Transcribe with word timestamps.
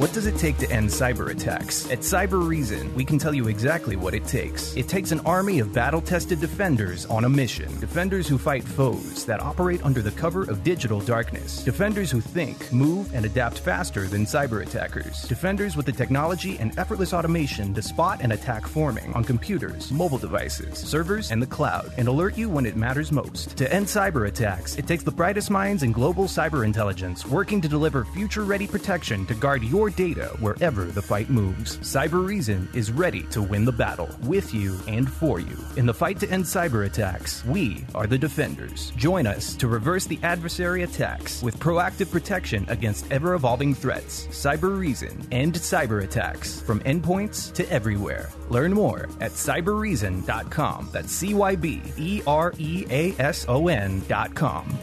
What 0.00 0.14
does 0.14 0.24
it 0.24 0.38
take 0.38 0.56
to 0.56 0.70
end 0.70 0.88
cyber 0.88 1.28
attacks? 1.28 1.84
At 1.90 1.98
Cybereason, 1.98 2.94
we 2.94 3.04
can 3.04 3.18
tell 3.18 3.34
you 3.34 3.48
exactly 3.48 3.96
what 3.96 4.14
it 4.14 4.24
takes. 4.24 4.74
It 4.74 4.88
takes 4.88 5.12
an 5.12 5.20
army 5.26 5.58
of 5.58 5.74
battle 5.74 6.00
tested 6.00 6.40
defenders 6.40 7.04
on 7.04 7.26
a 7.26 7.28
mission. 7.28 7.68
Defenders 7.80 8.26
who 8.26 8.38
fight 8.38 8.64
foes 8.64 9.26
that 9.26 9.42
operate 9.42 9.84
under 9.84 10.00
the 10.00 10.10
cover 10.12 10.44
of 10.44 10.64
digital 10.64 11.00
darkness. 11.00 11.62
Defenders 11.62 12.10
who 12.10 12.22
think, 12.22 12.72
move, 12.72 13.14
and 13.14 13.26
adapt 13.26 13.58
faster 13.58 14.06
than 14.06 14.24
cyber 14.24 14.62
attackers. 14.62 15.24
Defenders 15.24 15.76
with 15.76 15.84
the 15.84 15.92
technology 15.92 16.56
and 16.56 16.78
effortless 16.78 17.12
automation 17.12 17.74
to 17.74 17.82
spot 17.82 18.20
and 18.22 18.32
attack 18.32 18.66
forming 18.66 19.12
on 19.12 19.22
computers, 19.22 19.92
mobile 19.92 20.16
devices, 20.16 20.78
servers, 20.78 21.30
and 21.30 21.42
the 21.42 21.46
cloud, 21.46 21.92
and 21.98 22.08
alert 22.08 22.38
you 22.38 22.48
when 22.48 22.64
it 22.64 22.74
matters 22.74 23.12
most. 23.12 23.54
To 23.58 23.70
end 23.70 23.84
cyber 23.84 24.28
attacks, 24.28 24.76
it 24.76 24.86
takes 24.86 25.04
the 25.04 25.10
brightest 25.10 25.50
minds 25.50 25.82
in 25.82 25.92
global 25.92 26.24
cyber 26.24 26.64
intelligence 26.64 27.26
working 27.26 27.60
to 27.60 27.68
deliver 27.68 28.06
future 28.06 28.44
ready 28.44 28.66
protection 28.66 29.26
to 29.26 29.34
guard 29.34 29.62
your 29.62 29.89
data 29.96 30.36
wherever 30.40 30.84
the 30.84 31.02
fight 31.02 31.30
moves. 31.30 31.78
Cybereason 31.78 32.74
is 32.74 32.90
ready 32.90 33.22
to 33.24 33.42
win 33.42 33.64
the 33.64 33.72
battle 33.72 34.08
with 34.22 34.54
you 34.54 34.78
and 34.86 35.10
for 35.10 35.40
you. 35.40 35.56
In 35.76 35.86
the 35.86 35.94
fight 35.94 36.20
to 36.20 36.30
end 36.30 36.44
cyber 36.44 36.86
attacks, 36.86 37.44
we 37.44 37.84
are 37.94 38.06
the 38.06 38.18
defenders. 38.18 38.90
Join 38.96 39.26
us 39.26 39.54
to 39.56 39.68
reverse 39.68 40.06
the 40.06 40.18
adversary 40.22 40.82
attacks 40.82 41.42
with 41.42 41.58
proactive 41.58 42.10
protection 42.10 42.64
against 42.68 43.10
ever 43.10 43.34
evolving 43.34 43.74
threats. 43.74 44.26
Cybereason 44.28 45.26
end 45.30 45.54
cyber 45.54 46.04
attacks 46.04 46.60
from 46.60 46.80
endpoints 46.80 47.52
to 47.54 47.70
everywhere. 47.70 48.30
Learn 48.48 48.72
more 48.72 49.08
at 49.20 49.32
cybereason.com. 49.32 50.88
That's 50.92 51.12
C 51.12 51.34
Y 51.34 51.56
B 51.56 51.82
E 51.96 52.22
R 52.26 52.52
E 52.58 52.86
A 52.90 53.14
S 53.18 53.44
O 53.48 53.68
N.com. 53.68 54.78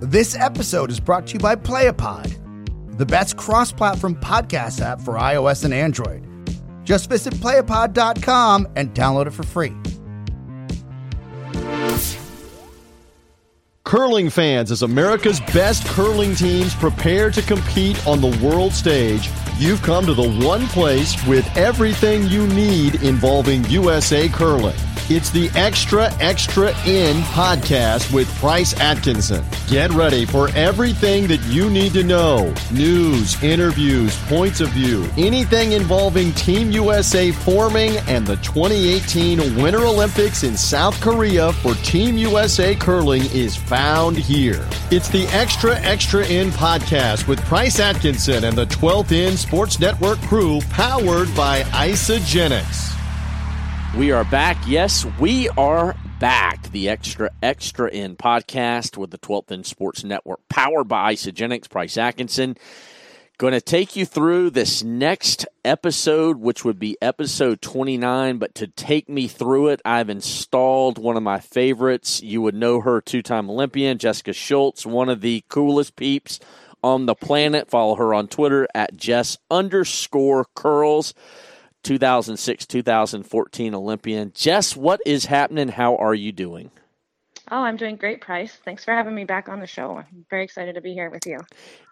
This 0.00 0.36
episode 0.36 0.90
is 0.90 1.00
brought 1.00 1.26
to 1.28 1.32
you 1.34 1.38
by 1.38 1.56
Playapod, 1.56 2.98
the 2.98 3.06
best 3.06 3.38
cross 3.38 3.72
platform 3.72 4.14
podcast 4.16 4.82
app 4.82 5.00
for 5.00 5.14
iOS 5.14 5.64
and 5.64 5.72
Android. 5.72 6.22
Just 6.84 7.08
visit 7.08 7.32
playapod.com 7.36 8.68
and 8.76 8.94
download 8.94 9.26
it 9.26 9.30
for 9.30 9.42
free. 9.42 9.72
Curling 13.86 14.30
fans, 14.30 14.72
as 14.72 14.82
America's 14.82 15.38
best 15.38 15.86
curling 15.86 16.34
teams 16.34 16.74
prepare 16.74 17.30
to 17.30 17.40
compete 17.40 18.04
on 18.04 18.20
the 18.20 18.36
world 18.44 18.72
stage, 18.72 19.30
you've 19.58 19.80
come 19.82 20.04
to 20.06 20.12
the 20.12 20.28
one 20.44 20.66
place 20.66 21.14
with 21.24 21.46
everything 21.56 22.26
you 22.26 22.48
need 22.48 22.96
involving 23.04 23.64
USA 23.66 24.28
curling. 24.28 24.74
It's 25.08 25.30
the 25.30 25.48
Extra 25.54 26.12
Extra 26.20 26.76
End 26.84 27.22
podcast 27.26 28.12
with 28.12 28.26
Price 28.40 28.74
Atkinson. 28.80 29.44
Get 29.68 29.92
ready 29.92 30.26
for 30.26 30.48
everything 30.56 31.28
that 31.28 31.40
you 31.44 31.70
need 31.70 31.92
to 31.92 32.02
know 32.02 32.52
news, 32.72 33.40
interviews, 33.40 34.16
points 34.24 34.60
of 34.60 34.68
view, 34.70 35.08
anything 35.16 35.72
involving 35.72 36.32
Team 36.32 36.72
USA 36.72 37.30
forming 37.30 37.98
and 38.08 38.26
the 38.26 38.34
2018 38.38 39.62
Winter 39.62 39.84
Olympics 39.84 40.42
in 40.42 40.56
South 40.56 41.00
Korea 41.00 41.52
for 41.52 41.74
Team 41.76 42.16
USA 42.16 42.74
curling 42.74 43.26
is 43.26 43.56
found 43.76 44.16
here. 44.16 44.66
It's 44.90 45.10
the 45.10 45.26
Extra 45.26 45.78
Extra 45.80 46.24
End 46.28 46.52
podcast 46.52 47.28
with 47.28 47.38
Price 47.44 47.78
Atkinson 47.78 48.44
and 48.44 48.56
the 48.56 48.64
12th 48.64 49.12
End 49.12 49.38
Sports 49.38 49.78
Network 49.78 50.18
crew 50.20 50.62
powered 50.70 51.28
by 51.36 51.60
Isagenix. 51.60 52.94
We 53.94 54.12
are 54.12 54.24
back. 54.24 54.56
Yes, 54.66 55.04
we 55.20 55.50
are 55.58 55.94
back. 56.18 56.70
The 56.70 56.88
Extra 56.88 57.30
Extra 57.42 57.92
End 57.92 58.16
podcast 58.16 58.96
with 58.96 59.10
the 59.10 59.18
12th 59.18 59.52
End 59.52 59.66
Sports 59.66 60.04
Network, 60.04 60.40
powered 60.48 60.88
by 60.88 61.12
Isagenix. 61.12 61.68
Price 61.68 61.98
Atkinson. 61.98 62.56
Going 63.38 63.52
to 63.52 63.60
take 63.60 63.96
you 63.96 64.06
through 64.06 64.48
this 64.48 64.82
next 64.82 65.46
episode, 65.62 66.38
which 66.38 66.64
would 66.64 66.78
be 66.78 66.96
episode 67.02 67.60
29. 67.60 68.38
But 68.38 68.54
to 68.54 68.66
take 68.66 69.10
me 69.10 69.28
through 69.28 69.68
it, 69.68 69.82
I've 69.84 70.08
installed 70.08 70.96
one 70.96 71.18
of 71.18 71.22
my 71.22 71.40
favorites. 71.40 72.22
You 72.22 72.40
would 72.40 72.54
know 72.54 72.80
her, 72.80 73.02
two 73.02 73.20
time 73.20 73.50
Olympian, 73.50 73.98
Jessica 73.98 74.32
Schultz, 74.32 74.86
one 74.86 75.10
of 75.10 75.20
the 75.20 75.44
coolest 75.50 75.96
peeps 75.96 76.40
on 76.82 77.04
the 77.04 77.14
planet. 77.14 77.68
Follow 77.68 77.96
her 77.96 78.14
on 78.14 78.26
Twitter 78.26 78.66
at 78.74 78.96
Jess 78.96 79.36
underscore 79.50 80.46
curls. 80.54 81.12
2006 81.82 82.64
2014 82.64 83.74
Olympian. 83.74 84.32
Jess, 84.34 84.74
what 84.74 85.00
is 85.04 85.26
happening? 85.26 85.68
How 85.68 85.96
are 85.96 86.14
you 86.14 86.32
doing? 86.32 86.70
Oh, 87.50 87.60
I'm 87.60 87.76
doing 87.76 87.96
great, 87.96 88.22
Price. 88.22 88.58
Thanks 88.64 88.84
for 88.84 88.92
having 88.92 89.14
me 89.14 89.24
back 89.24 89.48
on 89.48 89.60
the 89.60 89.66
show. 89.66 89.98
I'm 89.98 90.26
very 90.30 90.42
excited 90.42 90.74
to 90.74 90.80
be 90.80 90.94
here 90.94 91.10
with 91.10 91.26
you. 91.26 91.38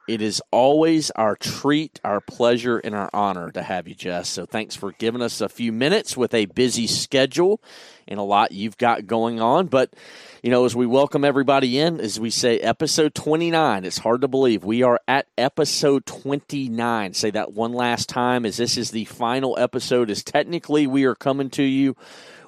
It 0.07 0.21
is 0.21 0.43
always 0.51 1.11
our 1.13 1.35
treat, 1.35 1.99
our 2.05 2.21
pleasure, 2.21 2.77
and 2.77 2.95
our 2.95 3.09
honor 3.15 3.51
to 3.53 3.63
have 3.63 3.89
you, 3.89 3.95
Jess. 3.95 4.29
So 4.29 4.45
thanks 4.45 4.77
for 4.77 4.93
giving 4.93 5.23
us 5.23 5.41
a 5.41 5.49
few 5.49 5.73
minutes 5.73 6.15
with 6.15 6.35
a 6.35 6.45
busy 6.45 6.87
schedule 6.87 7.63
and 8.07 8.21
a 8.21 8.23
lot 8.23 8.53
you've 8.53 8.77
got 8.77 9.07
going 9.07 9.41
on. 9.41 9.69
But, 9.69 9.95
you 10.43 10.51
know, 10.51 10.67
as 10.67 10.77
we 10.77 10.85
welcome 10.85 11.25
everybody 11.25 11.79
in, 11.79 12.01
as 12.01 12.21
we 12.21 12.29
say, 12.29 12.59
episode 12.59 13.15
29, 13.15 13.87
it's 13.87 13.97
hard 13.97 14.21
to 14.21 14.29
believe 14.29 14.63
we 14.63 14.83
are 14.83 15.01
at 15.09 15.27
episode 15.39 16.05
29. 16.05 17.15
Say 17.15 17.31
that 17.31 17.55
one 17.55 17.73
last 17.73 18.07
time, 18.07 18.45
as 18.45 18.59
this 18.59 18.77
is 18.77 18.91
the 18.91 19.07
final 19.07 19.59
episode, 19.59 20.11
as 20.11 20.23
technically 20.23 20.87
we 20.87 21.05
are 21.05 21.15
coming 21.15 21.49
to 21.51 21.63
you 21.63 21.97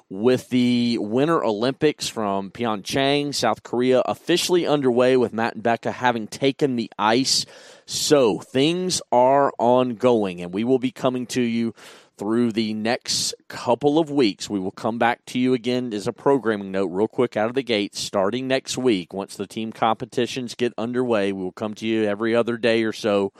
with 0.09 0.49
the 0.49 0.97
Winter 0.99 1.43
Olympics 1.43 2.07
from 2.07 2.49
Pyeongchang, 2.51 3.35
South 3.35 3.63
Korea, 3.63 4.01
officially 4.01 4.65
underway 4.65 5.17
with 5.17 5.33
Matt 5.33 5.55
and 5.55 5.63
Becca 5.63 5.91
having 5.91 6.27
taken 6.27 6.75
the 6.75 6.91
ice. 6.97 7.45
So 7.85 8.39
things 8.39 9.01
are 9.11 9.51
ongoing, 9.59 10.41
and 10.41 10.53
we 10.53 10.63
will 10.63 10.79
be 10.79 10.91
coming 10.91 11.25
to 11.27 11.41
you 11.41 11.73
through 12.17 12.51
the 12.51 12.73
next 12.73 13.35
couple 13.47 13.99
of 13.99 14.09
weeks. 14.09 14.49
We 14.49 14.59
will 14.59 14.71
come 14.71 14.97
back 14.97 15.23
to 15.27 15.39
you 15.39 15.53
again 15.53 15.93
as 15.93 16.07
a 16.07 16.13
programming 16.13 16.71
note, 16.71 16.87
real 16.87 17.07
quick 17.07 17.37
out 17.37 17.49
of 17.49 17.55
the 17.55 17.61
gate, 17.61 17.95
starting 17.95 18.47
next 18.47 18.77
week. 18.77 19.13
Once 19.13 19.35
the 19.35 19.45
team 19.45 19.71
competitions 19.71 20.55
get 20.55 20.73
underway, 20.77 21.31
we 21.31 21.43
will 21.43 21.51
come 21.51 21.75
to 21.75 21.85
you 21.85 22.05
every 22.05 22.35
other 22.35 22.57
day 22.57 22.83
or 22.83 22.93
so 22.93 23.33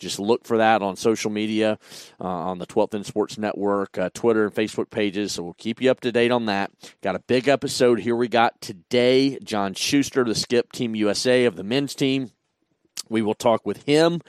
just 0.00 0.18
look 0.18 0.44
for 0.44 0.58
that 0.58 0.82
on 0.82 0.96
social 0.96 1.30
media, 1.30 1.78
uh, 2.20 2.24
on 2.24 2.58
the 2.58 2.66
12th 2.66 2.94
End 2.94 3.06
Sports 3.06 3.38
Network, 3.38 3.98
uh, 3.98 4.10
Twitter 4.12 4.44
and 4.44 4.54
Facebook 4.54 4.90
pages. 4.90 5.32
So 5.32 5.44
we'll 5.44 5.54
keep 5.54 5.80
you 5.80 5.90
up 5.90 6.00
to 6.00 6.10
date 6.10 6.32
on 6.32 6.46
that. 6.46 6.72
Got 7.02 7.14
a 7.14 7.20
big 7.20 7.46
episode 7.46 8.00
here 8.00 8.16
we 8.16 8.26
got 8.26 8.60
today. 8.60 9.38
John 9.44 9.74
Shuster, 9.74 10.24
the 10.24 10.34
skip 10.34 10.72
Team 10.72 10.94
USA 10.96 11.44
of 11.44 11.56
the 11.56 11.64
men's 11.64 11.94
team. 11.94 12.32
We 13.08 13.22
will 13.22 13.34
talk 13.34 13.66
with 13.66 13.82
him 13.84 14.20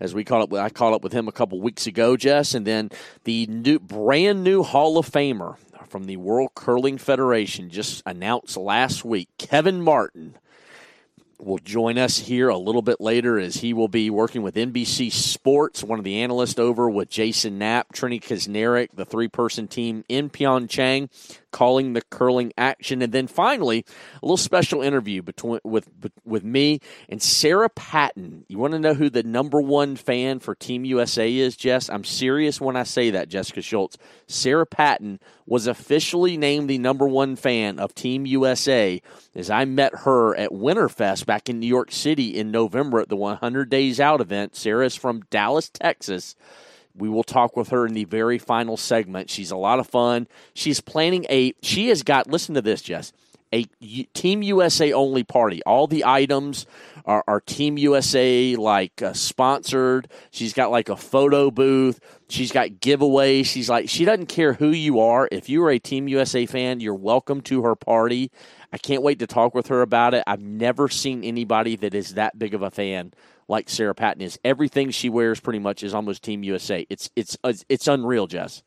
as 0.00 0.14
we 0.14 0.24
caught 0.24 0.42
up. 0.42 0.52
I 0.54 0.68
caught 0.70 0.92
up 0.92 1.02
with 1.02 1.12
him 1.12 1.28
a 1.28 1.32
couple 1.32 1.60
weeks 1.60 1.86
ago, 1.86 2.16
Jess, 2.16 2.54
and 2.54 2.66
then 2.66 2.90
the 3.24 3.46
new, 3.46 3.80
brand 3.80 4.44
new 4.44 4.62
Hall 4.62 4.96
of 4.96 5.10
Famer 5.10 5.56
from 5.88 6.04
the 6.04 6.16
World 6.18 6.50
Curling 6.54 6.98
Federation 6.98 7.70
just 7.70 8.02
announced 8.06 8.56
last 8.56 9.04
week, 9.04 9.28
Kevin 9.38 9.82
Martin 9.82 10.36
will 11.40 11.58
join 11.58 11.98
us 11.98 12.18
here 12.18 12.48
a 12.48 12.56
little 12.56 12.82
bit 12.82 13.00
later 13.00 13.38
as 13.38 13.56
he 13.56 13.72
will 13.72 13.88
be 13.88 14.10
working 14.10 14.42
with 14.42 14.54
NBC 14.54 15.12
Sports, 15.12 15.84
one 15.84 15.98
of 15.98 16.04
the 16.04 16.20
analysts 16.20 16.58
over 16.58 16.90
with 16.90 17.08
Jason 17.08 17.58
Knapp, 17.58 17.92
Trenni 17.92 18.22
Kusnierek, 18.22 18.88
the 18.94 19.04
three 19.04 19.28
person 19.28 19.68
team 19.68 20.04
in 20.08 20.30
Pyeongchang 20.30 21.08
calling 21.50 21.92
the 21.92 22.02
curling 22.02 22.52
action. 22.56 23.02
And 23.02 23.12
then 23.12 23.26
finally, 23.26 23.84
a 24.22 24.26
little 24.26 24.36
special 24.36 24.82
interview 24.82 25.22
between 25.22 25.60
with 25.64 25.88
with 26.24 26.44
me 26.44 26.80
and 27.08 27.22
Sarah 27.22 27.68
Patton. 27.68 28.44
You 28.48 28.58
want 28.58 28.72
to 28.72 28.78
know 28.78 28.94
who 28.94 29.10
the 29.10 29.22
number 29.22 29.60
one 29.60 29.96
fan 29.96 30.38
for 30.40 30.54
Team 30.54 30.84
USA 30.84 31.32
is, 31.32 31.56
Jess? 31.56 31.88
I'm 31.88 32.04
serious 32.04 32.60
when 32.60 32.76
I 32.76 32.82
say 32.82 33.10
that, 33.10 33.28
Jessica 33.28 33.62
Schultz. 33.62 33.98
Sarah 34.26 34.66
Patton 34.66 35.20
was 35.46 35.66
officially 35.66 36.36
named 36.36 36.68
the 36.68 36.78
number 36.78 37.06
one 37.08 37.36
fan 37.36 37.78
of 37.78 37.94
Team 37.94 38.26
USA 38.26 39.00
as 39.34 39.50
I 39.50 39.64
met 39.64 39.92
her 40.00 40.36
at 40.36 40.50
Winterfest 40.50 41.26
back 41.26 41.48
in 41.48 41.58
New 41.58 41.66
York 41.66 41.90
City 41.90 42.36
in 42.36 42.50
November 42.50 43.00
at 43.00 43.08
the 43.08 43.16
100 43.16 43.70
Days 43.70 44.00
Out 44.00 44.20
event. 44.20 44.56
Sarah 44.56 44.86
is 44.86 44.96
from 44.96 45.22
Dallas, 45.30 45.70
Texas. 45.70 46.36
We 46.98 47.08
will 47.08 47.24
talk 47.24 47.56
with 47.56 47.68
her 47.68 47.86
in 47.86 47.94
the 47.94 48.04
very 48.04 48.38
final 48.38 48.76
segment. 48.76 49.30
She's 49.30 49.50
a 49.50 49.56
lot 49.56 49.78
of 49.78 49.86
fun. 49.86 50.28
She's 50.54 50.80
planning 50.80 51.26
a, 51.28 51.54
she 51.62 51.88
has 51.88 52.02
got, 52.02 52.26
listen 52.26 52.54
to 52.54 52.62
this, 52.62 52.82
Jess, 52.82 53.12
a 53.52 53.64
Team 54.14 54.42
USA 54.42 54.92
only 54.92 55.24
party. 55.24 55.62
All 55.64 55.86
the 55.86 56.04
items 56.04 56.66
are, 57.04 57.24
are 57.26 57.40
Team 57.40 57.78
USA 57.78 58.56
like 58.56 59.00
uh, 59.00 59.14
sponsored. 59.14 60.08
She's 60.30 60.52
got 60.52 60.70
like 60.70 60.88
a 60.88 60.96
photo 60.96 61.50
booth. 61.50 62.00
She's 62.28 62.52
got 62.52 62.68
giveaways. 62.68 63.46
She's 63.46 63.70
like, 63.70 63.88
she 63.88 64.04
doesn't 64.04 64.26
care 64.26 64.52
who 64.52 64.68
you 64.68 65.00
are. 65.00 65.28
If 65.32 65.48
you 65.48 65.64
are 65.64 65.70
a 65.70 65.78
Team 65.78 66.08
USA 66.08 66.44
fan, 66.44 66.80
you're 66.80 66.94
welcome 66.94 67.40
to 67.42 67.62
her 67.62 67.74
party. 67.74 68.30
I 68.72 68.78
can't 68.78 69.02
wait 69.02 69.18
to 69.20 69.26
talk 69.26 69.54
with 69.54 69.68
her 69.68 69.82
about 69.82 70.14
it. 70.14 70.24
I've 70.26 70.42
never 70.42 70.88
seen 70.88 71.24
anybody 71.24 71.76
that 71.76 71.94
is 71.94 72.14
that 72.14 72.38
big 72.38 72.54
of 72.54 72.62
a 72.62 72.70
fan 72.70 73.12
like 73.48 73.70
Sarah 73.70 73.94
Patton 73.94 74.22
is. 74.22 74.38
Everything 74.44 74.90
she 74.90 75.08
wears 75.08 75.40
pretty 75.40 75.58
much 75.58 75.82
is 75.82 75.94
almost 75.94 76.22
Team 76.22 76.42
USA. 76.42 76.86
It's 76.90 77.10
it's 77.16 77.36
it's 77.44 77.88
unreal, 77.88 78.26
Jess. 78.26 78.62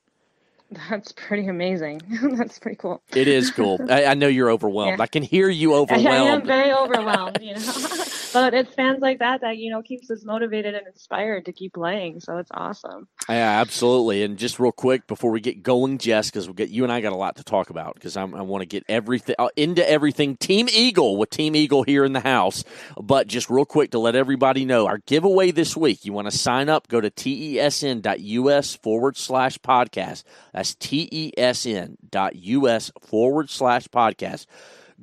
That's 0.89 1.11
pretty 1.11 1.47
amazing. 1.47 2.01
That's 2.37 2.57
pretty 2.57 2.77
cool. 2.77 3.01
It 3.13 3.27
is 3.27 3.51
cool. 3.51 3.79
I, 3.89 4.05
I 4.05 4.13
know 4.13 4.27
you're 4.27 4.49
overwhelmed. 4.49 4.99
Yeah. 4.99 5.03
I 5.03 5.07
can 5.07 5.21
hear 5.21 5.49
you 5.49 5.75
overwhelmed. 5.75 6.07
I 6.07 6.33
am 6.33 6.45
very 6.45 6.73
overwhelmed. 6.73 7.39
You 7.41 7.55
know. 7.55 8.03
but 8.33 8.53
it's 8.53 8.73
fans 8.73 8.99
like 9.01 9.19
that 9.19 9.41
that 9.41 9.57
you 9.57 9.71
know 9.71 9.81
keeps 9.81 10.09
us 10.09 10.23
motivated 10.23 10.75
and 10.75 10.87
inspired 10.87 11.45
to 11.45 11.53
keep 11.53 11.73
playing. 11.73 12.19
So 12.19 12.37
it's 12.37 12.51
awesome. 12.53 13.07
Yeah, 13.29 13.61
absolutely. 13.61 14.23
And 14.23 14.37
just 14.37 14.59
real 14.59 14.71
quick 14.71 15.07
before 15.07 15.31
we 15.31 15.39
get 15.41 15.63
going, 15.63 15.97
Jess, 15.97 16.29
because 16.29 16.47
we 16.47 16.53
get 16.53 16.69
you 16.69 16.83
and 16.83 16.91
I 16.91 17.01
got 17.01 17.13
a 17.13 17.17
lot 17.17 17.37
to 17.37 17.43
talk 17.43 17.69
about 17.69 17.95
because 17.95 18.17
I 18.17 18.23
want 18.23 18.61
to 18.61 18.65
get 18.65 18.83
everything 18.87 19.35
uh, 19.39 19.49
into 19.55 19.87
everything 19.89 20.37
Team 20.37 20.67
Eagle 20.71 21.17
with 21.17 21.29
Team 21.29 21.55
Eagle 21.55 21.83
here 21.83 22.03
in 22.03 22.13
the 22.13 22.19
house. 22.19 22.63
But 23.01 23.27
just 23.27 23.49
real 23.49 23.65
quick 23.65 23.91
to 23.91 23.99
let 23.99 24.15
everybody 24.15 24.65
know, 24.65 24.87
our 24.87 24.99
giveaway 24.99 25.51
this 25.51 25.75
week. 25.75 26.05
You 26.05 26.13
want 26.13 26.29
to 26.29 26.37
sign 26.37 26.69
up? 26.69 26.87
Go 26.87 27.01
to 27.01 27.11
tesn.us 27.11 28.75
forward 28.75 29.17
slash 29.17 29.57
podcast. 29.59 30.23
That's 30.53 30.75
tesn.us 30.75 31.91
forward 33.01 33.49
slash 33.49 33.87
podcast 33.87 34.45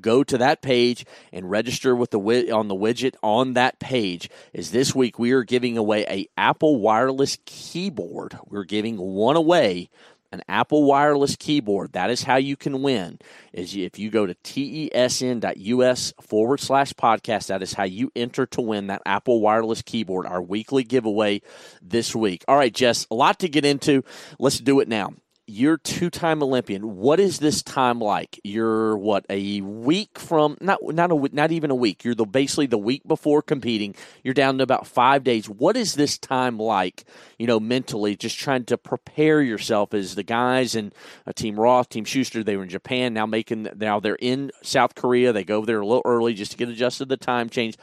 go 0.00 0.24
to 0.24 0.38
that 0.38 0.62
page 0.62 1.04
and 1.32 1.50
register 1.50 1.94
with 1.94 2.10
the 2.10 2.18
on 2.50 2.68
the 2.68 2.74
widget 2.74 3.14
on 3.22 3.54
that 3.54 3.78
page 3.78 4.28
is 4.52 4.70
this 4.70 4.94
week 4.94 5.18
we 5.18 5.32
are 5.32 5.44
giving 5.44 5.76
away 5.76 6.04
a 6.08 6.26
Apple 6.36 6.80
wireless 6.80 7.38
keyboard. 7.44 8.38
We're 8.46 8.64
giving 8.64 8.96
one 8.96 9.36
away 9.36 9.90
an 10.30 10.42
Apple 10.48 10.84
wireless 10.84 11.36
keyboard. 11.36 11.92
That 11.92 12.10
is 12.10 12.22
how 12.22 12.36
you 12.36 12.56
can 12.56 12.82
win. 12.82 13.18
Is 13.52 13.74
if 13.74 13.98
you 13.98 14.10
go 14.10 14.26
to 14.26 14.34
tesn.us 14.34 16.12
forward 16.20 16.60
slash 16.60 16.92
podcast, 16.92 17.46
that 17.46 17.62
is 17.62 17.72
how 17.72 17.84
you 17.84 18.12
enter 18.14 18.46
to 18.46 18.60
win 18.60 18.88
that 18.88 19.02
Apple 19.06 19.40
wireless 19.40 19.82
keyboard, 19.82 20.26
our 20.26 20.42
weekly 20.42 20.84
giveaway 20.84 21.40
this 21.80 22.14
week. 22.14 22.44
All 22.46 22.56
right, 22.56 22.74
Jess, 22.74 23.06
a 23.10 23.14
lot 23.14 23.38
to 23.40 23.48
get 23.48 23.64
into. 23.64 24.04
Let's 24.38 24.58
do 24.58 24.80
it 24.80 24.88
now 24.88 25.14
you're 25.48 25.78
two-time 25.78 26.42
Olympian. 26.42 26.96
What 26.96 27.18
is 27.18 27.38
this 27.38 27.62
time 27.62 28.00
like? 28.00 28.38
You're 28.44 28.98
what 28.98 29.24
a 29.30 29.62
week 29.62 30.18
from 30.18 30.58
not 30.60 30.80
not 30.82 31.10
a 31.10 31.28
not 31.32 31.52
even 31.52 31.70
a 31.70 31.74
week. 31.74 32.04
You're 32.04 32.14
the 32.14 32.26
basically 32.26 32.66
the 32.66 32.76
week 32.76 33.08
before 33.08 33.40
competing. 33.40 33.94
You're 34.22 34.34
down 34.34 34.58
to 34.58 34.62
about 34.62 34.86
five 34.86 35.24
days. 35.24 35.48
What 35.48 35.74
is 35.74 35.94
this 35.94 36.18
time 36.18 36.58
like? 36.58 37.04
You 37.38 37.46
know, 37.46 37.58
mentally, 37.58 38.14
just 38.14 38.38
trying 38.38 38.64
to 38.66 38.76
prepare 38.76 39.40
yourself 39.40 39.94
as 39.94 40.14
the 40.14 40.22
guys 40.22 40.74
and 40.74 40.94
uh, 41.26 41.32
Team 41.32 41.58
Roth, 41.58 41.88
Team 41.88 42.04
Shuster. 42.04 42.44
They 42.44 42.58
were 42.58 42.64
in 42.64 42.68
Japan 42.68 43.14
now, 43.14 43.24
making 43.24 43.68
now 43.76 44.00
they're 44.00 44.16
in 44.16 44.52
South 44.62 44.94
Korea. 44.94 45.32
They 45.32 45.44
go 45.44 45.64
there 45.64 45.80
a 45.80 45.86
little 45.86 46.02
early 46.04 46.34
just 46.34 46.52
to 46.52 46.58
get 46.58 46.68
adjusted 46.68 47.04
to 47.04 47.08
the 47.08 47.16
time 47.16 47.48
change. 47.48 47.78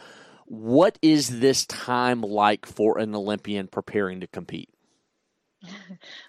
What 0.46 1.00
is 1.02 1.40
this 1.40 1.66
time 1.66 2.22
like 2.22 2.68
for 2.68 3.00
an 3.00 3.16
Olympian 3.16 3.68
preparing 3.68 4.20
to 4.20 4.28
compete? 4.28 4.70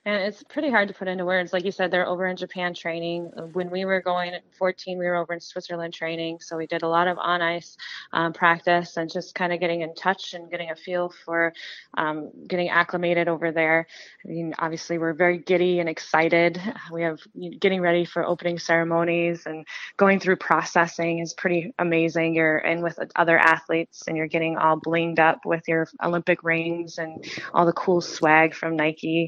And 0.05 0.23
it's 0.23 0.43
pretty 0.44 0.71
hard 0.71 0.88
to 0.88 0.94
put 0.94 1.09
into 1.09 1.25
words. 1.25 1.53
Like 1.53 1.65
you 1.65 1.73
said, 1.73 1.91
they're 1.91 2.06
over 2.06 2.27
in 2.27 2.37
Japan 2.37 2.75
training. 2.75 3.33
When 3.53 3.71
we 3.71 3.85
were 3.85 4.00
going 4.00 4.35
at 4.35 4.43
14, 4.56 4.99
we 4.99 5.05
were 5.05 5.17
over 5.17 5.33
in 5.33 5.41
Switzerland 5.41 5.94
training. 5.94 6.38
So 6.41 6.56
we 6.56 6.67
did 6.67 6.83
a 6.83 6.88
lot 6.88 7.09
of 7.09 7.19
on 7.19 7.43
ice 7.43 7.77
um, 8.12 8.33
practice 8.33 8.97
and 8.97 9.11
just 9.11 9.35
kind 9.35 9.53
of 9.53 9.59
getting 9.59 9.83
in 9.83 9.94
touch 9.94 10.35
and 10.35 10.50
getting 10.50 10.71
a 10.71 10.77
feel 10.77 11.12
for 11.25 11.53
um, 11.97 12.31
getting 12.47 12.69
acclimated 12.69 13.27
over 13.27 13.50
there. 13.50 13.87
I 14.25 14.29
mean, 14.29 14.55
obviously, 14.59 14.99
we're 14.99 15.12
very 15.12 15.38
giddy 15.38 15.81
and 15.81 15.88
excited. 15.88 16.61
We 16.93 17.03
have 17.03 17.21
getting 17.59 17.81
ready 17.81 18.05
for 18.05 18.25
opening 18.25 18.59
ceremonies 18.59 19.47
and 19.47 19.67
going 19.97 20.21
through 20.21 20.37
processing 20.37 21.19
is 21.19 21.35
pretty 21.35 21.75
amazing. 21.79 22.35
You're 22.35 22.59
in 22.59 22.83
with 22.83 22.99
other 23.17 23.38
athletes 23.38 24.05
and 24.06 24.17
you're 24.17 24.27
getting 24.27 24.56
all 24.56 24.79
blinged 24.79 25.19
up 25.19 25.44
with 25.44 25.67
your 25.69 25.88
Olympic 26.03 26.43
rings 26.43 26.99
and 26.99 27.25
all 27.53 27.67
the 27.67 27.73
cool 27.73 28.00
swag 28.00 28.55
from 28.55 28.77
Nike 28.77 29.25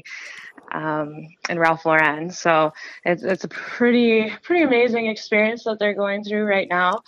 um, 0.71 1.27
and 1.49 1.59
Ralph 1.59 1.85
Lauren. 1.85 2.31
So 2.31 2.73
it's 3.05 3.23
it's 3.23 3.43
a 3.43 3.47
pretty 3.49 4.31
pretty 4.43 4.63
amazing 4.63 5.07
experience 5.07 5.63
that 5.63 5.79
they're 5.79 5.93
going 5.93 6.23
through 6.23 6.43
right 6.43 6.67
now. 6.69 7.01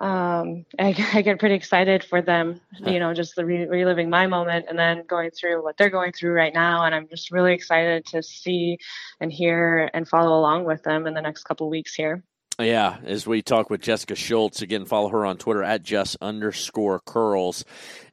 Um, 0.00 0.66
I, 0.78 0.94
I, 1.14 1.22
get 1.22 1.38
pretty 1.38 1.54
excited 1.54 2.02
for 2.02 2.20
them, 2.20 2.60
you 2.80 2.98
know, 2.98 3.14
just 3.14 3.36
the 3.36 3.44
re- 3.44 3.66
reliving 3.66 4.10
my 4.10 4.26
moment 4.26 4.66
and 4.68 4.76
then 4.76 5.04
going 5.06 5.30
through 5.30 5.62
what 5.62 5.76
they're 5.76 5.88
going 5.88 6.12
through 6.12 6.32
right 6.32 6.52
now. 6.52 6.84
And 6.84 6.94
I'm 6.94 7.06
just 7.08 7.30
really 7.30 7.54
excited 7.54 8.04
to 8.06 8.22
see 8.22 8.78
and 9.20 9.32
hear 9.32 9.88
and 9.94 10.08
follow 10.08 10.36
along 10.36 10.64
with 10.64 10.82
them 10.82 11.06
in 11.06 11.14
the 11.14 11.22
next 11.22 11.44
couple 11.44 11.70
weeks 11.70 11.94
here. 11.94 12.24
Yeah, 12.58 12.98
as 13.04 13.26
we 13.26 13.42
talk 13.42 13.68
with 13.68 13.80
Jessica 13.80 14.14
Schultz 14.14 14.62
again, 14.62 14.84
follow 14.84 15.08
her 15.08 15.26
on 15.26 15.38
Twitter 15.38 15.64
at 15.64 15.82
Jess 15.82 16.16
underscore 16.20 17.00
curls, 17.00 17.64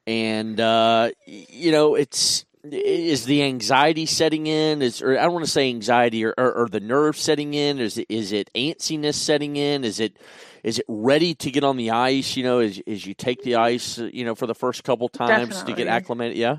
and 0.08 0.60
uh, 0.60 1.12
you 1.28 1.72
know 1.72 1.94
it's 1.94 2.46
is 2.64 3.26
the 3.26 3.44
anxiety 3.44 4.06
setting 4.06 4.48
in? 4.48 4.82
Is 4.82 5.02
or 5.02 5.18
I 5.18 5.24
don't 5.24 5.34
want 5.34 5.46
to 5.46 5.52
say 5.52 5.70
anxiety 5.70 6.24
or, 6.26 6.34
or, 6.38 6.54
or 6.54 6.70
the 6.70 6.80
nerve 6.80 7.18
setting 7.18 7.54
in? 7.54 7.80
Is 7.80 7.98
it 7.98 8.08
is 8.10 8.32
it 8.32 8.50
antsiness 8.54 9.16
setting 9.16 9.56
in? 9.56 9.84
Is 9.84 10.00
it 10.00 10.18
is 10.64 10.80
it 10.80 10.86
ready 10.88 11.34
to 11.36 11.52
get 11.52 11.64
on 11.64 11.78
the 11.78 11.92
ice? 11.92 12.38
You 12.38 12.44
know, 12.44 12.60
as 12.60 12.82
as 12.86 13.06
you 13.06 13.14
take 13.14 13.44
the 13.44 13.56
ice, 13.56 13.98
you 13.98 14.26
know, 14.26 14.36
for 14.36 14.48
the 14.48 14.56
first 14.56 14.84
couple 14.84 15.10
times 15.10 15.50
Definitely. 15.50 15.74
to 15.74 15.78
get 15.78 15.88
acclimated. 15.88 16.38
Yeah. 16.38 16.58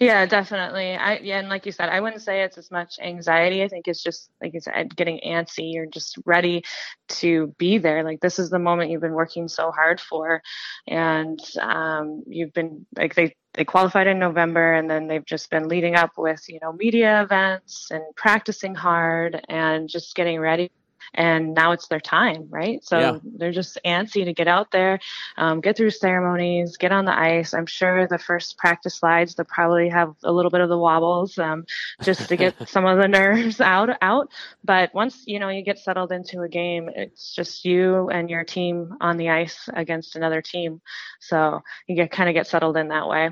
Yeah, 0.00 0.26
definitely. 0.26 0.94
I 0.94 1.18
yeah, 1.18 1.38
and 1.38 1.48
like 1.48 1.66
you 1.66 1.72
said, 1.72 1.88
I 1.88 2.00
wouldn't 2.00 2.22
say 2.22 2.42
it's 2.42 2.58
as 2.58 2.70
much 2.70 2.98
anxiety. 3.00 3.62
I 3.62 3.68
think 3.68 3.86
it's 3.86 4.02
just 4.02 4.28
like 4.42 4.52
you 4.52 4.60
said, 4.60 4.94
getting 4.94 5.20
antsy. 5.24 5.72
You're 5.72 5.86
just 5.86 6.18
ready 6.24 6.64
to 7.10 7.54
be 7.58 7.78
there. 7.78 8.02
Like 8.02 8.20
this 8.20 8.40
is 8.40 8.50
the 8.50 8.58
moment 8.58 8.90
you've 8.90 9.00
been 9.00 9.12
working 9.12 9.46
so 9.46 9.70
hard 9.70 10.00
for, 10.00 10.42
and 10.88 11.38
um, 11.60 12.24
you've 12.26 12.52
been 12.52 12.86
like 12.96 13.14
they 13.14 13.36
they 13.54 13.64
qualified 13.64 14.06
in 14.06 14.18
November, 14.18 14.74
and 14.74 14.90
then 14.90 15.06
they've 15.06 15.24
just 15.24 15.50
been 15.50 15.68
leading 15.68 15.94
up 15.94 16.12
with 16.16 16.44
you 16.48 16.58
know 16.60 16.72
media 16.72 17.22
events 17.22 17.90
and 17.90 18.02
practicing 18.16 18.74
hard 18.74 19.44
and 19.48 19.88
just 19.88 20.14
getting 20.14 20.40
ready 20.40 20.70
and 21.14 21.54
now 21.54 21.72
it's 21.72 21.88
their 21.88 22.00
time, 22.00 22.46
right? 22.50 22.82
So 22.84 22.98
yeah. 22.98 23.18
they're 23.22 23.52
just 23.52 23.78
antsy 23.84 24.24
to 24.24 24.32
get 24.32 24.48
out 24.48 24.70
there, 24.70 24.98
um, 25.36 25.60
get 25.60 25.76
through 25.76 25.90
ceremonies, 25.90 26.76
get 26.76 26.92
on 26.92 27.04
the 27.04 27.16
ice. 27.16 27.54
I'm 27.54 27.66
sure 27.66 28.06
the 28.06 28.18
first 28.18 28.58
practice 28.58 28.96
slides 28.96 29.34
they'll 29.34 29.46
probably 29.46 29.88
have 29.88 30.14
a 30.24 30.32
little 30.32 30.50
bit 30.50 30.60
of 30.60 30.68
the 30.68 30.78
wobbles 30.78 31.38
um, 31.38 31.64
just 32.02 32.28
to 32.28 32.36
get 32.36 32.54
some 32.68 32.84
of 32.84 32.98
the 32.98 33.08
nerves 33.08 33.60
out 33.60 33.90
out. 34.02 34.30
But 34.64 34.94
once 34.94 35.22
you 35.26 35.38
know 35.38 35.48
you 35.48 35.62
get 35.62 35.78
settled 35.78 36.12
into 36.12 36.42
a 36.42 36.48
game, 36.48 36.88
it's 36.94 37.34
just 37.34 37.64
you 37.64 38.08
and 38.10 38.30
your 38.30 38.44
team 38.44 38.96
on 39.00 39.16
the 39.16 39.30
ice 39.30 39.68
against 39.72 40.16
another 40.16 40.42
team. 40.42 40.80
So 41.20 41.62
you 41.86 41.96
get 41.96 42.10
kind 42.10 42.28
of 42.28 42.34
get 42.34 42.46
settled 42.46 42.76
in 42.76 42.88
that 42.88 43.08
way. 43.08 43.30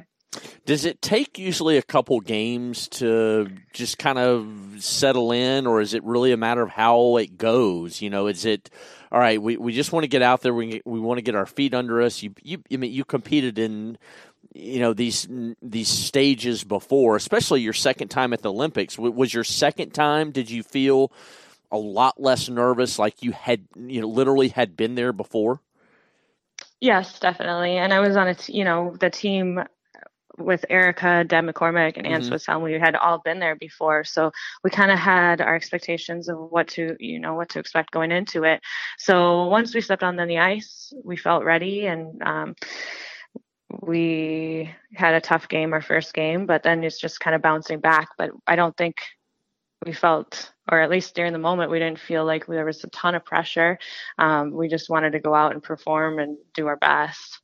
Does 0.64 0.84
it 0.84 1.02
take 1.02 1.38
usually 1.38 1.76
a 1.76 1.82
couple 1.82 2.20
games 2.20 2.88
to 2.88 3.48
just 3.72 3.98
kind 3.98 4.18
of 4.18 4.46
settle 4.78 5.32
in, 5.32 5.66
or 5.66 5.80
is 5.80 5.92
it 5.92 6.02
really 6.04 6.32
a 6.32 6.36
matter 6.36 6.62
of 6.62 6.70
how 6.70 7.16
it 7.18 7.36
goes? 7.36 8.00
You 8.00 8.10
know, 8.10 8.28
is 8.28 8.44
it 8.44 8.70
all 9.10 9.18
right? 9.18 9.40
We, 9.42 9.56
we 9.56 9.72
just 9.72 9.92
want 9.92 10.04
to 10.04 10.08
get 10.08 10.22
out 10.22 10.40
there. 10.42 10.54
We 10.54 10.80
we 10.84 11.00
want 11.00 11.18
to 11.18 11.22
get 11.22 11.34
our 11.34 11.46
feet 11.46 11.74
under 11.74 12.00
us. 12.00 12.22
You 12.22 12.34
you 12.42 12.62
I 12.72 12.76
mean 12.76 12.92
you 12.92 13.04
competed 13.04 13.58
in 13.58 13.98
you 14.54 14.80
know 14.80 14.94
these 14.94 15.28
these 15.60 15.88
stages 15.88 16.64
before, 16.64 17.16
especially 17.16 17.60
your 17.60 17.72
second 17.74 18.08
time 18.08 18.32
at 18.32 18.42
the 18.42 18.52
Olympics. 18.52 18.98
Was 18.98 19.34
your 19.34 19.44
second 19.44 19.92
time? 19.92 20.30
Did 20.30 20.50
you 20.50 20.62
feel 20.62 21.12
a 21.70 21.78
lot 21.78 22.20
less 22.20 22.48
nervous, 22.48 22.98
like 22.98 23.22
you 23.22 23.32
had 23.32 23.66
you 23.76 24.00
know 24.00 24.08
literally 24.08 24.48
had 24.48 24.76
been 24.76 24.94
there 24.94 25.12
before? 25.12 25.60
Yes, 26.80 27.18
definitely. 27.20 27.76
And 27.76 27.92
I 27.92 28.00
was 28.00 28.16
on 28.16 28.28
a, 28.28 28.34
t- 28.34 28.54
you 28.54 28.64
know, 28.64 28.96
the 28.98 29.08
team 29.08 29.60
with 30.38 30.64
Erika, 30.70 31.24
Deb 31.24 31.44
McCormick, 31.44 31.96
and 31.96 32.06
Ann 32.06 32.22
mm-hmm. 32.22 32.62
we 32.62 32.72
had 32.74 32.96
all 32.96 33.18
been 33.18 33.38
there 33.38 33.56
before, 33.56 34.04
so 34.04 34.32
we 34.64 34.70
kind 34.70 34.90
of 34.90 34.98
had 34.98 35.40
our 35.40 35.54
expectations 35.54 36.28
of 36.28 36.38
what 36.50 36.68
to, 36.68 36.96
you 36.98 37.18
know, 37.18 37.34
what 37.34 37.50
to 37.50 37.58
expect 37.58 37.90
going 37.90 38.12
into 38.12 38.44
it. 38.44 38.60
So 38.98 39.46
once 39.46 39.74
we 39.74 39.80
stepped 39.80 40.02
on 40.02 40.16
the 40.16 40.38
ice, 40.38 40.92
we 41.04 41.16
felt 41.16 41.44
ready, 41.44 41.86
and 41.86 42.22
um, 42.22 42.54
we 43.80 44.70
had 44.94 45.14
a 45.14 45.20
tough 45.20 45.48
game, 45.48 45.72
our 45.72 45.82
first 45.82 46.14
game, 46.14 46.46
but 46.46 46.62
then 46.62 46.84
it's 46.84 47.00
just 47.00 47.20
kind 47.20 47.34
of 47.34 47.42
bouncing 47.42 47.80
back. 47.80 48.08
But 48.18 48.30
I 48.46 48.56
don't 48.56 48.76
think 48.76 48.96
we 49.84 49.92
felt, 49.92 50.52
or 50.70 50.80
at 50.80 50.90
least 50.90 51.14
during 51.14 51.32
the 51.32 51.38
moment, 51.38 51.70
we 51.70 51.78
didn't 51.78 51.98
feel 51.98 52.24
like 52.24 52.46
there 52.46 52.64
was 52.64 52.84
a 52.84 52.88
ton 52.88 53.14
of 53.14 53.24
pressure. 53.24 53.78
Um, 54.18 54.52
we 54.52 54.68
just 54.68 54.88
wanted 54.88 55.12
to 55.12 55.20
go 55.20 55.34
out 55.34 55.52
and 55.52 55.62
perform 55.62 56.18
and 56.18 56.38
do 56.54 56.66
our 56.66 56.76
best. 56.76 57.41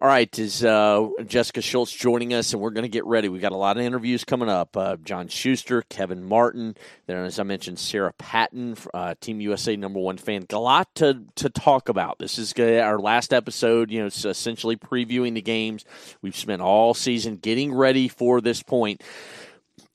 All 0.00 0.08
right, 0.08 0.38
is 0.38 0.64
uh, 0.64 1.10
Jessica 1.26 1.60
Schultz 1.60 1.92
joining 1.92 2.32
us, 2.32 2.54
and 2.54 2.62
we're 2.62 2.70
going 2.70 2.84
to 2.84 2.88
get 2.88 3.04
ready. 3.04 3.28
We 3.28 3.38
got 3.38 3.52
a 3.52 3.56
lot 3.56 3.76
of 3.76 3.82
interviews 3.82 4.24
coming 4.24 4.48
up. 4.48 4.74
Uh, 4.74 4.96
John 4.96 5.28
Shuster, 5.28 5.82
Kevin 5.82 6.24
Martin, 6.24 6.74
then 7.06 7.18
as 7.18 7.38
I 7.38 7.42
mentioned, 7.42 7.78
Sarah 7.78 8.14
Patton, 8.16 8.78
uh, 8.94 9.14
Team 9.20 9.42
USA 9.42 9.76
number 9.76 10.00
one 10.00 10.16
fan. 10.16 10.46
A 10.50 10.58
lot 10.58 10.94
to 10.94 11.24
to 11.34 11.50
talk 11.50 11.90
about. 11.90 12.18
This 12.18 12.38
is 12.38 12.54
our 12.58 12.98
last 12.98 13.34
episode. 13.34 13.90
You 13.90 14.00
know, 14.00 14.06
it's 14.06 14.24
essentially 14.24 14.76
previewing 14.76 15.34
the 15.34 15.42
games. 15.42 15.84
We've 16.22 16.36
spent 16.36 16.62
all 16.62 16.94
season 16.94 17.36
getting 17.36 17.74
ready 17.74 18.08
for 18.08 18.40
this 18.40 18.62
point 18.62 19.02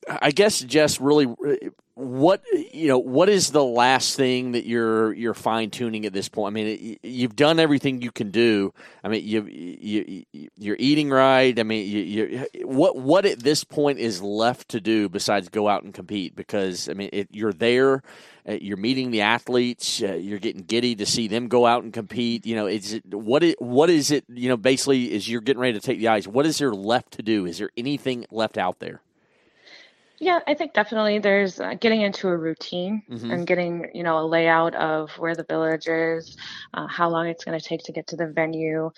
I 0.09 0.31
guess 0.31 0.59
just 0.59 0.99
really 0.99 1.27
what 1.99 2.41
you 2.53 2.87
know 2.87 2.97
what 2.97 3.27
is 3.27 3.51
the 3.51 3.63
last 3.63 4.15
thing 4.15 4.53
that 4.53 4.65
you're 4.65 5.11
you're 5.13 5.33
fine 5.33 5.69
tuning 5.69 6.05
at 6.05 6.13
this 6.13 6.29
point? 6.29 6.53
I 6.53 6.55
mean 6.55 6.97
you've 7.03 7.35
done 7.35 7.59
everything 7.59 8.01
you 8.01 8.11
can 8.11 8.31
do. 8.31 8.73
I 9.03 9.09
mean 9.09 9.27
you 9.27 9.43
you 9.45 10.25
you're 10.55 10.77
eating 10.79 11.09
right. 11.09 11.57
I 11.59 11.63
mean 11.63 11.87
you, 11.87 12.01
you 12.01 12.47
what 12.65 12.95
what 12.95 13.25
at 13.25 13.39
this 13.39 13.65
point 13.65 13.99
is 13.99 14.21
left 14.21 14.69
to 14.69 14.79
do 14.79 15.09
besides 15.09 15.49
go 15.49 15.67
out 15.67 15.83
and 15.83 15.93
compete? 15.93 16.35
Because 16.35 16.87
i 16.87 16.93
mean 16.93 17.09
it, 17.11 17.27
you're 17.31 17.53
there 17.53 18.01
uh, 18.47 18.53
you're 18.53 18.77
meeting 18.77 19.11
the 19.11 19.21
athletes 19.21 20.01
uh, 20.01 20.13
you're 20.13 20.39
getting 20.39 20.63
giddy 20.63 20.95
to 20.95 21.05
see 21.05 21.27
them 21.27 21.49
go 21.49 21.65
out 21.65 21.83
and 21.83 21.91
compete. 21.91 22.45
You 22.45 22.55
know 22.55 22.67
is 22.67 22.93
it 22.93 23.13
what 23.13 23.43
is, 23.43 23.55
what 23.59 23.89
is 23.89 24.09
it 24.09 24.23
you 24.29 24.47
know 24.47 24.57
basically 24.57 25.11
is 25.11 25.27
you're 25.27 25.41
getting 25.41 25.61
ready 25.61 25.73
to 25.73 25.85
take 25.85 25.99
the 25.99 26.07
ice 26.07 26.25
what 26.25 26.45
is 26.45 26.59
there 26.59 26.73
left 26.73 27.11
to 27.13 27.21
do? 27.21 27.45
Is 27.45 27.57
there 27.57 27.71
anything 27.75 28.25
left 28.31 28.57
out 28.57 28.79
there 28.79 29.01
yeah, 30.19 30.39
I 30.47 30.53
think 30.53 30.73
definitely 30.73 31.19
there's 31.19 31.59
uh, 31.59 31.75
getting 31.75 32.01
into 32.01 32.27
a 32.27 32.37
routine 32.37 33.03
mm-hmm. 33.09 33.31
and 33.31 33.47
getting, 33.47 33.89
you 33.93 34.03
know, 34.03 34.19
a 34.19 34.25
layout 34.25 34.75
of 34.75 35.11
where 35.17 35.35
the 35.35 35.45
village 35.45 35.87
is, 35.87 36.35
uh, 36.73 36.87
how 36.87 37.09
long 37.09 37.27
it's 37.27 37.45
going 37.45 37.57
to 37.57 37.65
take 37.65 37.83
to 37.83 37.93
get 37.93 38.07
to 38.07 38.17
the 38.17 38.27
venue, 38.27 38.91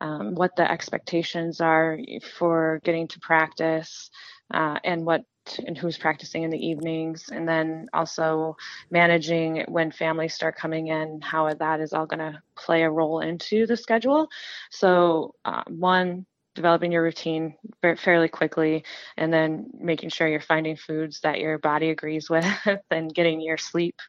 um, 0.00 0.34
what 0.34 0.54
the 0.56 0.70
expectations 0.70 1.60
are 1.60 1.98
for 2.38 2.80
getting 2.84 3.08
to 3.08 3.20
practice, 3.20 4.10
uh, 4.52 4.78
and 4.84 5.04
what 5.04 5.24
and 5.66 5.78
who's 5.78 5.96
practicing 5.96 6.42
in 6.42 6.50
the 6.50 6.66
evenings, 6.66 7.28
and 7.30 7.48
then 7.48 7.86
also 7.92 8.56
managing 8.90 9.64
when 9.68 9.92
families 9.92 10.34
start 10.34 10.56
coming 10.56 10.88
in, 10.88 11.20
how 11.22 11.52
that 11.52 11.80
is 11.80 11.92
all 11.92 12.06
going 12.06 12.18
to 12.18 12.42
play 12.56 12.82
a 12.82 12.90
role 12.90 13.20
into 13.20 13.64
the 13.66 13.76
schedule. 13.76 14.28
So, 14.70 15.34
uh, 15.44 15.62
one, 15.68 16.26
developing 16.56 16.90
your 16.90 17.02
routine 17.02 17.54
fairly 17.98 18.28
quickly 18.28 18.82
and 19.16 19.32
then 19.32 19.70
making 19.78 20.08
sure 20.08 20.26
you're 20.26 20.40
finding 20.40 20.76
foods 20.76 21.20
that 21.20 21.38
your 21.38 21.58
body 21.58 21.90
agrees 21.90 22.28
with 22.30 22.44
and 22.90 23.14
getting 23.14 23.40
your 23.40 23.56
sleep 23.58 24.00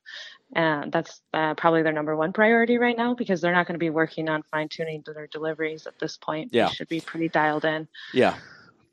uh, 0.55 0.85
that's 0.89 1.21
uh, 1.33 1.53
probably 1.55 1.83
their 1.83 1.93
number 1.93 2.15
one 2.15 2.31
priority 2.31 2.77
right 2.77 2.97
now 2.97 3.13
because 3.13 3.41
they're 3.41 3.53
not 3.53 3.67
going 3.67 3.75
to 3.75 3.79
be 3.79 3.89
working 3.89 4.29
on 4.29 4.43
fine 4.43 4.69
tuning 4.69 5.03
their 5.05 5.27
deliveries 5.27 5.85
at 5.87 5.99
this 5.99 6.17
point. 6.17 6.53
Yeah. 6.53 6.67
They 6.67 6.73
should 6.73 6.87
be 6.87 7.01
pretty 7.01 7.29
dialed 7.29 7.65
in. 7.65 7.87
Yeah. 8.13 8.35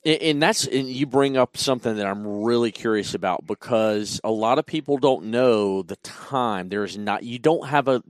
And 0.05 0.43
that's 0.43 0.67
and 0.67 0.87
you 0.87 1.07
bring 1.07 1.39
up 1.39 1.57
something 1.57 1.97
that 1.97 2.07
I'm 2.07 2.43
really 2.43 2.73
curious 2.73 3.15
about 3.15 3.47
because 3.47 4.21
a 4.23 4.31
lot 4.31 4.59
of 4.59 4.67
people 4.67 4.99
don't 4.99 5.27
know 5.27 5.81
the 5.81 5.97
time. 5.97 6.69
There's 6.69 6.99
not 6.99 7.23
you 7.23 7.39
don't 7.39 7.67
have 7.67 7.89
a 7.89 8.03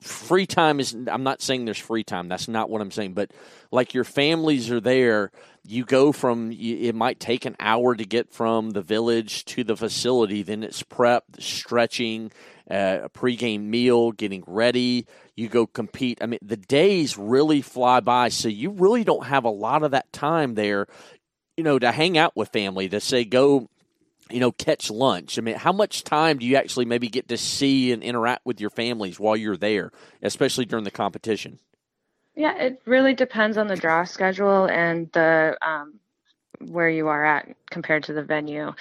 free 0.00 0.46
time 0.46 0.80
is 0.80 0.96
i'm 1.08 1.22
not 1.22 1.42
saying 1.42 1.64
there's 1.64 1.78
free 1.78 2.04
time 2.04 2.28
that's 2.28 2.48
not 2.48 2.70
what 2.70 2.80
i'm 2.80 2.90
saying 2.90 3.12
but 3.12 3.30
like 3.70 3.92
your 3.92 4.04
families 4.04 4.70
are 4.70 4.80
there 4.80 5.30
you 5.66 5.84
go 5.84 6.10
from 6.10 6.50
it 6.52 6.94
might 6.94 7.20
take 7.20 7.44
an 7.44 7.54
hour 7.60 7.94
to 7.94 8.04
get 8.04 8.32
from 8.32 8.70
the 8.70 8.80
village 8.80 9.44
to 9.44 9.62
the 9.62 9.76
facility 9.76 10.42
then 10.42 10.62
it's 10.62 10.82
prep 10.82 11.24
stretching 11.38 12.32
uh, 12.70 13.00
a 13.02 13.08
pregame 13.10 13.64
meal 13.64 14.12
getting 14.12 14.44
ready 14.46 15.06
you 15.36 15.48
go 15.48 15.66
compete. 15.66 16.18
I 16.22 16.26
mean 16.26 16.38
the 16.42 16.56
days 16.56 17.18
really 17.18 17.62
fly 17.62 18.00
by 18.00 18.28
so 18.28 18.48
you 18.48 18.70
really 18.70 19.04
don't 19.04 19.26
have 19.26 19.44
a 19.44 19.50
lot 19.50 19.82
of 19.82 19.90
that 19.90 20.12
time 20.12 20.54
there 20.54 20.86
you 21.56 21.64
know 21.64 21.78
to 21.78 21.92
hang 21.92 22.16
out 22.16 22.36
with 22.36 22.50
family 22.50 22.88
to 22.88 23.00
say 23.00 23.24
go 23.24 23.68
you 24.32 24.40
know, 24.40 24.52
catch 24.52 24.90
lunch? 24.90 25.38
I 25.38 25.42
mean, 25.42 25.56
how 25.56 25.72
much 25.72 26.04
time 26.04 26.38
do 26.38 26.46
you 26.46 26.56
actually 26.56 26.84
maybe 26.84 27.08
get 27.08 27.28
to 27.28 27.36
see 27.36 27.92
and 27.92 28.02
interact 28.02 28.44
with 28.46 28.60
your 28.60 28.70
families 28.70 29.18
while 29.18 29.36
you're 29.36 29.56
there, 29.56 29.92
especially 30.22 30.64
during 30.64 30.84
the 30.84 30.90
competition? 30.90 31.58
Yeah, 32.34 32.56
it 32.56 32.82
really 32.86 33.14
depends 33.14 33.58
on 33.58 33.66
the 33.66 33.76
draw 33.76 34.04
schedule 34.04 34.66
and 34.66 35.10
the 35.12 35.56
um, 35.62 36.00
where 36.60 36.88
you 36.88 37.08
are 37.08 37.24
at 37.24 37.59
compared 37.70 38.04
to 38.04 38.12
the 38.12 38.22
venue. 38.22 38.72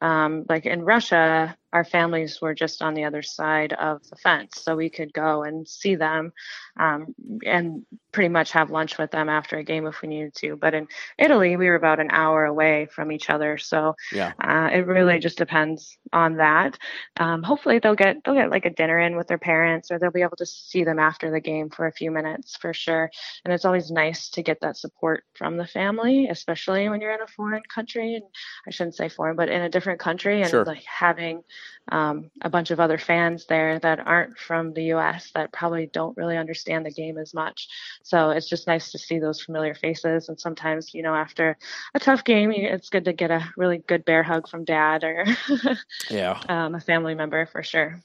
Um, 0.00 0.44
like 0.48 0.66
in 0.66 0.82
Russia, 0.84 1.56
our 1.72 1.84
families 1.84 2.40
were 2.40 2.54
just 2.54 2.82
on 2.82 2.94
the 2.94 3.04
other 3.04 3.20
side 3.20 3.72
of 3.72 4.08
the 4.08 4.16
fence, 4.16 4.60
so 4.62 4.76
we 4.76 4.88
could 4.88 5.12
go 5.12 5.42
and 5.42 5.66
see 5.66 5.96
them 5.96 6.32
um, 6.78 7.14
and 7.44 7.84
pretty 8.12 8.28
much 8.28 8.52
have 8.52 8.70
lunch 8.70 8.96
with 8.96 9.10
them 9.10 9.28
after 9.28 9.58
a 9.58 9.64
game 9.64 9.86
if 9.86 10.00
we 10.00 10.08
needed 10.08 10.34
to. 10.36 10.56
But 10.56 10.74
in 10.74 10.86
Italy, 11.18 11.56
we 11.56 11.66
were 11.66 11.74
about 11.74 11.98
an 11.98 12.10
hour 12.12 12.44
away 12.44 12.86
from 12.86 13.10
each 13.10 13.28
other, 13.28 13.58
so 13.58 13.96
yeah. 14.12 14.32
uh, 14.40 14.70
it 14.72 14.86
really 14.86 15.18
just 15.18 15.36
depends 15.36 15.98
on 16.12 16.36
that. 16.36 16.78
Um, 17.18 17.42
hopefully, 17.42 17.80
they'll 17.80 17.96
get 17.96 18.22
they'll 18.24 18.34
get 18.34 18.50
like 18.50 18.66
a 18.66 18.70
dinner 18.70 19.00
in 19.00 19.16
with 19.16 19.26
their 19.26 19.38
parents, 19.38 19.90
or 19.90 19.98
they'll 19.98 20.12
be 20.12 20.22
able 20.22 20.36
to 20.36 20.46
see 20.46 20.84
them 20.84 21.00
after 21.00 21.32
the 21.32 21.40
game 21.40 21.70
for 21.70 21.86
a 21.86 21.92
few 21.92 22.12
minutes 22.12 22.56
for 22.56 22.72
sure. 22.72 23.10
And 23.44 23.52
it's 23.52 23.64
always 23.64 23.90
nice 23.90 24.28
to 24.30 24.42
get 24.42 24.60
that 24.60 24.76
support 24.76 25.24
from 25.34 25.56
the 25.56 25.66
family, 25.66 26.28
especially 26.28 26.88
when 26.88 27.00
you're 27.00 27.14
in 27.14 27.22
a 27.22 27.26
foreign 27.26 27.62
country. 27.68 28.14
And 28.14 28.24
I 28.66 28.70
shouldn't 28.70 28.96
say 28.96 29.08
foreign, 29.08 29.36
but 29.36 29.48
in 29.48 29.62
a 29.62 29.68
different 29.68 30.00
country, 30.00 30.42
and 30.42 30.50
sure. 30.50 30.64
like 30.64 30.84
having 30.84 31.42
um, 31.90 32.30
a 32.40 32.48
bunch 32.48 32.70
of 32.70 32.80
other 32.80 32.98
fans 32.98 33.46
there 33.46 33.78
that 33.80 34.00
aren't 34.00 34.38
from 34.38 34.72
the 34.72 34.84
U.S. 34.84 35.30
that 35.34 35.52
probably 35.52 35.86
don't 35.86 36.16
really 36.16 36.36
understand 36.36 36.86
the 36.86 36.90
game 36.90 37.18
as 37.18 37.34
much. 37.34 37.68
So 38.02 38.30
it's 38.30 38.48
just 38.48 38.66
nice 38.66 38.92
to 38.92 38.98
see 38.98 39.18
those 39.18 39.42
familiar 39.42 39.74
faces. 39.74 40.28
And 40.28 40.40
sometimes, 40.40 40.94
you 40.94 41.02
know, 41.02 41.14
after 41.14 41.58
a 41.94 42.00
tough 42.00 42.24
game, 42.24 42.52
it's 42.52 42.88
good 42.88 43.04
to 43.04 43.12
get 43.12 43.30
a 43.30 43.44
really 43.56 43.78
good 43.78 44.04
bear 44.04 44.22
hug 44.22 44.48
from 44.48 44.64
dad 44.64 45.04
or 45.04 45.26
yeah, 46.10 46.40
um, 46.48 46.74
a 46.74 46.80
family 46.80 47.14
member 47.14 47.46
for 47.46 47.62
sure. 47.62 48.00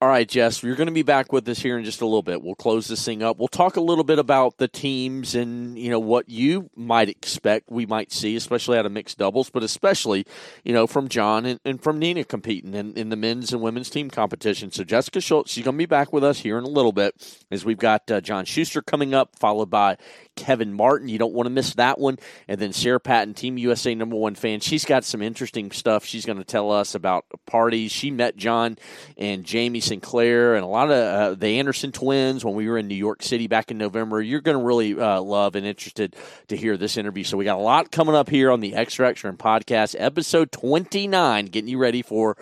All 0.00 0.08
right, 0.08 0.28
Jess, 0.28 0.62
you're 0.62 0.76
going 0.76 0.88
to 0.88 0.92
be 0.92 1.02
back 1.02 1.32
with 1.32 1.48
us 1.48 1.60
here 1.60 1.78
in 1.78 1.84
just 1.84 2.00
a 2.00 2.06
little 2.06 2.22
bit. 2.22 2.42
We'll 2.42 2.54
close 2.54 2.88
this 2.88 3.04
thing 3.04 3.22
up. 3.22 3.38
We'll 3.38 3.48
talk 3.48 3.76
a 3.76 3.80
little 3.80 4.04
bit 4.04 4.18
about 4.18 4.58
the 4.58 4.68
teams 4.68 5.34
and 5.34 5.78
you 5.78 5.90
know 5.90 6.00
what 6.00 6.28
you 6.28 6.70
might 6.74 7.08
expect 7.08 7.70
we 7.70 7.86
might 7.86 8.10
see, 8.12 8.34
especially 8.34 8.78
out 8.78 8.86
of 8.86 8.92
mixed 8.92 9.18
doubles, 9.18 9.50
but 9.50 9.61
especially 9.62 10.26
you 10.64 10.72
know 10.72 10.86
from 10.86 11.08
John 11.08 11.46
and, 11.46 11.60
and 11.64 11.82
from 11.82 11.98
Nina 11.98 12.24
competing 12.24 12.74
in, 12.74 12.94
in 12.94 13.08
the 13.08 13.16
men's 13.16 13.52
and 13.52 13.62
women's 13.62 13.90
team 13.90 14.10
competition. 14.10 14.70
So 14.70 14.84
Jessica 14.84 15.20
Schultz, 15.20 15.52
she's 15.52 15.64
going 15.64 15.76
to 15.76 15.78
be 15.78 15.86
back 15.86 16.12
with 16.12 16.24
us 16.24 16.38
here 16.38 16.58
in 16.58 16.64
a 16.64 16.68
little 16.68 16.92
bit 16.92 17.14
as 17.50 17.64
we've 17.64 17.78
got 17.78 18.10
uh, 18.10 18.20
John 18.20 18.44
Shuster 18.44 18.82
coming 18.82 19.14
up, 19.14 19.38
followed 19.38 19.70
by 19.70 19.96
Kevin 20.36 20.72
Martin. 20.72 21.08
You 21.08 21.18
don't 21.18 21.34
want 21.34 21.46
to 21.46 21.50
miss 21.50 21.74
that 21.74 21.98
one. 21.98 22.18
And 22.48 22.60
then 22.60 22.72
Sarah 22.72 23.00
Patton, 23.00 23.34
Team 23.34 23.58
USA 23.58 23.94
number 23.94 24.16
one 24.16 24.34
fan. 24.34 24.60
She's 24.60 24.84
got 24.84 25.04
some 25.04 25.22
interesting 25.22 25.70
stuff 25.70 26.04
she's 26.04 26.24
going 26.24 26.38
to 26.38 26.44
tell 26.44 26.70
us 26.70 26.94
about 26.94 27.24
parties. 27.46 27.92
She 27.92 28.10
met 28.10 28.36
John 28.36 28.78
and 29.16 29.44
Jamie 29.44 29.80
Sinclair 29.80 30.54
and 30.54 30.64
a 30.64 30.68
lot 30.68 30.90
of 30.90 30.96
uh, 30.96 31.34
the 31.34 31.58
Anderson 31.58 31.92
twins 31.92 32.44
when 32.44 32.54
we 32.54 32.68
were 32.68 32.78
in 32.78 32.88
New 32.88 32.94
York 32.94 33.22
City 33.22 33.46
back 33.46 33.70
in 33.70 33.78
November. 33.78 34.20
You're 34.20 34.40
going 34.40 34.58
to 34.58 34.64
really 34.64 34.98
uh, 34.98 35.20
love 35.20 35.54
and 35.56 35.66
interested 35.66 36.16
to 36.48 36.56
hear 36.56 36.76
this 36.76 36.96
interview. 36.96 37.24
So 37.24 37.36
we 37.36 37.44
got 37.44 37.58
a 37.58 37.62
lot 37.62 37.90
coming 37.90 38.14
up 38.14 38.28
here 38.28 38.50
on 38.50 38.60
the 38.60 38.74
Extra 38.74 39.08
Extra 39.08 39.32
podcast, 39.32 39.94
episode 39.98 40.52
29, 40.52 41.46
getting 41.46 41.68
you 41.68 41.78
ready 41.78 42.02
for 42.02 42.36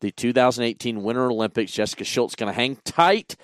the 0.00 0.10
2018 0.10 1.02
Winter 1.02 1.30
Olympics. 1.30 1.72
Jessica 1.72 2.04
Schultz 2.04 2.34
going 2.34 2.52
to 2.52 2.56
hang 2.56 2.76
tight. 2.84 3.36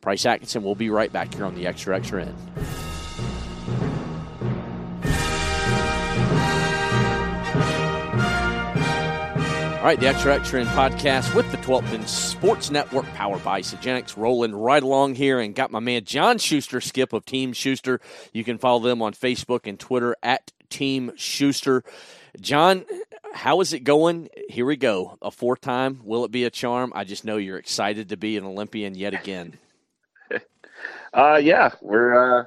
Price 0.00 0.24
Atkinson 0.24 0.62
will 0.62 0.74
be 0.74 0.90
right 0.90 1.12
back 1.12 1.34
here 1.34 1.44
on 1.44 1.54
the 1.54 1.66
Extra 1.66 1.96
Extra 1.96 2.24
End. 2.24 2.87
All 9.78 9.84
right, 9.84 10.00
the 10.00 10.08
Extra 10.08 10.34
Extra 10.34 10.60
End 10.60 10.68
podcast 10.70 11.32
with 11.36 11.48
the 11.52 11.56
12th 11.58 11.92
End 11.92 12.08
Sports 12.08 12.68
Network, 12.68 13.06
powered 13.14 13.44
by 13.44 13.60
Isagenix, 13.60 14.16
rolling 14.16 14.52
right 14.52 14.82
along 14.82 15.14
here, 15.14 15.38
and 15.38 15.54
got 15.54 15.70
my 15.70 15.78
man 15.78 16.02
John 16.02 16.38
Shuster, 16.38 16.80
skip 16.80 17.12
of 17.12 17.24
Team 17.24 17.52
Shuster. 17.52 18.00
You 18.32 18.42
can 18.42 18.58
follow 18.58 18.80
them 18.80 19.00
on 19.02 19.12
Facebook 19.12 19.68
and 19.68 19.78
Twitter 19.78 20.16
at 20.20 20.50
Team 20.68 21.12
Shuster. 21.14 21.84
John, 22.40 22.86
how 23.32 23.60
is 23.60 23.72
it 23.72 23.84
going? 23.84 24.28
Here 24.48 24.66
we 24.66 24.74
go. 24.74 25.16
A 25.22 25.30
fourth 25.30 25.60
time. 25.60 26.00
Will 26.02 26.24
it 26.24 26.32
be 26.32 26.42
a 26.42 26.50
charm? 26.50 26.92
I 26.96 27.04
just 27.04 27.24
know 27.24 27.36
you're 27.36 27.56
excited 27.56 28.08
to 28.08 28.16
be 28.16 28.36
an 28.36 28.44
Olympian 28.44 28.96
yet 28.96 29.14
again. 29.14 29.58
uh, 31.14 31.40
yeah, 31.40 31.70
we're 31.80 32.40
uh, 32.40 32.44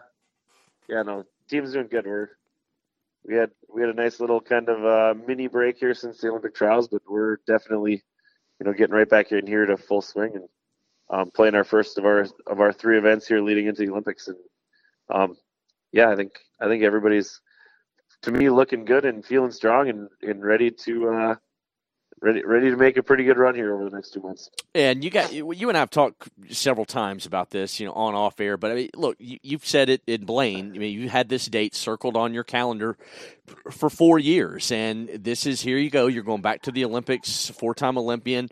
yeah, 0.89 1.03
no, 1.03 1.25
team's 1.50 1.71
doing 1.71 1.88
good. 1.88 2.05
We're 2.05 2.31
we 3.25 3.35
had 3.35 3.51
we 3.73 3.81
had 3.81 3.89
a 3.89 3.93
nice 3.93 4.19
little 4.19 4.41
kind 4.41 4.69
of 4.69 4.85
uh, 4.85 5.19
mini 5.27 5.47
break 5.47 5.77
here 5.77 5.93
since 5.93 6.19
the 6.19 6.29
Olympic 6.29 6.55
trials, 6.55 6.87
but 6.87 7.01
we're 7.07 7.37
definitely 7.47 8.03
you 8.59 8.65
know 8.65 8.73
getting 8.73 8.95
right 8.95 9.09
back 9.09 9.31
in 9.31 9.45
here 9.47 9.65
to 9.65 9.77
full 9.77 10.01
swing 10.01 10.31
and 10.35 10.49
um, 11.09 11.31
playing 11.31 11.55
our 11.55 11.63
first 11.63 11.97
of 11.97 12.05
our 12.05 12.25
of 12.47 12.59
our 12.59 12.73
three 12.73 12.97
events 12.97 13.27
here 13.27 13.41
leading 13.41 13.67
into 13.67 13.85
the 13.85 13.91
Olympics. 13.91 14.27
And 14.27 14.37
um, 15.09 15.37
yeah, 15.91 16.09
I 16.09 16.15
think 16.15 16.31
I 16.59 16.67
think 16.67 16.83
everybody's 16.83 17.41
to 18.23 18.31
me 18.31 18.49
looking 18.49 18.85
good 18.85 19.05
and 19.05 19.25
feeling 19.25 19.51
strong 19.51 19.89
and, 19.89 20.09
and 20.21 20.43
ready 20.43 20.71
to 20.71 21.09
uh, 21.09 21.35
ready 22.21 22.45
ready 22.45 22.69
to 22.69 22.77
make 22.77 22.97
a 22.97 23.03
pretty 23.03 23.23
good 23.23 23.37
run 23.37 23.55
here 23.55 23.73
over 23.73 23.89
the 23.89 23.95
next 23.95 24.11
two 24.11 24.21
months. 24.21 24.49
And 24.73 25.03
you 25.03 25.09
got 25.09 25.33
you 25.33 25.69
and 25.69 25.77
I 25.77 25.79
have 25.79 25.89
talked 25.89 26.29
several 26.49 26.85
times 26.85 27.25
about 27.25 27.49
this, 27.49 27.79
you 27.79 27.87
know, 27.87 27.93
on 27.93 28.15
off 28.15 28.39
air. 28.39 28.57
But 28.57 28.71
I 28.71 28.75
mean, 28.75 28.89
look, 28.95 29.17
you, 29.19 29.39
have 29.51 29.65
said 29.65 29.89
it 29.89 30.01
in 30.07 30.25
Blaine. 30.25 30.73
I 30.75 30.77
mean, 30.77 30.99
you 30.99 31.09
had 31.09 31.29
this 31.29 31.47
date 31.47 31.75
circled 31.75 32.15
on 32.15 32.33
your 32.33 32.43
calendar 32.43 32.97
for 33.71 33.89
four 33.89 34.19
years, 34.19 34.71
and 34.71 35.09
this 35.09 35.45
is 35.45 35.61
here 35.61 35.77
you 35.77 35.89
go. 35.89 36.07
You're 36.07 36.23
going 36.23 36.41
back 36.41 36.61
to 36.63 36.71
the 36.71 36.85
Olympics, 36.85 37.49
four 37.49 37.73
time 37.73 37.97
Olympian. 37.97 38.49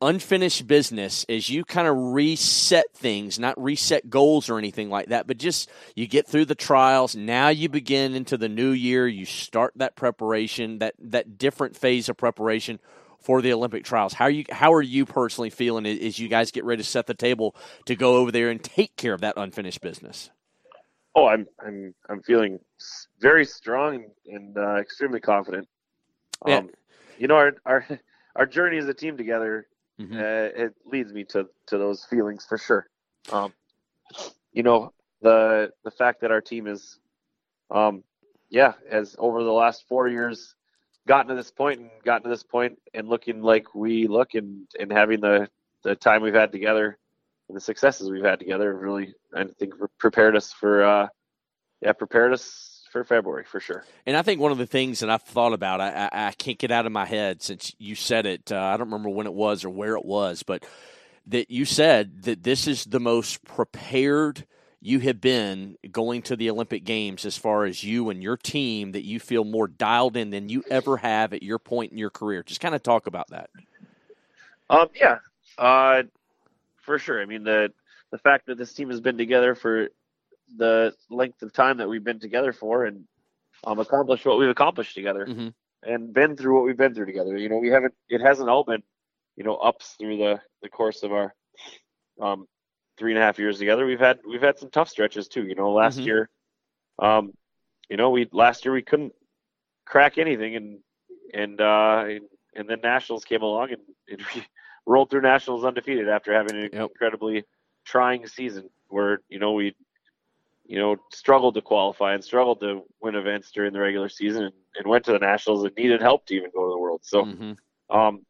Unfinished 0.00 0.66
business 0.66 1.24
as 1.28 1.48
you 1.48 1.64
kind 1.64 1.88
of 1.88 1.96
reset 1.96 2.86
things, 2.94 3.38
not 3.38 3.60
reset 3.60 4.10
goals 4.10 4.50
or 4.50 4.58
anything 4.58 4.90
like 4.90 5.08
that, 5.08 5.26
but 5.26 5.38
just 5.38 5.70
you 5.94 6.06
get 6.06 6.26
through 6.26 6.44
the 6.44 6.54
trials. 6.54 7.16
Now 7.16 7.48
you 7.48 7.68
begin 7.68 8.14
into 8.14 8.36
the 8.36 8.48
new 8.48 8.70
year. 8.70 9.06
You 9.06 9.24
start 9.24 9.72
that 9.76 9.96
preparation, 9.96 10.78
that 10.78 10.94
that 10.98 11.38
different 11.38 11.76
phase 11.76 12.08
of 12.08 12.16
preparation 12.16 12.78
for 13.20 13.42
the 13.42 13.52
Olympic 13.52 13.84
trials. 13.84 14.12
How 14.12 14.26
are 14.26 14.30
you? 14.30 14.44
How 14.50 14.72
are 14.74 14.82
you 14.82 15.06
personally 15.06 15.50
feeling 15.50 15.86
as 15.86 16.18
you 16.18 16.28
guys 16.28 16.50
get 16.50 16.64
ready 16.64 16.82
to 16.82 16.88
set 16.88 17.06
the 17.06 17.14
table 17.14 17.56
to 17.86 17.96
go 17.96 18.16
over 18.16 18.30
there 18.30 18.50
and 18.50 18.62
take 18.62 18.96
care 18.96 19.14
of 19.14 19.22
that 19.22 19.34
unfinished 19.36 19.80
business? 19.80 20.30
Oh, 21.14 21.26
I'm 21.26 21.46
I'm 21.64 21.94
I'm 22.08 22.22
feeling 22.22 22.60
very 23.18 23.46
strong 23.46 24.04
and 24.26 24.56
uh, 24.56 24.76
extremely 24.76 25.20
confident. 25.20 25.66
Yeah. 26.46 26.58
Um, 26.58 26.70
you 27.18 27.26
know, 27.26 27.36
our 27.36 27.52
our 27.64 27.86
our 28.36 28.46
journey 28.46 28.76
as 28.76 28.86
a 28.86 28.94
team 28.94 29.16
together 29.16 29.66
Mhm. 30.00 30.16
uh, 30.16 30.64
it 30.64 30.74
leads 30.84 31.12
me 31.12 31.24
to 31.24 31.48
to 31.66 31.78
those 31.78 32.04
feelings 32.04 32.44
for 32.44 32.58
sure. 32.58 32.88
Um, 33.32 33.52
you 34.52 34.62
know, 34.62 34.92
the 35.20 35.72
the 35.84 35.90
fact 35.90 36.20
that 36.20 36.30
our 36.30 36.40
team 36.40 36.66
is, 36.66 36.98
um, 37.70 38.02
yeah, 38.50 38.74
has 38.90 39.16
over 39.18 39.42
the 39.42 39.52
last 39.52 39.86
four 39.88 40.08
years 40.08 40.54
gotten 41.06 41.28
to 41.28 41.34
this 41.34 41.50
point 41.50 41.80
and 41.80 41.90
gotten 42.04 42.24
to 42.24 42.28
this 42.28 42.42
point 42.42 42.78
and 42.94 43.08
looking 43.08 43.42
like 43.42 43.74
we 43.74 44.06
look 44.06 44.34
and 44.34 44.66
and 44.78 44.92
having 44.92 45.20
the 45.20 45.48
the 45.82 45.94
time 45.94 46.22
we've 46.22 46.34
had 46.34 46.52
together 46.52 46.98
and 47.48 47.56
the 47.56 47.60
successes 47.60 48.10
we've 48.10 48.24
had 48.24 48.38
together 48.40 48.74
really 48.76 49.14
I 49.34 49.44
think 49.44 49.74
prepared 49.98 50.36
us 50.36 50.52
for 50.52 50.84
uh, 50.84 51.08
yeah 51.80 51.92
prepared 51.92 52.32
us 52.32 52.75
for 52.96 53.04
February 53.04 53.44
for 53.44 53.60
sure. 53.60 53.84
And 54.06 54.16
I 54.16 54.22
think 54.22 54.40
one 54.40 54.52
of 54.52 54.58
the 54.58 54.66
things 54.66 55.00
that 55.00 55.10
I've 55.10 55.22
thought 55.22 55.52
about, 55.52 55.82
I, 55.82 56.08
I, 56.10 56.28
I 56.28 56.32
can't 56.32 56.56
get 56.56 56.70
out 56.70 56.86
of 56.86 56.92
my 56.92 57.04
head 57.04 57.42
since 57.42 57.74
you 57.78 57.94
said 57.94 58.24
it. 58.24 58.50
Uh, 58.50 58.58
I 58.58 58.78
don't 58.78 58.86
remember 58.86 59.10
when 59.10 59.26
it 59.26 59.34
was 59.34 59.66
or 59.66 59.70
where 59.70 59.96
it 59.96 60.04
was, 60.06 60.42
but 60.42 60.64
that 61.26 61.50
you 61.50 61.66
said 61.66 62.22
that 62.22 62.42
this 62.42 62.66
is 62.66 62.86
the 62.86 63.00
most 63.00 63.44
prepared 63.44 64.46
you 64.80 65.00
have 65.00 65.20
been 65.20 65.76
going 65.90 66.22
to 66.22 66.36
the 66.36 66.48
Olympic 66.48 66.84
Games 66.84 67.26
as 67.26 67.36
far 67.36 67.64
as 67.64 67.84
you 67.84 68.08
and 68.08 68.22
your 68.22 68.38
team 68.38 68.92
that 68.92 69.04
you 69.04 69.20
feel 69.20 69.44
more 69.44 69.68
dialed 69.68 70.16
in 70.16 70.30
than 70.30 70.48
you 70.48 70.64
ever 70.70 70.96
have 70.96 71.34
at 71.34 71.42
your 71.42 71.58
point 71.58 71.92
in 71.92 71.98
your 71.98 72.10
career. 72.10 72.42
Just 72.42 72.62
kind 72.62 72.74
of 72.74 72.82
talk 72.82 73.06
about 73.06 73.28
that. 73.28 73.50
Um, 74.70 74.88
yeah, 74.98 75.18
uh, 75.58 76.04
for 76.78 76.98
sure. 76.98 77.20
I 77.20 77.26
mean 77.26 77.44
the 77.44 77.72
the 78.10 78.18
fact 78.18 78.46
that 78.46 78.56
this 78.56 78.72
team 78.72 78.88
has 78.88 79.00
been 79.00 79.18
together 79.18 79.54
for 79.54 79.90
the 80.56 80.94
length 81.10 81.42
of 81.42 81.52
time 81.52 81.78
that 81.78 81.88
we've 81.88 82.04
been 82.04 82.20
together 82.20 82.52
for, 82.52 82.84
and 82.84 83.04
um, 83.64 83.78
accomplished 83.78 84.24
what 84.26 84.38
we've 84.38 84.48
accomplished 84.48 84.94
together, 84.94 85.30
Mhm. 85.30 85.54
and 85.82 86.12
been 86.12 86.36
through 86.36 86.56
what 86.56 86.64
we've 86.64 86.76
been 86.76 86.94
through 86.94 87.06
together. 87.06 87.36
You 87.36 87.48
know, 87.48 87.58
we 87.58 87.68
haven't. 87.68 87.94
It 88.08 88.20
hasn't 88.20 88.48
all 88.48 88.64
been, 88.64 88.82
you 89.36 89.44
know, 89.44 89.56
ups 89.56 89.94
through 89.98 90.18
the 90.18 90.40
the 90.62 90.68
course 90.68 91.02
of 91.02 91.12
our 91.12 91.34
um, 92.20 92.46
three 92.96 93.12
and 93.12 93.18
a 93.18 93.22
half 93.22 93.38
years 93.38 93.58
together. 93.58 93.86
We've 93.86 94.00
had 94.00 94.18
we've 94.28 94.42
had 94.42 94.58
some 94.58 94.70
tough 94.70 94.88
stretches 94.88 95.28
too. 95.28 95.46
You 95.46 95.54
know, 95.54 95.72
last 95.72 95.98
Mhm. 95.98 96.06
year, 96.06 96.28
um, 96.98 97.32
you 97.88 97.96
know, 97.96 98.10
we 98.10 98.28
last 98.32 98.64
year 98.64 98.72
we 98.72 98.82
couldn't 98.82 99.12
crack 99.84 100.18
anything, 100.18 100.56
and 100.56 100.78
and 101.32 101.60
uh, 101.60 102.04
and, 102.06 102.20
and 102.54 102.68
then 102.68 102.80
nationals 102.82 103.24
came 103.24 103.42
along, 103.42 103.72
and, 103.72 103.82
and 104.08 104.26
we 104.34 104.44
rolled 104.86 105.10
through 105.10 105.22
nationals 105.22 105.64
undefeated 105.64 106.08
after 106.08 106.32
having 106.32 106.56
an 106.56 106.70
Yep. 106.72 106.90
incredibly 106.90 107.44
trying 107.84 108.26
season 108.26 108.68
where 108.88 109.20
you 109.28 109.38
know 109.38 109.52
we 109.52 109.74
you 110.68 110.78
know 110.78 110.96
struggled 111.12 111.54
to 111.54 111.62
qualify 111.62 112.14
and 112.14 112.24
struggled 112.24 112.60
to 112.60 112.82
win 113.00 113.14
events 113.16 113.50
during 113.52 113.72
the 113.72 113.80
regular 113.80 114.08
season 114.08 114.44
and, 114.44 114.54
and 114.76 114.86
went 114.88 115.04
to 115.04 115.12
the 115.12 115.18
nationals 115.18 115.64
and 115.64 115.74
needed 115.76 116.00
help 116.00 116.26
to 116.26 116.34
even 116.34 116.50
go 116.54 116.66
to 116.66 116.72
the 116.72 116.78
world. 116.78 117.00
So 117.04 117.28
Mhm. 117.28 117.56
um 117.90 118.24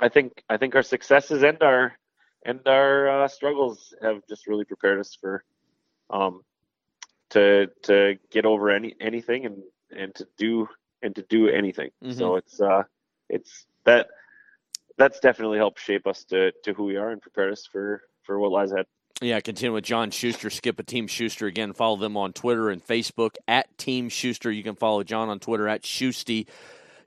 i 0.00 0.08
think 0.08 0.42
i 0.48 0.56
think 0.56 0.74
our 0.74 0.82
successes 0.82 1.42
and 1.42 1.62
our 1.62 1.92
and 2.44 2.60
our 2.66 3.24
uh, 3.24 3.28
struggles 3.28 3.94
have 4.02 4.20
just 4.28 4.46
really 4.46 4.64
prepared 4.64 4.98
us 5.00 5.16
for 5.20 5.42
um 6.10 6.40
to 7.30 7.66
to 7.82 8.16
get 8.30 8.44
over 8.46 8.70
any 8.70 8.94
anything 9.00 9.46
and 9.46 9.56
and 9.90 10.14
to 10.14 10.26
do 10.38 10.66
and 11.02 11.14
to 11.16 11.22
do 11.28 11.48
anything. 11.48 11.90
So 12.08 12.36
it's 12.36 12.60
uh 12.60 12.82
it's 13.28 13.66
that 13.84 14.08
that's 14.98 15.20
definitely 15.20 15.58
helped 15.58 15.80
shape 15.80 16.06
us 16.06 16.24
to 16.24 16.52
to 16.64 16.72
who 16.74 16.84
we 16.84 16.96
are 16.96 17.10
and 17.10 17.20
prepared 17.20 17.52
us 17.52 17.66
for 17.70 18.02
for 18.24 18.38
what 18.38 18.50
lies 18.52 18.72
ahead 18.72 18.86
Yeah, 19.22 19.40
continue 19.40 19.74
with 19.74 19.84
John 19.84 20.10
Shuster, 20.10 20.48
skip 20.48 20.78
a 20.78 20.82
Team 20.82 21.06
Shuster. 21.06 21.46
Again, 21.46 21.74
follow 21.74 21.96
them 21.96 22.16
on 22.16 22.32
Twitter 22.32 22.70
and 22.70 22.84
Facebook 22.84 23.36
at 23.46 23.76
Team 23.76 24.08
Shuster. 24.08 24.50
You 24.50 24.62
can 24.62 24.76
follow 24.76 25.02
John 25.02 25.28
on 25.28 25.40
Twitter 25.40 25.68
at 25.68 25.82
Schusty. 25.82 26.46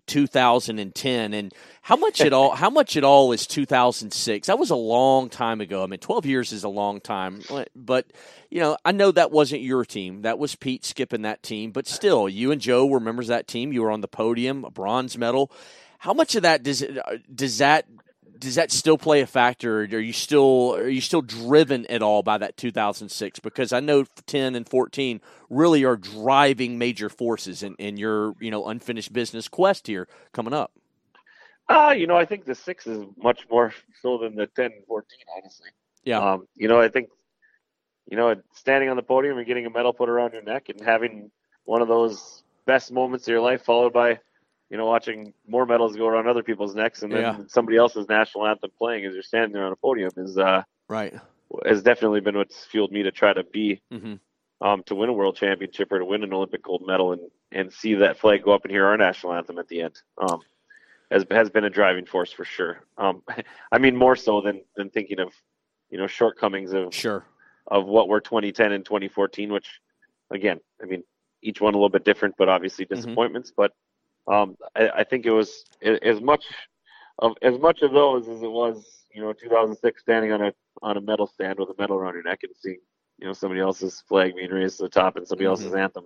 2010 0.06 1.34
and 1.34 1.54
how 1.82 1.96
much 1.96 2.20
it 2.20 2.34
all 2.34 2.52
how 2.56 2.70
much 2.70 2.98
it 2.98 3.04
all 3.04 3.32
is 3.32 3.48
2006 3.48 4.48
that 4.48 4.60
was 4.60 4.70
a 4.70 4.76
long 4.76 5.30
time 5.30 5.62
ago. 5.62 5.84
I 5.84 5.88
mean 5.88 6.00
12 6.00 6.26
years 6.26 6.52
is 6.52 6.64
a 6.64 6.70
long 6.70 7.00
time. 7.00 7.42
But 7.76 8.08
you 8.50 8.60
know 8.60 8.78
i 8.84 8.92
know 8.92 9.12
that 9.12 9.32
wasn't 9.32 9.62
your 9.62 9.86
team. 9.86 10.24
That 10.24 10.40
was 10.40 10.56
pete 10.56 10.84
skipping 10.84 11.22
that 11.22 11.42
team. 11.42 11.72
But 11.72 11.88
still 11.88 12.28
you 12.28 12.52
and 12.52 12.60
joe 12.60 12.86
were 12.86 13.00
members 13.00 13.28
of 13.28 13.38
that 13.38 13.48
team. 13.48 13.72
You 13.72 13.82
were 13.82 13.92
on 13.92 14.02
the 14.02 14.08
podium 14.10 14.66
a 14.66 14.72
bronze 14.72 15.18
medal. 15.18 15.52
How 16.00 16.14
much 16.14 16.36
of 16.36 16.44
that 16.44 16.64
does 16.64 16.84
uh, 16.84 17.18
does 17.34 17.60
that 17.60 17.86
does 18.44 18.56
that 18.56 18.72
still 18.72 18.98
play 18.98 19.22
a 19.22 19.26
factor? 19.26 19.82
Are 19.82 20.00
you 20.00 20.14
still 20.14 20.76
are 20.76 20.90
you 20.90 21.02
still 21.02 21.22
driven 21.22 21.86
at 21.88 22.02
all 22.02 22.24
by 22.24 22.38
that 22.38 22.58
2006? 22.58 23.40
Because 23.40 23.72
I 23.72 23.80
know 23.80 24.06
10 24.28 24.56
and 24.56 24.68
14 24.68 25.22
really 25.50 25.86
are 25.86 25.96
driving 25.96 26.78
major 26.78 27.10
forces 27.10 27.64
in, 27.64 27.76
in 27.76 27.98
your 27.98 28.36
you 28.40 28.52
know 28.52 28.68
unfinished 28.68 29.14
business 29.14 29.48
quest 29.48 29.88
here 29.88 30.08
coming 30.34 30.54
up. 30.54 30.72
Uh, 31.70 31.96
you 31.98 32.06
know, 32.06 32.18
I 32.18 32.26
think 32.26 32.44
the 32.44 32.56
six 32.56 32.86
is 32.86 33.06
much 33.16 33.48
more 33.50 33.74
so 34.02 34.18
than 34.18 34.36
the 34.36 34.48
10 34.48 34.66
and 34.66 34.86
14, 34.86 35.08
honestly. 35.38 35.70
Yeah. 36.04 36.20
Um, 36.20 36.48
you 36.58 36.68
know, 36.68 36.82
I 36.82 36.90
think, 36.90 37.08
you 38.12 38.18
know, 38.18 38.36
standing 38.54 38.90
on 38.90 38.98
the 38.98 39.02
podium 39.02 39.38
and 39.38 39.48
getting 39.48 39.66
a 39.66 39.70
medal 39.70 39.94
put 39.94 40.10
around 40.10 40.34
your 40.34 40.44
neck 40.44 40.68
and 40.68 40.82
having 40.82 41.32
one 41.64 41.82
of 41.82 41.88
those 41.88 42.44
best 42.66 42.92
moments 42.92 43.26
of 43.28 43.32
your 43.32 43.40
life 43.40 43.64
followed 43.64 43.94
by 43.94 44.20
you 44.74 44.78
know, 44.80 44.88
watching 44.88 45.36
more 45.48 45.68
medals 45.68 45.96
go 45.96 46.08
around 46.08 46.28
other 46.28 46.42
people's 46.42 46.74
necks 46.74 47.04
and 47.04 47.14
then 47.14 47.22
Yeah. 47.22 47.38
somebody 47.48 47.78
else's 47.78 48.10
national 48.10 48.48
anthem 48.48 48.72
playing 48.76 49.06
as 49.06 49.14
you're 49.14 49.22
standing 49.22 49.52
there 49.54 49.66
on 49.68 49.72
a 49.72 49.76
podium 49.76 50.10
is 50.18 50.36
uh 50.36 50.64
Right. 50.90 51.14
has 51.68 51.84
definitely 51.84 52.22
been 52.22 52.36
what's 52.36 52.66
fueled 52.66 52.92
me 52.92 53.04
to 53.04 53.12
try 53.12 53.32
to 53.34 53.44
be 53.44 53.84
Mhm. 53.92 54.20
um 54.62 54.82
to 54.86 54.96
win 54.96 55.10
a 55.10 55.14
world 55.14 55.36
championship 55.36 55.92
or 55.92 56.00
to 56.00 56.06
win 56.06 56.24
an 56.24 56.34
Olympic 56.34 56.64
gold 56.64 56.82
medal 56.88 57.12
and 57.14 57.22
and 57.52 57.72
see 57.72 57.94
that 57.94 58.18
flag 58.18 58.42
go 58.42 58.52
up 58.52 58.64
and 58.64 58.72
hear 58.72 58.88
our 58.88 58.98
national 58.98 59.34
anthem 59.34 59.60
at 59.60 59.68
the 59.68 59.82
end. 59.84 60.02
Um 60.18 60.42
has 61.12 61.24
has 61.30 61.52
been 61.52 61.66
a 61.66 61.70
driving 61.70 62.08
force 62.08 62.32
for 62.32 62.44
sure. 62.44 62.84
Um 62.98 63.22
I 63.72 63.78
mean 63.78 63.96
more 63.96 64.16
so 64.16 64.42
than 64.42 64.64
than 64.76 64.90
thinking 64.90 65.20
of 65.20 65.32
you 65.92 66.00
know 66.00 66.08
shortcomings 66.08 66.74
of 66.74 66.96
Sure. 66.96 67.24
of 67.68 67.86
what 67.86 68.08
were 68.08 68.22
2010 68.22 68.72
and 68.72 68.84
2014, 68.84 69.54
which 69.54 69.80
again, 70.32 70.60
I 70.82 70.86
mean, 70.88 71.04
each 71.44 71.62
one 71.62 71.76
a 71.76 71.78
little 71.78 71.90
bit 71.90 72.04
different, 72.06 72.34
but 72.40 72.50
obviously 72.50 72.86
disappointments. 72.86 73.52
But 73.56 73.72
um, 74.28 74.58
I, 74.76 74.90
I 74.90 75.04
think 75.04 75.26
it 75.26 75.32
was 75.32 75.66
as 75.82 76.22
much 76.22 76.46
of 77.20 77.34
as 77.42 77.60
much 77.60 77.82
of 77.82 77.92
those 77.92 78.28
as 78.28 78.42
it 78.42 78.52
was, 78.52 79.04
you 79.14 79.22
know, 79.22 79.34
2006 79.34 80.02
standing 80.02 80.32
on 80.32 80.42
a 80.42 80.54
on 80.82 80.98
a 80.98 81.02
medal 81.02 81.28
stand 81.28 81.60
with 81.60 81.70
a 81.70 81.76
medal 81.78 81.98
around 81.98 82.16
your 82.16 82.24
neck 82.24 82.40
and 82.44 82.54
seeing, 82.56 82.80
you 83.20 83.28
know, 83.28 83.34
somebody 83.34 83.62
else's 83.62 84.04
flag 84.08 84.36
being 84.36 84.50
raised 84.50 84.78
to 84.78 84.84
the 84.84 84.90
top 84.90 85.16
and 85.16 85.28
somebody 85.28 85.48
else's 85.48 85.74
anthem. 85.74 86.06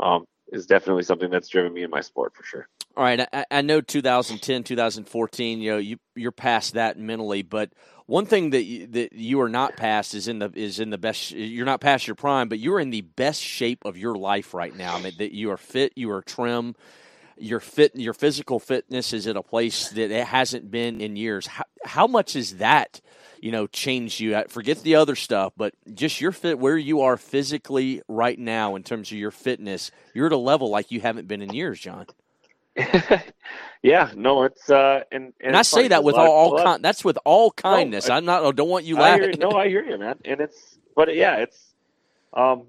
Um, 0.00 0.26
is 0.52 0.66
definitely 0.66 1.02
something 1.02 1.30
that's 1.30 1.48
driven 1.48 1.74
me 1.74 1.82
in 1.82 1.90
my 1.90 2.00
sport 2.00 2.34
for 2.34 2.42
sure. 2.42 2.68
All 2.96 3.04
right, 3.04 3.28
I, 3.32 3.44
I 3.50 3.62
know 3.62 3.80
2010, 3.80 4.64
2014. 4.64 5.60
You 5.60 5.70
know, 5.70 5.78
you 5.78 5.98
you're 6.14 6.32
past 6.32 6.74
that 6.74 6.98
mentally, 6.98 7.42
but 7.42 7.72
one 8.06 8.26
thing 8.26 8.50
that 8.50 8.64
you, 8.64 8.86
that 8.88 9.12
you 9.12 9.40
are 9.40 9.48
not 9.48 9.76
past 9.76 10.14
is 10.14 10.26
in 10.28 10.38
the 10.38 10.50
is 10.54 10.80
in 10.80 10.90
the 10.90 10.98
best. 10.98 11.30
You're 11.30 11.66
not 11.66 11.80
past 11.80 12.06
your 12.06 12.16
prime, 12.16 12.48
but 12.48 12.58
you're 12.58 12.80
in 12.80 12.90
the 12.90 13.02
best 13.02 13.42
shape 13.42 13.84
of 13.84 13.96
your 13.96 14.14
life 14.14 14.54
right 14.54 14.74
now. 14.74 14.96
I 14.96 15.02
mean, 15.02 15.12
that 15.18 15.32
you 15.32 15.50
are 15.50 15.56
fit, 15.56 15.92
you 15.94 16.10
are 16.10 16.22
trim, 16.22 16.74
your 17.40 17.60
fit, 17.60 17.94
your 17.96 18.14
physical 18.14 18.58
fitness 18.58 19.12
is 19.12 19.26
at 19.26 19.36
a 19.36 19.42
place 19.42 19.88
that 19.90 20.10
it 20.10 20.26
hasn't 20.26 20.70
been 20.70 21.00
in 21.00 21.16
years. 21.16 21.46
How, 21.46 21.64
how 21.84 22.06
much 22.06 22.36
is 22.36 22.56
that? 22.58 23.00
You 23.40 23.52
know, 23.52 23.66
changed 23.68 24.18
you. 24.18 24.40
Forget 24.48 24.82
the 24.82 24.96
other 24.96 25.14
stuff, 25.14 25.52
but 25.56 25.72
just 25.94 26.20
your 26.20 26.32
fit, 26.32 26.58
where 26.58 26.76
you 26.76 27.02
are 27.02 27.16
physically 27.16 28.02
right 28.08 28.36
now 28.38 28.74
in 28.74 28.82
terms 28.82 29.12
of 29.12 29.18
your 29.18 29.30
fitness, 29.30 29.92
you're 30.12 30.26
at 30.26 30.32
a 30.32 30.36
level 30.36 30.70
like 30.70 30.90
you 30.90 31.00
haven't 31.00 31.28
been 31.28 31.40
in 31.40 31.54
years, 31.54 31.78
John. 31.78 32.06
yeah, 33.82 34.10
no, 34.16 34.42
it's 34.44 34.68
uh, 34.70 35.02
and 35.12 35.24
and, 35.40 35.48
And 35.48 35.56
I 35.56 35.62
say 35.62 35.88
that 35.88 36.02
with 36.04 36.14
a 36.14 36.18
lot 36.18 36.24
of- 36.26 36.30
all, 36.30 36.58
all 36.58 36.64
kind, 36.64 36.84
that's 36.84 37.04
with 37.04 37.18
all 37.24 37.50
kindness. 37.52 38.10
I- 38.10 38.16
I'm 38.16 38.24
not. 38.24 38.44
I 38.44 38.50
don't 38.52 38.68
want 38.68 38.84
you 38.84 38.96
I 38.98 39.00
laughing. 39.02 39.22
hear, 39.22 39.32
no, 39.38 39.50
I 39.52 39.68
hear 39.68 39.84
you, 39.84 39.98
man. 39.98 40.16
And 40.24 40.40
it's, 40.40 40.78
but 40.96 41.14
yeah, 41.14 41.36
it's, 41.36 41.74
um, 42.34 42.66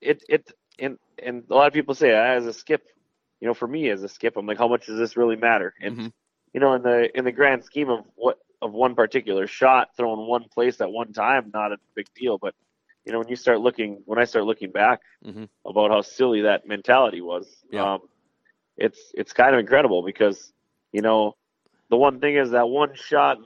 it, 0.00 0.22
it, 0.28 0.50
and, 0.78 0.98
and 1.22 1.44
a 1.50 1.54
lot 1.54 1.66
of 1.66 1.72
people 1.72 1.94
say 1.94 2.14
"Ah, 2.14 2.34
as 2.34 2.46
a 2.46 2.52
skip, 2.52 2.86
you 3.40 3.48
know, 3.48 3.54
for 3.54 3.66
me 3.68 3.88
as 3.90 4.02
a 4.02 4.08
skip, 4.08 4.36
I'm 4.36 4.46
like, 4.46 4.58
how 4.58 4.68
much 4.68 4.86
does 4.86 4.98
this 4.98 5.16
really 5.16 5.36
matter? 5.36 5.74
And, 5.82 5.98
Mhm. 5.98 6.12
you 6.52 6.60
know, 6.60 6.74
in 6.74 6.82
the, 6.82 7.16
in 7.16 7.24
the 7.24 7.32
grand 7.32 7.64
scheme 7.64 7.90
of 7.90 8.04
what, 8.16 8.38
of 8.62 8.72
one 8.72 8.94
particular 8.94 9.46
shot 9.46 9.88
thrown 9.96 10.26
one 10.26 10.44
place 10.52 10.80
at 10.80 10.90
one 10.90 11.12
time, 11.12 11.50
not 11.52 11.72
a 11.72 11.78
big 11.94 12.06
deal. 12.14 12.38
But, 12.38 12.54
you 13.04 13.12
know, 13.12 13.18
when 13.18 13.28
you 13.28 13.36
start 13.36 13.60
looking, 13.60 14.02
when 14.06 14.18
I 14.18 14.24
start 14.24 14.44
looking 14.44 14.70
back 14.70 15.00
Mhm. 15.22 15.48
about 15.66 15.90
how 15.90 16.00
silly 16.02 16.42
that 16.42 16.66
mentality 16.66 17.20
was, 17.20 17.64
Yeah. 17.70 17.88
um, 17.94 18.00
it's, 18.76 19.12
it's 19.14 19.32
kind 19.32 19.54
of 19.54 19.60
incredible 19.60 20.02
because, 20.02 20.52
you 20.92 21.02
know, 21.02 21.36
the 21.90 21.96
one 21.96 22.20
thing 22.20 22.36
is 22.36 22.50
that 22.50 22.68
one 22.68 22.94
shot, 22.94 23.38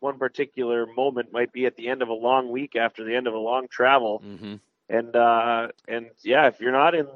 one 0.00 0.18
particular 0.18 0.86
moment 0.86 1.32
might 1.32 1.52
be 1.52 1.66
at 1.66 1.76
the 1.76 1.88
end 1.88 2.02
of 2.02 2.08
a 2.08 2.14
long 2.14 2.50
week 2.50 2.76
after 2.76 3.04
the 3.04 3.14
end 3.14 3.26
of 3.26 3.34
a 3.34 3.38
long 3.38 3.66
travel, 3.70 4.22
Mm-hmm. 4.22 4.54
and 4.88 5.14
uh, 5.16 5.68
and 5.88 6.06
yeah, 6.24 6.46
if 6.46 6.60
you're 6.60 6.72
not 6.72 6.94
in 6.94 7.06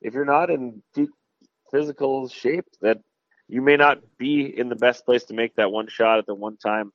if 0.00 0.14
you're 0.14 0.24
not 0.24 0.50
in 0.50 0.82
peak 0.94 1.10
physical 1.70 2.28
shape, 2.28 2.66
that 2.80 2.98
you 3.48 3.62
may 3.62 3.76
not 3.76 3.98
be 4.18 4.42
in 4.58 4.68
the 4.68 4.76
best 4.76 5.04
place 5.04 5.24
to 5.24 5.34
make 5.34 5.54
that 5.56 5.70
one 5.70 5.88
shot 5.88 6.18
at 6.18 6.26
the 6.26 6.34
one 6.34 6.56
time 6.56 6.92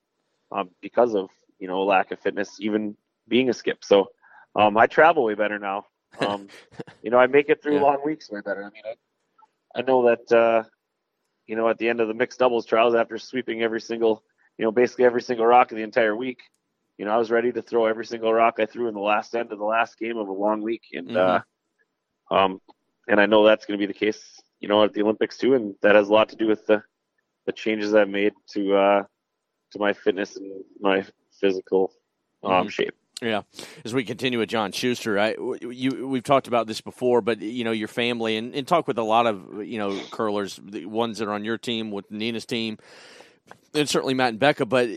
um, 0.52 0.70
because 0.82 1.16
of 1.16 1.30
you 1.60 1.68
know 1.68 1.84
lack 1.84 2.12
of 2.12 2.20
fitness, 2.20 2.58
even 2.60 2.96
being 3.28 3.50
a 3.50 3.54
skip. 3.54 3.84
So 3.84 4.08
um, 4.56 4.78
I 4.78 4.88
travel 4.88 5.24
way 5.26 5.36
better 5.36 5.60
now. 5.60 5.86
Um, 6.18 6.50
you 7.02 7.10
know, 7.12 7.18
I 7.18 7.28
make 7.28 7.50
it 7.50 7.62
through 7.62 7.80
Yeah. 7.80 7.82
long 7.82 8.00
weeks 8.06 8.30
way 8.32 8.42
better. 8.42 8.64
I 8.64 8.70
mean, 8.70 8.84
I, 8.86 9.80
I 9.80 9.82
know 9.82 10.08
that 10.10 10.32
uh, 10.32 10.64
you 11.48 11.56
know 11.56 11.70
at 11.70 11.78
the 11.78 11.90
end 11.90 12.00
of 12.02 12.08
the 12.08 12.14
mixed 12.14 12.40
doubles 12.40 12.66
trials, 12.66 12.96
after 12.96 13.18
sweeping 13.18 13.62
every 13.62 13.82
single, 13.82 14.24
you 14.58 14.66
know, 14.66 14.72
basically 14.72 15.06
every 15.06 15.22
single 15.22 15.46
rock 15.46 15.72
of 15.72 15.78
the 15.78 15.84
entire 15.84 16.16
week, 16.16 16.42
you 16.98 17.06
know, 17.06 17.12
I 17.12 17.18
was 17.18 17.32
ready 17.32 17.52
to 17.52 17.62
throw 17.62 17.86
every 17.86 18.06
single 18.06 18.34
rock 18.34 18.56
I 18.60 18.66
threw 18.66 18.88
in 18.88 18.94
the 18.94 19.00
last 19.00 19.36
end 19.36 19.52
of 19.52 19.60
the 19.60 19.66
last 19.66 19.98
game 19.98 20.18
of 20.18 20.28
a 20.28 20.34
long 20.34 20.62
week, 20.62 20.84
and 20.94 21.16
uh, 21.16 21.40
um, 22.32 22.62
and 23.08 23.20
I 23.20 23.26
know 23.26 23.46
that's 23.46 23.66
going 23.66 23.80
to 23.80 23.88
be 23.88 23.92
the 23.92 23.98
case, 23.98 24.42
you 24.64 24.70
know, 24.70 24.82
at 24.86 24.94
the 24.94 25.02
Olympics 25.02 25.38
too, 25.38 25.54
and 25.56 25.76
that 25.82 25.94
has 25.94 26.08
a 26.08 26.14
lot 26.14 26.30
to 26.30 26.38
do 26.38 26.48
with 26.48 26.66
the 26.66 26.82
the 27.46 27.52
changes 27.52 27.94
I've 27.94 28.08
made 28.08 28.32
to 28.54 28.76
uh, 28.76 29.04
to 29.72 29.80
my 29.80 29.92
fitness 29.92 30.38
and 30.38 30.64
my 30.80 31.06
physical 31.40 31.92
um, 32.44 32.68
Mhm. 32.68 32.72
shape. 32.72 32.96
Yeah, 33.22 33.42
as 33.84 33.94
we 33.94 34.06
continue 34.06 34.40
with 34.40 34.50
John 34.50 34.72
Shuster, 34.72 35.20
I 35.20 35.36
you 35.70 36.08
we've 36.08 36.24
talked 36.24 36.48
about 36.48 36.68
this 36.68 36.80
before, 36.80 37.22
but 37.22 37.42
you 37.42 37.66
know 37.66 37.72
your 37.72 37.90
family 37.90 38.38
and, 38.38 38.56
and 38.56 38.66
talk 38.66 38.88
with 38.88 38.98
a 38.98 39.04
lot 39.04 39.28
of 39.28 39.66
you 39.66 39.78
know 39.78 40.00
curlers, 40.12 40.60
the 40.64 40.86
ones 40.86 41.18
that 41.18 41.28
are 41.28 41.34
on 41.34 41.44
your 41.44 41.58
team 41.58 41.92
with 41.92 42.10
Nina's 42.10 42.46
team, 42.46 42.78
and 43.74 43.90
certainly 43.90 44.14
Matt 44.14 44.30
and 44.30 44.40
Becca. 44.40 44.66
But 44.66 44.90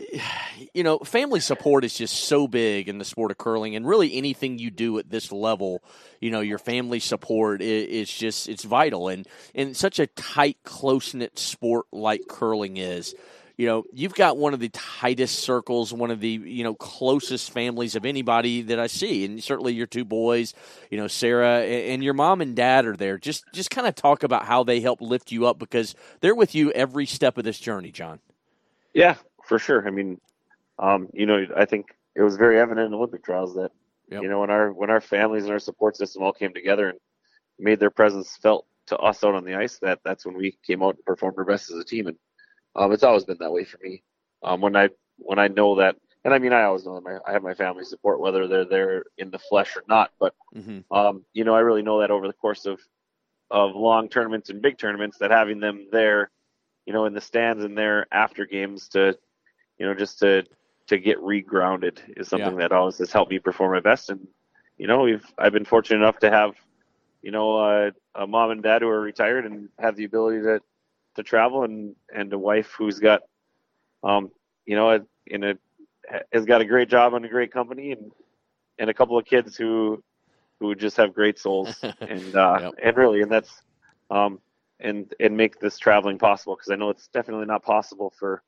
you 0.73 0.83
know, 0.83 0.99
family 0.99 1.39
support 1.39 1.83
is 1.83 1.97
just 1.97 2.15
so 2.15 2.47
big 2.47 2.87
in 2.89 2.97
the 2.97 3.05
sport 3.05 3.31
of 3.31 3.37
curling, 3.37 3.75
and 3.75 3.87
really 3.87 4.15
anything 4.15 4.59
you 4.59 4.71
do 4.71 4.97
at 4.99 5.09
this 5.09 5.31
level, 5.31 5.83
you 6.21 6.31
know, 6.31 6.41
your 6.41 6.59
family 6.59 6.99
support 6.99 7.61
is, 7.61 8.11
just 8.11 8.49
it's 8.49 8.63
vital, 8.63 9.07
and 9.07 9.27
in 9.53 9.73
such 9.73 9.99
a 9.99 10.07
tight, 10.07 10.57
close 10.63 11.13
knit 11.13 11.37
sport 11.37 11.85
like 11.91 12.27
curling 12.27 12.77
is 12.77 13.15
you 13.57 13.65
know, 13.65 13.85
you've 13.91 14.13
got 14.13 14.37
one 14.37 14.53
of 14.53 14.59
the 14.59 14.69
tightest 14.69 15.39
circles, 15.39 15.91
one 15.91 16.11
of 16.11 16.19
the, 16.19 16.29
you 16.29 16.63
know, 16.63 16.75
closest 16.75 17.51
families 17.51 17.95
of 17.95 18.05
anybody 18.05 18.61
that 18.61 18.79
I 18.79 18.85
see. 18.85 19.25
And 19.25 19.43
certainly 19.43 19.73
your 19.73 19.87
two 19.87 20.05
boys, 20.05 20.53
you 20.91 20.97
know, 20.99 21.07
Sarah 21.07 21.61
and 21.61 22.03
your 22.03 22.13
mom 22.13 22.41
and 22.41 22.55
dad 22.55 22.85
are 22.85 22.95
there. 22.95 23.17
Just 23.17 23.45
just 23.53 23.71
kind 23.71 23.87
of 23.87 23.95
talk 23.95 24.21
about 24.21 24.45
how 24.45 24.63
they 24.63 24.79
help 24.79 25.01
lift 25.01 25.31
you 25.31 25.47
up 25.47 25.57
because 25.57 25.95
they're 26.21 26.35
with 26.35 26.53
you 26.53 26.71
every 26.71 27.07
step 27.07 27.37
of 27.39 27.43
this 27.43 27.57
journey, 27.57 27.91
John. 27.91 28.19
Yeah, 28.97 29.17
for 29.45 29.59
sure. 29.59 29.87
I 29.87 29.91
mean, 29.91 30.21
um, 30.79 31.09
you 31.13 31.27
know, 31.27 31.45
I 31.57 31.65
think 31.65 31.87
it 32.15 32.23
was 32.23 32.37
very 32.37 32.59
evident 32.59 32.87
in 32.87 32.95
Olympic 32.95 33.23
trials 33.23 33.55
that 33.55 33.71
Yep. 34.11 34.23
you 34.23 34.29
know 34.29 34.41
when 34.41 34.51
our 34.51 34.73
when 34.73 34.91
our 34.91 35.01
families 35.01 35.45
and 35.45 35.53
our 35.53 35.59
support 35.59 35.97
system 35.97 36.23
all 36.23 36.33
came 36.33 36.53
together 36.53 36.89
and 36.89 36.99
made 37.59 37.79
their 37.79 37.91
presence 37.91 38.37
felt 38.41 38.67
to 38.87 38.97
us 38.97 39.23
out 39.23 39.35
on 39.35 39.45
the 39.45 39.55
ice, 39.55 39.79
that 39.79 39.99
that's 40.05 40.25
when 40.25 40.37
we 40.37 40.57
came 40.65 40.83
out 40.83 40.95
and 40.95 41.05
performed 41.05 41.37
our 41.39 41.45
best 41.45 41.71
as 41.71 41.77
a 41.79 41.85
team. 41.85 42.07
And 42.07 42.17
um, 42.75 42.93
it's 42.93 43.03
always 43.03 43.25
been 43.25 43.37
that 43.41 43.53
way 43.53 43.65
for 43.65 43.79
me. 43.83 44.03
Um, 44.43 44.61
when 44.61 44.75
I 44.75 44.89
when 45.17 45.39
I 45.39 45.47
know 45.49 45.75
that, 45.77 45.97
and 46.25 46.33
I 46.33 46.39
mean, 46.39 46.53
I 46.53 46.63
always 46.63 46.85
know 46.85 46.95
that 46.95 47.03
my, 47.03 47.19
I 47.27 47.33
have 47.33 47.43
my 47.43 47.55
family 47.55 47.85
support 47.85 48.21
whether 48.21 48.47
they're 48.47 48.65
there 48.65 49.05
in 49.17 49.31
the 49.31 49.39
flesh 49.39 49.75
or 49.77 49.83
not. 49.89 50.11
But 50.19 50.35
Mm-hmm. 50.55 50.79
um, 50.91 51.25
you 51.33 51.45
know, 51.45 51.55
I 51.55 51.61
really 51.61 51.83
know 51.83 52.01
that 52.01 52.11
over 52.11 52.27
the 52.27 52.33
course 52.33 52.65
of 52.65 52.81
of 53.51 53.75
long 53.75 54.09
tournaments 54.09 54.49
and 54.49 54.61
big 54.61 54.77
tournaments, 54.77 55.19
that 55.19 55.31
having 55.31 55.59
them 55.61 55.87
there, 55.91 56.31
you 56.87 56.93
know, 56.93 57.05
in 57.05 57.13
the 57.13 57.21
stands 57.21 57.65
and 57.65 57.77
there 57.77 58.07
after 58.13 58.47
games 58.47 58.89
to, 58.89 59.17
you 59.79 59.87
know, 59.87 59.95
just 59.95 60.19
to 60.21 60.43
to 60.87 60.99
get 60.99 61.19
regrounded 61.19 61.99
is 62.17 62.29
something 62.29 62.57
that 62.57 62.73
always 62.73 62.99
has 62.99 63.13
helped 63.13 63.31
me 63.31 63.39
perform 63.39 63.73
my 63.73 63.81
best. 63.81 64.09
And 64.09 64.27
you 64.77 64.87
know, 64.87 65.01
we've 65.03 65.25
I've 65.39 65.53
been 65.53 65.65
fortunate 65.65 65.99
enough 65.99 66.19
to 66.19 66.31
have, 66.31 66.55
you 67.23 67.31
know, 67.31 67.57
uh, 67.57 67.91
a 68.15 68.27
mom 68.27 68.51
and 68.51 68.63
dad 68.63 68.81
who 68.83 68.89
are 68.89 69.01
retired 69.01 69.45
and 69.45 69.69
have 69.79 69.95
the 69.97 70.05
ability 70.05 70.41
to 70.43 70.61
to 71.15 71.23
travel, 71.23 71.63
and 71.63 71.95
and 72.15 72.33
a 72.33 72.39
wife 72.39 72.73
who's 72.77 72.99
got, 72.99 73.21
um, 74.03 74.31
you 74.65 74.75
know, 74.75 74.91
a, 74.91 75.01
in 75.27 75.43
a 75.43 75.55
has 76.33 76.45
got 76.45 76.61
a 76.61 76.65
great 76.65 76.89
job 76.89 77.13
on 77.13 77.25
a 77.25 77.29
great 77.29 77.51
company, 77.51 77.91
and 77.91 78.11
and 78.79 78.89
a 78.89 78.93
couple 78.93 79.17
of 79.17 79.25
kids 79.25 79.57
who 79.57 80.03
who 80.59 80.75
just 80.75 80.97
have 80.97 81.13
great 81.13 81.39
souls 81.39 81.85
and 82.07 82.35
uh, 82.35 82.59
Yep. 82.59 82.75
and 82.83 82.97
really 82.97 83.21
and 83.21 83.31
that's 83.31 83.63
um 84.11 84.39
and 84.79 85.13
and 85.19 85.35
make 85.35 85.59
this 85.59 85.77
traveling 85.77 86.17
possible 86.17 86.55
because 86.55 86.71
I 86.71 86.75
know 86.75 86.89
it's 86.89 87.07
definitely 87.07 87.45
not 87.45 87.63
possible 87.63 88.13
for 88.19 88.43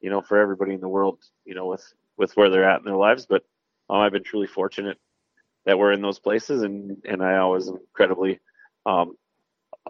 you 0.00 0.10
know 0.10 0.22
for 0.22 0.38
everybody 0.38 0.74
in 0.74 0.80
the 0.80 0.88
world 0.88 1.18
you 1.44 1.54
know 1.54 1.66
with 1.66 1.84
with 2.16 2.36
where 2.36 2.50
they're 2.50 2.68
at 2.68 2.78
in 2.80 2.84
their 2.84 2.96
lives 2.96 3.26
but 3.26 3.44
um, 3.90 4.00
I've 4.00 4.12
been 4.12 4.24
truly 4.24 4.46
fortunate 4.46 4.98
that 5.66 5.78
we're 5.78 5.92
in 5.92 6.02
those 6.02 6.18
places 6.18 6.62
and 6.62 6.96
and 7.04 7.22
I 7.22 7.36
always 7.38 7.68
am 7.68 7.76
incredibly 7.76 8.40
um 8.86 9.16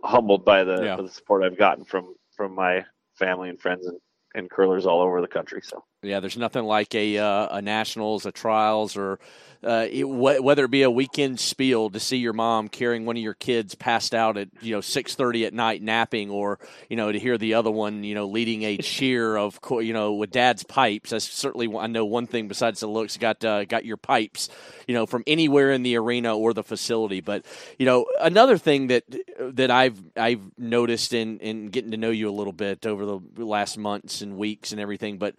humbled 0.03 0.45
by 0.45 0.65
the, 0.65 0.85
Yeah. 0.85 0.97
by 0.97 1.03
the 1.03 1.09
support 1.11 1.43
I've 1.45 1.59
gotten 1.59 1.85
from 1.85 2.15
from 2.37 2.55
my 2.55 2.85
family 3.17 3.49
and 3.49 3.61
friends 3.61 3.87
and 3.87 3.99
and 4.35 4.51
curlers 4.51 4.87
all 4.87 5.01
over 5.01 5.21
the 5.21 5.29
country 5.29 5.61
so 5.63 5.85
Yeah, 6.03 6.21
there's 6.21 6.37
nothing 6.37 6.63
like 6.63 6.95
a 6.95 7.19
uh, 7.19 7.57
a 7.57 7.61
nationals, 7.61 8.25
a 8.25 8.31
trials, 8.31 8.97
or 8.97 9.19
uh, 9.65 9.89
it, 9.91 10.05
wh- 10.05 10.41
whether 10.45 10.65
it 10.65 10.71
be 10.71 10.83
a 10.83 10.91
weekend 10.91 11.41
spiel 11.41 11.91
to 11.91 11.99
see 11.99 12.19
your 12.19 12.33
mom 12.33 12.69
carrying 12.69 13.05
one 13.05 13.17
of 13.17 13.23
your 13.23 13.35
kids 13.35 13.75
passed 13.75 14.15
out 14.15 14.37
at 14.37 14.49
you 14.61 14.73
know 14.73 14.81
six 14.81 15.17
thirty 15.17 15.45
at 15.45 15.53
night 15.53 15.83
napping, 15.83 16.31
or 16.31 16.61
you 16.89 16.97
know 16.97 17.11
to 17.11 17.19
hear 17.19 17.37
the 17.37 17.55
other 17.55 17.73
one 17.73 18.05
you 18.05 18.15
know 18.15 18.29
leading 18.29 18.63
a 18.63 18.77
cheer 18.83 19.37
of 19.37 19.59
you 19.71 19.93
know 19.93 20.15
with 20.15 20.31
dad's 20.31 20.63
pipes. 20.63 21.11
That's 21.11 21.29
certainly 21.29 21.69
I 21.77 21.89
know 21.89 22.05
one 22.05 22.29
thing 22.29 22.47
besides 22.47 22.79
the 22.79 22.87
looks. 22.87 23.17
Got 23.17 23.45
uh, 23.45 23.65
got 23.65 23.85
your 23.85 23.97
pipes, 23.97 24.51
you 24.87 24.95
know, 24.95 25.05
from 25.05 25.25
anywhere 25.27 25.73
in 25.73 25.83
the 25.83 25.97
arena 25.97 26.37
or 26.39 26.55
the 26.55 26.63
facility. 26.63 27.21
But 27.21 27.45
you 27.77 27.87
know 27.87 28.07
another 28.21 28.57
thing 28.57 28.87
that 28.87 29.03
that 29.41 29.73
I've 29.73 30.01
I've 30.17 30.43
noticed 30.57 31.13
in 31.13 31.41
in 31.41 31.71
getting 31.71 31.91
to 31.91 31.97
know 31.97 32.11
you 32.11 32.29
a 32.29 32.31
little 32.31 32.53
bit 32.53 32.87
over 32.87 33.05
the 33.05 33.45
last 33.45 33.77
months 33.77 34.23
and 34.23 34.37
weeks 34.37 34.71
and 34.71 34.81
everything, 34.81 35.19
but 35.19 35.35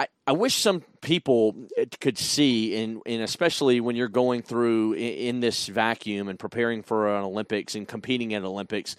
I, 0.00 0.06
I 0.26 0.32
wish 0.32 0.54
some 0.54 0.80
people 1.02 1.54
uh, 1.78 1.84
could 2.00 2.16
see, 2.16 2.82
and, 2.82 3.02
and 3.04 3.20
especially 3.20 3.82
when 3.82 3.96
you're 3.96 4.08
going 4.08 4.40
through 4.40 4.94
in, 4.94 5.12
in 5.12 5.40
this 5.40 5.66
vacuum 5.66 6.28
and 6.28 6.38
preparing 6.38 6.82
for 6.82 7.14
an 7.14 7.22
Olympics 7.22 7.74
and 7.74 7.86
competing 7.86 8.32
at 8.32 8.42
Olympics, 8.42 8.96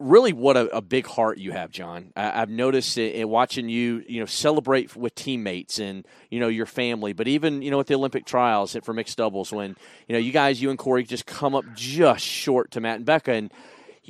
really 0.00 0.32
what 0.32 0.56
a, 0.56 0.78
a 0.78 0.80
big 0.80 1.06
heart 1.06 1.38
you 1.38 1.52
have, 1.52 1.70
John. 1.70 2.12
I, 2.16 2.42
I've 2.42 2.50
noticed 2.50 2.98
it 2.98 3.14
in 3.14 3.28
watching 3.28 3.68
you, 3.68 4.02
you 4.08 4.18
know, 4.18 4.26
celebrate 4.26 4.96
with 4.96 5.14
teammates 5.14 5.78
and 5.78 6.04
you 6.28 6.40
know 6.40 6.48
your 6.48 6.66
family, 6.66 7.12
but 7.12 7.28
even 7.28 7.62
you 7.62 7.70
know 7.70 7.78
at 7.78 7.86
the 7.86 7.94
Olympic 7.94 8.26
trials 8.26 8.76
for 8.82 8.92
mixed 8.92 9.16
doubles 9.16 9.52
when 9.52 9.76
you 10.08 10.12
know 10.14 10.18
you 10.18 10.32
guys, 10.32 10.60
you 10.60 10.70
and 10.70 10.78
Cory, 10.78 11.04
just 11.04 11.24
come 11.24 11.54
up 11.54 11.64
just 11.76 12.24
short 12.24 12.72
to 12.72 12.80
Matt 12.80 12.96
and 12.96 13.06
Becca, 13.06 13.30
and 13.30 13.52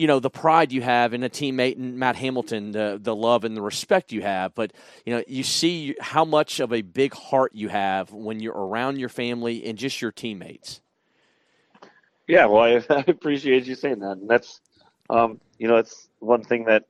you 0.01 0.07
know 0.07 0.19
the 0.19 0.31
pride 0.31 0.73
you 0.73 0.81
have 0.81 1.13
in 1.13 1.23
a 1.23 1.29
teammate 1.29 1.77
and 1.77 1.99
Matt 1.99 2.17
Hamilton, 2.17 2.73
the 2.73 2.99
the 2.99 3.15
love 3.15 3.45
and 3.45 3.55
the 3.55 3.61
respect 3.61 4.13
you 4.13 4.23
have, 4.23 4.55
but 4.55 4.73
you 5.05 5.15
know 5.15 5.23
you 5.29 5.43
see 5.43 5.95
how 6.01 6.25
much 6.25 6.59
of 6.59 6.73
a 6.73 6.81
big 6.81 7.13
heart 7.13 7.53
you 7.55 7.69
have 7.69 8.11
when 8.11 8.41
you're 8.41 8.57
around 8.57 8.99
your 8.99 9.11
family 9.11 9.63
and 9.67 9.77
just 9.77 10.01
your 10.01 10.11
teammates. 10.11 10.81
Yeah, 12.27 12.47
well, 12.47 12.63
I, 12.91 12.95
I 12.95 13.05
appreciate 13.09 13.67
you 13.67 13.75
saying 13.75 13.99
that, 14.01 14.13
and 14.13 14.29
that's, 14.29 14.61
um, 15.11 15.41
you 15.59 15.69
know, 15.69 15.77
that's 15.77 16.09
one 16.21 16.45
thing 16.45 16.65
that, 16.65 16.85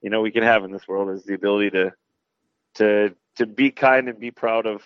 you 0.00 0.10
know, 0.10 0.22
we 0.22 0.30
can 0.30 0.42
have 0.42 0.64
in 0.64 0.72
this 0.72 0.88
world 0.88 1.10
is 1.10 1.24
the 1.24 1.34
ability 1.34 1.70
to, 1.70 1.92
to, 2.76 3.14
to 3.36 3.46
be 3.46 3.70
kind 3.70 4.08
and 4.08 4.18
be 4.18 4.30
proud 4.30 4.66
of, 4.66 4.82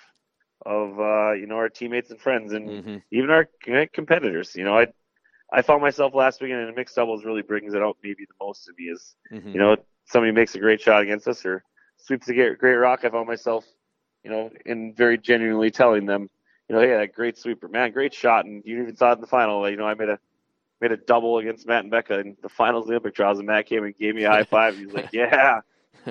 of, 0.66 0.98
uh, 0.98 1.32
you 1.32 1.46
know, 1.46 1.56
our 1.56 1.68
teammates 1.68 2.10
and 2.10 2.20
friends, 2.20 2.52
and 2.52 2.68
Mm-hmm. 2.68 2.96
even 3.12 3.30
our 3.30 3.48
competitors. 3.92 4.56
You 4.56 4.64
know, 4.64 4.76
I, 4.76 4.88
I 5.52 5.62
found 5.62 5.82
myself 5.82 6.14
last 6.14 6.40
weekend 6.40 6.68
in 6.68 6.74
mixed 6.74 6.96
doubles 6.96 7.24
really 7.24 7.42
brings 7.42 7.74
it 7.74 7.82
out 7.82 7.96
maybe 8.02 8.24
the 8.26 8.44
most 8.44 8.68
in 8.68 8.74
me 8.78 8.90
is, 8.92 9.14
Mm-hmm. 9.32 9.54
you 9.54 9.60
know, 9.60 9.76
somebody 10.06 10.32
makes 10.32 10.54
a 10.54 10.58
great 10.58 10.80
shot 10.80 11.02
against 11.02 11.28
us 11.28 11.44
or 11.44 11.62
sweeps 11.96 12.28
a 12.28 12.34
great, 12.34 12.58
great 12.58 12.74
rock. 12.74 13.00
I 13.04 13.10
found 13.10 13.26
myself, 13.28 13.64
you 14.24 14.30
know, 14.30 14.50
in 14.66 14.94
very 14.94 15.18
genuinely 15.18 15.70
telling 15.70 16.06
them, 16.06 16.28
you 16.68 16.74
know, 16.74 16.80
hey, 16.80 16.96
that 16.96 17.12
great 17.14 17.36
sweeper, 17.38 17.68
man, 17.68 17.92
great 17.92 18.14
shot, 18.14 18.44
and 18.44 18.62
you 18.64 18.82
even 18.82 18.96
saw 18.96 19.10
it 19.10 19.16
in 19.16 19.20
the 19.20 19.26
final. 19.26 19.68
You 19.68 19.76
know, 19.76 19.86
I 19.86 19.94
made 19.94 20.08
a 20.08 20.18
made 20.80 20.92
a 20.92 20.96
double 20.96 21.38
against 21.38 21.66
Matt 21.66 21.82
and 21.82 21.90
Becca 21.90 22.20
in 22.20 22.36
the 22.42 22.48
finals 22.48 22.84
of 22.84 22.88
the 22.88 22.94
Olympic 22.94 23.14
trials, 23.14 23.38
and 23.38 23.46
Matt 23.46 23.66
came 23.66 23.84
and 23.84 23.96
gave 23.96 24.14
me 24.14 24.24
a 24.24 24.30
high 24.30 24.44
five. 24.44 24.76
He 24.76 24.84
was 24.84 24.94
like, 24.94 25.08
yeah, 25.12 25.60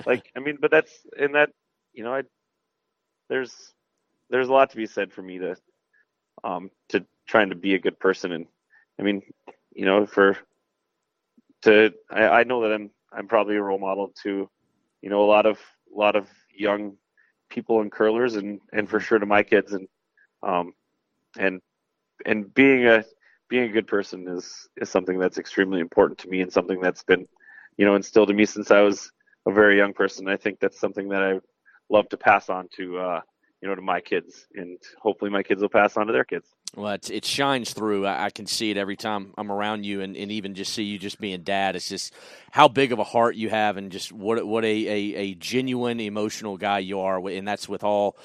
like 0.06 0.30
I 0.36 0.40
mean, 0.40 0.58
but 0.62 0.72
that's 0.72 1.06
and 1.18 1.36
that, 1.36 1.50
you 1.94 2.04
know, 2.04 2.14
I 2.14 2.24
there's 3.30 3.74
there's 4.30 4.50
a 4.50 4.54
lot 4.54 4.72
to 4.72 4.78
be 4.78 4.86
said 4.86 5.12
for 5.12 5.22
me 5.22 5.40
to 5.40 5.56
um 6.44 6.70
to 6.90 7.06
trying 7.28 7.50
to 7.50 7.56
be 7.56 7.76
a 7.76 7.80
good 7.80 8.00
person, 8.00 8.32
and 8.32 8.48
I 9.00 9.04
mean, 9.04 9.22
you 9.74 9.86
know, 9.86 10.06
for 10.06 10.38
to 11.64 11.94
I, 12.10 12.28
I 12.28 12.44
know 12.44 12.62
that 12.64 12.74
I'm 12.74 12.92
I'm 13.12 13.28
probably 13.28 13.56
a 13.56 13.62
role 13.62 13.80
model 13.80 14.14
to, 14.24 14.50
you 15.02 15.10
know, 15.10 15.24
a 15.24 15.26
lot 15.26 15.46
of 15.46 15.58
a 15.94 15.98
lot 15.98 16.16
of 16.16 16.28
young 16.54 16.98
people 17.50 17.82
and 17.82 17.92
curlers 17.92 18.36
and 18.36 18.60
and 18.74 18.90
for 18.90 19.00
sure 19.00 19.20
to 19.20 19.26
my 19.26 19.44
kids 19.44 19.74
and 19.74 19.88
um 20.44 20.74
and 21.38 21.62
and 22.26 22.54
being 22.54 22.86
a 22.86 23.04
being 23.50 23.70
a 23.70 23.74
good 23.74 23.88
person 23.88 24.28
is 24.28 24.68
is 24.78 24.90
something 24.90 25.18
that's 25.18 25.38
extremely 25.38 25.80
important 25.80 26.20
to 26.20 26.30
me 26.30 26.42
and 26.42 26.52
something 26.52 26.80
that's 26.82 27.04
been 27.04 27.28
you 27.78 27.86
know 27.86 27.96
instilled 27.96 28.30
in 28.30 28.36
me 28.36 28.46
since 28.46 28.72
I 28.72 28.82
was 28.82 29.12
a 29.48 29.52
very 29.52 29.78
young 29.78 29.94
person. 29.94 30.28
I 30.28 30.38
think 30.38 30.60
that's 30.60 30.80
something 30.80 31.10
that 31.10 31.24
I 31.24 31.40
love 31.90 32.10
to 32.10 32.18
pass 32.18 32.50
on 32.50 32.68
to 32.76 32.98
uh, 32.98 33.22
you 33.62 33.68
know 33.68 33.76
to 33.76 33.82
my 33.82 34.00
kids, 34.02 34.48
and 34.56 34.78
hopefully 35.00 35.30
my 35.30 35.44
kids 35.44 35.62
will 35.62 35.70
pass 35.70 35.98
on 35.98 36.08
to 36.08 36.14
their 36.14 36.24
kids. 36.24 36.48
Well, 36.76 36.94
it, 36.94 37.10
it 37.10 37.26
shines 37.26 37.74
through. 37.74 38.06
I, 38.06 38.26
I, 38.26 38.30
can 38.30 38.46
see 38.46 38.70
it 38.70 38.78
every 38.78 38.96
time 38.96 39.34
I'm 39.38 39.52
around 39.52 39.86
you, 39.86 40.02
and, 40.02 40.16
and 40.16 40.32
even 40.32 40.54
just 40.54 40.74
see 40.74 40.84
you 40.84 41.00
just 41.00 41.20
being 41.20 41.42
dad. 41.42 41.76
It's 41.76 41.90
just 41.90 42.14
how 42.52 42.68
big 42.68 42.92
of 42.92 43.00
a 43.00 43.04
heart 43.04 43.36
you 43.36 43.50
have, 43.50 43.78
and 43.78 43.92
just 43.92 44.12
what 44.12 44.46
what 44.46 44.64
a, 44.64 44.68
a, 44.68 45.16
a 45.16 45.36
genuine 45.36 46.00
emotional 46.00 46.58
guy 46.58 46.80
you 46.80 47.00
are, 47.02 47.20
and 47.28 47.48
that's 47.48 47.68
with 47.68 47.84
all 47.84 48.18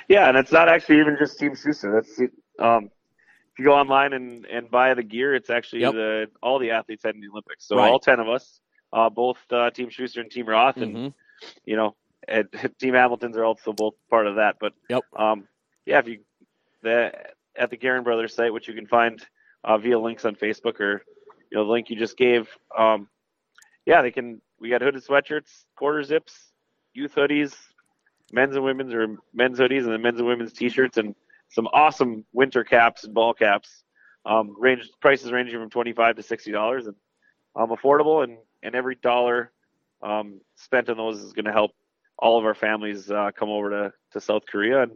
Yeah, 0.09 0.29
and 0.29 0.39
it's 0.39 0.53
not 0.53 0.69
actually 0.69 1.01
even 1.01 1.17
just 1.19 1.39
Team 1.39 1.55
Shuster. 1.55 1.93
That's 1.93 2.21
um, 2.59 2.85
if 3.55 3.59
you 3.59 3.65
go 3.67 3.75
online 3.75 4.13
and, 4.13 4.47
and 4.47 4.71
buy 4.71 4.95
the 4.95 5.03
gear, 5.03 5.35
it's 5.35 5.49
actually 5.49 5.83
yep. 5.83 5.93
the 5.93 6.27
all 6.43 6.59
the 6.59 6.73
athletes 6.73 7.05
heading 7.05 7.21
to 7.23 7.29
the 7.29 7.33
Olympics. 7.33 7.67
So 7.67 7.77
right. 7.77 7.89
all 7.89 8.01
ten 8.01 8.19
of 8.19 8.29
us, 8.29 8.61
uh, 8.93 9.11
both 9.11 9.39
uh, 9.51 9.71
Team 9.71 9.91
Shuster 9.91 10.21
and 10.21 10.31
Team 10.31 10.47
Roth, 10.47 10.77
and 10.79 10.95
mm-hmm. 10.95 11.49
you 11.65 11.77
know, 11.77 11.95
and, 12.27 12.49
Team 12.81 12.95
Hamiltons 12.95 13.37
are 13.37 13.45
also 13.45 13.73
both 13.73 13.95
part 14.11 14.27
of 14.27 14.37
that. 14.37 14.57
But 14.59 14.73
yep. 14.89 15.03
um, 15.17 15.47
yeah, 15.87 15.99
if 15.99 16.09
you 16.09 16.21
the 16.83 17.13
at 17.57 17.71
the 17.71 17.77
Guerin 17.77 18.03
Brothers 18.03 18.35
site, 18.35 18.53
which 18.53 18.67
you 18.67 18.75
can 18.75 18.87
find 18.87 19.25
uh, 19.63 19.79
via 19.79 19.99
links 19.99 20.25
on 20.25 20.35
Facebook 20.35 20.81
or 20.81 21.05
you 21.51 21.59
know 21.59 21.65
the 21.65 21.71
link 21.71 21.91
you 21.91 21.97
just 21.97 22.17
gave, 22.17 22.49
um, 22.77 23.09
yeah, 23.87 24.03
they 24.03 24.11
can. 24.11 24.41
We 24.61 24.71
got 24.71 24.83
hooded 24.83 25.05
sweatshirts, 25.05 25.65
quarter 25.77 26.03
zips, 26.03 26.53
youth 26.95 27.15
hoodies, 27.15 27.55
men's 28.33 28.57
and 28.57 28.65
women's 28.65 28.95
or 28.95 29.17
men's 29.33 29.59
hoodies, 29.59 29.85
and 29.85 29.93
then 29.93 30.03
men's 30.03 30.19
and 30.19 30.27
women's 30.27 30.53
t-shirts, 30.53 30.97
and 30.97 31.15
some 31.51 31.67
awesome 31.73 32.25
winter 32.33 32.65
caps 32.65 33.05
and 33.05 33.15
ball 33.15 33.35
caps. 33.35 33.85
Um, 34.27 34.55
range 34.59 34.89
prices 35.01 35.33
ranging 35.33 35.59
from 35.59 35.71
twenty 35.71 35.93
five 35.93 36.17
to 36.17 36.23
sixty 36.23 36.51
dollars, 36.51 36.87
and 36.87 36.97
um, 37.55 37.71
affordable. 37.71 38.25
And 38.25 38.39
and 38.63 38.75
every 38.75 38.95
dollar 38.95 39.53
um, 40.03 40.41
spent 40.57 40.89
on 40.89 40.97
those 40.97 41.21
is 41.21 41.33
going 41.33 41.45
to 41.45 41.53
help 41.53 41.73
all 42.19 42.39
of 42.39 42.47
our 42.47 42.55
families 42.55 43.11
uh, 43.11 43.31
come 43.37 43.51
over 43.51 43.71
to, 43.71 43.93
to 44.13 44.21
South 44.21 44.45
Korea 44.47 44.83
and, 44.83 44.93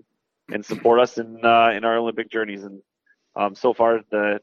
and 0.51 0.65
support 0.65 1.01
us 1.01 1.19
in 1.19 1.45
uh, 1.45 1.71
in 1.71 1.85
our 1.85 1.99
Olympic 1.99 2.31
journeys. 2.31 2.65
And 2.65 2.81
um, 3.37 3.55
so 3.55 3.75
far, 3.75 4.01
the 4.11 4.41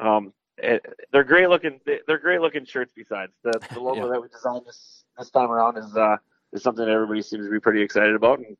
um, 0.00 0.32
it, 0.62 0.86
they're 1.12 1.24
great 1.24 1.48
looking. 1.48 1.80
They're 2.06 2.18
great 2.18 2.40
looking 2.40 2.64
shirts. 2.64 2.92
Besides 2.94 3.32
the, 3.42 3.60
the 3.72 3.80
logo 3.80 4.06
yeah. 4.06 4.12
that 4.12 4.22
we 4.22 4.28
designed 4.28 4.66
this 4.66 5.04
this 5.18 5.30
time 5.30 5.50
around 5.50 5.78
is 5.78 5.96
uh, 5.96 6.16
is 6.52 6.62
something 6.62 6.84
that 6.84 6.90
everybody 6.90 7.22
seems 7.22 7.46
to 7.46 7.50
be 7.50 7.60
pretty 7.60 7.82
excited 7.82 8.14
about, 8.14 8.38
and 8.38 8.56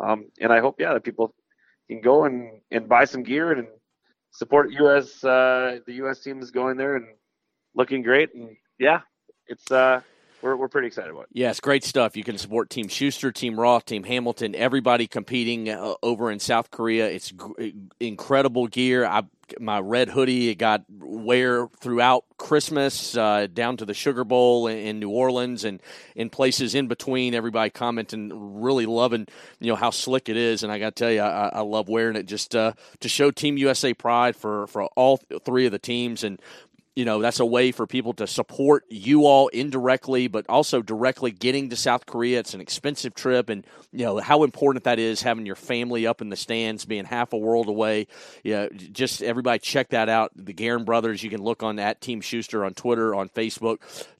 um, 0.00 0.26
and 0.40 0.52
I 0.52 0.60
hope 0.60 0.76
yeah 0.78 0.92
that 0.92 1.04
people 1.04 1.34
can 1.88 2.00
go 2.00 2.24
and, 2.24 2.60
and 2.70 2.88
buy 2.88 3.04
some 3.04 3.22
gear 3.22 3.52
and 3.52 3.66
support 4.30 4.70
U.S. 4.72 5.24
Uh, 5.24 5.78
the 5.86 5.94
U.S. 5.94 6.20
team 6.20 6.40
is 6.40 6.50
going 6.50 6.76
there 6.76 6.96
and 6.96 7.06
looking 7.74 8.02
great, 8.02 8.34
and 8.34 8.56
yeah, 8.78 9.00
it's 9.46 9.70
uh, 9.70 10.00
we're, 10.42 10.56
we're 10.56 10.68
pretty 10.68 10.86
excited 10.86 11.10
about 11.10 11.22
it. 11.22 11.28
Yes, 11.32 11.60
great 11.60 11.84
stuff. 11.84 12.16
You 12.16 12.24
can 12.24 12.38
support 12.38 12.70
Team 12.70 12.88
Shuster, 12.88 13.32
Team 13.32 13.58
Roth, 13.58 13.84
Team 13.84 14.04
Hamilton, 14.04 14.54
everybody 14.54 15.06
competing 15.06 15.68
uh, 15.68 15.94
over 16.02 16.30
in 16.30 16.38
South 16.38 16.70
Korea. 16.70 17.08
It's 17.08 17.32
g- 17.32 17.74
incredible 18.00 18.66
gear. 18.66 19.04
I 19.04 19.22
my 19.60 19.78
red 19.80 20.08
hoodie 20.08 20.48
it 20.50 20.56
got 20.56 20.84
wear 20.88 21.68
throughout 21.80 22.24
Christmas 22.36 23.16
uh, 23.16 23.46
down 23.52 23.76
to 23.78 23.84
the 23.84 23.94
Sugar 23.94 24.24
Bowl 24.24 24.66
in, 24.66 24.78
in, 24.78 24.98
New 25.00 25.10
Orleans 25.10 25.64
and 25.64 25.80
in 26.14 26.30
places 26.30 26.74
in 26.74 26.88
between. 26.88 27.34
Everybody 27.34 27.70
commenting, 27.70 28.60
really 28.60 28.86
loving 28.86 29.26
you 29.60 29.68
know 29.68 29.76
how 29.76 29.90
slick 29.90 30.28
it 30.28 30.36
is, 30.36 30.62
and 30.62 30.72
I 30.72 30.78
got 30.78 30.96
to 30.96 31.04
tell 31.04 31.12
you, 31.12 31.20
I, 31.20 31.48
I, 31.48 31.60
love 31.60 31.88
wearing 31.88 32.16
it 32.16 32.24
just 32.24 32.54
uh, 32.54 32.72
to 33.00 33.08
show 33.08 33.30
Team 33.30 33.56
USA 33.56 33.94
pride 33.94 34.36
for 34.36 34.66
for 34.68 34.84
all 34.96 35.18
three 35.44 35.66
of 35.66 35.72
the 35.72 35.78
teams 35.78 36.24
and 36.24 36.40
you 36.98 37.04
know 37.04 37.20
that's 37.20 37.38
a 37.38 37.46
way 37.46 37.70
for 37.70 37.86
people 37.86 38.12
to 38.12 38.26
support 38.26 38.84
you 38.88 39.24
all 39.24 39.46
indirectly 39.48 40.26
but 40.26 40.44
also 40.48 40.82
directly 40.82 41.30
getting 41.30 41.70
to 41.70 41.76
south 41.76 42.06
korea. 42.06 42.40
It's 42.40 42.54
an 42.54 42.60
expensive 42.60 43.14
trip 43.14 43.50
and 43.50 43.64
you 43.92 44.04
know 44.04 44.18
how 44.18 44.42
important 44.42 44.82
that 44.82 44.98
is 44.98 45.22
having 45.22 45.46
your 45.46 45.54
family 45.54 46.08
up 46.08 46.20
in 46.20 46.28
the 46.28 46.34
stands 46.34 46.84
being 46.84 47.04
half 47.04 47.32
a 47.32 47.38
world 47.38 47.68
away. 47.68 48.08
Yeah 48.42 48.66
just 48.90 49.22
everybody 49.22 49.60
check 49.60 49.90
that 49.90 50.08
out. 50.08 50.32
The 50.34 50.52
Guerin 50.52 50.84
brothers 50.84 51.22
you 51.22 51.30
can 51.30 51.40
look 51.40 51.62
on 51.62 51.78
at 51.78 52.00
team 52.00 52.20
shuster 52.20 52.64
on 52.64 52.74
twitter 52.74 53.14
on 53.14 53.28
facebook 53.28 53.78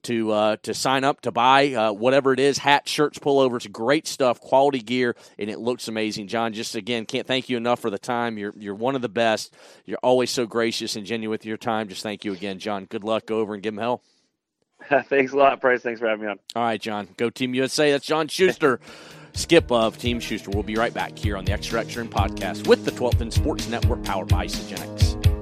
to 0.08 0.32
uh, 0.32 0.56
to 0.62 0.72
sign 0.72 1.04
up 1.04 1.20
to 1.20 1.30
buy 1.30 1.74
uh, 1.74 1.92
whatever 1.92 2.32
it 2.32 2.40
is 2.40 2.56
hats 2.56 2.90
shirts 2.90 3.18
pullovers 3.18 3.70
great 3.70 4.06
stuff 4.06 4.40
quality 4.40 4.80
gear 4.80 5.14
and 5.38 5.50
it 5.50 5.58
looks 5.58 5.86
amazing. 5.86 6.28
John 6.28 6.54
just 6.54 6.74
again 6.74 7.04
can't 7.04 7.26
thank 7.26 7.50
you 7.50 7.58
enough 7.58 7.80
for 7.80 7.90
the 7.90 7.98
time. 7.98 8.38
You're 8.38 8.54
you're 8.56 8.74
one 8.74 8.94
of 8.94 9.02
the 9.02 9.10
best. 9.10 9.54
You're 9.84 9.98
always 10.02 10.30
so 10.30 10.46
gracious 10.46 10.96
and 10.96 11.04
genuine 11.04 11.30
with 11.30 11.44
your 11.44 11.58
time. 11.58 11.88
Just 11.88 12.02
thank 12.02 12.24
you 12.24 12.32
again 12.32 12.58
john. 12.58 12.86
Good 12.86 13.04
luck. 13.04 13.26
Go 13.26 13.38
over 13.38 13.52
and 13.52 13.62
give 13.62 13.74
him 13.74 13.80
hell. 13.80 14.02
Thanks 15.04 15.32
a 15.32 15.36
lot 15.36 15.60
price. 15.60 15.82
Thanks 15.82 16.00
for 16.00 16.08
having 16.08 16.24
me 16.24 16.30
on. 16.30 16.38
All 16.56 16.62
right 16.62 16.80
john. 16.80 17.08
Go 17.18 17.28
team 17.28 17.54
usa 17.54 17.92
that's 17.92 18.06
john 18.06 18.28
shuster. 18.28 18.80
Skip 19.34 19.70
of 19.70 19.98
team 19.98 20.20
shuster. 20.20 20.50
We'll 20.50 20.62
be 20.62 20.76
right 20.76 20.94
back 20.94 21.16
here 21.18 21.36
on 21.36 21.44
the 21.44 21.52
extra 21.52 21.80
extra 21.80 22.04
podcast 22.06 22.66
with 22.66 22.86
the 22.86 22.90
12th 22.92 23.20
End 23.20 23.32
sports 23.32 23.68
network 23.68 24.02
powered 24.04 24.28
by 24.28 24.46
Isagenix. 24.46 25.37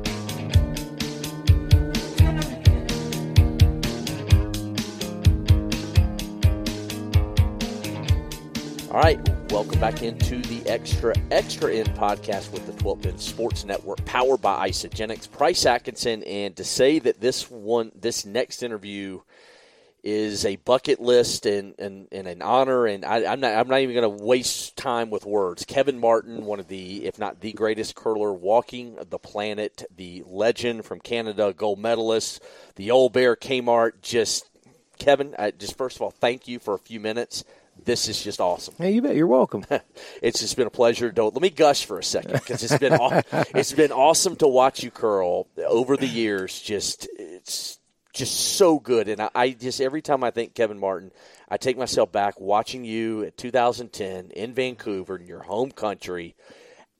All 8.96 9.02
right, 9.02 9.52
welcome 9.52 9.78
back 9.78 10.02
into 10.02 10.38
the 10.38 10.66
Extra 10.66 11.12
Extra 11.30 11.70
End 11.70 11.90
podcast 11.90 12.50
with 12.50 12.64
the 12.64 12.72
12th 12.82 13.04
End 13.04 13.20
Sports 13.20 13.66
Network, 13.66 14.02
powered 14.06 14.40
by 14.40 14.70
Isagenix. 14.70 15.30
Price 15.30 15.66
Atkinson, 15.66 16.22
and 16.22 16.56
to 16.56 16.64
say 16.64 16.98
that 17.00 17.20
this 17.20 17.50
one, 17.50 17.92
this 17.94 18.24
next 18.24 18.62
interview 18.62 19.20
is 20.02 20.46
a 20.46 20.56
bucket 20.56 20.98
list 20.98 21.44
and, 21.44 21.74
and, 21.78 22.08
and 22.10 22.26
an 22.26 22.40
honor, 22.40 22.86
and 22.86 23.04
I, 23.04 23.18
am 23.30 23.40
not 23.40 23.52
I'm 23.52 23.68
not 23.68 23.80
even 23.80 23.94
going 23.96 24.18
to 24.18 24.24
waste 24.24 24.78
time 24.78 25.10
with 25.10 25.26
words. 25.26 25.66
Kevin 25.66 25.98
Martin, 25.98 26.46
one 26.46 26.58
of 26.58 26.68
the, 26.68 27.04
if 27.04 27.18
not 27.18 27.42
the 27.42 27.52
greatest 27.52 27.96
curler 27.96 28.32
walking 28.32 28.96
the 29.10 29.18
planet, 29.18 29.84
the 29.94 30.24
legend 30.26 30.86
from 30.86 31.00
Canada, 31.00 31.52
gold 31.54 31.78
medalist, 31.78 32.42
the 32.76 32.92
old 32.92 33.12
bear 33.12 33.36
Kmart. 33.36 34.00
Just 34.00 34.48
Kevin, 34.98 35.34
I, 35.38 35.50
just 35.50 35.76
first 35.76 35.96
of 35.96 36.00
all, 36.00 36.12
thank 36.12 36.48
you 36.48 36.58
for 36.58 36.72
a 36.72 36.78
few 36.78 36.98
minutes 36.98 37.44
this 37.86 38.08
is 38.08 38.22
just 38.22 38.40
awesome. 38.40 38.74
Hey, 38.76 38.90
you 38.92 39.00
bet. 39.00 39.16
You're 39.16 39.26
welcome. 39.26 39.64
it's 40.22 40.40
just 40.40 40.56
been 40.56 40.66
a 40.66 40.70
pleasure. 40.70 41.10
Don't 41.10 41.32
let 41.32 41.40
me 41.40 41.50
gush 41.50 41.86
for 41.86 41.98
a 41.98 42.04
second 42.04 42.32
because 42.32 42.62
it's 42.62 42.76
been 42.78 42.98
it's 43.54 43.72
been 43.72 43.92
awesome 43.92 44.36
to 44.36 44.48
watch 44.48 44.82
you 44.82 44.90
curl 44.90 45.46
over 45.66 45.96
the 45.96 46.06
years. 46.06 46.60
Just 46.60 47.08
it's 47.18 47.78
just 48.12 48.56
so 48.56 48.78
good, 48.78 49.08
and 49.08 49.22
I, 49.22 49.30
I 49.34 49.50
just 49.50 49.80
every 49.80 50.02
time 50.02 50.24
I 50.24 50.30
think 50.30 50.54
Kevin 50.54 50.78
Martin, 50.78 51.12
I 51.48 51.56
take 51.56 51.78
myself 51.78 52.12
back 52.12 52.40
watching 52.40 52.84
you 52.84 53.22
at 53.22 53.36
2010 53.38 54.32
in 54.32 54.52
Vancouver 54.52 55.16
in 55.16 55.26
your 55.26 55.42
home 55.42 55.70
country. 55.70 56.34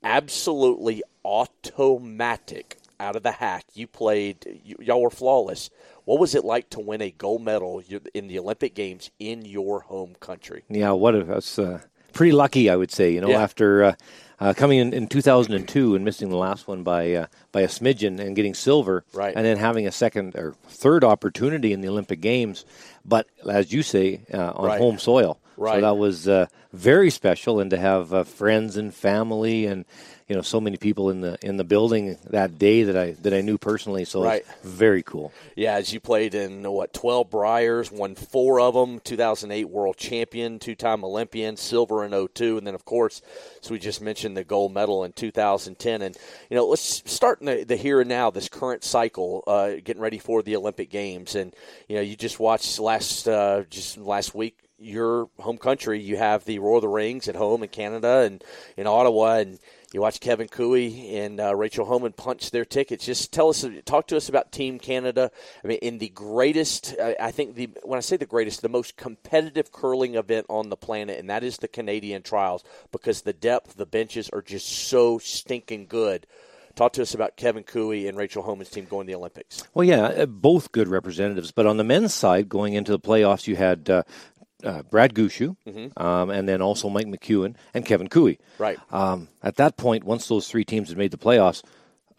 Absolutely 0.02 1.02
automatic 1.24 2.78
out 3.00 3.16
of 3.16 3.24
the 3.24 3.32
hack. 3.32 3.64
You 3.74 3.88
played. 3.88 4.60
You, 4.64 4.76
y'all 4.80 5.02
were 5.02 5.10
flawless 5.10 5.68
what 6.06 6.20
was 6.20 6.34
it 6.34 6.44
like 6.44 6.70
to 6.70 6.80
win 6.80 7.02
a 7.02 7.10
gold 7.10 7.42
medal 7.42 7.82
in 8.14 8.28
the 8.28 8.38
Olympic 8.38 8.74
Games 8.74 9.10
in 9.18 9.44
your 9.44 9.80
home 9.80 10.14
country? 10.20 10.64
Yeah, 10.70 10.92
what 10.92 11.14
a, 11.14 11.24
that's 11.24 11.58
uh, 11.58 11.80
pretty 12.12 12.32
lucky, 12.32 12.70
I 12.70 12.76
would 12.76 12.92
say. 12.92 13.12
You 13.12 13.20
know, 13.20 13.28
yeah. 13.28 13.42
after 13.42 13.84
uh, 13.84 13.92
uh, 14.38 14.54
coming 14.54 14.78
in, 14.78 14.92
in 14.92 15.08
2002 15.08 15.96
and 15.96 16.04
missing 16.04 16.28
the 16.30 16.36
last 16.36 16.68
one 16.68 16.84
by 16.84 17.12
uh, 17.12 17.26
by 17.50 17.62
a 17.62 17.68
smidgen 17.68 18.20
and 18.20 18.36
getting 18.36 18.54
silver, 18.54 19.04
right. 19.12 19.34
and 19.36 19.44
then 19.44 19.56
having 19.56 19.86
a 19.86 19.92
second 19.92 20.36
or 20.36 20.54
third 20.68 21.02
opportunity 21.02 21.72
in 21.72 21.80
the 21.80 21.88
Olympic 21.88 22.20
Games, 22.20 22.64
but 23.04 23.26
as 23.48 23.72
you 23.72 23.82
say, 23.82 24.22
uh, 24.32 24.52
on 24.54 24.66
right. 24.66 24.80
home 24.80 24.98
soil. 24.98 25.40
Right. 25.56 25.76
So 25.76 25.80
that 25.80 25.96
was 25.96 26.28
uh, 26.28 26.46
very 26.72 27.10
special, 27.10 27.58
and 27.58 27.70
to 27.70 27.78
have 27.78 28.14
uh, 28.14 28.22
friends 28.22 28.76
and 28.76 28.94
family 28.94 29.66
and 29.66 29.84
you 30.28 30.34
know 30.34 30.42
so 30.42 30.60
many 30.60 30.76
people 30.76 31.10
in 31.10 31.20
the 31.20 31.38
in 31.42 31.56
the 31.56 31.64
building 31.64 32.18
that 32.30 32.58
day 32.58 32.82
that 32.82 32.96
I 32.96 33.12
that 33.22 33.32
I 33.32 33.40
knew 33.42 33.58
personally. 33.58 34.04
So 34.04 34.22
Right. 34.24 34.42
it's 34.48 34.68
very 34.68 35.02
cool. 35.02 35.32
Yeah, 35.54 35.74
as 35.74 35.92
you 35.92 36.00
played 36.00 36.34
in 36.34 36.62
what 36.70 36.92
twelve 36.92 37.30
Briers, 37.30 37.92
won 37.92 38.14
four 38.14 38.60
of 38.60 38.74
them, 38.74 38.98
2008 39.00 39.68
World 39.68 39.96
Champion, 39.96 40.58
two-time 40.58 41.04
Olympian, 41.04 41.56
silver 41.56 42.04
in 42.04 42.28
02, 42.28 42.58
and 42.58 42.66
then 42.66 42.74
of 42.74 42.84
course, 42.84 43.22
as 43.62 43.70
we 43.70 43.78
just 43.78 44.00
mentioned, 44.00 44.36
the 44.36 44.44
gold 44.44 44.72
medal 44.74 45.04
in 45.04 45.12
2010. 45.12 46.02
And 46.02 46.16
you 46.50 46.56
know, 46.56 46.66
let's 46.66 47.02
start 47.10 47.40
in 47.40 47.46
the, 47.46 47.64
the 47.64 47.76
here 47.76 48.00
and 48.00 48.08
now, 48.08 48.30
this 48.30 48.48
current 48.48 48.82
cycle, 48.82 49.44
uh, 49.46 49.74
getting 49.84 50.02
ready 50.02 50.18
for 50.18 50.42
the 50.42 50.56
Olympic 50.56 50.90
Games. 50.90 51.34
And 51.36 51.54
you 51.88 51.96
know, 51.96 52.02
you 52.02 52.16
just 52.16 52.40
watched 52.40 52.78
last 52.80 53.28
uh, 53.28 53.62
just 53.70 53.96
last 53.96 54.34
week. 54.34 54.58
Your 54.78 55.28
home 55.38 55.56
country, 55.56 56.00
you 56.00 56.18
have 56.18 56.44
the 56.44 56.58
Roar 56.58 56.76
of 56.76 56.82
the 56.82 56.88
Rings 56.88 57.28
at 57.28 57.34
home 57.34 57.62
in 57.62 57.70
Canada 57.70 58.24
and 58.26 58.44
in 58.76 58.86
Ottawa, 58.86 59.36
and 59.36 59.58
you 59.92 60.02
watch 60.02 60.20
Kevin 60.20 60.48
Koe 60.48 60.74
and 60.74 61.40
uh, 61.40 61.56
Rachel 61.56 61.86
Homan 61.86 62.12
punch 62.12 62.50
their 62.50 62.66
tickets. 62.66 63.06
Just 63.06 63.32
tell 63.32 63.48
us, 63.48 63.64
talk 63.86 64.06
to 64.08 64.18
us 64.18 64.28
about 64.28 64.52
Team 64.52 64.78
Canada. 64.78 65.30
I 65.64 65.66
mean, 65.66 65.78
in 65.78 65.96
the 65.96 66.10
greatest, 66.10 66.94
I 67.00 67.30
think 67.30 67.54
the 67.54 67.70
when 67.84 67.96
I 67.96 68.00
say 68.00 68.18
the 68.18 68.26
greatest, 68.26 68.60
the 68.60 68.68
most 68.68 68.98
competitive 68.98 69.72
curling 69.72 70.16
event 70.16 70.44
on 70.50 70.68
the 70.68 70.76
planet, 70.76 71.18
and 71.18 71.30
that 71.30 71.42
is 71.42 71.56
the 71.56 71.68
Canadian 71.68 72.20
Trials, 72.20 72.62
because 72.92 73.22
the 73.22 73.32
depth, 73.32 73.76
the 73.76 73.86
benches 73.86 74.28
are 74.28 74.42
just 74.42 74.68
so 74.68 75.16
stinking 75.16 75.86
good. 75.86 76.26
Talk 76.74 76.92
to 76.92 77.02
us 77.02 77.14
about 77.14 77.38
Kevin 77.38 77.62
Koe 77.62 77.92
and 77.92 78.18
Rachel 78.18 78.42
Homan's 78.42 78.68
team 78.68 78.84
going 78.84 79.06
to 79.06 79.10
the 79.10 79.16
Olympics. 79.16 79.66
Well, 79.72 79.84
yeah, 79.84 80.02
uh, 80.02 80.26
both 80.26 80.72
good 80.72 80.88
representatives. 80.88 81.50
But 81.50 81.64
on 81.64 81.78
the 81.78 81.84
men's 81.84 82.12
side, 82.12 82.50
going 82.50 82.74
into 82.74 82.92
the 82.92 83.00
playoffs, 83.00 83.46
you 83.46 83.56
had 83.56 83.88
uh, 83.88 84.02
uh, 84.66 84.82
Brad 84.82 85.14
Gushue, 85.14 85.56
um, 85.96 86.30
and 86.30 86.48
then 86.48 86.60
also 86.60 86.88
Mike 86.90 87.06
McEwen 87.06 87.54
and 87.72 87.84
Kevin 87.86 88.08
Koe. 88.08 88.34
Right. 88.58 88.78
Um, 88.90 89.28
at 89.42 89.56
that 89.56 89.76
point, 89.76 90.04
once 90.04 90.28
those 90.28 90.48
three 90.48 90.64
teams 90.64 90.88
had 90.88 90.98
made 90.98 91.12
the 91.12 91.16
playoffs, 91.18 91.62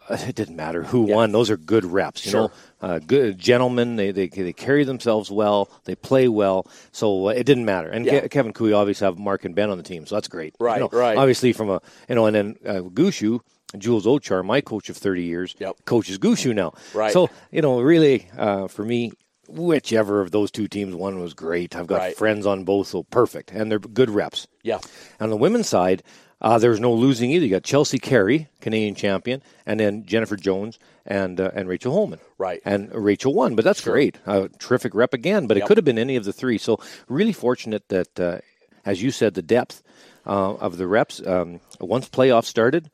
uh, 0.08 0.16
it 0.26 0.34
didn't 0.34 0.56
matter 0.56 0.82
who 0.84 1.02
won. 1.02 1.32
Those 1.32 1.50
are 1.50 1.56
good 1.58 1.84
reps, 1.84 2.24
you 2.24 2.30
Sure. 2.30 2.40
know. 2.40 2.50
Uh, 2.80 2.98
good 2.98 3.38
gentlemen. 3.38 3.96
They, 3.96 4.10
they 4.10 4.28
they 4.28 4.52
carry 4.54 4.84
themselves 4.84 5.30
well. 5.30 5.68
They 5.84 5.94
play 5.94 6.28
well. 6.28 6.66
So 6.92 7.26
uh, 7.28 7.30
it 7.32 7.44
didn't 7.44 7.64
matter. 7.66 7.88
And 7.90 8.06
Yeah. 8.06 8.20
Ke- 8.20 8.30
Kevin 8.30 8.52
Koe 8.54 8.72
obviously 8.74 9.04
have 9.04 9.18
Marc 9.18 9.44
and 9.44 9.54
Ben 9.54 9.68
on 9.70 9.76
the 9.76 9.82
team, 9.84 10.06
so 10.06 10.14
that's 10.14 10.28
great. 10.28 10.54
You 10.58 10.66
Right, 10.66 10.80
know, 10.80 10.88
right. 10.92 11.18
Obviously, 11.18 11.52
from 11.52 11.68
a 11.70 11.80
you 12.08 12.14
know, 12.14 12.26
and 12.26 12.34
then 12.34 12.56
uh, 12.66 12.80
Gushue. 12.88 13.40
Jules 13.76 14.06
Owchar, 14.06 14.42
my 14.42 14.62
coach 14.62 14.88
of 14.88 14.96
30 14.96 15.24
years, 15.24 15.54
Yep. 15.58 15.84
coaches 15.84 16.16
Gushue 16.18 16.54
now. 16.54 16.72
Right. 16.94 17.12
So, 17.12 17.28
you 17.52 17.60
know, 17.60 17.82
really, 17.82 18.26
uh, 18.34 18.66
for 18.66 18.82
me, 18.82 19.12
whichever 19.48 20.20
of 20.20 20.30
those 20.30 20.50
two 20.50 20.68
teams 20.68 20.94
won 20.94 21.18
was 21.18 21.34
great. 21.34 21.74
I've 21.74 21.86
got 21.86 21.98
Right. 21.98 22.16
friends 22.16 22.46
on 22.46 22.64
both, 22.64 22.88
so 22.88 23.02
perfect. 23.04 23.50
And 23.50 23.70
they're 23.70 23.78
good 23.78 24.10
reps. 24.10 24.46
Yeah. 24.62 24.78
On 25.20 25.30
the 25.30 25.36
women's 25.36 25.68
side, 25.68 26.02
uh, 26.40 26.58
there's 26.58 26.78
no 26.78 26.92
losing 26.92 27.30
either. 27.32 27.44
You 27.46 27.50
got 27.50 27.64
Chelsea 27.64 27.98
Carey, 27.98 28.48
Canadian 28.60 28.94
champion, 28.94 29.42
and 29.66 29.80
then 29.80 30.04
Jennifer 30.06 30.36
Jones 30.36 30.78
and 31.04 31.40
uh, 31.40 31.50
and 31.54 31.68
Rachel 31.68 31.92
Homan. 31.92 32.20
Right. 32.36 32.60
And 32.64 32.94
Rachel 32.94 33.34
won, 33.34 33.56
but 33.56 33.64
that's 33.64 33.80
great. 33.80 34.18
Uh, 34.26 34.48
terrific 34.58 34.94
rep 34.94 35.14
again, 35.14 35.46
but 35.46 35.56
Yep. 35.56 35.64
it 35.64 35.66
could 35.66 35.76
have 35.78 35.84
been 35.84 35.98
any 35.98 36.14
of 36.16 36.24
the 36.24 36.32
three. 36.32 36.58
So 36.58 36.78
really 37.08 37.32
fortunate 37.32 37.88
that, 37.88 38.20
uh, 38.20 38.38
as 38.84 39.02
you 39.02 39.10
said, 39.10 39.34
the 39.34 39.42
depth 39.42 39.82
uh, 40.26 40.54
of 40.54 40.76
the 40.76 40.86
reps. 40.86 41.26
Um, 41.26 41.60
once 41.80 42.08
playoffs 42.08 42.44
started, 42.44 42.90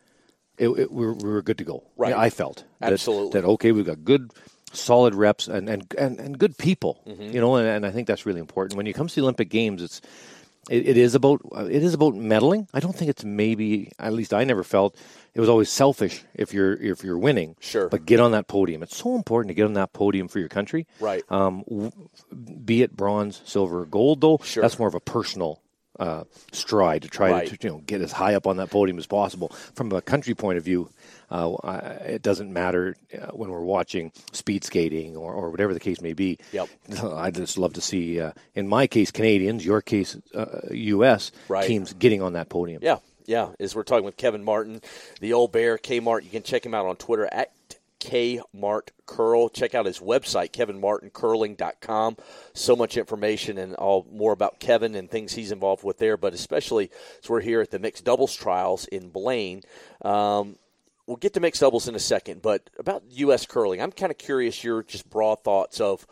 it, 0.56 0.68
it, 0.68 0.92
we, 0.92 1.04
were, 1.04 1.14
we 1.14 1.28
were 1.28 1.42
good 1.42 1.58
to 1.58 1.64
go. 1.64 1.82
Right. 1.96 2.10
Yeah, 2.10 2.20
I 2.20 2.30
felt 2.30 2.64
that- 2.80 2.92
Absolutely. 2.92 3.40
that, 3.40 3.46
okay, 3.46 3.72
we've 3.72 3.84
got 3.84 4.04
good, 4.04 4.30
solid 4.74 5.14
reps 5.14 5.48
and 5.48 5.68
and 5.68 5.94
and, 5.98 6.18
and 6.20 6.38
good 6.38 6.56
people. 6.58 7.00
Mm-hmm. 7.06 7.30
You 7.34 7.40
know, 7.40 7.56
and, 7.56 7.66
and 7.68 7.86
I 7.86 7.90
think 7.90 8.06
that's 8.06 8.26
really 8.26 8.40
important. 8.40 8.76
When 8.76 8.86
it 8.86 8.94
comes 8.94 9.12
to 9.14 9.20
the 9.20 9.24
Olympic 9.24 9.48
Games, 9.50 9.82
it's 9.82 10.00
it, 10.70 10.88
it 10.88 10.96
is 10.96 11.14
about 11.14 11.40
it 11.70 11.82
is 11.82 11.94
about 11.94 12.14
medaling. 12.14 12.68
I 12.72 12.80
don't 12.80 12.94
think 12.96 13.10
it's 13.10 13.24
maybe 13.24 13.92
at 13.98 14.12
least 14.12 14.32
I 14.32 14.44
never 14.44 14.64
felt 14.64 14.96
it 15.34 15.40
was 15.40 15.48
always 15.48 15.68
selfish 15.68 16.24
if 16.34 16.54
you're 16.54 16.74
if 16.74 17.04
you're 17.04 17.18
winning. 17.18 17.56
Sure. 17.60 17.88
but 17.88 18.06
get 18.06 18.20
on 18.20 18.32
that 18.32 18.46
podium. 18.48 18.82
It's 18.82 18.96
so 18.96 19.14
important 19.16 19.50
to 19.50 19.54
get 19.54 19.64
on 19.66 19.74
that 19.74 19.92
podium 19.92 20.28
for 20.28 20.38
your 20.38 20.48
country. 20.48 20.86
Right. 21.00 21.22
Um, 21.30 21.64
w- 21.68 21.92
be 22.64 22.82
it 22.82 22.96
bronze, 22.96 23.42
silver, 23.44 23.80
or 23.82 23.86
gold, 23.86 24.20
though. 24.20 24.38
Sure. 24.42 24.62
That's 24.62 24.78
more 24.78 24.88
of 24.88 24.94
a 24.94 25.00
personal 25.00 25.60
uh, 26.00 26.24
stride 26.52 27.02
to 27.02 27.08
try 27.08 27.30
Right. 27.30 27.48
to 27.48 27.58
you 27.60 27.68
know 27.70 27.82
get 27.84 28.00
as 28.00 28.12
high 28.12 28.34
up 28.34 28.46
on 28.46 28.56
that 28.56 28.70
podium 28.70 28.98
as 28.98 29.06
possible. 29.06 29.48
From 29.74 29.92
a 29.92 30.00
country 30.00 30.34
point 30.34 30.56
of 30.58 30.64
view, 30.64 30.88
uh, 31.34 31.98
it 32.06 32.22
doesn't 32.22 32.52
matter 32.52 32.96
uh, 33.12 33.26
when 33.32 33.50
we're 33.50 33.64
watching 33.64 34.12
speed 34.32 34.62
skating 34.62 35.16
or, 35.16 35.32
or 35.32 35.50
whatever 35.50 35.74
the 35.74 35.80
case 35.80 36.00
may 36.00 36.12
be. 36.12 36.38
Yep. 36.52 36.68
I 37.02 37.30
just 37.30 37.58
love 37.58 37.72
to 37.74 37.80
see, 37.80 38.20
uh, 38.20 38.32
in 38.54 38.68
my 38.68 38.86
case, 38.86 39.10
Canadians, 39.10 39.64
your 39.64 39.82
case, 39.82 40.16
uh, 40.34 40.60
U.S. 40.70 41.32
Right. 41.48 41.66
teams 41.66 41.92
getting 41.94 42.22
on 42.22 42.34
that 42.34 42.48
podium. 42.48 42.80
Yeah, 42.82 42.98
yeah. 43.26 43.48
As 43.58 43.74
we're 43.74 43.82
talking 43.82 44.04
with 44.04 44.16
Kevin 44.16 44.44
Martin, 44.44 44.80
the 45.20 45.32
old 45.32 45.50
bear, 45.50 45.76
Kmart. 45.76 46.22
You 46.22 46.30
can 46.30 46.44
check 46.44 46.64
him 46.64 46.74
out 46.74 46.86
on 46.86 46.96
Twitter 46.96 47.28
at 47.32 47.50
Kmart 48.04 48.90
Curl. 49.06 49.48
Check 49.48 49.74
out 49.74 49.86
his 49.86 49.98
website, 49.98 50.52
kevinmartincurling.com. 50.52 52.16
So 52.52 52.76
much 52.76 52.96
information 52.96 53.58
and 53.58 53.74
all 53.74 54.06
more 54.12 54.32
about 54.32 54.60
Kevin 54.60 54.94
and 54.94 55.10
things 55.10 55.32
he's 55.32 55.50
involved 55.52 55.82
with 55.82 55.98
there, 55.98 56.16
but 56.16 56.34
especially 56.34 56.90
as 57.22 57.28
we're 57.28 57.40
here 57.40 57.60
at 57.60 57.70
the 57.70 57.78
mixed 57.78 58.04
doubles 58.04 58.34
trials 58.34 58.86
in 58.86 59.08
Blaine. 59.08 59.62
Um, 60.02 60.56
we'll 61.06 61.16
get 61.16 61.34
to 61.34 61.40
mixed 61.40 61.60
doubles 61.60 61.88
in 61.88 61.94
a 61.94 62.00
second, 62.00 62.42
but 62.42 62.70
about 62.78 63.02
U.S. 63.10 63.46
curling, 63.46 63.80
I'm 63.80 63.92
kind 63.92 64.10
of 64.10 64.18
curious 64.18 64.64
your 64.64 64.82
just 64.82 65.08
broad 65.08 65.44
thoughts 65.44 65.80
of 65.80 66.06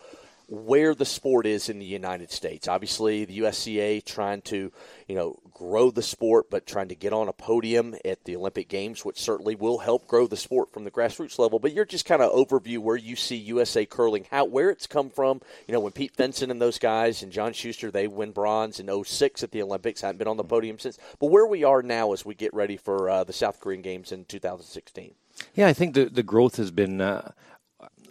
where 0.49 0.95
the 0.95 1.05
sport 1.05 1.47
is 1.47 1.69
in 1.69 1.79
the 1.79 1.85
United 1.85 2.31
States. 2.31 2.69
Obviously, 2.69 3.25
the 3.25 3.39
USCA 3.41 4.05
trying 4.05 4.43
to, 4.43 4.73
you 5.09 5.15
know, 5.15 5.39
grow 5.53 5.91
the 5.91 6.03
sport, 6.03 6.51
but 6.51 6.67
trying 6.67 6.89
to 6.89 6.95
get 6.95 7.13
on 7.13 7.29
a 7.29 7.33
podium 7.33 7.95
at 8.05 8.25
the 8.25 8.37
Olympic 8.37 8.69
Games, 8.69 9.05
which 9.05 9.21
certainly 9.21 9.55
will 9.55 9.79
help 9.79 10.07
grow 10.07 10.27
the 10.27 10.37
sport 10.37 10.73
from 10.73 10.85
the 10.85 10.91
grassroots 10.91 11.39
level. 11.39 11.59
But 11.59 11.73
you're 11.73 11.85
just 11.85 12.05
kind 12.05 12.21
of 12.21 12.33
overview 12.33 12.79
where 12.79 12.97
you 12.97 13.17
see 13.17 13.37
USA 13.37 13.87
curling, 13.87 14.27
how 14.31 14.45
where 14.45 14.71
it's 14.71 14.87
come 14.87 15.11
from. 15.11 15.41
You 15.67 15.73
know, 15.73 15.81
when 15.81 15.93
Pete 15.93 16.17
Fenson 16.17 16.51
and 16.51 16.61
those 16.61 16.79
guys 16.79 17.23
and 17.23 17.33
John 17.33 17.53
Shuster 17.53 17.91
they 17.91 18.07
win 18.07 18.33
bronze 18.33 18.81
in 18.81 19.05
06 19.05 19.43
at 19.43 19.53
the 19.53 19.63
Olympics, 19.63 20.01
haven't 20.01 20.19
been 20.19 20.29
on 20.29 20.37
the 20.37 20.45
podium 20.45 20.79
since. 20.79 20.99
But 21.19 21.31
where 21.31 21.47
we 21.47 21.65
are 21.65 21.83
now 21.83 22.13
as 22.13 22.25
we 22.25 22.35
get 22.35 22.53
ready 22.53 22.77
for 22.77 23.09
uh, 23.09 23.25
the 23.25 23.33
South 23.33 23.61
Korean 23.61 23.83
Games 23.83 24.13
in 24.13 24.25
2016. 24.25 25.15
Yeah, 25.55 25.67
I 25.67 25.73
think 25.73 25.95
the 25.95 26.07
the 26.07 26.23
growth 26.23 26.57
has 26.57 26.71
been, 26.71 27.01
uh, 27.01 27.33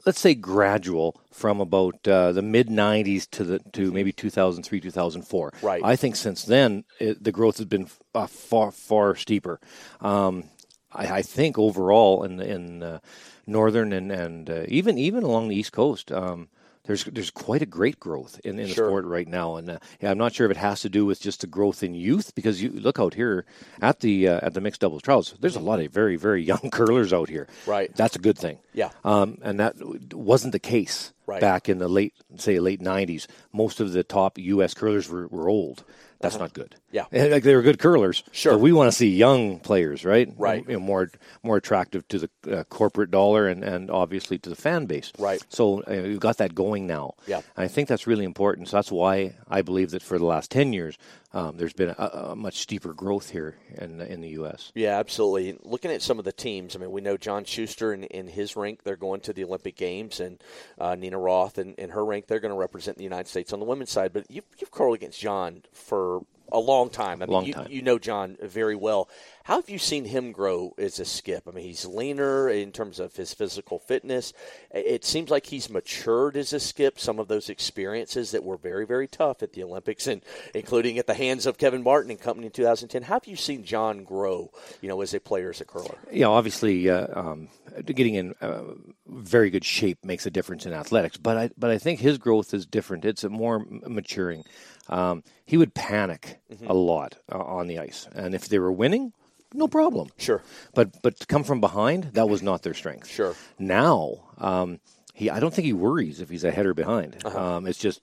let's 0.06 0.20
say, 0.20 0.34
gradual 0.34 1.21
from 1.32 1.62
about 1.62 2.08
uh, 2.08 2.32
the 2.32 2.42
mid 2.42 2.68
'90s 2.68 3.30
to 3.32 3.44
the 3.44 3.60
to 3.74 3.92
maybe 3.92 4.12
2003, 4.12 4.80
2004. 4.80 5.54
Right. 5.62 5.82
I 5.84 5.96
think 5.96 6.16
since 6.16 6.44
then 6.44 6.84
it, 7.00 7.24
the 7.24 7.32
growth 7.32 7.58
has 7.58 7.66
been 7.66 7.88
uh, 8.14 8.28
far 8.28 8.72
far 8.72 9.16
steeper. 9.16 9.60
Um, 10.02 10.46
I, 10.92 11.08
I 11.08 11.22
think 11.22 11.58
overall 11.58 12.24
in 12.24 12.40
in 12.40 12.84
uh, 12.84 13.00
northern 13.48 13.94
and 13.94 14.12
and 14.12 14.50
uh, 14.50 14.64
even 14.68 14.98
even 14.98 15.24
along 15.24 15.48
the 15.48 15.56
east 15.56 15.72
coast. 15.72 16.12
Um, 16.12 16.50
there's 16.92 17.06
there's 17.06 17.32
quite 17.32 17.62
a 17.62 17.66
great 17.66 18.00
growth 18.02 18.40
in, 18.44 18.60
in 18.60 18.68
the 18.68 18.74
sport 18.74 19.06
right 19.06 19.28
now, 19.28 19.56
and 19.56 19.70
uh, 19.70 19.80
yeah, 20.02 20.12
I'm 20.12 20.18
not 20.18 20.34
sure 20.34 20.46
if 20.46 20.52
it 20.52 20.58
has 20.58 20.82
to 20.82 20.90
do 20.90 21.06
with 21.06 21.22
just 21.22 21.40
the 21.40 21.48
growth 21.48 21.84
in 21.84 21.94
youth 21.94 22.36
because 22.36 22.62
you 22.62 22.70
look 22.70 23.00
out 23.00 23.14
here 23.14 23.46
at 23.82 24.02
the 24.02 24.28
uh, 24.28 24.40
at 24.44 24.54
the 24.54 24.60
mixed 24.62 24.82
doubles 24.82 25.02
trials. 25.02 25.34
There's 25.40 25.56
a 25.56 25.62
lot 25.62 25.80
of 25.80 25.90
very 25.92 26.18
very 26.18 26.44
young 26.52 26.70
curlers 26.70 27.14
out 27.14 27.30
here. 27.30 27.48
Right. 27.66 27.96
That's 27.96 28.18
a 28.18 28.20
good 28.20 28.38
thing. 28.38 28.60
Yeah. 28.74 28.90
Um, 29.06 29.38
and 29.42 29.58
that 29.62 29.76
wasn't 30.14 30.52
the 30.52 30.60
case 30.60 31.14
Right. 31.28 31.40
back 31.40 31.70
in 31.70 31.78
the 31.78 31.88
late, 31.88 32.14
say, 32.36 32.60
late 32.60 32.82
'90s. 32.82 33.26
Most 33.54 33.80
of 33.80 33.94
the 33.94 34.04
top 34.04 34.38
U.S. 34.38 34.74
curlers 34.74 35.08
were, 35.08 35.28
were 35.28 35.48
old. 35.48 35.86
That's 36.22 36.38
not 36.38 36.54
good. 36.54 36.74
Uh-huh. 36.74 36.78
Yeah. 36.92 37.06
And, 37.12 37.32
like 37.32 37.44
they 37.44 37.56
were 37.56 37.62
good 37.62 37.80
curlers. 37.80 38.24
Sure. 38.32 38.54
But 38.54 38.60
we 38.60 38.72
want 38.72 38.92
to 38.92 38.98
see 38.98 39.10
young 39.10 39.60
players, 39.60 40.06
right? 40.06 40.32
Right. 40.38 40.66
You 40.68 40.74
know, 40.74 40.80
more 40.80 41.10
more 41.44 41.58
attractive 41.58 42.08
to 42.10 42.20
the 42.20 42.30
uh, 42.52 42.64
corporate 42.66 43.12
dollar 43.12 43.48
and, 43.48 43.64
and 43.64 43.90
obviously 43.90 44.38
to 44.40 44.50
the 44.50 44.56
fan 44.56 44.86
base. 44.86 45.12
Right. 45.18 45.44
So 45.50 45.82
uh, 45.82 46.02
we've 46.04 46.20
got 46.20 46.38
that 46.38 46.54
going 46.54 46.88
now. 46.88 47.14
Yeah. 47.28 47.42
And 47.56 47.66
I 47.66 47.68
think 47.68 47.88
that's 47.88 48.08
really 48.08 48.26
important. 48.26 48.70
So 48.70 48.78
that's 48.78 48.92
why 48.92 49.36
I 49.50 49.62
believe 49.62 49.92
that 49.92 50.02
for 50.02 50.20
the 50.20 50.26
last 50.26 50.52
ten 50.52 50.74
years, 50.74 50.98
um, 51.34 51.58
there's 51.58 51.74
been 51.74 51.90
a, 51.98 52.30
a 52.32 52.36
much 52.36 52.60
steeper 52.60 52.94
growth 52.94 53.30
here 53.30 53.58
in 53.78 54.02
in 54.02 54.22
the 54.22 54.30
U.S. 54.30 54.72
Yeah, 54.76 55.00
absolutely. 55.00 55.58
Looking 55.64 55.92
at 55.92 56.02
some 56.02 56.20
of 56.20 56.26
the 56.26 56.32
teams, 56.32 56.76
I 56.76 56.80
mean, 56.80 56.92
we 56.92 57.02
know 57.02 57.18
John 57.18 57.46
Shuster 57.46 57.94
in, 57.94 58.04
in 58.06 58.28
his 58.28 58.56
rank, 58.56 58.84
they're 58.84 58.96
going 58.96 59.22
to 59.22 59.34
the 59.34 59.44
Olympic 59.44 59.76
Games, 59.76 60.20
and 60.20 60.44
uh, 60.78 60.96
Nina 60.96 61.18
Roth 61.18 61.58
in, 61.58 61.74
in 61.76 61.92
her 61.92 62.04
rank, 62.04 62.28
they're 62.28 62.40
going 62.40 62.54
to 62.54 62.58
represent 62.58 62.98
the 62.98 63.04
United 63.04 63.28
States 63.28 63.54
on 63.54 63.60
the 63.60 63.66
women's 63.66 63.92
side. 63.92 64.14
But 64.14 64.30
you've, 64.30 64.46
you've 64.60 64.72
curled 64.72 64.96
against 64.96 65.20
John 65.20 65.64
for 65.72 66.22
a 66.52 66.60
long 66.60 66.90
time. 66.90 67.22
I 67.22 67.26
mean, 67.26 67.34
Long 67.34 67.46
you, 67.46 67.54
time. 67.54 67.68
you 67.70 67.82
know 67.82 68.00
John 68.00 68.38
very 68.42 68.76
well. 68.76 69.10
How 69.44 69.56
have 69.56 69.70
you 69.70 69.80
seen 69.80 70.06
him 70.06 70.32
grow 70.32 70.74
as 70.78 71.00
a 71.00 71.06
skip? 71.06 71.48
I 71.48 71.52
mean, 71.52 71.66
he's 71.66 71.86
leaner 71.86 72.48
in 72.50 72.72
terms 72.72 73.00
of 73.00 73.16
his 73.16 73.34
physical 73.34 73.80
fitness. 73.80 74.34
It 74.70 75.04
seems 75.04 75.30
like 75.32 75.48
he's 75.48 75.70
matured 75.70 76.38
as 76.38 76.54
a 76.54 76.60
skip. 76.60 77.00
Some 77.00 77.18
of 77.18 77.28
those 77.28 77.50
experiences 77.50 78.32
that 78.32 78.44
were 78.44 78.58
very, 78.58 78.86
very 78.86 79.08
tough 79.08 79.42
at 79.42 79.54
the 79.54 79.64
Olympics, 79.64 80.06
and 80.06 80.22
including 80.54 81.00
at 81.00 81.08
the 81.08 81.16
hands 81.16 81.46
of 81.48 81.58
Kevin 81.58 81.82
Martin 81.82 82.12
and 82.12 82.20
company 82.20 82.48
in 82.48 82.52
2010. 82.52 83.02
How 83.04 83.16
have 83.16 83.26
you 83.26 83.36
seen 83.36 83.64
John 83.64 84.04
grow? 84.04 84.52
You 84.80 84.90
know, 84.90 85.02
as 85.02 85.14
a 85.14 85.20
player, 85.20 85.50
as 85.50 85.60
a 85.60 85.66
curler. 85.66 85.98
Yeah, 86.12 86.28
obviously, 86.28 86.90
uh, 86.90 87.08
um, 87.20 87.48
getting 87.86 88.14
in 88.16 88.36
uh, 88.42 88.62
very 89.08 89.50
good 89.50 89.66
shape 89.66 90.06
makes 90.06 90.26
a 90.26 90.32
difference 90.32 90.66
in 90.66 90.74
athletics. 90.74 91.18
But 91.18 91.38
I 91.38 91.50
but 91.58 91.72
I 91.72 91.78
think 91.80 92.00
his 92.00 92.18
growth 92.20 92.54
is 92.54 92.66
different. 92.66 93.06
It's 93.06 93.24
a 93.24 93.30
more 93.30 93.66
maturing. 93.88 94.44
Um, 94.90 95.24
he 95.46 95.58
would 95.58 95.74
panic 95.74 96.40
Mm-hmm. 96.52 96.68
a 96.68 96.74
lot 96.74 97.18
uh, 97.32 97.38
on 97.40 97.68
the 97.68 97.80
ice, 97.80 98.08
and 98.14 98.36
if 98.36 98.50
they 98.50 98.60
were 98.60 98.72
winning, 98.74 99.14
no 99.54 99.68
problem. 99.68 100.10
Sure. 100.18 100.42
But 100.74 101.02
but 101.02 101.20
to 101.22 101.26
come 101.26 101.44
from 101.46 101.62
behind, 101.62 102.12
that 102.14 102.28
was 102.28 102.42
not 102.42 102.62
their 102.64 102.74
strength. 102.74 103.08
Sure. 103.10 103.36
Now, 103.58 104.16
um, 104.38 104.80
he 105.14 105.30
I 105.30 105.40
don't 105.40 105.54
think 105.54 105.66
he 105.66 105.74
worries 105.74 106.20
if 106.20 106.30
he's 106.30 106.44
ahead 106.44 106.66
or 106.66 106.74
behind. 106.74 107.18
Uh-huh. 107.24 107.40
Um, 107.58 107.68
it's 107.68 107.78
just 107.80 108.02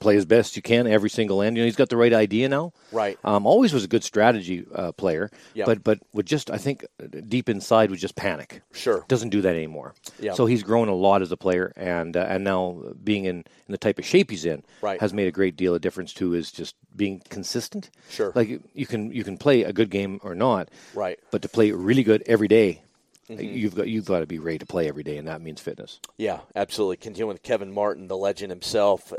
play 0.00 0.16
as 0.16 0.24
best 0.24 0.56
you 0.56 0.62
can 0.62 0.86
every 0.86 1.10
single 1.10 1.42
end. 1.42 1.56
You 1.56 1.62
know, 1.62 1.66
he's 1.66 1.76
got 1.76 1.88
the 1.90 1.96
right 1.96 2.12
idea 2.12 2.48
now. 2.48 2.72
Right. 2.90 3.18
Um, 3.22 3.46
always 3.46 3.72
was 3.72 3.84
a 3.84 3.88
good 3.88 4.02
strategy 4.02 4.66
uh, 4.74 4.92
player. 4.92 5.30
Yep. 5.54 5.66
But 5.66 5.84
but 5.84 5.98
would 6.12 6.26
just 6.26 6.50
I 6.50 6.56
think 6.58 6.84
uh, 7.02 7.06
deep 7.28 7.48
inside 7.48 7.90
would 7.90 8.00
just 8.00 8.16
panic. 8.16 8.62
Sure. 8.72 9.04
Doesn't 9.08 9.28
do 9.30 9.42
that 9.42 9.54
anymore. 9.54 9.94
Yep. 10.18 10.34
So 10.36 10.46
he's 10.46 10.62
grown 10.62 10.88
a 10.88 10.94
lot 10.94 11.22
as 11.22 11.30
a 11.30 11.36
player, 11.36 11.72
and 11.76 12.16
uh, 12.16 12.26
and 12.28 12.42
now 12.42 12.82
being 13.04 13.26
in, 13.26 13.36
in 13.38 13.72
the 13.72 13.78
type 13.78 13.98
of 13.98 14.04
shape 14.06 14.30
he's 14.30 14.44
in 14.44 14.62
Right. 14.80 15.00
has 15.00 15.12
made 15.12 15.28
a 15.28 15.32
great 15.32 15.56
deal 15.56 15.74
of 15.74 15.80
difference 15.80 16.12
too. 16.12 16.34
Is 16.34 16.50
just 16.50 16.74
being 16.96 17.22
consistent. 17.28 17.90
Sure. 18.08 18.32
Like 18.34 18.48
you- 18.48 18.62
you 18.74 18.86
can 18.86 19.12
you 19.12 19.22
can 19.22 19.36
play 19.36 19.62
a 19.62 19.72
good 19.72 19.90
game 19.90 20.18
or 20.22 20.34
not. 20.34 20.68
Right. 20.94 21.18
But 21.30 21.42
to 21.42 21.48
play 21.48 21.70
really 21.72 22.02
good 22.02 22.22
every 22.26 22.48
day, 22.48 22.82
Mm-hmm. 23.30 23.56
You've 23.56 23.76
got 23.76 23.86
you've 23.86 24.06
got 24.06 24.20
to 24.20 24.26
be 24.26 24.40
ready 24.40 24.58
to 24.58 24.66
play 24.66 24.88
every 24.88 25.04
day, 25.04 25.16
and 25.16 25.28
that 25.28 25.40
means 25.40 25.60
fitness. 25.60 26.00
Yeah, 26.18 26.40
absolutely. 26.56 26.96
Continuing 26.96 27.28
with 27.34 27.44
Kevin 27.44 27.72
Martin, 27.72 28.08
the 28.08 28.16
legend 28.16 28.50
himself. 28.50 29.12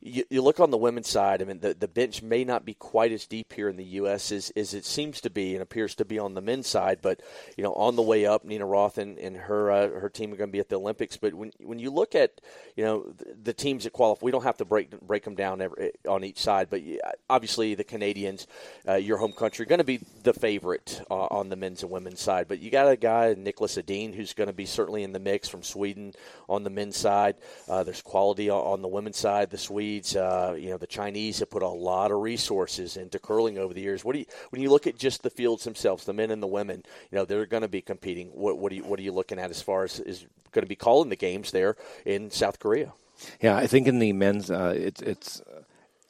You, 0.00 0.24
you 0.30 0.42
look 0.42 0.60
on 0.60 0.70
the 0.70 0.76
women's 0.76 1.08
side. 1.08 1.42
I 1.42 1.44
mean, 1.44 1.60
the, 1.60 1.74
the 1.74 1.88
bench 1.88 2.22
may 2.22 2.44
not 2.44 2.64
be 2.64 2.74
quite 2.74 3.12
as 3.12 3.26
deep 3.26 3.52
here 3.52 3.68
in 3.68 3.76
the 3.76 3.84
U.S. 3.84 4.30
as, 4.32 4.50
as 4.56 4.74
it 4.74 4.84
seems 4.84 5.20
to 5.22 5.30
be 5.30 5.54
and 5.54 5.62
appears 5.62 5.94
to 5.96 6.04
be 6.04 6.18
on 6.18 6.34
the 6.34 6.40
men's 6.40 6.68
side. 6.68 6.98
But 7.02 7.20
you 7.56 7.64
know, 7.64 7.72
on 7.74 7.96
the 7.96 8.02
way 8.02 8.26
up, 8.26 8.44
Nina 8.44 8.66
Roth 8.66 8.98
and, 8.98 9.18
and 9.18 9.36
her 9.36 9.70
uh, 9.70 9.88
her 9.88 10.08
team 10.08 10.32
are 10.32 10.36
going 10.36 10.50
to 10.50 10.52
be 10.52 10.60
at 10.60 10.68
the 10.68 10.78
Olympics. 10.78 11.16
But 11.16 11.34
when 11.34 11.52
when 11.60 11.78
you 11.78 11.90
look 11.90 12.14
at 12.14 12.40
you 12.76 12.84
know 12.84 13.12
the, 13.16 13.36
the 13.44 13.52
teams 13.52 13.84
that 13.84 13.92
qualify, 13.92 14.24
we 14.24 14.30
don't 14.30 14.44
have 14.44 14.58
to 14.58 14.64
break 14.64 14.98
break 15.00 15.24
them 15.24 15.34
down 15.34 15.60
every, 15.60 15.92
on 16.08 16.24
each 16.24 16.38
side. 16.38 16.68
But 16.70 16.82
obviously, 17.28 17.74
the 17.74 17.84
Canadians, 17.84 18.46
uh, 18.86 18.94
your 18.94 19.18
home 19.18 19.32
country, 19.32 19.66
going 19.66 19.78
to 19.78 19.84
be 19.84 20.00
the 20.22 20.32
favorite 20.32 21.02
uh, 21.10 21.26
on 21.26 21.48
the 21.48 21.56
men's 21.56 21.82
and 21.82 21.90
women's 21.90 22.20
side. 22.20 22.46
But 22.48 22.60
you 22.60 22.70
got 22.70 22.88
a 22.88 22.96
guy, 22.96 23.34
Niklas 23.34 23.78
Edin 23.78 24.12
who's 24.12 24.32
going 24.34 24.48
to 24.48 24.52
be 24.52 24.66
certainly 24.66 25.02
in 25.02 25.12
the 25.12 25.18
mix 25.18 25.48
from 25.48 25.62
Sweden 25.62 26.12
on 26.48 26.64
the 26.64 26.70
men's 26.70 26.96
side. 26.96 27.36
Uh, 27.68 27.82
there's 27.82 28.02
quality 28.02 28.50
on- 28.50 28.78
the 28.78 28.88
women's 28.88 29.16
side. 29.16 29.50
The 29.50 29.58
Swedes, 29.88 30.16
uh, 30.16 30.54
you 30.58 30.68
know, 30.68 30.76
the 30.76 30.86
Chinese 30.86 31.38
have 31.38 31.48
put 31.50 31.62
a 31.62 31.68
lot 31.68 32.10
of 32.10 32.18
resources 32.20 32.96
into 32.98 33.18
curling 33.18 33.56
over 33.56 33.72
the 33.72 33.80
years. 33.80 34.04
What 34.04 34.12
do 34.12 34.18
you 34.18 34.26
when 34.50 34.60
you 34.60 34.68
look 34.70 34.86
at 34.86 34.98
just 34.98 35.22
the 35.22 35.30
fields 35.30 35.64
themselves, 35.64 36.04
the 36.04 36.12
men 36.12 36.30
and 36.30 36.42
the 36.42 36.46
women? 36.46 36.82
You 37.10 37.16
know, 37.16 37.24
they're 37.24 37.46
going 37.46 37.62
to 37.62 37.68
be 37.68 37.80
competing. 37.80 38.28
What, 38.28 38.58
what 38.58 38.70
are 38.70 38.74
you 38.74 38.84
what 38.84 38.98
are 38.98 39.02
you 39.02 39.12
looking 39.12 39.38
at 39.38 39.48
as 39.50 39.62
far 39.62 39.84
as 39.84 39.98
is 40.00 40.26
going 40.52 40.62
to 40.62 40.68
be 40.68 40.76
calling 40.76 41.08
the 41.08 41.16
games 41.16 41.52
there 41.52 41.76
in 42.04 42.30
South 42.30 42.58
Korea? 42.58 42.92
Yeah, 43.40 43.56
I 43.56 43.66
think 43.66 43.86
in 43.86 43.98
the 43.98 44.12
men's, 44.12 44.50
uh, 44.50 44.74
it's 44.76 45.00
it's 45.00 45.40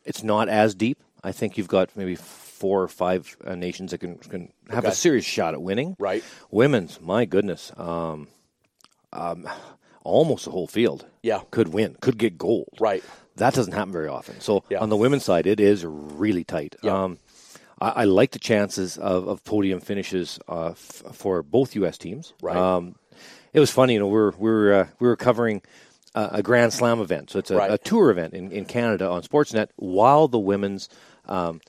it's 0.04 0.22
not 0.24 0.48
as 0.48 0.74
deep. 0.74 0.98
I 1.22 1.30
think 1.32 1.56
you've 1.56 1.68
got 1.68 1.96
maybe 1.96 2.16
four 2.16 2.82
or 2.82 2.88
five 2.88 3.36
uh, 3.46 3.54
nations 3.54 3.92
that 3.92 3.98
can 3.98 4.16
can 4.16 4.52
have 4.70 4.84
Okay. 4.84 4.92
a 4.92 4.94
serious 4.94 5.24
shot 5.24 5.54
at 5.54 5.62
winning. 5.62 5.94
Right. 6.00 6.24
Women's, 6.50 7.00
my 7.00 7.24
goodness, 7.26 7.70
um, 7.76 8.26
um, 9.12 9.48
almost 10.02 10.44
the 10.46 10.50
whole 10.50 10.66
field. 10.66 11.06
Yeah. 11.22 11.40
could 11.50 11.68
win, 11.68 11.96
could 12.00 12.18
get 12.18 12.38
gold. 12.38 12.68
Right. 12.80 13.04
That 13.38 13.54
doesn't 13.54 13.72
happen 13.72 13.92
very 13.92 14.08
often. 14.08 14.40
So 14.40 14.62
Yeah. 14.70 14.78
on 14.80 14.88
the 14.88 14.96
women's 14.96 15.24
side, 15.24 15.46
it 15.46 15.60
is 15.60 15.84
really 15.86 16.44
tight. 16.44 16.76
Yeah. 16.82 17.04
Um, 17.04 17.18
I, 17.80 17.88
I 17.90 18.04
like 18.04 18.32
the 18.32 18.38
chances 18.38 18.98
of, 18.98 19.26
of 19.28 19.42
podium 19.44 19.80
finishes 19.80 20.38
uh, 20.48 20.70
f- 20.70 21.02
for 21.12 21.42
both 21.42 21.74
U.S. 21.76 21.96
teams. 21.98 22.32
Right. 22.42 22.56
Um, 22.56 22.96
it 23.52 23.60
was 23.60 23.70
funny, 23.70 23.94
you 23.94 23.98
know, 24.00 24.06
we 24.08 24.12
were 24.14 24.34
we 24.38 24.50
were 24.50 24.72
uh, 24.74 24.86
we 25.00 25.08
were 25.08 25.16
covering 25.16 25.62
uh, 26.14 26.28
a 26.32 26.42
Grand 26.42 26.72
Slam 26.72 27.00
event, 27.00 27.30
so 27.30 27.38
it's 27.38 27.50
a, 27.50 27.56
Right. 27.56 27.70
a 27.70 27.78
tour 27.78 28.10
event 28.10 28.34
in, 28.34 28.50
in 28.52 28.64
Canada 28.64 29.08
on 29.08 29.22
Sportsnet 29.22 29.68
while 29.76 30.28
the 30.28 30.38
women's 30.38 30.88
um, 31.26 31.60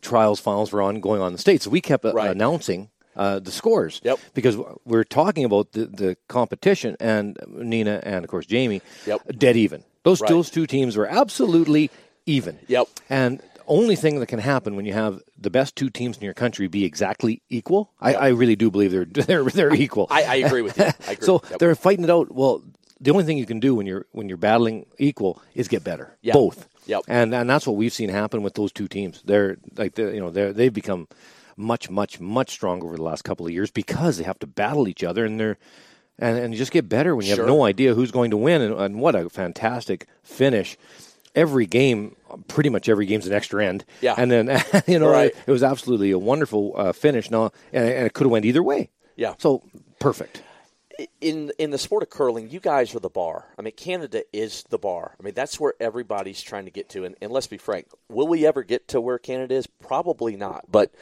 trials 0.00 0.40
finals 0.40 0.72
were 0.72 0.82
on 0.82 1.00
going 1.00 1.20
on 1.20 1.28
in 1.28 1.32
the 1.32 1.38
states. 1.38 1.64
So 1.64 1.70
we 1.70 1.80
kept 1.80 2.04
uh, 2.04 2.12
Right. 2.12 2.30
announcing. 2.30 2.90
Uh, 3.16 3.38
the 3.38 3.52
scores, 3.52 4.00
Yep. 4.02 4.18
because 4.34 4.56
we're 4.84 5.04
talking 5.04 5.44
about 5.44 5.70
the, 5.70 5.86
the 5.86 6.16
competition, 6.26 6.96
and 6.98 7.38
Nina 7.46 8.00
and 8.02 8.24
of 8.24 8.28
course 8.30 8.44
Jamie, 8.44 8.82
Yep. 9.06 9.38
dead 9.38 9.56
even. 9.56 9.84
Those 10.04 10.20
Right. 10.20 10.28
those 10.28 10.50
two 10.50 10.66
teams 10.66 10.96
were 10.96 11.06
absolutely 11.08 11.90
even. 12.26 12.58
Yep. 12.68 12.86
And 13.10 13.42
only 13.66 13.96
thing 13.96 14.20
that 14.20 14.26
can 14.26 14.38
happen 14.38 14.76
when 14.76 14.84
you 14.84 14.92
have 14.92 15.20
the 15.40 15.50
best 15.50 15.74
two 15.76 15.88
teams 15.90 16.16
in 16.18 16.24
your 16.24 16.34
country 16.34 16.68
be 16.68 16.84
exactly 16.84 17.40
equal, 17.50 17.90
I, 18.00 18.14
I 18.14 18.28
really 18.28 18.56
do 18.56 18.70
believe 18.70 18.92
they're 18.92 19.04
they're 19.26 19.44
they're 19.44 19.74
equal. 19.74 20.06
I, 20.10 20.22
I 20.22 20.34
agree 20.36 20.62
with 20.62 20.78
you. 20.78 20.84
I 21.08 21.12
agree. 21.12 21.26
so 21.26 21.42
Yep. 21.50 21.58
they're 21.58 21.74
fighting 21.74 22.04
it 22.04 22.10
out. 22.10 22.30
Well, 22.32 22.62
the 23.00 23.10
only 23.10 23.24
thing 23.24 23.38
you 23.38 23.46
can 23.46 23.60
do 23.60 23.74
when 23.74 23.86
you're 23.86 24.06
when 24.12 24.28
you're 24.28 24.38
battling 24.38 24.86
equal 24.98 25.42
is 25.54 25.68
get 25.68 25.82
better. 25.82 26.14
Yeah. 26.22 26.34
Both. 26.34 26.68
Yep. 26.86 27.02
And 27.08 27.34
and 27.34 27.48
that's 27.48 27.66
what 27.66 27.76
we've 27.76 27.92
seen 27.92 28.10
happen 28.10 28.42
with 28.42 28.54
those 28.54 28.70
two 28.72 28.88
teams. 28.88 29.22
They're 29.24 29.56
like 29.76 29.94
they 29.94 30.14
you 30.14 30.20
know 30.20 30.30
they 30.30 30.52
they've 30.52 30.72
become 30.72 31.08
much 31.56 31.88
much 31.88 32.20
much 32.20 32.50
stronger 32.50 32.86
over 32.86 32.96
the 32.96 33.02
last 33.02 33.22
couple 33.24 33.46
of 33.46 33.52
years 33.52 33.70
because 33.70 34.18
they 34.18 34.24
have 34.24 34.38
to 34.40 34.46
battle 34.46 34.86
each 34.88 35.02
other 35.04 35.24
and 35.24 35.40
they're 35.40 35.56
and, 36.18 36.38
and 36.38 36.52
you 36.54 36.58
just 36.58 36.72
get 36.72 36.88
better 36.88 37.14
when 37.16 37.26
you 37.26 37.34
Sure. 37.34 37.44
have 37.44 37.54
no 37.54 37.64
idea 37.64 37.94
who's 37.94 38.10
going 38.10 38.30
to 38.30 38.36
win 38.36 38.62
and, 38.62 38.74
and 38.74 39.00
what 39.00 39.14
a 39.14 39.28
fantastic 39.28 40.06
finish. 40.22 40.76
Every 41.34 41.66
game, 41.66 42.14
pretty 42.46 42.70
much 42.70 42.88
every 42.88 43.06
game's 43.06 43.26
an 43.26 43.32
extra 43.32 43.64
end. 43.64 43.84
Yeah. 44.00 44.14
And 44.16 44.30
then 44.30 44.62
you 44.86 44.98
know 44.98 45.10
Right. 45.10 45.32
it, 45.32 45.36
it 45.46 45.50
was 45.50 45.62
absolutely 45.64 46.10
a 46.12 46.18
wonderful 46.18 46.72
uh, 46.76 46.92
finish. 46.92 47.30
Now 47.30 47.50
and, 47.72 47.88
and 47.88 48.06
it 48.06 48.12
could 48.12 48.24
have 48.24 48.30
went 48.32 48.44
either 48.44 48.62
way. 48.62 48.90
Yeah. 49.16 49.34
So 49.38 49.62
perfect. 49.98 50.42
in 51.20 51.50
in 51.58 51.70
the 51.70 51.78
sport 51.78 52.04
of 52.04 52.10
curling, 52.10 52.50
you 52.50 52.60
guys 52.60 52.94
are 52.94 53.00
the 53.00 53.10
bar. 53.10 53.46
I 53.58 53.62
mean, 53.62 53.72
Canada 53.76 54.22
is 54.32 54.62
the 54.70 54.78
bar. 54.78 55.16
I 55.18 55.22
mean, 55.24 55.34
that's 55.34 55.58
where 55.58 55.74
everybody's 55.80 56.40
trying 56.40 56.66
to 56.66 56.70
get 56.70 56.88
to. 56.90 57.04
And, 57.04 57.16
and 57.20 57.32
let's 57.32 57.48
be 57.48 57.58
frank, 57.58 57.88
will 58.08 58.28
we 58.28 58.46
ever 58.46 58.62
get 58.62 58.86
to 58.88 59.00
where 59.00 59.18
Canada 59.18 59.56
is? 59.56 59.66
Probably 59.66 60.36
not. 60.36 60.66
But 60.70 60.92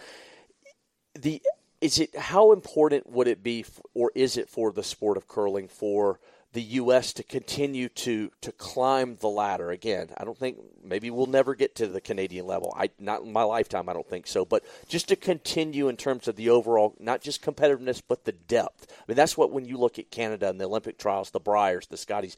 the 1.15 1.43
is 1.83 1.99
it 1.99 2.17
how 2.17 2.53
important 2.53 3.11
would 3.11 3.27
it 3.27 3.43
be, 3.43 3.61
f- 3.61 3.81
or 3.93 4.13
is 4.15 4.37
it 4.37 4.49
for 4.49 4.73
the 4.73 4.85
sport 4.85 5.17
of 5.17 5.27
curling 5.27 5.67
for 5.67 6.21
the 6.53 6.63
U.S. 6.63 7.13
to 7.15 7.25
continue 7.25 7.89
to 7.89 8.31
to 8.41 8.53
climb 8.53 9.17
the 9.17 9.29
ladder 9.29 9.73
again? 9.73 10.11
I 10.17 10.25
don't 10.25 10.39
think 10.39 10.59
maybe 10.83 11.11
we'll 11.11 11.27
never 11.27 11.57
get 11.57 11.75
to 11.77 11.89
the 11.89 12.01
Canadian 12.01 12.47
level. 12.47 12.73
I 12.77 12.91
not 13.01 13.23
in 13.23 13.33
my 13.33 13.43
lifetime. 13.43 13.89
I 13.89 13.95
don't 13.95 14.09
think 14.09 14.29
so. 14.29 14.45
But 14.45 14.65
just 14.89 15.09
to 15.09 15.17
continue 15.17 15.89
in 15.89 15.97
terms 15.97 16.29
of 16.29 16.37
the 16.37 16.51
overall, 16.51 16.95
not 17.01 17.21
just 17.21 17.43
competitiveness, 17.43 18.01
but 18.07 18.25
the 18.25 18.33
depth. 18.33 18.87
I 18.89 19.03
mean, 19.09 19.17
that's 19.17 19.37
what 19.37 19.51
when 19.51 19.65
you 19.65 19.77
look 19.77 19.99
at 19.99 20.13
Canada 20.13 20.49
and 20.49 20.61
the 20.61 20.67
Olympic 20.67 20.99
trials, 20.99 21.31
the 21.31 21.41
Briers, 21.41 21.89
the 21.89 21.97
Scotties. 21.97 22.37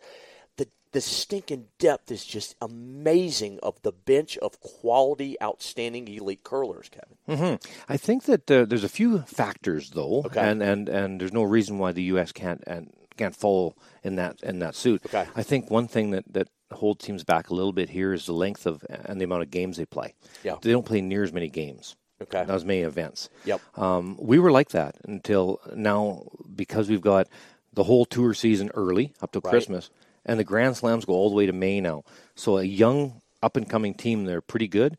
The, 0.94 1.00
stinking 1.00 1.66
depth 1.78 2.10
is 2.10 2.24
just 2.24 2.56
amazing 2.62 3.58
of 3.62 3.80
the 3.82 3.92
bench 3.92 4.38
of 4.38 4.60
quality, 4.60 5.36
outstanding 5.42 6.08
elite 6.08 6.44
curlers, 6.44 6.88
Kevin. 6.88 7.58
I 7.88 7.96
think 7.96 8.24
that 8.24 8.50
uh, 8.50 8.64
there's 8.64 8.84
a 8.84 8.88
few 8.88 9.20
factors 9.22 9.90
though, 9.90 10.22
Okay. 10.26 10.40
and, 10.40 10.62
and 10.62 10.88
and 10.88 11.20
there's 11.20 11.32
no 11.32 11.42
reason 11.42 11.78
why 11.78 11.92
the 11.92 12.04
U.S. 12.14 12.32
can't 12.32 12.62
and 12.66 12.90
can't 13.16 13.36
fall 13.36 13.76
in 14.02 14.16
that 14.16 14.42
in 14.42 14.58
that 14.60 14.74
suit. 14.74 15.02
Okay. 15.06 15.26
I 15.36 15.42
think 15.42 15.70
one 15.70 15.86
thing 15.88 16.10
that 16.12 16.24
that 16.32 16.48
holds 16.72 17.04
teams 17.04 17.22
back 17.24 17.50
a 17.50 17.54
little 17.54 17.72
bit 17.72 17.90
here 17.90 18.12
is 18.12 18.26
the 18.26 18.32
length 18.32 18.66
of 18.66 18.84
and 18.88 19.20
the 19.20 19.24
amount 19.24 19.42
of 19.42 19.50
games 19.50 19.76
they 19.76 19.84
play. 19.86 20.14
Yeah. 20.42 20.56
they 20.62 20.72
don't 20.72 20.86
play 20.86 21.00
near 21.00 21.22
as 21.22 21.32
many 21.32 21.48
games. 21.48 21.94
Okay. 22.22 22.44
not 22.46 22.50
as 22.54 22.64
many 22.64 22.80
events. 22.82 23.28
Yep. 23.44 23.60
Um, 23.76 24.16
we 24.20 24.38
were 24.38 24.50
like 24.52 24.68
that 24.70 24.96
until 25.04 25.60
now 25.74 26.22
because 26.54 26.88
we've 26.88 27.00
got 27.02 27.28
the 27.72 27.82
whole 27.84 28.04
tour 28.04 28.34
season 28.34 28.70
early 28.74 29.12
up 29.20 29.32
to 29.32 29.40
Right. 29.40 29.50
Christmas, 29.50 29.90
and 30.26 30.38
the 30.38 30.44
Grand 30.44 30.76
Slams 30.76 31.04
go 31.04 31.12
all 31.14 31.30
the 31.30 31.36
way 31.36 31.46
to 31.46 31.52
May 31.52 31.80
now. 31.80 32.04
So 32.34 32.58
a 32.58 32.64
young 32.64 33.20
up 33.42 33.56
and 33.56 33.68
coming 33.68 33.94
team, 33.94 34.24
they're 34.24 34.40
pretty 34.40 34.68
good. 34.68 34.96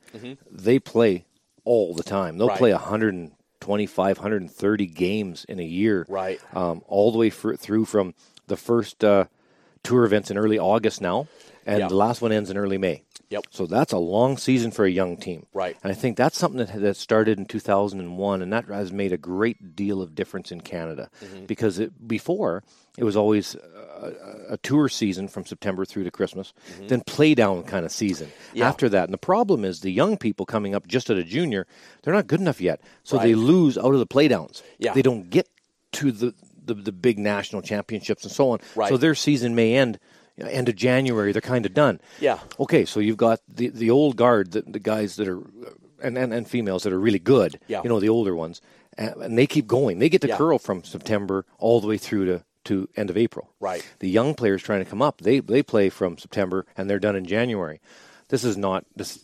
They 0.52 0.80
play 0.80 1.26
all 1.64 1.94
the 1.96 2.04
time. 2.04 2.38
They'll 2.38 2.48
Mm-hmm. 2.48 2.52
Right. 2.54 2.60
play 2.60 2.74
125, 2.74 4.18
130 4.18 4.86
games 4.88 5.46
in 5.46 5.60
a 5.60 5.64
year. 5.64 6.06
Right. 6.08 6.40
Um, 6.54 6.82
all 6.88 7.12
the 7.12 7.18
way 7.18 7.30
fr- 7.30 7.56
through 7.56 7.86
from 7.86 8.14
the 8.48 8.58
first 8.58 9.04
uh, 9.04 9.26
tour 9.84 10.06
events 10.06 10.30
in 10.32 10.38
early 10.38 10.60
August 10.60 11.02
now, 11.02 11.28
and 11.66 11.80
Yeah. 11.80 11.88
the 11.88 11.96
last 11.96 12.22
one 12.22 12.32
ends 12.32 12.50
in 12.50 12.58
early 12.58 12.78
May. 12.78 13.04
Yep. 13.32 13.46
So 13.50 13.66
that's 13.66 13.92
a 13.92 13.98
long 13.98 14.38
season 14.38 14.70
for 14.70 14.86
a 14.86 14.90
young 14.92 15.18
team. 15.18 15.48
Right. 15.52 15.76
And 15.84 15.92
I 15.92 15.96
think 15.96 16.16
that's 16.16 16.38
something 16.38 16.64
that, 16.64 16.80
that 16.80 16.96
started 16.96 17.40
in 17.40 17.46
2001, 17.46 18.42
and 18.44 18.54
that 18.54 18.66
has 18.66 18.92
made 18.92 19.12
a 19.12 19.18
great 19.18 19.76
deal 19.76 20.02
of 20.04 20.14
difference 20.14 20.52
in 20.52 20.62
Canada. 20.62 21.10
Mm-hmm. 21.24 21.46
Because 21.46 21.80
it, 21.80 22.08
before, 22.08 22.64
it 23.00 23.04
was 23.04 23.18
always 23.18 23.56
a, 24.02 24.54
a 24.54 24.58
tour 24.58 24.90
season 24.90 25.28
from 25.28 25.46
September 25.46 25.86
through 25.86 26.04
to 26.04 26.12
Christmas, 26.12 26.54
then 26.88 27.02
play 27.02 27.36
down 27.36 27.64
kind 27.64 27.86
of 27.86 27.92
season 27.92 28.28
Mm-hmm. 28.28 28.58
Yeah. 28.58 28.68
after 28.70 28.90
that. 28.90 29.06
And 29.06 29.14
the 29.14 29.18
problem 29.18 29.66
is 29.66 29.80
the 29.82 29.92
young 29.92 30.18
people 30.18 30.46
coming 30.46 30.76
up 30.76 30.88
just 30.88 31.10
at 31.10 31.18
a 31.18 31.24
junior, 31.24 31.66
they're 32.04 32.14
not 32.14 32.28
good 32.28 32.40
enough 32.42 32.62
yet. 32.62 32.82
So 33.04 33.18
they 33.18 33.36
lose 33.36 33.78
out 33.78 33.94
of 33.94 34.00
the 34.00 34.06
play 34.06 34.28
downs. 34.28 34.64
Yeah. 34.80 34.94
They 34.94 35.02
don't 35.02 35.30
get 35.30 35.48
to 35.94 36.12
the, 36.12 36.34
the, 36.64 36.74
the 36.74 36.92
big 36.92 37.18
national 37.20 37.62
championships 37.62 38.24
and 38.24 38.32
so 38.32 38.52
on. 38.52 38.60
Right. 38.76 38.90
So 38.90 38.98
their 38.98 39.16
season 39.16 39.56
may 39.56 39.76
end. 39.76 40.00
End 40.38 40.68
of 40.68 40.76
January, 40.76 41.32
they're 41.32 41.40
kind 41.42 41.66
of 41.66 41.74
done. 41.74 42.02
Yeah. 42.20 42.40
Okay, 42.60 42.84
so 42.84 43.00
you've 43.00 43.16
got 43.16 43.40
the 43.48 43.70
the 43.70 43.90
old 43.90 44.18
guard, 44.18 44.52
the, 44.52 44.64
the 44.68 44.80
guys 44.80 45.16
that 45.16 45.30
are, 45.30 45.40
and, 46.04 46.18
and 46.18 46.34
and 46.34 46.46
females 46.46 46.84
that 46.84 46.92
are 46.92 47.00
really 47.00 47.20
good. 47.20 47.58
Yeah. 47.70 47.82
You 47.84 47.88
know, 47.88 48.02
the 48.02 48.10
older 48.10 48.36
ones, 48.36 48.60
and, 48.98 49.14
and 49.22 49.38
they 49.38 49.48
keep 49.48 49.66
going. 49.66 50.00
They 50.00 50.10
get 50.10 50.20
to 50.24 50.28
Yeah. 50.28 50.36
curl 50.36 50.60
from 50.60 50.84
September 50.84 51.46
all 51.58 51.80
the 51.80 51.88
way 51.88 51.98
through 51.98 52.26
to 52.26 52.44
to 52.66 52.88
end 52.96 53.10
of 53.10 53.18
April. 53.18 53.50
Right. 53.60 53.86
The 54.00 54.10
young 54.10 54.34
players 54.36 54.62
trying 54.62 54.84
to 54.84 54.90
come 54.90 55.02
up, 55.02 55.22
they 55.22 55.40
they 55.40 55.64
play 55.64 55.90
from 55.90 56.18
September 56.18 56.66
and 56.78 56.90
they're 56.90 57.00
done 57.00 57.16
in 57.16 57.26
January. 57.26 57.80
This 58.30 58.44
is 58.44 58.58
not 58.58 58.86
this. 58.96 59.20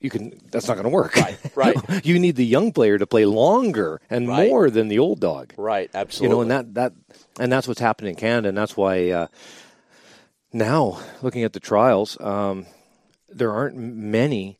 You 0.00 0.10
can. 0.10 0.38
That's 0.50 0.68
not 0.68 0.74
going 0.74 0.84
to 0.84 0.90
work. 0.90 1.16
Right, 1.16 1.38
right. 1.54 1.76
you 2.06 2.18
need 2.18 2.36
the 2.36 2.44
young 2.44 2.72
player 2.72 2.98
to 2.98 3.06
play 3.06 3.24
longer 3.24 4.00
and 4.10 4.28
Right. 4.28 4.48
more 4.50 4.68
than 4.68 4.88
the 4.88 4.98
old 4.98 5.18
dog. 5.20 5.54
Right. 5.56 5.90
Absolutely. 5.94 6.28
You 6.28 6.34
know, 6.36 6.40
and 6.42 6.50
that 6.50 6.74
that 6.74 6.92
and 7.40 7.50
that's 7.50 7.66
what's 7.66 7.80
happening 7.80 8.10
in 8.10 8.16
Canada, 8.16 8.48
and 8.50 8.58
that's 8.58 8.76
why 8.76 9.10
uh, 9.10 9.26
now 10.52 11.00
looking 11.22 11.42
at 11.42 11.52
the 11.52 11.60
trials, 11.60 12.20
um, 12.20 12.66
there 13.28 13.50
aren't 13.52 13.76
many 13.76 14.58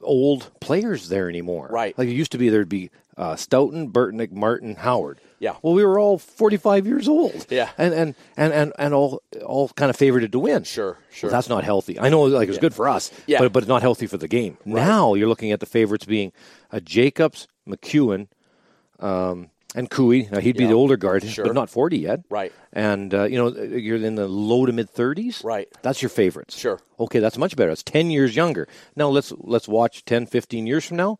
old 0.00 0.50
players 0.60 1.08
there 1.08 1.28
anymore. 1.28 1.68
Right. 1.70 1.96
Like 1.98 2.08
it 2.08 2.12
used 2.14 2.32
to 2.32 2.38
be, 2.38 2.48
there'd 2.48 2.68
be 2.68 2.90
uh, 3.16 3.36
Stoughton, 3.36 3.90
Burtnyk, 3.92 4.32
Martin, 4.32 4.74
Howard. 4.76 5.20
Yeah. 5.38 5.56
Well, 5.62 5.74
we 5.74 5.84
were 5.84 5.98
all 5.98 6.18
forty-five 6.18 6.86
years 6.86 7.06
old. 7.08 7.46
Yeah. 7.50 7.70
And 7.78 7.92
and 7.94 8.14
and 8.36 8.52
and, 8.52 8.72
and 8.78 8.94
all 8.94 9.22
all 9.44 9.68
kind 9.70 9.90
of 9.90 9.96
favorited 9.96 10.32
to 10.32 10.38
win. 10.38 10.64
Sure, 10.64 10.98
sure. 11.12 11.28
Well, 11.28 11.36
that's 11.36 11.48
not 11.48 11.64
healthy. 11.64 11.98
I 12.00 12.08
know, 12.08 12.22
like 12.22 12.48
it's 12.48 12.58
good 12.58 12.74
for 12.74 12.88
us. 12.88 13.10
Yeah. 13.26 13.38
But 13.40 13.52
but 13.52 13.62
it's 13.62 13.68
not 13.68 13.82
healthy 13.82 14.06
for 14.06 14.16
the 14.16 14.28
game. 14.28 14.56
Now 14.64 15.14
you're 15.14 15.28
looking 15.28 15.52
at 15.52 15.60
the 15.60 15.66
favorites 15.66 16.06
being 16.06 16.32
uh, 16.72 16.80
Jacobs, 16.80 17.46
McEwen, 17.68 18.28
um, 19.00 19.50
and 19.74 19.90
Cooey. 19.90 20.28
Now 20.30 20.40
he'd 20.40 20.56
be 20.56 20.62
Yeah. 20.64 20.70
the 20.70 20.74
older 20.74 20.96
guard, 20.96 21.24
Sure. 21.24 21.44
but 21.44 21.54
not 21.54 21.68
forty 21.68 21.98
yet. 21.98 22.20
Right. 22.30 22.52
And 22.72 23.12
uh, 23.12 23.24
you 23.24 23.36
know 23.36 23.48
you're 23.54 23.96
in 24.02 24.14
the 24.14 24.26
low 24.28 24.64
to 24.66 24.72
mid 24.72 24.88
thirties. 24.88 25.42
Right. 25.44 25.68
That's 25.82 26.00
your 26.00 26.08
favorites. 26.08 26.56
Sure. 26.56 26.80
Okay, 26.98 27.18
that's 27.18 27.36
much 27.38 27.54
better. 27.56 27.70
It's 27.70 27.82
ten 27.82 28.10
years 28.10 28.34
younger. 28.34 28.66
Now 28.96 29.08
let's 29.08 29.32
let's 29.38 29.68
watch 29.68 30.04
10, 30.04 30.26
15 30.26 30.66
years 30.66 30.84
from 30.86 30.96
now. 30.96 31.18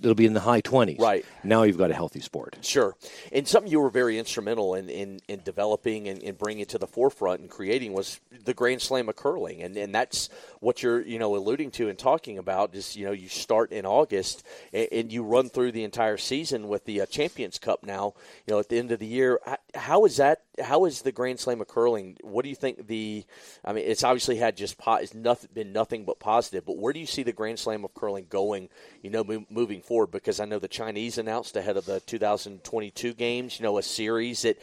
It'll 0.00 0.14
be 0.14 0.26
in 0.26 0.34
the 0.34 0.40
high 0.40 0.60
twenties. 0.60 0.98
Right. 0.98 1.24
Now 1.42 1.62
you've 1.62 1.78
got 1.78 1.90
a 1.90 1.94
healthy 1.94 2.20
sport. 2.20 2.58
Sure. 2.60 2.94
And 3.32 3.48
something 3.48 3.72
you 3.72 3.80
were 3.80 3.88
very 3.88 4.18
instrumental 4.18 4.74
in, 4.74 4.90
in, 4.90 5.20
in 5.28 5.40
developing 5.44 6.08
and, 6.08 6.22
and 6.22 6.36
bringing 6.36 6.66
to 6.66 6.78
the 6.78 6.86
forefront 6.86 7.40
and 7.40 7.48
creating 7.48 7.94
was 7.94 8.20
the 8.44 8.52
Grand 8.52 8.82
Slam 8.82 9.08
of 9.08 9.16
curling. 9.16 9.62
And, 9.62 9.76
and 9.76 9.94
that's 9.94 10.28
what 10.60 10.82
you're, 10.82 11.00
you 11.00 11.18
know, 11.18 11.34
alluding 11.34 11.70
to 11.72 11.88
and 11.88 11.98
talking 11.98 12.36
about 12.36 12.74
is, 12.74 12.96
you 12.96 13.06
know, 13.06 13.12
you 13.12 13.28
start 13.28 13.72
in 13.72 13.86
August 13.86 14.44
and, 14.74 14.88
and 14.92 15.12
you 15.12 15.24
run 15.24 15.48
through 15.48 15.72
the 15.72 15.84
entire 15.84 16.18
season 16.18 16.68
with 16.68 16.84
the 16.84 17.00
uh, 17.00 17.06
Champions 17.06 17.58
Cup 17.58 17.82
now, 17.82 18.12
you 18.46 18.52
know, 18.52 18.60
at 18.60 18.68
the 18.68 18.78
end 18.78 18.92
of 18.92 18.98
the 18.98 19.06
year. 19.06 19.40
How 19.74 20.04
is 20.04 20.18
that? 20.18 20.42
How 20.60 20.84
is 20.84 21.02
the 21.02 21.12
Grand 21.12 21.40
Slam 21.40 21.60
of 21.60 21.68
curling? 21.68 22.16
What 22.22 22.42
do 22.42 22.48
you 22.48 22.54
think 22.54 22.86
the, 22.86 23.24
I 23.64 23.72
mean, 23.72 23.84
it's 23.86 24.04
obviously 24.04 24.36
had 24.36 24.56
just, 24.56 24.78
po- 24.78 24.96
it's 24.96 25.14
nothing, 25.14 25.50
been 25.52 25.72
nothing 25.72 26.04
but 26.04 26.18
positive, 26.18 26.64
but 26.66 26.76
where 26.76 26.92
do 26.92 27.00
you 27.00 27.06
see 27.06 27.22
the 27.22 27.32
Grand 27.32 27.58
Slam 27.58 27.84
of 27.84 27.94
curling 27.94 28.26
going, 28.28 28.68
you 29.02 29.10
know, 29.10 29.24
mo- 29.24 29.46
moving 29.50 29.82
forward? 29.82 30.10
Because 30.10 30.40
I 30.40 30.44
know 30.44 30.58
the 30.58 30.68
Chinese 30.68 31.18
announced 31.18 31.56
ahead 31.56 31.76
of 31.76 31.86
the 31.86 32.00
2022 32.00 33.14
games, 33.14 33.58
you 33.58 33.64
know, 33.64 33.78
a 33.78 33.82
series 33.82 34.42
that 34.42 34.58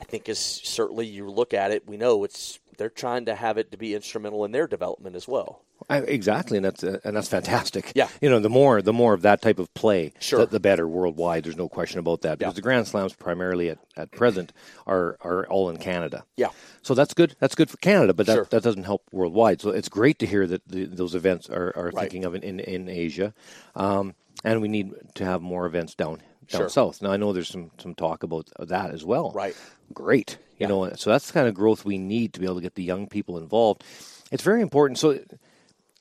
I 0.00 0.04
think 0.04 0.28
is 0.28 0.38
certainly 0.38 1.06
you 1.06 1.30
look 1.30 1.54
at 1.54 1.70
it, 1.70 1.86
we 1.86 1.96
know 1.96 2.24
it's 2.24 2.58
they're 2.78 2.88
trying 2.88 3.26
to 3.26 3.34
have 3.34 3.58
it 3.58 3.70
to 3.72 3.76
be 3.76 3.94
instrumental 3.94 4.44
in 4.44 4.52
their 4.52 4.66
development 4.66 5.14
as 5.14 5.28
well. 5.28 5.62
I, 5.88 5.98
exactly, 5.98 6.56
and 6.58 6.64
that's 6.64 6.84
uh, 6.84 6.98
and 7.04 7.16
that's 7.16 7.28
fantastic. 7.28 7.92
Yeah. 7.94 8.08
you 8.20 8.28
know, 8.28 8.38
the 8.38 8.50
more 8.50 8.82
the 8.82 8.92
more 8.92 9.14
of 9.14 9.22
that 9.22 9.40
type 9.42 9.58
of 9.58 9.72
play, 9.74 10.12
Sure. 10.20 10.40
the, 10.40 10.46
the 10.46 10.60
better 10.60 10.86
worldwide. 10.86 11.44
There's 11.44 11.56
no 11.56 11.68
question 11.68 11.98
about 11.98 12.20
that. 12.22 12.38
Because 12.38 12.52
Yeah. 12.52 12.56
the 12.56 12.62
Grand 12.62 12.86
Slams, 12.88 13.14
primarily 13.14 13.70
at, 13.70 13.78
at 13.96 14.10
present, 14.12 14.52
are 14.86 15.16
are 15.22 15.46
all 15.48 15.70
in 15.70 15.78
Canada. 15.78 16.24
Yeah. 16.36 16.48
so 16.82 16.94
that's 16.94 17.14
good. 17.14 17.34
That's 17.40 17.54
good 17.54 17.70
for 17.70 17.76
Canada, 17.78 18.12
but 18.14 18.26
that, 18.26 18.34
Sure. 18.34 18.46
that 18.50 18.62
doesn't 18.62 18.84
help 18.84 19.02
worldwide. 19.12 19.60
So 19.60 19.70
it's 19.70 19.88
great 19.88 20.18
to 20.20 20.26
hear 20.26 20.46
that 20.46 20.62
the, 20.68 20.84
those 20.84 21.14
events 21.14 21.48
are, 21.48 21.72
are 21.76 21.90
Right. 21.90 22.00
thinking 22.02 22.24
of 22.24 22.34
it 22.34 22.44
in 22.44 22.60
in 22.60 22.88
Asia, 22.88 23.32
um, 23.74 24.14
and 24.44 24.60
we 24.60 24.68
need 24.68 24.92
to 25.14 25.24
have 25.24 25.40
more 25.42 25.66
events 25.66 25.94
down 25.94 26.22
down 26.50 26.60
Sure. 26.62 26.68
south. 26.68 27.00
Now 27.02 27.12
I 27.12 27.16
know 27.16 27.32
there's 27.32 27.48
some 27.48 27.70
some 27.78 27.94
talk 27.94 28.22
about 28.22 28.48
that 28.58 28.90
as 28.90 29.04
well. 29.04 29.30
Right. 29.34 29.56
Great. 29.94 30.38
You 30.58 30.64
Yeah. 30.64 30.68
know, 30.68 30.92
so 30.94 31.10
that's 31.10 31.26
the 31.28 31.32
kind 31.32 31.48
of 31.48 31.54
growth 31.54 31.84
we 31.84 31.96
need 31.98 32.32
to 32.34 32.40
be 32.40 32.46
able 32.46 32.56
to 32.56 32.60
get 32.60 32.74
the 32.74 32.82
young 32.84 33.06
people 33.08 33.38
involved. 33.38 33.82
It's 34.30 34.42
very 34.44 34.60
important. 34.62 34.98
So 34.98 35.18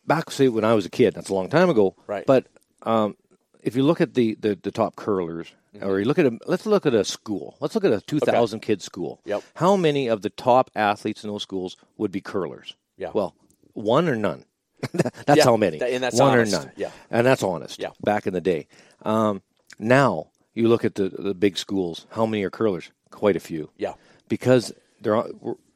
back 0.09 0.29
say 0.31 0.49
when 0.49 0.65
I 0.65 0.73
was 0.73 0.85
a 0.85 0.89
kid, 0.89 1.13
that's 1.13 1.29
a 1.29 1.33
long 1.33 1.49
time 1.49 1.69
ago. 1.69 1.95
Right. 2.07 2.25
But 2.25 2.47
um, 2.83 3.15
if 3.63 3.75
you 3.77 3.83
look 3.83 4.01
at 4.01 4.13
the, 4.15 4.35
the, 4.39 4.59
the 4.61 4.71
top 4.71 4.95
curlers, 4.97 5.47
Mm-hmm. 5.75 5.85
or 5.87 5.99
you 5.99 6.05
look 6.05 6.17
at 6.17 6.25
a 6.25 6.35
let's 6.47 6.65
look 6.65 6.87
at 6.87 6.95
a 6.95 7.05
school. 7.05 7.55
Let's 7.61 7.75
look 7.75 7.85
at 7.85 7.93
a 7.93 8.01
two 8.01 8.17
thousand 8.19 8.61
kid 8.61 8.81
school. 8.81 9.21
Yep. 9.25 9.43
How 9.53 9.75
many 9.75 10.07
of 10.07 10.23
the 10.23 10.31
top 10.31 10.71
athletes 10.75 11.23
in 11.23 11.29
those 11.29 11.43
schools 11.43 11.77
would 11.97 12.11
be 12.11 12.21
curlers? 12.21 12.75
Yeah. 12.97 13.11
Well, 13.13 13.35
one 13.73 14.09
or 14.09 14.15
none. 14.15 14.45
that's 14.91 15.37
Yeah, 15.37 15.43
how 15.43 15.57
many. 15.57 15.79
and 15.79 16.03
that's 16.03 16.19
one 16.19 16.31
honest. 16.31 16.53
or 16.55 16.57
none. 16.65 16.71
Yeah. 16.75 16.89
And 17.11 17.23
that's 17.27 17.43
honest. 17.43 17.77
Yeah. 17.79 17.91
Back 18.03 18.25
in 18.25 18.33
the 18.33 18.41
day. 18.41 18.65
Um, 19.03 19.43
now 19.77 20.31
you 20.55 20.69
look 20.69 20.83
at 20.83 20.95
the 20.95 21.09
the 21.09 21.35
big 21.35 21.55
schools. 21.55 22.07
How 22.09 22.25
many 22.25 22.43
are 22.45 22.49
curlers? 22.49 22.89
Quite 23.11 23.35
a 23.35 23.39
few 23.39 23.69
Yeah. 23.77 23.93
because 24.27 24.73
they're 25.01 25.23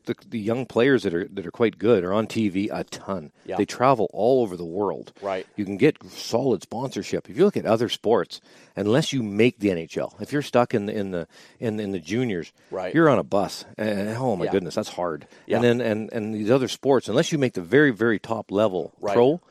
the, 0.06 0.16
the 0.28 0.39
young 0.39 0.66
players 0.66 1.04
that 1.04 1.14
are 1.14 1.28
that 1.30 1.45
are 1.45 1.51
quite 1.51 1.78
good 1.78 2.04
are 2.04 2.14
on 2.14 2.28
TV 2.28 2.70
a 2.72 2.84
ton. 2.84 3.32
Yeah. 3.45 3.58
They 3.58 3.66
travel 3.66 4.10
all 4.14 4.41
over 4.41 4.56
the 4.58 4.66
world. 4.66 5.14
Right. 5.22 5.45
You 5.56 5.66
can 5.66 5.78
get 5.78 5.97
solid 6.12 6.62
sponsorship. 6.64 7.30
If 7.30 7.38
you 7.38 7.45
look 7.45 7.58
at 7.58 7.66
other 7.66 7.89
sports, 7.89 8.41
unless 8.76 9.14
you 9.14 9.24
make 9.24 9.60
the 9.60 9.70
NHL, 9.70 10.22
if 10.22 10.32
you're 10.32 10.41
stuck 10.41 10.74
in 10.74 10.86
the 10.88 10.93
in 10.97 11.12
the 11.12 11.28
in, 11.60 11.80
in 11.80 11.91
the 11.91 11.99
juniors, 11.99 12.51
Right. 12.72 12.93
you're 12.93 13.10
on 13.10 13.20
a 13.20 13.24
bus. 13.24 13.66
And, 13.78 14.10
oh 14.18 14.36
my 14.36 14.45
Yeah. 14.45 14.51
goodness, 14.51 14.76
that's 14.76 14.89
hard. 14.89 15.28
Yeah. 15.45 15.58
And 15.58 15.64
then 15.64 15.82
and, 15.82 16.12
and 16.14 16.34
these 16.36 16.51
other 16.51 16.68
sports, 16.68 17.08
unless 17.10 17.32
you 17.32 17.38
make 17.38 17.54
the 17.54 17.62
very 17.62 17.91
very 17.91 18.20
top 18.20 18.51
level 18.51 18.93
Right. 18.99 19.14
pro, 19.14 19.41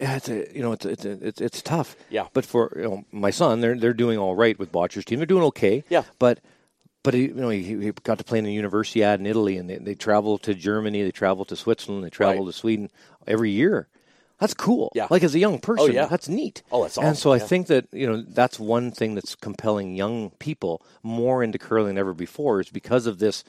yeah, 0.00 0.16
it's 0.16 0.28
a, 0.30 0.46
you 0.54 0.62
know 0.62 0.72
it's 0.72 0.86
it's 0.86 1.04
it's 1.04 1.40
it's 1.40 1.62
tough. 1.62 1.94
Yeah. 2.08 2.26
But 2.32 2.44
for 2.46 2.72
you 2.76 2.82
know, 2.82 3.04
my 3.12 3.30
son, 3.30 3.60
they're 3.60 3.76
they're 3.78 3.92
doing 3.92 4.18
all 4.18 4.34
right 4.34 4.58
with 4.58 4.72
Bottcher's 4.72 5.04
team. 5.04 5.18
They're 5.18 5.26
doing 5.26 5.44
okay. 5.44 5.84
Yeah. 5.90 6.04
But 6.18 6.40
but 7.02 7.14
he, 7.14 7.28
you 7.28 7.34
know 7.34 7.48
he, 7.48 7.62
he 7.62 7.92
got 8.02 8.18
to 8.18 8.24
play 8.24 8.38
in 8.38 8.44
the 8.44 8.56
Universiad 8.56 9.18
in 9.18 9.26
Italy, 9.26 9.56
and 9.56 9.68
they, 9.68 9.78
they 9.78 9.94
travel 9.94 10.38
to 10.38 10.54
Germany, 10.54 11.02
they 11.02 11.10
travel 11.10 11.44
to 11.46 11.56
Switzerland, 11.56 12.04
they 12.04 12.10
travel 12.10 12.44
Right. 12.44 12.52
to 12.52 12.58
Sweden 12.58 12.90
every 13.26 13.50
year. 13.50 13.88
That's 14.38 14.54
cool. 14.54 14.90
Yeah. 14.94 15.06
Like 15.10 15.22
as 15.22 15.34
a 15.34 15.38
young 15.38 15.56
oh, 15.56 15.58
person, 15.58 15.92
yeah. 15.92 16.06
that's 16.06 16.28
neat. 16.28 16.62
Oh, 16.72 16.82
that's 16.82 16.96
And 16.96 17.16
so 17.16 17.30
awesome, 17.30 17.32
I 17.32 17.36
yeah. 17.36 17.48
think 17.48 17.66
that 17.66 17.86
you 17.92 18.06
know 18.06 18.22
that's 18.26 18.58
one 18.58 18.90
thing 18.90 19.14
that's 19.14 19.34
compelling 19.34 19.94
young 19.94 20.30
people 20.38 20.82
more 21.02 21.42
into 21.42 21.58
curling 21.58 21.88
than 21.88 21.98
ever 21.98 22.14
before 22.14 22.60
is 22.60 22.70
because 22.70 23.06
of 23.06 23.18
this 23.18 23.44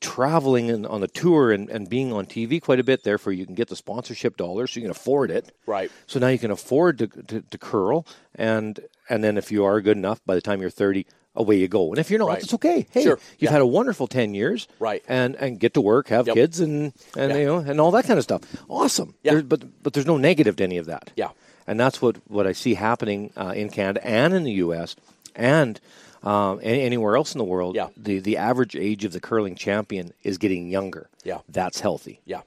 traveling 0.00 0.70
and 0.70 0.86
on 0.86 1.00
the 1.00 1.08
tour 1.08 1.50
and, 1.50 1.68
and 1.70 1.88
being 1.88 2.12
on 2.12 2.24
TV 2.24 2.62
quite 2.62 2.78
a 2.78 2.84
bit. 2.84 3.02
Therefore, 3.02 3.32
you 3.32 3.46
can 3.46 3.56
get 3.56 3.68
the 3.68 3.74
sponsorship 3.76 4.36
dollars, 4.36 4.70
so 4.70 4.78
you 4.80 4.84
can 4.84 4.90
afford 4.92 5.32
it. 5.32 5.52
Right. 5.66 5.90
So 6.06 6.20
now 6.20 6.28
you 6.28 6.38
can 6.38 6.52
afford 6.52 6.98
to, 6.98 7.08
to, 7.08 7.42
to 7.42 7.58
curl, 7.58 8.06
and 8.34 8.78
and 9.08 9.24
then 9.24 9.36
if 9.36 9.50
you 9.50 9.64
are 9.64 9.80
good 9.80 9.96
enough, 9.96 10.20
by 10.24 10.34
the 10.36 10.40
time 10.40 10.60
you're 10.60 10.70
30, 10.70 11.04
away 11.38 11.56
you 11.56 11.68
go. 11.68 11.88
And 11.90 11.98
if 11.98 12.10
you're 12.10 12.18
not, 12.18 12.28
Right. 12.28 12.42
it's 12.42 12.52
okay. 12.54 12.86
Hey, 12.90 13.02
Sure. 13.04 13.18
you've 13.38 13.48
Yeah. 13.48 13.52
had 13.52 13.62
a 13.62 13.66
wonderful 13.66 14.06
10 14.06 14.34
years, 14.34 14.68
Right. 14.78 15.02
And 15.08 15.34
and 15.36 15.58
get 15.58 15.72
to 15.74 15.80
work, 15.80 16.08
have 16.08 16.26
Yep. 16.26 16.34
kids, 16.36 16.60
and 16.60 16.92
and 17.16 17.32
Yeah. 17.32 17.38
you 17.38 17.46
know, 17.46 17.58
and 17.58 17.80
all 17.80 17.90
that 17.92 18.04
kind 18.04 18.18
of 18.18 18.24
stuff. 18.24 18.42
Awesome. 18.68 19.14
Yeah. 19.22 19.32
There- 19.34 19.42
but 19.42 19.62
but 19.82 19.92
there's 19.94 20.06
no 20.06 20.18
negative 20.18 20.56
to 20.56 20.64
any 20.64 20.76
of 20.76 20.86
that. 20.86 21.12
Yeah. 21.16 21.30
And 21.66 21.78
that's 21.80 22.02
what 22.02 22.16
what 22.28 22.46
I 22.46 22.52
see 22.52 22.74
happening 22.74 23.30
uh, 23.36 23.52
in 23.56 23.70
Canada 23.70 24.06
and 24.06 24.34
in 24.34 24.44
the 24.44 24.52
U.S. 24.66 24.96
and. 25.34 25.80
Um, 26.20 26.58
any, 26.64 26.80
anywhere 26.82 27.14
else 27.14 27.32
in 27.32 27.38
the 27.38 27.44
world, 27.44 27.76
Yeah. 27.76 27.90
the, 27.96 28.18
the 28.18 28.36
average 28.38 28.74
age 28.74 29.04
of 29.04 29.12
the 29.12 29.20
curling 29.20 29.54
champion 29.54 30.12
is 30.24 30.36
getting 30.36 30.68
younger. 30.68 31.08
Yeah. 31.22 31.38
That's 31.48 31.78
healthy. 31.78 32.18
Yeah. 32.26 32.40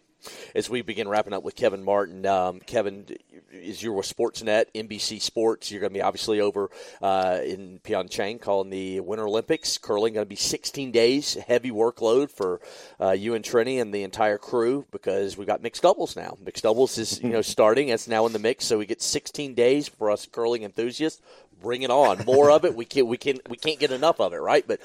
As 0.56 0.70
we 0.70 0.82
begin 0.82 1.08
wrapping 1.08 1.34
up 1.34 1.44
with 1.44 1.56
Kevin 1.56 1.84
Martin, 1.84 2.26
um, 2.26 2.60
Kevin, 2.60 3.06
is 3.52 3.82
you're 3.82 3.94
with 3.94 4.06
Sportsnet, 4.06 4.66
NBC 4.74 5.22
Sports. 5.22 5.72
You're 5.72 5.82
going 5.82 5.92
to 5.92 5.98
be 5.98 6.02
obviously 6.02 6.40
over 6.40 6.70
uh, 7.02 7.40
in 7.44 7.80
Pyeongchang 7.84 8.42
calling 8.42 8.70
the 8.70 9.00
Winter 9.00 9.28
Olympics. 9.28 9.78
Curling 9.78 10.14
going 10.14 10.26
to 10.26 10.30
be 10.30 10.36
16 10.36 10.92
days, 10.92 11.36
heavy 11.36 11.72
workload 11.72 12.32
for 12.32 12.62
uh, 13.00 13.12
you 13.12 13.34
and 13.36 13.44
Trenni 13.44 13.82
and 13.82 13.94
the 13.94 14.04
entire 14.04 14.38
crew 14.38 14.86
because 14.92 15.38
we've 15.38 15.48
got 15.48 15.62
mixed 15.62 15.84
doubles 15.84 16.16
now. 16.16 16.38
Mixed 16.44 16.64
doubles 16.64 16.98
is 16.98 17.22
you 17.22 17.30
know 17.30 17.42
starting. 17.42 17.90
It's 17.90 18.08
now 18.08 18.26
in 18.26 18.34
the 18.34 18.40
mix, 18.40 18.66
so 18.66 18.78
we 18.78 18.86
get 18.86 19.02
16 19.02 19.54
days 19.54 19.88
for 19.88 20.12
us 20.12 20.28
curling 20.32 20.64
enthusiasts. 20.64 21.22
Bring 21.62 21.84
it 21.84 21.92
on, 21.92 22.26
more 22.26 22.50
of 22.50 22.66
it. 22.66 22.76
We 22.76 22.86
can 22.86 23.06
we 23.06 23.18
can 23.18 23.40
we 23.48 23.56
can't 23.56 23.80
get 23.80 23.92
enough 23.92 24.20
of 24.20 24.34
it, 24.34 24.38
right? 24.38 24.66
But 24.68 24.80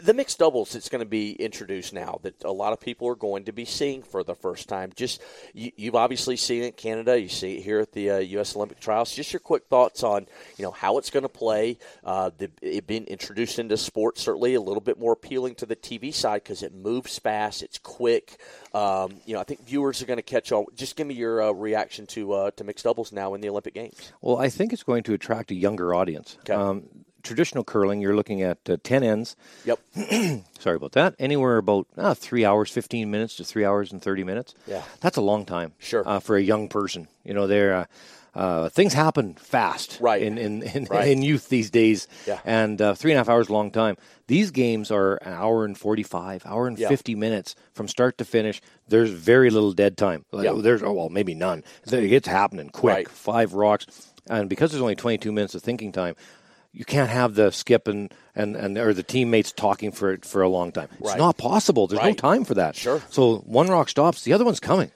the 0.00 0.14
mixed 0.14 0.38
doubles 0.38 0.72
that's 0.72 0.88
going 0.88 1.00
to 1.00 1.08
be 1.08 1.32
introduced 1.32 1.92
now 1.92 2.18
that 2.22 2.44
a 2.44 2.52
lot 2.52 2.72
of 2.72 2.80
people 2.80 3.08
are 3.08 3.14
going 3.14 3.44
to 3.44 3.52
be 3.52 3.64
seeing 3.64 4.02
for 4.02 4.22
the 4.22 4.34
first 4.34 4.68
time. 4.68 4.92
Just 4.94 5.22
you, 5.54 5.72
you've 5.76 5.94
obviously 5.94 6.36
seen 6.36 6.62
it 6.62 6.66
in 6.66 6.72
Canada. 6.72 7.18
You 7.18 7.28
see 7.28 7.56
it 7.58 7.62
here 7.62 7.80
at 7.80 7.92
the 7.92 8.10
uh, 8.10 8.18
U.S. 8.18 8.56
Olympic 8.56 8.80
trials. 8.80 9.14
Just 9.14 9.32
your 9.32 9.40
quick 9.40 9.64
thoughts 9.68 10.02
on 10.02 10.26
you 10.56 10.64
know 10.64 10.70
how 10.70 10.98
it's 10.98 11.10
going 11.10 11.22
to 11.22 11.28
play. 11.28 11.78
Uh, 12.04 12.30
the, 12.36 12.50
it 12.62 12.86
being 12.86 13.04
introduced 13.04 13.58
into 13.58 13.76
sports 13.76 14.22
certainly 14.22 14.54
a 14.54 14.60
little 14.60 14.80
bit 14.80 14.98
more 14.98 15.12
appealing 15.12 15.54
to 15.56 15.66
the 15.66 15.76
TV 15.76 16.12
side 16.12 16.42
because 16.42 16.62
it 16.62 16.74
moves 16.74 17.18
fast. 17.18 17.62
It's 17.62 17.78
quick. 17.78 18.38
Um, 18.74 19.16
you 19.24 19.34
know 19.34 19.40
I 19.40 19.44
think 19.44 19.66
viewers 19.66 20.02
are 20.02 20.06
going 20.06 20.18
to 20.18 20.22
catch 20.22 20.52
on. 20.52 20.66
Just 20.74 20.96
give 20.96 21.06
me 21.06 21.14
your 21.14 21.42
uh, 21.42 21.52
reaction 21.52 22.06
to 22.08 22.32
uh, 22.32 22.50
to 22.52 22.64
mixed 22.64 22.84
doubles 22.84 23.12
now 23.12 23.34
in 23.34 23.40
the 23.40 23.48
Olympic 23.48 23.74
Games. 23.74 24.12
Well, 24.20 24.38
I 24.38 24.48
think 24.48 24.72
it's 24.72 24.82
going 24.82 25.02
to 25.04 25.14
attract 25.14 25.50
a 25.50 25.54
younger 25.54 25.94
audience. 25.94 26.36
Okay. 26.40 26.52
Um, 26.52 26.84
traditional 27.26 27.64
curling, 27.64 28.00
you're 28.00 28.16
looking 28.16 28.42
at 28.42 28.58
uh, 28.68 28.76
10 28.82 29.02
ends. 29.02 29.36
Yep. 29.64 29.78
Sorry 30.58 30.76
about 30.76 30.92
that. 30.92 31.14
Anywhere 31.18 31.58
about 31.58 31.86
uh, 31.96 32.14
three 32.14 32.44
hours, 32.44 32.70
15 32.70 33.10
minutes 33.10 33.36
to 33.36 33.44
three 33.44 33.64
hours 33.64 33.92
and 33.92 34.00
30 34.00 34.24
minutes. 34.24 34.54
Yeah. 34.66 34.82
That's 35.00 35.16
a 35.16 35.20
long 35.22 35.44
time. 35.44 35.72
Sure. 35.78 36.06
Uh, 36.06 36.20
for 36.20 36.36
a 36.36 36.42
young 36.42 36.68
person. 36.68 37.08
You 37.24 37.34
know, 37.34 37.46
they're. 37.46 37.74
Uh, 37.74 37.84
uh, 38.34 38.68
things 38.68 38.92
happen 38.92 39.32
fast, 39.32 39.96
Right. 39.98 40.20
In 40.20 40.36
in 40.36 40.62
in, 40.62 40.84
Right. 40.90 41.08
in 41.08 41.22
youth 41.22 41.48
these 41.48 41.70
days, 41.70 42.06
Yeah. 42.26 42.38
and 42.44 42.78
uh, 42.82 42.94
three 42.94 43.10
and 43.12 43.16
a 43.16 43.20
half 43.20 43.30
hours, 43.30 43.48
a 43.48 43.52
long 43.54 43.70
time. 43.70 43.96
These 44.26 44.50
games 44.50 44.90
are 44.90 45.14
an 45.24 45.32
hour 45.32 45.64
and 45.64 45.72
forty-five, 45.78 46.44
hour 46.44 46.66
and 46.68 46.78
Yeah. 46.78 46.90
fifty 46.90 47.14
minutes 47.14 47.54
from 47.72 47.88
start 47.88 48.18
to 48.18 48.26
finish. 48.26 48.60
There's 48.88 49.08
very 49.08 49.48
little 49.48 49.72
dead 49.72 49.96
time. 49.96 50.26
Yeah. 50.34 50.52
There's 50.52 50.82
oh 50.82 50.92
well, 50.92 51.08
maybe 51.08 51.34
none. 51.34 51.64
It's 51.86 52.28
happening 52.28 52.68
quick. 52.68 52.94
Right. 52.94 53.08
Five 53.08 53.54
rocks, 53.54 53.86
and 54.28 54.50
because 54.50 54.70
there's 54.70 54.82
only 54.82 54.96
twenty-two 54.96 55.32
minutes 55.32 55.54
of 55.54 55.62
thinking 55.62 55.90
time. 55.90 56.14
You 56.76 56.84
can't 56.84 57.08
have 57.08 57.34
the 57.34 57.50
skip 57.52 57.88
and, 57.88 58.12
and, 58.34 58.54
and 58.54 58.76
or 58.76 58.92
the 58.92 59.02
teammates 59.02 59.50
talking 59.50 59.92
for 59.92 60.18
for 60.18 60.42
a 60.42 60.48
long 60.48 60.72
time. 60.72 60.88
It's 60.98 61.08
Right. 61.08 61.18
not 61.18 61.38
possible. 61.38 61.86
There's 61.86 62.02
no 62.02 62.12
time 62.12 62.44
for 62.44 62.52
that. 62.54 62.76
Sure. 62.76 63.00
So 63.08 63.38
one 63.38 63.68
rock 63.68 63.88
stops, 63.88 64.24
the 64.24 64.34
other 64.34 64.44
one's 64.44 64.60
coming. 64.60 64.90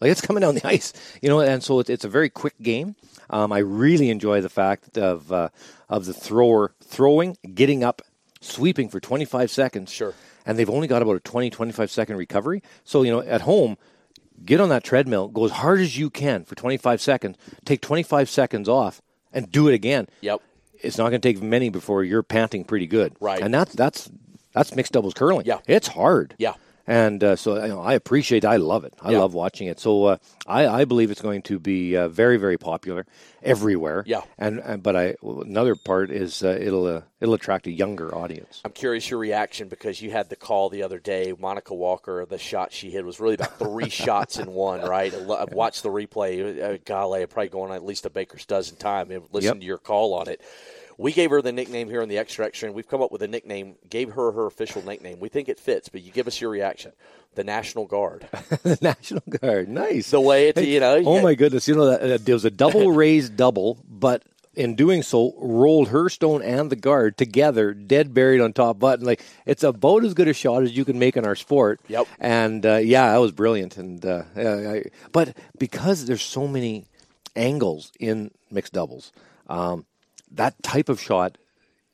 Like 0.00 0.10
it's 0.10 0.22
coming 0.22 0.40
down 0.40 0.54
the 0.54 0.66
ice, 0.76 0.94
you 1.20 1.28
know, 1.28 1.40
and 1.40 1.62
so 1.62 1.78
it's, 1.80 1.90
it's 1.90 2.04
a 2.04 2.08
very 2.08 2.30
quick 2.30 2.54
game. 2.62 2.96
Um, 3.28 3.52
I 3.52 3.58
really 3.58 4.08
enjoy 4.08 4.40
the 4.40 4.48
fact 4.48 4.96
of 4.96 5.30
uh, 5.30 5.50
of 5.90 6.06
the 6.06 6.14
thrower 6.14 6.72
throwing, 6.82 7.36
getting 7.54 7.84
up, 7.84 8.00
sweeping 8.40 8.88
for 8.88 8.98
25 8.98 9.50
seconds. 9.50 9.90
Sure. 9.92 10.14
And 10.46 10.58
they've 10.58 10.70
only 10.70 10.86
got 10.88 11.02
about 11.02 11.16
a 11.16 11.20
20, 11.20 11.50
25 11.50 11.90
second 11.90 12.16
recovery. 12.16 12.62
So, 12.84 13.02
you 13.02 13.10
know, 13.10 13.20
at 13.20 13.42
home, 13.42 13.76
get 14.44 14.60
on 14.60 14.68
that 14.70 14.84
treadmill, 14.84 15.28
go 15.28 15.44
as 15.44 15.50
hard 15.50 15.80
as 15.80 15.98
you 15.98 16.08
can 16.08 16.44
for 16.44 16.54
25 16.54 17.00
seconds, 17.00 17.36
take 17.64 17.80
25 17.80 18.30
seconds 18.30 18.68
off, 18.68 19.02
and 19.32 19.50
do 19.50 19.66
it 19.68 19.74
again. 19.74 20.06
Yep. 20.20 20.40
It's 20.82 20.98
not 20.98 21.10
going 21.10 21.20
to 21.20 21.28
take 21.28 21.42
many 21.42 21.68
before 21.68 22.04
you're 22.04 22.22
panting 22.22 22.64
pretty 22.64 22.86
good. 22.86 23.14
Right. 23.20 23.42
And 23.42 23.52
that's 23.52 23.74
that's 23.74 24.10
that's 24.52 24.74
mixed 24.74 24.92
doubles 24.92 25.14
curling. 25.14 25.46
Yeah. 25.46 25.58
It's 25.66 25.88
hard. 25.88 26.34
Yeah. 26.38 26.54
And 26.86 27.22
uh, 27.24 27.36
so 27.36 27.60
you 27.62 27.68
know, 27.68 27.80
I 27.80 27.94
appreciate, 27.94 28.44
I 28.44 28.56
love 28.56 28.84
it. 28.84 28.94
I 29.02 29.12
Yeah. 29.12 29.18
love 29.18 29.34
watching 29.34 29.66
it. 29.66 29.80
So 29.80 30.04
uh, 30.04 30.16
I, 30.46 30.66
I 30.68 30.84
believe 30.84 31.10
it's 31.10 31.20
going 31.22 31.42
to 31.42 31.58
be 31.58 31.96
uh, 31.96 32.08
very, 32.08 32.36
very 32.36 32.58
popular 32.58 33.06
everywhere. 33.42 34.04
Yeah. 34.06 34.22
And, 34.38 34.60
and 34.60 34.82
but 34.82 34.94
I 34.96 35.16
another 35.22 35.74
part 35.74 36.10
is 36.10 36.42
uh, 36.44 36.56
it'll 36.60 36.86
uh, 36.86 37.02
it'll 37.20 37.34
attract 37.34 37.66
a 37.66 37.72
younger 37.72 38.14
audience. 38.14 38.60
I'm 38.64 38.72
curious 38.72 39.10
your 39.10 39.18
reaction 39.18 39.68
because 39.68 40.00
you 40.00 40.10
had 40.10 40.28
the 40.28 40.36
call 40.36 40.68
the 40.68 40.82
other 40.84 40.98
day. 40.98 41.34
Monica 41.38 41.74
Walker, 41.74 42.24
the 42.24 42.38
shot 42.38 42.72
she 42.72 42.90
hit 42.90 43.04
was 43.04 43.18
really 43.20 43.34
about 43.34 43.58
three 43.58 43.88
shots 44.04 44.38
in 44.38 44.50
one, 44.52 44.80
right? 44.82 45.12
I've 45.12 45.52
watched 45.52 45.82
the 45.82 45.88
replay. 45.90 46.62
Uh, 46.62 46.78
golly, 46.84 47.22
I'm 47.22 47.28
probably 47.28 47.48
going 47.48 47.72
at 47.72 47.84
least 47.84 48.06
a 48.06 48.10
baker's 48.10 48.46
dozen 48.46 48.76
time 48.76 49.10
and 49.10 49.24
listened 49.32 49.56
Yep. 49.56 49.60
to 49.60 49.66
your 49.66 49.78
call 49.78 50.14
on 50.14 50.28
it. 50.28 50.40
We 50.98 51.12
gave 51.12 51.30
her 51.30 51.42
the 51.42 51.52
nickname 51.52 51.88
here 51.88 52.02
in 52.02 52.08
the 52.08 52.18
extra 52.18 52.46
extra, 52.46 52.66
and 52.66 52.74
we've 52.74 52.88
come 52.88 53.02
up 53.02 53.12
with 53.12 53.22
a 53.22 53.28
nickname. 53.28 53.76
Gave 53.88 54.10
her 54.14 54.32
her 54.32 54.46
official 54.46 54.82
nickname. 54.82 55.20
We 55.20 55.28
think 55.28 55.48
it 55.48 55.58
fits, 55.58 55.88
but 55.88 56.02
you 56.02 56.10
give 56.10 56.26
us 56.26 56.40
your 56.40 56.50
reaction. 56.50 56.92
The 57.34 57.44
National 57.44 57.84
Guard. 57.84 58.26
the 58.62 58.78
National 58.80 59.22
Guard, 59.28 59.68
nice. 59.68 60.10
The 60.10 60.20
way 60.20 60.48
it, 60.48 60.62
you 60.62 60.80
know. 60.80 61.02
oh 61.04 61.22
my 61.22 61.34
goodness! 61.34 61.68
You 61.68 61.74
know 61.74 61.86
that 61.86 62.02
uh, 62.02 62.18
there 62.22 62.34
was 62.34 62.44
a 62.44 62.50
double 62.50 62.90
raised 62.92 63.36
double, 63.36 63.78
but 63.86 64.22
in 64.56 64.74
doing 64.74 65.02
so, 65.02 65.34
rolled 65.36 65.88
her 65.88 66.08
stone 66.08 66.42
and 66.42 66.70
the 66.70 66.76
guard 66.76 67.18
together, 67.18 67.74
dead 67.74 68.14
buried 68.14 68.40
on 68.40 68.52
top 68.54 68.78
button. 68.78 69.04
Like 69.04 69.22
it's 69.44 69.62
about 69.62 70.02
as 70.04 70.14
good 70.14 70.28
a 70.28 70.32
shot 70.32 70.62
as 70.62 70.76
you 70.76 70.84
can 70.84 70.98
make 70.98 71.16
in 71.16 71.26
our 71.26 71.36
sport. 71.36 71.80
Yep. 71.88 72.08
And 72.18 72.64
uh, 72.64 72.76
yeah, 72.76 73.12
that 73.12 73.18
was 73.18 73.32
brilliant. 73.32 73.76
And 73.76 74.04
uh, 74.04 74.22
yeah, 74.34 74.70
I, 74.70 74.84
but 75.12 75.36
because 75.58 76.06
there's 76.06 76.22
so 76.22 76.48
many 76.48 76.86
angles 77.36 77.92
in 78.00 78.30
mixed 78.50 78.72
doubles, 78.72 79.12
um, 79.48 79.84
that 80.32 80.60
type 80.62 80.88
of 80.88 81.00
shot. 81.00 81.38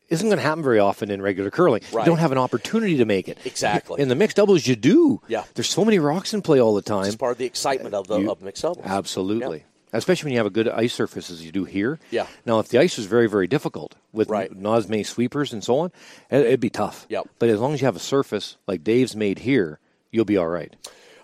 Isn't 0.08 0.28
going 0.28 0.36
to 0.36 0.42
happen 0.42 0.62
very 0.62 0.78
often 0.78 1.10
in 1.10 1.22
regular 1.22 1.50
curling. 1.50 1.80
Right. 1.90 2.02
You 2.04 2.10
don't 2.10 2.18
have 2.18 2.32
an 2.32 2.38
opportunity 2.38 2.98
to 2.98 3.06
make 3.06 3.28
it. 3.28 3.38
Exactly. 3.46 4.02
In 4.02 4.08
the 4.08 4.14
mixed 4.14 4.36
doubles, 4.36 4.66
you 4.66 4.76
do. 4.76 5.22
Yeah. 5.26 5.44
There's 5.54 5.70
so 5.70 5.86
many 5.86 5.98
rocks 5.98 6.34
in 6.34 6.42
play 6.42 6.60
all 6.60 6.74
the 6.74 6.82
time. 6.82 7.06
It's 7.06 7.16
part 7.16 7.32
of 7.32 7.38
the 7.38 7.46
excitement 7.46 7.94
of 7.94 8.08
the 8.08 8.18
You- 8.18 8.30
of 8.30 8.42
mixed 8.42 8.60
doubles. 8.62 8.84
Absolutely. 8.84 9.64
Especially 9.94 10.26
when 10.28 10.32
you 10.32 10.38
have 10.38 10.46
a 10.46 10.50
good 10.50 10.68
ice 10.68 10.92
surface 10.92 11.30
as 11.30 11.44
you 11.44 11.50
do 11.52 11.64
here. 11.64 11.98
Yeah. 12.10 12.26
Now, 12.44 12.58
if 12.58 12.68
the 12.68 12.78
ice 12.78 12.98
is 12.98 13.06
very, 13.06 13.26
very 13.28 13.46
difficult 13.46 13.94
with 14.12 14.28
Right. 14.28 14.54
not 14.54 14.78
as 14.78 14.88
many 14.88 15.02
sweepers 15.02 15.52
and 15.52 15.64
so 15.64 15.78
on, 15.78 15.92
it, 16.30 16.40
it'd 16.40 16.60
be 16.60 16.70
tough. 16.70 17.06
Yep. 17.08 17.28
But 17.38 17.48
as 17.48 17.58
long 17.60 17.72
as 17.72 17.80
you 17.80 17.86
have 17.86 17.96
a 17.96 18.00
surface 18.00 18.56
like 18.66 18.84
Dave's 18.84 19.16
made 19.16 19.38
here, 19.40 19.78
you'll 20.10 20.24
be 20.26 20.36
all 20.36 20.48
right. 20.48 20.74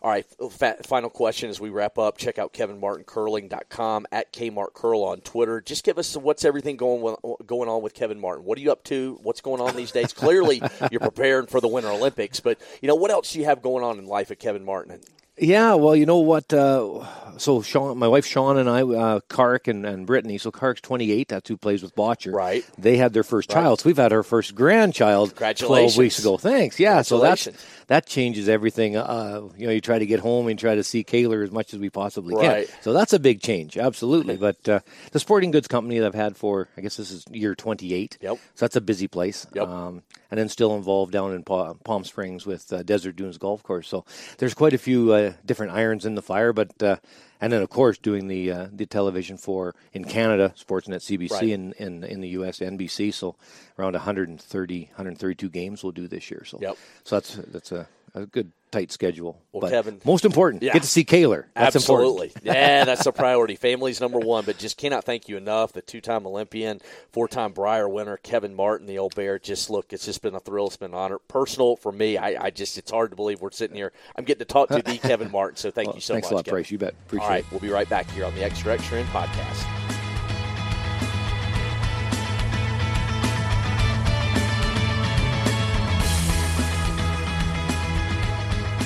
All 0.03 0.11
right, 0.11 0.26
fa- 0.51 0.76
final 0.84 1.11
question 1.11 1.51
as 1.51 1.61
we 1.61 1.70
wrap 1.70 1.99
up. 1.99 2.18
Check 2.18 2.38
out 2.38 2.53
kevinmartincurling.com 2.53 4.07
at 4.12 4.32
kmartcurl 4.32 5.05
on 5.05 5.20
Twitter. 5.20 5.61
Just 5.61 5.84
give 5.84 5.99
us 5.99 6.16
what's 6.16 6.44
everything 6.44 6.76
going 6.76 7.03
with, 7.03 7.16
going 7.46 7.68
on 7.68 7.82
with 7.82 7.94
Kevin 7.94 8.20
Martin. 8.20 8.44
What 8.44 8.59
are 8.59 8.61
you 8.61 8.72
up 8.72 8.84
to? 8.84 9.18
What's 9.22 9.40
going 9.40 9.61
on 9.61 9.76
these 9.76 9.90
days? 9.92 10.12
Clearly, 10.12 10.62
you're 10.90 11.01
preparing 11.01 11.46
for 11.46 11.61
the 11.61 11.68
Winter 11.68 11.90
Olympics, 11.90 12.40
but 12.40 12.59
you 12.80 12.86
know 12.86 12.94
what 12.94 13.11
else 13.11 13.32
do 13.32 13.38
you 13.38 13.44
have 13.46 13.62
going 13.62 13.84
on 13.84 13.99
in 13.99 14.07
life 14.07 14.30
at 14.30 14.38
Kevin 14.38 14.64
Martin? 14.64 15.01
Yeah, 15.40 15.74
well, 15.74 15.94
you 15.94 16.05
know 16.07 16.18
what? 16.18 16.53
Uh, 16.53 17.05
so 17.39 17.62
Sean, 17.62 17.97
my 17.99 18.09
wife 18.09 18.26
Sean 18.26 18.59
and 18.59 18.68
I, 18.68 18.82
uh, 18.82 19.20
Kark 19.28 19.68
and, 19.68 19.84
and 19.86 20.07
Brittany. 20.07 20.39
So 20.39 20.51
Kark's 20.51 20.80
28. 20.80 21.28
That's 21.28 21.49
who 21.49 21.57
plays 21.57 21.82
with 21.82 21.95
Bottcher. 21.97 22.32
Right. 22.32 22.64
They 22.78 22.97
had 22.97 23.12
their 23.12 23.22
first 23.22 23.51
child. 23.51 23.80
So 23.80 23.89
we've 23.89 23.97
had 23.97 24.12
our 24.12 24.22
first 24.22 24.55
grandchild 24.55 25.34
12 25.36 25.97
weeks 25.97 26.18
ago. 26.18 26.36
Thanks. 26.36 26.78
Yeah. 26.78 27.03
So 27.03 27.20
that's 27.20 27.49
that 27.89 28.07
changes 28.07 28.49
everything. 28.49 28.97
Uh, 28.97 29.49
you 29.57 29.66
know, 29.66 29.72
you 29.72 29.80
try 29.80 29.99
to 29.99 30.07
get 30.07 30.20
home 30.20 30.49
and 30.49 30.59
try 30.59 30.74
to 30.74 30.84
see 30.84 31.05
Kaler 31.05 31.43
as 31.43 31.51
much 31.51 31.72
as 31.72 31.80
we 31.80 31.91
possibly 31.91 32.34
Right. 32.34 32.68
can. 32.68 32.76
So 32.82 32.93
that's 32.93 33.12
a 33.12 33.18
big 33.18 33.41
change. 33.41 33.76
Absolutely. 33.78 34.36
but 34.36 34.68
uh, 34.68 34.80
the 35.12 35.20
sporting 35.20 35.51
goods 35.51 35.68
company 35.68 35.99
that 35.99 36.07
I've 36.07 36.14
had 36.14 36.36
for, 36.36 36.68
I 36.76 36.80
guess 36.82 36.97
this 36.97 37.11
is 37.11 37.24
year 37.30 37.55
28. 37.55 38.18
Yep. 38.20 38.36
So 38.36 38.64
that's 38.64 38.76
a 38.76 38.80
busy 38.80 39.09
place. 39.09 39.47
Yep. 39.55 39.66
Um, 39.68 40.03
and 40.30 40.39
then 40.39 40.49
still 40.51 40.76
involved 40.76 41.12
down 41.12 41.32
in 41.34 41.43
Pa- 41.43 41.72
Palm 41.84 42.05
Springs 42.05 42.45
with 42.45 42.70
uh, 42.72 42.82
Desert 42.82 43.16
Dunes 43.16 43.39
Golf 43.39 43.62
Course. 43.62 43.89
So 43.89 44.05
there's 44.36 44.53
quite 44.55 44.74
a 44.74 44.78
few 44.78 45.12
uh, 45.12 45.32
different 45.47 45.72
irons 45.72 46.05
in 46.05 46.14
the 46.14 46.22
fire, 46.22 46.53
but 46.53 46.82
uh, 46.82 46.97
and 47.41 47.53
then 47.53 47.62
of 47.62 47.70
course 47.70 47.99
doing 47.99 48.28
the 48.28 48.51
uh, 48.51 48.66
the 48.72 48.86
television 48.86 49.36
for 49.36 49.74
in 49.93 50.05
Canada, 50.05 50.55
Sportsnet 50.57 51.01
CBC, 51.01 51.30
Right. 51.30 51.49
in, 51.51 51.72
in 51.78 52.05
in 52.05 52.20
the 52.20 52.28
US 52.30 52.59
NBC. 52.61 53.12
So 53.14 53.36
around 53.78 53.93
130, 53.95 54.80
132 54.97 55.49
games 55.49 55.82
we'll 55.82 55.93
do 55.93 56.09
this 56.09 56.30
year. 56.30 56.45
So 56.45 56.59
Yep. 56.61 56.76
so 57.05 57.16
that's 57.16 57.34
that's 57.53 57.72
a, 57.72 57.89
a 58.14 58.26
good 58.26 58.53
tight 58.71 58.93
schedule. 58.93 59.41
Well, 59.53 59.61
but 59.62 59.71
Kevin- 59.71 60.01
most 60.05 60.25
important, 60.25 60.62
Yeah. 60.62 60.73
get 60.75 60.83
to 60.83 60.89
see 60.89 61.05
Kaler. 61.05 61.49
That's 61.55 61.77
Absolutely. 61.77 62.27
important. 62.29 62.45
yeah, 62.45 62.85
that's 62.85 63.07
a 63.07 63.12
priority. 63.12 63.57
Family's 63.57 64.01
number 64.01 64.19
one, 64.19 64.45
but 64.45 64.59
just 64.59 64.77
cannot 64.77 65.05
thank 65.05 65.29
you 65.29 65.37
enough. 65.37 65.73
The 65.73 65.83
two 65.83 66.01
time 66.01 66.27
Olympian, 66.27 66.81
four 67.12 67.29
time 67.29 67.53
Brier 67.53 67.89
winner, 67.89 68.16
Kevin 68.19 68.55
Martin, 68.55 68.87
the 68.87 68.99
old 68.99 69.14
bear. 69.14 69.39
Just 69.39 69.71
look, 69.71 69.93
it's 69.93 70.05
just 70.05 70.23
been 70.23 70.35
a 70.35 70.41
thrill. 70.41 70.66
It's 70.66 70.77
been 70.77 70.93
an 70.93 70.99
honor. 70.99 71.19
Personal 71.19 71.77
for 71.77 71.93
me, 71.93 72.16
I, 72.19 72.47
I 72.47 72.51
just, 72.51 72.79
it's 72.79 72.91
hard 72.91 73.11
to 73.11 73.16
believe 73.16 73.41
we're 73.41 73.51
sitting 73.51 73.77
here. 73.77 73.93
I'm 74.16 74.25
getting 74.25 74.41
to 74.41 74.45
talk 74.45 74.69
to 74.69 74.83
the 74.83 74.99
Kevin 75.03 75.31
Martin, 75.31 75.57
so 75.57 75.71
thank 75.71 75.89
Well, 75.89 75.97
you 75.97 76.01
so 76.01 76.14
thanks 76.14 76.27
much. 76.27 76.29
Thanks 76.29 76.33
a 76.33 76.35
lot, 76.37 76.45
Kevin. 76.45 76.55
Price. 76.62 76.71
You 76.71 76.79
bet. 76.79 76.95
Appreciate 77.07 77.25
All 77.25 77.31
right, 77.31 77.45
it. 77.45 77.51
we'll 77.51 77.61
be 77.61 77.71
right 77.71 77.89
back 77.89 78.11
here 78.11 78.25
on 78.25 78.35
the 78.35 78.45
Extra 78.45 78.75
Extra 78.75 78.99
End 78.99 79.09
podcast. 79.09 79.78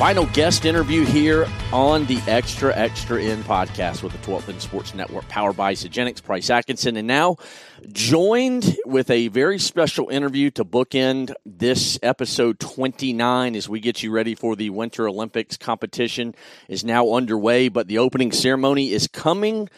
Final 0.03 0.26
guest 0.32 0.64
interview 0.64 1.05
here 1.05 1.46
on 1.72 2.07
the 2.07 2.18
Extra 2.26 2.76
Extra 2.76 3.22
End 3.22 3.44
podcast 3.44 4.03
with 4.03 4.11
the 4.11 4.18
12th 4.18 4.48
End 4.48 4.61
Sports 4.61 4.96
Network, 4.96 5.28
powered 5.28 5.57
by 5.57 5.74
Isagenix, 5.74 6.20
Price 6.20 6.50
Atkinson, 6.50 6.96
and 6.96 7.07
now 7.07 7.36
joined 7.92 8.76
with 8.84 9.09
a 9.11 9.28
very 9.28 9.61
special 9.61 10.09
interview 10.09 10.50
to 10.50 10.64
bookend 10.64 11.32
this 11.46 12.00
episode 12.03 12.59
29 12.59 13.55
as 13.55 13.68
we 13.68 13.78
get 13.78 14.03
you 14.03 14.11
ready 14.11 14.34
for 14.34 14.57
the 14.57 14.70
Winter 14.70 15.09
Olympics 15.09 15.57
competition 15.57 16.34
is 16.66 16.82
now 16.82 17.12
underway, 17.12 17.68
but 17.68 17.86
the 17.86 17.98
opening 17.98 18.32
ceremony 18.32 18.90
is 18.90 19.07
coming 19.07 19.68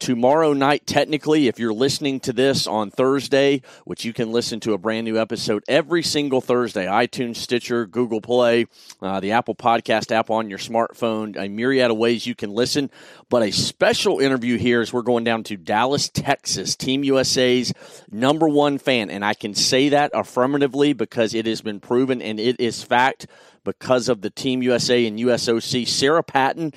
tomorrow 0.00 0.54
night 0.54 0.86
technically 0.86 1.46
if 1.46 1.58
you're 1.58 1.74
listening 1.74 2.18
to 2.18 2.32
this 2.32 2.66
on 2.66 2.90
thursday 2.90 3.60
which 3.84 4.02
you 4.02 4.14
can 4.14 4.32
listen 4.32 4.58
to 4.58 4.72
a 4.72 4.78
brand 4.78 5.04
new 5.04 5.18
episode 5.18 5.62
every 5.68 6.02
single 6.02 6.40
thursday 6.40 6.86
itunes 6.86 7.36
stitcher 7.36 7.86
google 7.86 8.22
play 8.22 8.66
uh, 9.02 9.20
the 9.20 9.30
apple 9.32 9.54
podcast 9.54 10.10
app 10.10 10.30
on 10.30 10.48
your 10.48 10.58
smartphone 10.58 11.36
a 11.38 11.48
myriad 11.50 11.90
of 11.90 11.98
ways 11.98 12.26
you 12.26 12.34
can 12.34 12.50
listen 12.50 12.90
but 13.28 13.42
a 13.42 13.50
special 13.50 14.20
interview 14.20 14.56
here 14.56 14.80
is 14.80 14.90
we're 14.90 15.02
going 15.02 15.22
down 15.22 15.42
to 15.42 15.54
dallas 15.54 16.08
texas 16.08 16.74
team 16.74 17.04
usa's 17.04 17.70
number 18.10 18.48
one 18.48 18.78
fan 18.78 19.10
and 19.10 19.22
i 19.22 19.34
can 19.34 19.54
say 19.54 19.90
that 19.90 20.10
affirmatively 20.14 20.94
because 20.94 21.34
it 21.34 21.44
has 21.44 21.60
been 21.60 21.78
proven 21.78 22.22
and 22.22 22.40
it 22.40 22.58
is 22.58 22.82
fact 22.82 23.26
because 23.64 24.08
of 24.08 24.22
the 24.22 24.30
Team 24.30 24.62
USA 24.62 25.06
and 25.06 25.18
USOC. 25.18 25.86
Sarah 25.86 26.22
Patton 26.22 26.72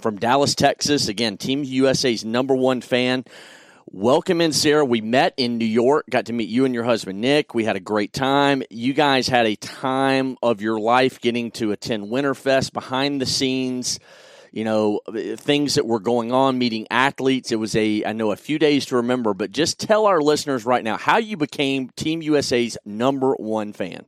from 0.00 0.16
Dallas, 0.18 0.54
Texas. 0.54 1.08
Again, 1.08 1.36
Team 1.36 1.64
USA's 1.64 2.24
number 2.24 2.54
one 2.54 2.80
fan. 2.80 3.24
Welcome 3.86 4.40
in, 4.40 4.52
Sarah. 4.52 4.84
We 4.84 5.00
met 5.02 5.34
in 5.36 5.58
New 5.58 5.66
York, 5.66 6.06
got 6.10 6.26
to 6.26 6.32
meet 6.32 6.48
you 6.48 6.64
and 6.64 6.74
your 6.74 6.84
husband, 6.84 7.20
Nick. 7.20 7.54
We 7.54 7.64
had 7.64 7.76
a 7.76 7.80
great 7.80 8.12
time. 8.12 8.62
You 8.70 8.92
guys 8.92 9.28
had 9.28 9.46
a 9.46 9.56
time 9.56 10.36
of 10.42 10.60
your 10.60 10.80
life 10.80 11.20
getting 11.20 11.50
to 11.52 11.70
attend 11.70 12.08
Winterfest 12.08 12.72
behind 12.72 13.20
the 13.20 13.26
scenes. 13.26 14.00
You 14.52 14.64
know, 14.64 15.00
things 15.36 15.74
that 15.74 15.86
were 15.86 16.00
going 16.00 16.32
on, 16.32 16.58
meeting 16.58 16.86
athletes. 16.90 17.52
It 17.52 17.56
was 17.56 17.76
a, 17.76 18.04
I 18.04 18.12
know, 18.12 18.32
a 18.32 18.36
few 18.36 18.58
days 18.58 18.86
to 18.86 18.96
remember, 18.96 19.34
but 19.34 19.50
just 19.50 19.80
tell 19.80 20.06
our 20.06 20.20
listeners 20.20 20.64
right 20.64 20.82
now 20.82 20.96
how 20.96 21.18
you 21.18 21.36
became 21.36 21.90
Team 21.90 22.22
USA's 22.22 22.78
number 22.84 23.34
one 23.34 23.72
fan. 23.72 24.06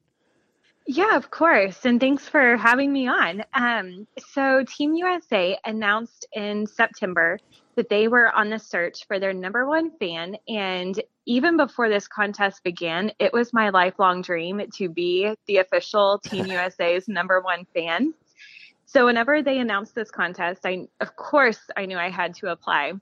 Yeah, 0.88 1.16
of 1.16 1.30
course. 1.30 1.84
And 1.84 1.98
thanks 1.98 2.28
for 2.28 2.56
having 2.56 2.92
me 2.92 3.08
on. 3.08 3.42
Um, 3.54 4.06
so, 4.32 4.64
Team 4.64 4.94
USA 4.94 5.58
announced 5.64 6.26
in 6.32 6.66
September 6.66 7.38
that 7.74 7.88
they 7.88 8.06
were 8.06 8.32
on 8.32 8.50
the 8.50 8.58
search 8.58 9.04
for 9.06 9.18
their 9.18 9.32
number 9.32 9.66
one 9.66 9.90
fan. 9.98 10.36
And 10.48 11.02
even 11.26 11.56
before 11.56 11.88
this 11.88 12.06
contest 12.06 12.62
began, 12.62 13.10
it 13.18 13.32
was 13.32 13.52
my 13.52 13.70
lifelong 13.70 14.22
dream 14.22 14.62
to 14.74 14.88
be 14.88 15.34
the 15.46 15.56
official 15.56 16.20
Team 16.20 16.46
USA's 16.50 17.08
number 17.08 17.40
one 17.40 17.66
fan. 17.74 18.14
So, 18.84 19.06
whenever 19.06 19.42
they 19.42 19.58
announced 19.58 19.96
this 19.96 20.12
contest, 20.12 20.64
I, 20.64 20.86
of 21.00 21.16
course, 21.16 21.58
I 21.76 21.86
knew 21.86 21.98
I 21.98 22.10
had 22.10 22.34
to 22.36 22.52
apply. 22.52 22.92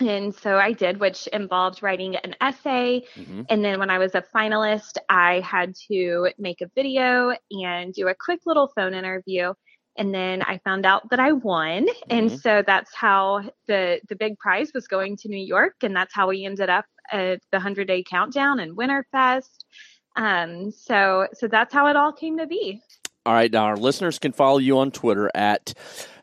And 0.00 0.34
so 0.34 0.56
I 0.56 0.72
did, 0.72 0.98
which 0.98 1.26
involved 1.28 1.82
writing 1.82 2.16
an 2.16 2.34
essay. 2.40 3.04
Mm-hmm. 3.16 3.42
And 3.48 3.64
then 3.64 3.78
when 3.78 3.90
I 3.90 3.98
was 3.98 4.14
a 4.14 4.24
finalist, 4.34 4.98
I 5.08 5.40
had 5.40 5.74
to 5.88 6.30
make 6.38 6.60
a 6.60 6.70
video 6.74 7.34
and 7.50 7.94
do 7.94 8.08
a 8.08 8.14
quick 8.14 8.40
little 8.46 8.72
phone 8.74 8.94
interview. 8.94 9.54
And 9.96 10.12
then 10.12 10.42
I 10.42 10.58
found 10.64 10.84
out 10.84 11.08
that 11.10 11.20
I 11.20 11.32
won. 11.32 11.86
Mm-hmm. 11.86 12.10
And 12.10 12.40
so 12.40 12.62
that's 12.66 12.94
how 12.94 13.42
the, 13.68 14.00
the 14.08 14.16
big 14.16 14.38
prize 14.38 14.72
was 14.74 14.88
going 14.88 15.16
to 15.18 15.28
New 15.28 15.44
York. 15.44 15.74
And 15.82 15.94
that's 15.94 16.14
how 16.14 16.28
we 16.28 16.44
ended 16.44 16.70
up 16.70 16.86
at 17.12 17.40
the 17.52 17.58
100 17.58 17.86
day 17.86 18.02
countdown 18.02 18.60
and 18.60 18.76
Winterfest. 18.76 19.64
Um, 20.16 20.70
so, 20.70 21.28
so 21.34 21.48
that's 21.48 21.72
how 21.72 21.86
it 21.88 21.96
all 21.96 22.12
came 22.12 22.38
to 22.38 22.46
be. 22.46 22.80
All 23.26 23.32
right, 23.32 23.50
now 23.50 23.64
our 23.64 23.78
listeners 23.78 24.18
can 24.18 24.32
follow 24.32 24.58
you 24.58 24.78
on 24.80 24.90
Twitter 24.90 25.30
at 25.34 25.72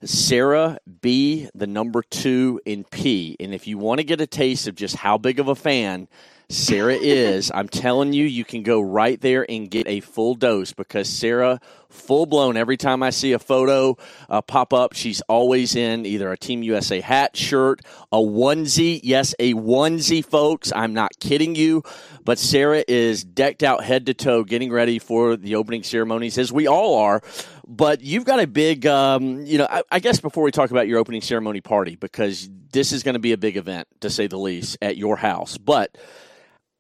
Sarah 0.04 0.78
B, 1.02 1.50
the 1.56 1.66
number 1.66 2.04
two 2.04 2.62
in 2.64 2.84
P. 2.84 3.36
And 3.40 3.56
if 3.56 3.66
you 3.66 3.80
want 3.80 4.00
to 4.00 4.04
get 4.04 4.22
a 4.22 4.28
taste 4.28 4.68
of 4.68 4.76
just 4.76 4.98
how 4.98 5.18
big 5.18 5.40
of 5.40 5.48
a 5.48 5.56
fan 5.56 6.08
Sarah 6.52 6.96
is. 7.02 7.52
I'm 7.54 7.70
telling 7.70 8.14
you, 8.14 8.26
you 8.26 8.44
can 8.44 8.64
go 8.64 8.82
right 8.82 9.20
there 9.20 9.46
and 9.50 9.70
get 9.70 9.88
a 9.88 10.02
full 10.02 10.36
dose 10.36 10.74
because 10.74 11.08
Sarah, 11.10 11.60
full 11.90 12.26
blown, 12.26 12.58
every 12.58 12.78
time 12.78 13.02
I 13.04 13.10
see 13.10 13.34
a 13.34 13.40
photo 13.40 13.98
uh, 14.30 14.42
pop 14.42 14.74
up, 14.74 14.94
she's 14.94 15.22
always 15.22 15.76
in 15.76 16.06
either 16.06 16.32
a 16.32 16.38
Team 16.38 16.64
USA 16.64 17.02
hat, 17.02 17.36
shirt, 17.38 17.82
a 18.12 18.18
onesie. 18.18 19.00
Yes, 19.04 19.34
a 19.40 19.54
onesie, 19.54 20.24
folks. 20.24 20.72
I'm 20.76 20.94
not 20.94 21.12
kidding 21.20 21.56
you. 21.56 21.84
But 22.24 22.38
Sarah 22.38 22.84
is 22.88 23.24
decked 23.24 23.64
out 23.64 23.84
head 23.84 24.06
to 24.06 24.14
toe, 24.14 24.44
getting 24.44 24.72
ready 24.72 25.00
for 25.00 25.36
the 25.36 25.56
opening 25.56 25.84
ceremonies, 25.84 26.38
as 26.38 26.52
we 26.52 26.68
all 26.68 26.98
are. 26.98 27.22
But 27.68 28.02
you've 28.02 28.26
got 28.26 28.40
a 28.40 28.48
big, 28.48 28.86
um, 28.86 29.46
you 29.46 29.58
know, 29.58 29.68
I, 29.70 29.84
I 29.90 30.00
guess 30.00 30.20
before 30.20 30.44
we 30.44 30.52
talk 30.52 30.72
about 30.72 30.88
your 30.88 31.00
opening 31.00 31.22
ceremony 31.22 31.62
party, 31.62 31.96
because 31.96 32.50
this 32.72 32.92
is 32.92 33.04
going 33.04 33.14
to 33.14 33.20
be 33.20 33.32
a 33.32 33.38
big 33.38 33.58
event, 33.58 33.88
to 34.02 34.10
say 34.10 34.28
the 34.28 34.38
least, 34.38 34.78
at 34.82 34.98
your 34.98 35.16
house. 35.16 35.58
But 35.58 35.98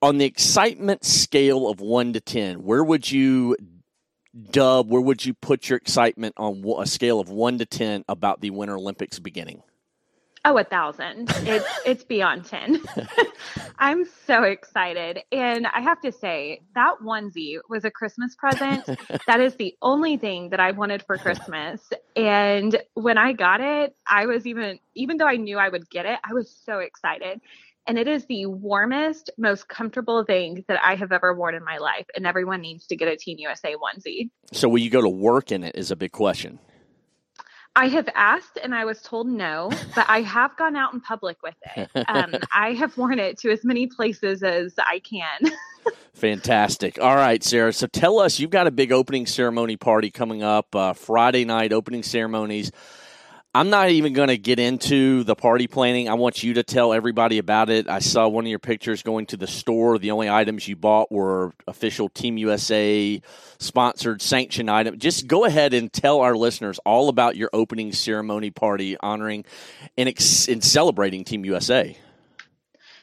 on 0.01 0.17
the 0.17 0.25
excitement 0.25 1.05
scale 1.05 1.67
of 1.67 1.79
one 1.79 2.13
to 2.13 2.21
ten, 2.21 2.63
where 2.63 2.83
would 2.83 3.11
you 3.11 3.55
dub? 4.51 4.89
Where 4.89 5.01
would 5.01 5.25
you 5.25 5.33
put 5.33 5.69
your 5.69 5.77
excitement 5.77 6.35
on 6.37 6.63
a 6.79 6.87
scale 6.87 7.19
of 7.19 7.29
one 7.29 7.57
to 7.59 7.65
ten 7.65 8.03
about 8.07 8.41
the 8.41 8.49
Winter 8.49 8.75
Olympics 8.75 9.19
beginning? 9.19 9.63
Oh, 10.43 10.57
a 10.57 10.63
thousand. 10.63 11.29
It's 11.43 11.65
it's 11.85 12.03
beyond 12.03 12.45
ten. 12.45 12.81
I'm 13.79 14.05
so 14.25 14.43
excited, 14.43 15.19
and 15.31 15.67
I 15.67 15.81
have 15.81 16.01
to 16.01 16.11
say 16.11 16.61
that 16.73 16.95
onesie 17.03 17.59
was 17.69 17.85
a 17.85 17.91
Christmas 17.91 18.35
present. 18.35 18.85
that 19.27 19.39
is 19.39 19.55
the 19.55 19.75
only 19.81 20.17
thing 20.17 20.49
that 20.49 20.59
I 20.59 20.71
wanted 20.71 21.03
for 21.03 21.17
Christmas, 21.17 21.81
and 22.15 22.75
when 22.95 23.19
I 23.19 23.33
got 23.33 23.61
it, 23.61 23.95
I 24.07 24.25
was 24.25 24.47
even 24.47 24.79
even 24.95 25.17
though 25.17 25.27
I 25.27 25.35
knew 25.35 25.59
I 25.59 25.69
would 25.69 25.89
get 25.89 26.07
it, 26.07 26.17
I 26.23 26.33
was 26.33 26.49
so 26.65 26.79
excited 26.79 27.39
and 27.87 27.97
it 27.97 28.07
is 28.07 28.25
the 28.25 28.45
warmest, 28.45 29.29
most 29.37 29.67
comfortable 29.67 30.23
thing 30.23 30.63
that 30.67 30.79
I 30.83 30.95
have 30.95 31.11
ever 31.11 31.33
worn 31.33 31.55
in 31.55 31.63
my 31.63 31.77
life. 31.77 32.05
And 32.15 32.25
everyone 32.25 32.61
needs 32.61 32.85
to 32.87 32.95
get 32.95 33.07
a 33.07 33.15
Team 33.15 33.37
USA 33.39 33.75
onesie. 33.75 34.29
So, 34.53 34.69
will 34.69 34.79
you 34.79 34.89
go 34.89 35.01
to 35.01 35.09
work 35.09 35.51
in 35.51 35.63
it? 35.63 35.75
Is 35.75 35.91
a 35.91 35.95
big 35.95 36.11
question. 36.11 36.59
I 37.75 37.87
have 37.87 38.09
asked 38.15 38.59
and 38.61 38.75
I 38.75 38.83
was 38.83 39.01
told 39.01 39.27
no, 39.27 39.71
but 39.95 40.05
I 40.09 40.21
have 40.21 40.55
gone 40.57 40.75
out 40.75 40.93
in 40.93 40.99
public 40.99 41.37
with 41.41 41.55
it. 41.77 41.89
Um, 42.09 42.35
I 42.53 42.73
have 42.73 42.97
worn 42.97 43.17
it 43.17 43.37
to 43.39 43.51
as 43.51 43.63
many 43.63 43.87
places 43.87 44.43
as 44.43 44.73
I 44.77 44.99
can. 44.99 45.53
Fantastic. 46.13 46.99
All 46.99 47.15
right, 47.15 47.41
Sarah. 47.41 47.71
So 47.71 47.87
tell 47.87 48.19
us, 48.19 48.39
you've 48.39 48.51
got 48.51 48.67
a 48.67 48.71
big 48.71 48.91
opening 48.91 49.25
ceremony 49.25 49.77
party 49.77 50.11
coming 50.11 50.43
up 50.43 50.75
uh, 50.75 50.93
Friday 50.93 51.45
night, 51.45 51.71
opening 51.71 52.03
ceremonies. 52.03 52.71
I'm 53.53 53.69
not 53.69 53.89
even 53.89 54.13
going 54.13 54.29
to 54.29 54.37
get 54.37 54.59
into 54.59 55.25
the 55.25 55.35
party 55.35 55.67
planning. 55.67 56.07
I 56.07 56.13
want 56.13 56.41
you 56.41 56.53
to 56.53 56.63
tell 56.63 56.93
everybody 56.93 57.37
about 57.37 57.69
it. 57.69 57.89
I 57.89 57.99
saw 57.99 58.29
one 58.29 58.45
of 58.45 58.49
your 58.49 58.59
pictures 58.59 59.03
going 59.03 59.25
to 59.27 59.37
the 59.37 59.47
store. 59.47 59.97
The 59.97 60.11
only 60.11 60.29
items 60.29 60.65
you 60.69 60.77
bought 60.77 61.11
were 61.11 61.51
official 61.67 62.07
Team 62.07 62.37
USA 62.37 63.21
sponsored 63.59 64.21
sanctioned 64.21 64.71
items. 64.71 64.99
Just 64.99 65.27
go 65.27 65.43
ahead 65.43 65.73
and 65.73 65.91
tell 65.91 66.21
our 66.21 66.33
listeners 66.33 66.79
all 66.85 67.09
about 67.09 67.35
your 67.35 67.49
opening 67.51 67.91
ceremony 67.91 68.51
party 68.51 68.95
honoring 69.01 69.43
and, 69.97 70.07
ex- 70.07 70.47
and 70.47 70.63
celebrating 70.63 71.25
Team 71.25 71.43
USA. 71.43 71.97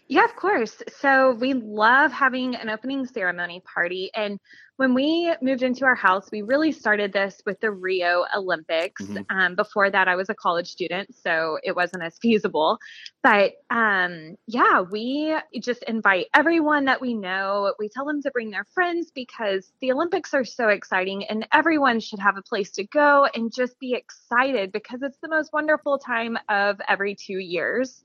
Yeah, 0.06 0.24
of 0.24 0.34
course. 0.34 0.82
So 0.98 1.32
we 1.32 1.52
love 1.52 2.10
having 2.10 2.54
an 2.54 2.70
opening 2.70 3.04
ceremony 3.04 3.60
party. 3.60 4.10
And 4.14 4.40
when 4.78 4.94
we 4.94 5.34
moved 5.42 5.64
into 5.64 5.84
our 5.84 5.96
house, 5.96 6.30
we 6.30 6.42
really 6.42 6.70
started 6.70 7.12
this 7.12 7.42
with 7.44 7.58
the 7.60 7.68
Rio 7.68 8.24
Olympics. 8.36 9.02
Mm-hmm. 9.02 9.36
Um, 9.36 9.54
before 9.56 9.90
that, 9.90 10.06
I 10.06 10.14
was 10.14 10.28
a 10.28 10.36
college 10.36 10.68
student, 10.68 11.16
so 11.16 11.58
it 11.64 11.74
wasn't 11.74 12.04
as 12.04 12.16
feasible. 12.22 12.78
But 13.20 13.54
um, 13.70 14.36
yeah, 14.46 14.82
we 14.82 15.36
just 15.60 15.82
invite 15.82 16.26
everyone 16.32 16.84
that 16.84 17.00
we 17.00 17.12
know. 17.12 17.74
We 17.80 17.88
tell 17.88 18.04
them 18.04 18.22
to 18.22 18.30
bring 18.30 18.50
their 18.50 18.66
friends 18.72 19.10
because 19.12 19.72
the 19.80 19.90
Olympics 19.90 20.32
are 20.32 20.44
so 20.44 20.68
exciting 20.68 21.24
and 21.24 21.44
everyone 21.52 21.98
should 21.98 22.20
have 22.20 22.36
a 22.36 22.42
place 22.42 22.70
to 22.72 22.86
go 22.86 23.26
and 23.34 23.52
just 23.52 23.80
be 23.80 23.94
excited 23.94 24.70
because 24.70 25.02
it's 25.02 25.18
the 25.20 25.28
most 25.28 25.52
wonderful 25.52 25.98
time 25.98 26.38
of 26.48 26.80
every 26.86 27.16
two 27.16 27.38
years. 27.38 28.04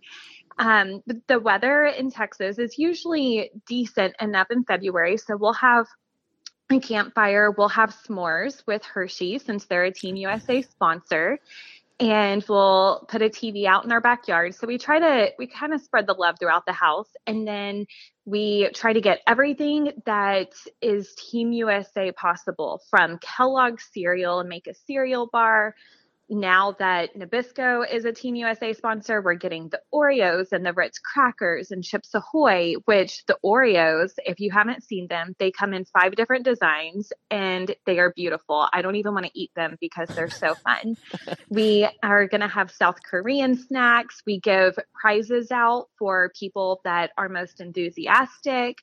Um, 0.57 1.03
the 1.27 1.39
weather 1.39 1.85
in 1.85 2.09
Texas 2.09 2.57
is 2.57 2.79
usually 2.79 3.51
decent 3.67 4.15
enough 4.19 4.47
in 4.49 4.63
February, 4.63 5.17
so 5.17 5.37
we'll 5.37 5.53
have 5.53 5.85
campfire. 6.79 7.51
We'll 7.51 7.69
have 7.69 7.95
s'mores 7.95 8.63
with 8.65 8.83
Hershey 8.83 9.39
since 9.39 9.65
they're 9.65 9.85
a 9.85 9.91
Team 9.91 10.15
USA 10.15 10.61
sponsor. 10.61 11.39
And 11.99 12.43
we'll 12.49 13.05
put 13.07 13.21
a 13.21 13.29
TV 13.29 13.65
out 13.65 13.85
in 13.85 13.91
our 13.91 14.01
backyard. 14.01 14.55
So 14.55 14.67
we 14.67 14.77
try 14.77 14.99
to, 14.99 15.31
we 15.37 15.47
kind 15.47 15.73
of 15.73 15.81
spread 15.81 16.07
the 16.07 16.13
love 16.13 16.37
throughout 16.39 16.65
the 16.65 16.73
house. 16.73 17.09
And 17.27 17.47
then 17.47 17.85
we 18.25 18.69
try 18.73 18.93
to 18.93 19.01
get 19.01 19.21
everything 19.27 19.91
that 20.05 20.53
is 20.81 21.13
Team 21.15 21.51
USA 21.53 22.11
possible 22.11 22.81
from 22.89 23.19
Kellogg's 23.19 23.87
cereal 23.93 24.39
and 24.39 24.49
make 24.49 24.67
a 24.67 24.73
cereal 24.73 25.27
bar 25.31 25.75
now 26.29 26.75
that 26.79 27.15
Nabisco 27.17 27.83
is 27.89 28.05
a 28.05 28.11
Team 28.11 28.35
USA 28.35 28.73
sponsor, 28.73 29.21
we're 29.21 29.33
getting 29.33 29.69
the 29.69 29.81
Oreos 29.93 30.51
and 30.51 30.65
the 30.65 30.73
Ritz 30.73 30.99
crackers 30.99 31.71
and 31.71 31.83
Chips 31.83 32.13
Ahoy, 32.13 32.75
which 32.85 33.25
the 33.25 33.37
Oreos, 33.43 34.13
if 34.17 34.39
you 34.39 34.51
haven't 34.51 34.83
seen 34.83 35.07
them, 35.07 35.35
they 35.39 35.51
come 35.51 35.73
in 35.73 35.85
five 35.85 36.15
different 36.15 36.45
designs 36.45 37.11
and 37.29 37.75
they 37.85 37.99
are 37.99 38.13
beautiful. 38.15 38.67
I 38.71 38.81
don't 38.81 38.95
even 38.95 39.13
want 39.13 39.25
to 39.25 39.31
eat 39.39 39.51
them 39.55 39.77
because 39.79 40.09
they're 40.09 40.29
so 40.29 40.55
fun. 40.63 40.95
we 41.49 41.87
are 42.01 42.27
going 42.27 42.41
to 42.41 42.47
have 42.47 42.71
South 42.71 42.97
Korean 43.03 43.55
snacks. 43.55 44.21
We 44.25 44.39
give 44.39 44.77
prizes 44.93 45.51
out 45.51 45.89
for 45.99 46.31
people 46.39 46.81
that 46.83 47.11
are 47.17 47.29
most 47.29 47.59
enthusiastic, 47.59 48.77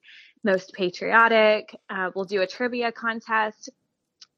most 0.45 0.73
patriotic. 0.73 1.75
Uh, 1.89 2.11
we'll 2.15 2.25
do 2.25 2.43
a 2.43 2.47
trivia 2.47 2.93
contest 2.93 3.71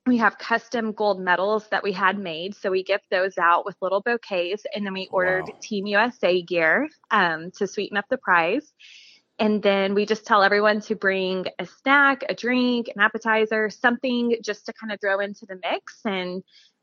we 0.07 0.19
have 0.19 0.39
custom 0.39 0.93
gold 0.93 1.21
medals 1.21 1.69
that 1.69 1.83
we 1.83 1.93
had 1.93 2.19
made. 2.19 2.57
So 2.57 2.71
we 2.71 2.83
gift 2.83 3.05
those 3.11 3.39
out 3.39 3.65
with 3.65 3.77
little 3.81 4.01
bouquets. 4.01 4.65
And 4.75 4.85
then 4.85 4.95
we 4.95 5.09
ordered 5.13 5.45
wow. 5.47 5.59
Team 5.61 5.87
USA 5.87 6.43
gear 6.43 6.89
um, 7.11 7.53
to 7.53 7.67
sweeten 7.67 7.97
up 7.97 8.07
the 8.11 8.19
prize. 8.19 8.73
And 9.39 9.63
then 9.63 9.95
we 9.95 10.05
just 10.05 10.27
tell 10.27 10.43
everyone 10.43 10.81
to 10.83 10.97
bring 10.97 11.47
a 11.59 11.67
snack, 11.67 12.25
a 12.29 12.35
drink, 12.35 12.89
an 12.95 13.01
appetizer, 13.01 13.71
something 13.71 14.37
just 14.43 14.67
to 14.67 14.73
kind 14.73 14.93
of 14.93 15.01
throw 15.01 15.21
into 15.21 15.47
the 15.47 15.59
mix. 15.63 16.01
And 16.05 16.43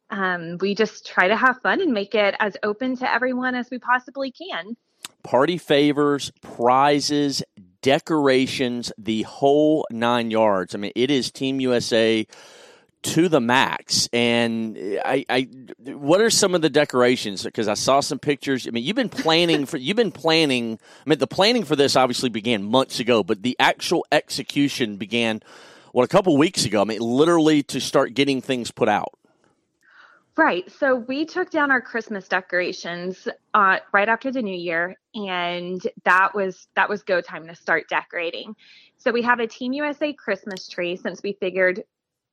um, 0.09 0.57
we 0.59 0.73
just 0.73 1.05
try 1.05 1.27
to 1.27 1.35
have 1.35 1.61
fun 1.61 1.81
and 1.81 1.91
make 1.91 2.15
it 2.15 2.35
as 2.39 2.57
open 2.63 2.95
to 2.97 3.11
everyone 3.11 3.53
as 3.53 3.69
we 3.69 3.79
possibly 3.79 4.31
can. 4.31 4.75
Party 5.23 5.57
favors, 5.57 6.31
prizes, 6.41 7.43
decorations, 7.81 8.91
the 8.97 9.23
whole 9.23 9.85
nine 9.91 10.31
yards. 10.31 10.73
I 10.73 10.79
mean, 10.79 10.93
it 10.95 11.11
is 11.11 11.31
Team 11.31 11.59
USA 11.59 12.25
to 13.01 13.29
the 13.29 13.39
max. 13.39 14.09
And 14.11 14.77
I, 15.05 15.25
I, 15.29 15.47
what 15.85 16.21
are 16.21 16.29
some 16.29 16.53
of 16.53 16.61
the 16.61 16.69
decorations? 16.69 17.43
Because 17.43 17.67
I 17.67 17.73
saw 17.73 18.01
some 18.01 18.19
pictures. 18.19 18.67
I 18.67 18.71
mean, 18.71 18.83
you've 18.83 18.95
been 18.95 19.09
planning 19.09 19.65
for, 19.65 19.77
you've 19.77 19.97
been 19.97 20.11
planning. 20.11 20.79
I 21.05 21.09
mean, 21.09 21.19
the 21.19 21.27
planning 21.27 21.63
for 21.63 21.75
this 21.75 21.95
obviously 21.95 22.29
began 22.29 22.63
months 22.63 22.99
ago, 22.99 23.23
but 23.23 23.41
the 23.41 23.55
actual 23.59 24.05
execution 24.11 24.97
began, 24.97 25.41
what, 25.93 26.03
a 26.03 26.07
couple 26.07 26.35
weeks 26.37 26.65
ago. 26.65 26.81
I 26.81 26.83
mean, 26.83 26.99
literally 26.99 27.63
to 27.63 27.79
start 27.79 28.13
getting 28.13 28.41
things 28.41 28.71
put 28.71 28.89
out. 28.89 29.13
Right. 30.35 30.71
So 30.71 30.95
we 30.95 31.25
took 31.25 31.51
down 31.51 31.69
our 31.69 31.81
Christmas 31.81 32.29
decorations 32.29 33.27
uh, 33.53 33.79
right 33.91 34.07
after 34.07 34.31
the 34.31 34.41
new 34.41 34.55
year, 34.55 34.95
and 35.13 35.81
that 36.05 36.33
was 36.33 36.69
that 36.75 36.87
was 36.87 37.03
go 37.03 37.19
time 37.19 37.45
to 37.47 37.55
start 37.55 37.89
decorating. 37.89 38.55
So 38.95 39.11
we 39.11 39.21
have 39.23 39.41
a 39.41 39.47
Team 39.47 39.73
USA 39.73 40.13
Christmas 40.13 40.69
tree 40.69 40.95
since 40.95 41.21
we 41.21 41.33
figured 41.33 41.83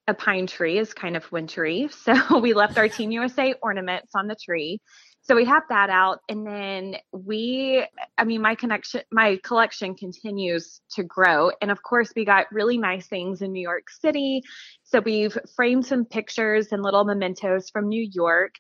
a 0.08 0.14
pine 0.14 0.46
tree 0.46 0.78
is 0.78 0.94
kind 0.94 1.16
of 1.16 1.30
wintry. 1.32 1.88
So 2.04 2.38
we 2.38 2.54
left 2.54 2.78
our 2.78 2.88
Team 2.88 3.10
USA 3.10 3.54
ornaments 3.62 4.12
on 4.14 4.28
the 4.28 4.36
tree. 4.36 4.80
So 5.22 5.34
we 5.34 5.44
have 5.46 5.64
that 5.70 5.90
out. 5.90 6.20
And 6.28 6.46
then 6.46 6.96
we, 7.12 7.84
I 8.16 8.22
mean, 8.22 8.40
my 8.40 8.54
connection, 8.54 9.00
my 9.10 9.40
collection 9.42 9.96
continues 9.96 10.80
to 10.92 11.02
grow. 11.02 11.50
And 11.60 11.72
of 11.72 11.82
course, 11.82 12.12
we 12.14 12.24
got 12.24 12.46
really 12.52 12.78
nice 12.78 13.08
things 13.08 13.42
in 13.42 13.50
New 13.50 13.60
York 13.60 13.90
City. 13.90 14.42
So 14.84 15.00
we've 15.00 15.36
framed 15.56 15.84
some 15.84 16.04
pictures 16.04 16.68
and 16.70 16.80
little 16.80 17.04
mementos 17.04 17.70
from 17.70 17.88
New 17.88 18.08
York. 18.12 18.54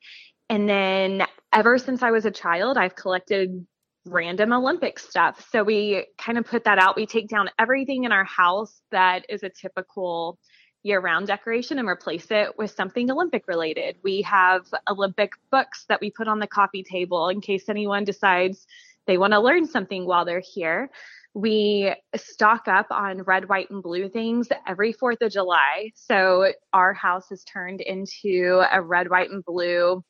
And 0.50 0.68
then 0.68 1.22
ever 1.52 1.78
since 1.78 2.02
I 2.02 2.10
was 2.10 2.24
a 2.24 2.32
child, 2.32 2.76
I've 2.76 2.96
collected 2.96 3.64
random 4.04 4.52
Olympic 4.52 4.98
stuff. 4.98 5.46
So 5.52 5.62
we 5.62 6.06
kind 6.18 6.38
of 6.38 6.46
put 6.46 6.64
that 6.64 6.78
out. 6.78 6.96
We 6.96 7.06
take 7.06 7.28
down 7.28 7.48
everything 7.60 8.04
in 8.04 8.12
our 8.12 8.24
house 8.24 8.80
that 8.90 9.24
is 9.28 9.44
a 9.44 9.50
typical 9.50 10.38
year 10.86 11.00
round 11.00 11.26
decoration 11.26 11.78
and 11.78 11.88
replace 11.88 12.30
it 12.30 12.56
with 12.56 12.70
something 12.70 13.10
Olympic 13.10 13.48
related. 13.48 13.96
We 14.02 14.22
have 14.22 14.66
Olympic 14.88 15.32
books 15.50 15.84
that 15.88 16.00
we 16.00 16.10
put 16.10 16.28
on 16.28 16.38
the 16.38 16.46
coffee 16.46 16.84
table 16.84 17.28
in 17.28 17.40
case 17.40 17.68
anyone 17.68 18.04
decides 18.04 18.66
they 19.06 19.18
want 19.18 19.32
to 19.32 19.40
learn 19.40 19.66
something 19.66 20.06
while 20.06 20.24
they're 20.24 20.40
here. 20.40 20.90
We 21.34 21.94
stock 22.14 22.66
up 22.66 22.86
on 22.90 23.22
red, 23.22 23.48
white, 23.48 23.70
and 23.70 23.82
blue 23.82 24.08
things 24.08 24.48
every 24.66 24.94
4th 24.94 25.20
of 25.20 25.32
July. 25.32 25.90
So 25.94 26.52
our 26.72 26.94
house 26.94 27.28
has 27.28 27.44
turned 27.44 27.82
into 27.82 28.64
a 28.70 28.80
red, 28.80 29.10
white, 29.10 29.30
and 29.30 29.44
blue 29.44 30.02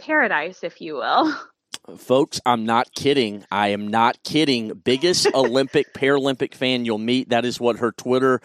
paradise, 0.00 0.64
if 0.64 0.80
you 0.80 0.94
will. 0.94 1.34
Folks, 1.96 2.40
I'm 2.46 2.64
not 2.64 2.94
kidding. 2.94 3.44
I 3.50 3.68
am 3.68 3.88
not 3.88 4.22
kidding. 4.22 4.72
Biggest 4.84 5.26
Olympic, 5.34 5.92
Paralympic 5.94 6.54
fan 6.54 6.84
you'll 6.84 6.98
meet. 6.98 7.30
That 7.30 7.44
is 7.44 7.60
what 7.60 7.78
her 7.78 7.92
Twitter 7.92 8.40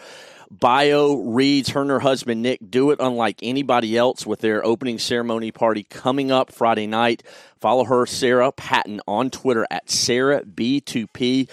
bio 0.50 1.14
reads. 1.16 1.70
Her 1.70 1.82
and 1.82 1.90
her 1.90 2.00
husband, 2.00 2.42
Nick, 2.42 2.60
do 2.70 2.90
it 2.90 2.98
unlike 3.00 3.40
anybody 3.42 3.96
else 3.96 4.26
with 4.26 4.40
their 4.40 4.64
opening 4.64 4.98
ceremony 4.98 5.50
party 5.50 5.82
coming 5.82 6.30
up 6.30 6.52
Friday 6.52 6.86
night. 6.86 7.22
Follow 7.60 7.84
her, 7.84 8.06
Sarah 8.06 8.52
Patton, 8.52 9.00
on 9.06 9.30
Twitter 9.30 9.66
at 9.70 9.90
Sarah 9.90 10.42
B2P. 10.44 11.48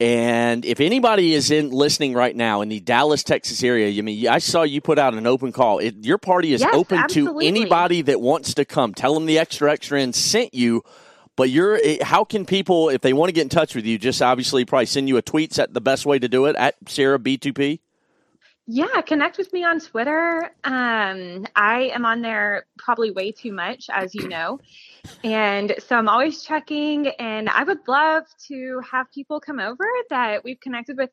And 0.00 0.64
if 0.64 0.80
anybody 0.80 1.34
is 1.34 1.50
in 1.50 1.70
listening 1.70 2.14
right 2.14 2.34
now 2.34 2.62
in 2.62 2.70
the 2.70 2.80
Dallas, 2.80 3.22
Texas 3.22 3.62
area, 3.62 3.96
I 3.96 4.00
mean, 4.00 4.28
I 4.28 4.38
saw 4.38 4.62
you 4.62 4.80
put 4.80 4.98
out 4.98 5.12
an 5.12 5.26
open 5.26 5.52
call. 5.52 5.78
It, 5.78 6.06
your 6.06 6.16
party 6.16 6.54
is 6.54 6.62
yes, 6.62 6.74
open 6.74 6.98
absolutely. 6.98 7.44
to 7.44 7.48
anybody 7.48 8.00
that 8.02 8.18
wants 8.18 8.54
to 8.54 8.64
come. 8.64 8.94
Tell 8.94 9.12
them 9.12 9.26
the 9.26 9.38
extra 9.38 9.70
extra 9.70 10.00
end 10.00 10.14
sent 10.14 10.54
you. 10.54 10.82
But 11.36 11.50
you're, 11.50 11.78
eh, 11.82 11.98
how 12.02 12.24
can 12.24 12.46
people, 12.46 12.88
if 12.88 13.02
they 13.02 13.12
want 13.12 13.28
to 13.28 13.34
get 13.34 13.42
in 13.42 13.50
touch 13.50 13.74
with 13.74 13.84
you, 13.84 13.98
just 13.98 14.22
obviously 14.22 14.64
probably 14.64 14.86
send 14.86 15.06
you 15.06 15.18
a 15.18 15.22
tweet. 15.22 15.50
Is 15.50 15.56
that 15.58 15.74
the 15.74 15.80
best 15.82 16.06
way 16.06 16.18
to 16.18 16.28
do 16.28 16.46
it 16.46 16.56
at 16.56 16.76
Sarah 16.86 17.18
B2P? 17.18 17.80
Yeah, 18.72 19.00
connect 19.00 19.36
with 19.36 19.52
me 19.52 19.64
on 19.64 19.80
Twitter. 19.80 20.44
Um, 20.62 21.44
I 21.56 21.90
am 21.92 22.06
on 22.06 22.22
there 22.22 22.66
probably 22.78 23.10
way 23.10 23.32
too 23.32 23.52
much, 23.52 23.90
as 23.92 24.14
you 24.14 24.28
know. 24.28 24.60
And 25.24 25.74
so 25.80 25.96
I'm 25.96 26.08
always 26.08 26.44
checking, 26.44 27.08
and 27.08 27.48
I 27.48 27.64
would 27.64 27.80
love 27.88 28.26
to 28.46 28.80
have 28.88 29.10
people 29.10 29.40
come 29.40 29.58
over 29.58 29.84
that 30.10 30.44
we've 30.44 30.60
connected 30.60 30.96
with 30.96 31.10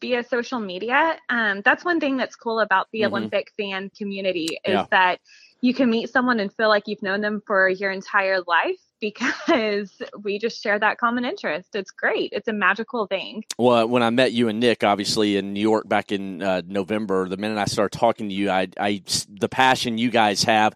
via 0.00 0.22
social 0.22 0.60
media. 0.60 1.16
Um, 1.28 1.62
that's 1.64 1.84
one 1.84 1.98
thing 1.98 2.16
that's 2.16 2.36
cool 2.36 2.60
about 2.60 2.86
the 2.92 3.00
mm-hmm. 3.00 3.14
Olympic 3.14 3.52
fan 3.58 3.90
community 3.98 4.60
is 4.64 4.74
yeah. 4.74 4.86
that 4.92 5.18
you 5.60 5.74
can 5.74 5.90
meet 5.90 6.08
someone 6.08 6.38
and 6.38 6.52
feel 6.54 6.68
like 6.68 6.86
you've 6.86 7.02
known 7.02 7.20
them 7.20 7.42
for 7.44 7.68
your 7.68 7.90
entire 7.90 8.42
life 8.46 8.78
because 9.02 10.00
we 10.22 10.38
just 10.38 10.62
share 10.62 10.78
that 10.78 10.96
common 10.96 11.26
interest. 11.26 11.74
It's 11.74 11.90
great. 11.90 12.32
It's 12.32 12.48
a 12.48 12.52
magical 12.54 13.06
thing. 13.06 13.44
Well, 13.58 13.86
when 13.86 14.02
I 14.02 14.08
met 14.08 14.32
you 14.32 14.48
and 14.48 14.58
Nick, 14.60 14.82
obviously 14.82 15.36
in 15.36 15.52
New 15.52 15.60
York 15.60 15.86
back 15.86 16.10
in 16.10 16.42
uh, 16.42 16.62
November, 16.66 17.28
the 17.28 17.36
minute 17.36 17.58
I 17.58 17.66
started 17.66 17.98
talking 17.98 18.30
to 18.30 18.34
you, 18.34 18.48
I, 18.48 18.68
I, 18.80 19.02
the 19.28 19.50
passion 19.50 19.98
you 19.98 20.10
guys 20.10 20.44
have, 20.44 20.74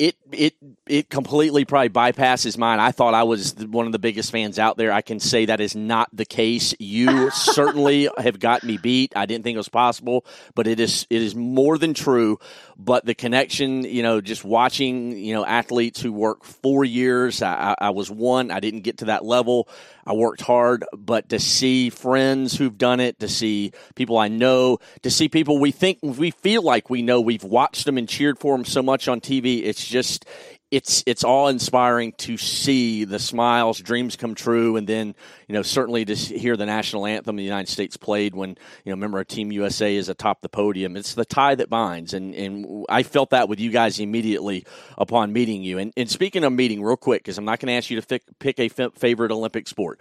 it 0.00 0.16
it 0.32 0.54
it 0.86 1.10
completely 1.10 1.66
probably 1.66 1.90
bypasses 1.90 2.56
mine. 2.56 2.80
I 2.80 2.90
thought 2.90 3.12
I 3.12 3.24
was 3.24 3.54
one 3.54 3.84
of 3.84 3.92
the 3.92 3.98
biggest 3.98 4.32
fans 4.32 4.58
out 4.58 4.78
there. 4.78 4.92
I 4.92 5.02
can 5.02 5.20
say 5.20 5.44
that 5.44 5.60
is 5.60 5.76
not 5.76 6.08
the 6.10 6.24
case. 6.24 6.74
You 6.78 7.30
certainly 7.34 8.08
have 8.16 8.40
got 8.40 8.64
me 8.64 8.78
beat. 8.78 9.12
I 9.14 9.26
didn't 9.26 9.44
think 9.44 9.56
it 9.56 9.58
was 9.58 9.68
possible, 9.68 10.24
but 10.54 10.66
it 10.66 10.80
is 10.80 11.06
it 11.10 11.20
is 11.20 11.34
more 11.34 11.76
than 11.76 11.92
true. 11.92 12.38
But 12.78 13.04
the 13.04 13.14
connection, 13.14 13.84
you 13.84 14.02
know, 14.02 14.22
just 14.22 14.42
watching, 14.42 15.12
you 15.18 15.34
know, 15.34 15.44
athletes 15.44 16.00
who 16.00 16.14
work 16.14 16.44
four 16.44 16.82
years. 16.82 17.42
I, 17.42 17.74
I 17.78 17.90
was 17.90 18.10
one. 18.10 18.50
I 18.50 18.60
didn't 18.60 18.80
get 18.80 18.98
to 18.98 19.04
that 19.06 19.22
level. 19.22 19.68
I 20.06 20.14
worked 20.14 20.40
hard, 20.40 20.86
but 20.96 21.28
to 21.28 21.38
see 21.38 21.90
friends 21.90 22.56
who've 22.56 22.76
done 22.76 23.00
it, 23.00 23.20
to 23.20 23.28
see 23.28 23.72
people 23.94 24.16
I 24.16 24.28
know, 24.28 24.78
to 25.02 25.10
see 25.10 25.28
people 25.28 25.58
we 25.58 25.72
think 25.72 25.98
we 26.02 26.30
feel 26.30 26.62
like 26.62 26.88
we 26.88 27.02
know, 27.02 27.20
we've 27.20 27.44
watched 27.44 27.84
them 27.84 27.98
and 27.98 28.08
cheered 28.08 28.38
for 28.38 28.56
them 28.56 28.64
so 28.64 28.82
much 28.82 29.08
on 29.08 29.20
TV. 29.20 29.62
It's 29.62 29.89
just 29.90 30.24
it's 30.70 31.02
it's 31.04 31.24
all 31.24 31.48
inspiring 31.48 32.12
to 32.12 32.36
see 32.36 33.04
the 33.04 33.18
smiles, 33.18 33.80
dreams 33.80 34.14
come 34.14 34.36
true, 34.36 34.76
and 34.76 34.86
then 34.86 35.14
you 35.48 35.52
know 35.52 35.62
certainly 35.62 36.04
to 36.04 36.14
hear 36.14 36.56
the 36.56 36.66
national 36.66 37.06
anthem 37.06 37.34
of 37.34 37.38
the 37.38 37.44
United 37.44 37.68
States 37.68 37.96
played 37.96 38.34
when 38.34 38.50
you 38.50 38.56
know 38.86 38.92
remember 38.92 39.22
Team 39.24 39.50
USA 39.50 39.94
is 39.94 40.08
atop 40.08 40.42
the 40.42 40.48
podium. 40.48 40.96
It's 40.96 41.14
the 41.14 41.24
tie 41.24 41.56
that 41.56 41.68
binds, 41.68 42.14
and 42.14 42.34
and 42.34 42.86
I 42.88 43.02
felt 43.02 43.30
that 43.30 43.48
with 43.48 43.58
you 43.58 43.70
guys 43.70 43.98
immediately 43.98 44.64
upon 44.96 45.32
meeting 45.32 45.62
you. 45.62 45.78
And, 45.78 45.92
and 45.96 46.08
speaking 46.08 46.44
of 46.44 46.52
meeting, 46.52 46.82
real 46.82 46.96
quick, 46.96 47.24
because 47.24 47.36
I'm 47.36 47.44
not 47.44 47.58
going 47.58 47.68
to 47.68 47.74
ask 47.74 47.90
you 47.90 48.00
to 48.00 48.20
pick 48.38 48.60
a 48.60 48.68
favorite 48.68 49.32
Olympic 49.32 49.66
sport. 49.66 50.00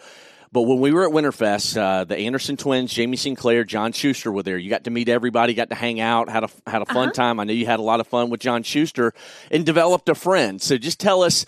But 0.51 0.63
when 0.63 0.79
we 0.79 0.91
were 0.91 1.07
at 1.07 1.13
Winterfest, 1.13 1.77
uh, 1.77 2.05
the 2.05 2.17
Anderson 2.17 2.57
twins, 2.57 2.91
Jamie 2.91 3.17
Sinclair, 3.17 3.63
John 3.63 3.91
Shuster 3.91 4.31
were 4.31 4.41
there. 4.41 4.57
You 4.57 4.69
got 4.69 4.85
to 4.85 4.89
meet 4.89 5.07
everybody, 5.07 5.53
got 5.53 5.69
to 5.69 5.75
hang 5.75 5.99
out, 5.99 6.27
had 6.27 6.43
a 6.43 6.49
had 6.65 6.81
a 6.81 6.85
fun 6.85 7.09
uh-huh. 7.09 7.11
time. 7.11 7.39
I 7.39 7.43
know 7.43 7.53
you 7.53 7.67
had 7.67 7.79
a 7.79 7.83
lot 7.83 7.99
of 7.99 8.07
fun 8.07 8.31
with 8.31 8.39
John 8.39 8.63
Shuster 8.63 9.13
and 9.51 9.63
developed 9.63 10.09
a 10.09 10.15
friend. 10.15 10.59
So 10.59 10.77
just 10.77 10.99
tell 10.99 11.21
us 11.21 11.45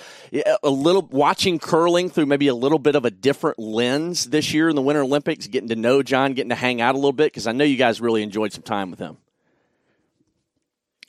a 0.61 0.69
little 0.69 1.01
watching 1.01 1.57
curling 1.57 2.09
through 2.11 2.27
maybe 2.27 2.47
a 2.47 2.55
little 2.55 2.79
bit 2.79 2.95
of 2.95 3.03
a 3.03 3.11
different 3.11 3.57
lens 3.57 4.29
this 4.29 4.53
year 4.53 4.69
in 4.69 4.75
the 4.75 4.83
Winter 4.83 5.01
Olympics, 5.01 5.47
getting 5.47 5.69
to 5.69 5.75
know 5.75 6.03
John, 6.03 6.33
getting 6.33 6.49
to 6.49 6.55
hang 6.55 6.79
out 6.79 6.93
a 6.93 6.97
little 6.99 7.11
bit 7.11 7.31
because 7.31 7.47
I 7.47 7.53
know 7.53 7.63
you 7.63 7.77
guys 7.77 8.01
really 8.01 8.21
enjoyed 8.21 8.53
some 8.53 8.63
time 8.63 8.91
with 8.91 8.99
him. 8.99 9.17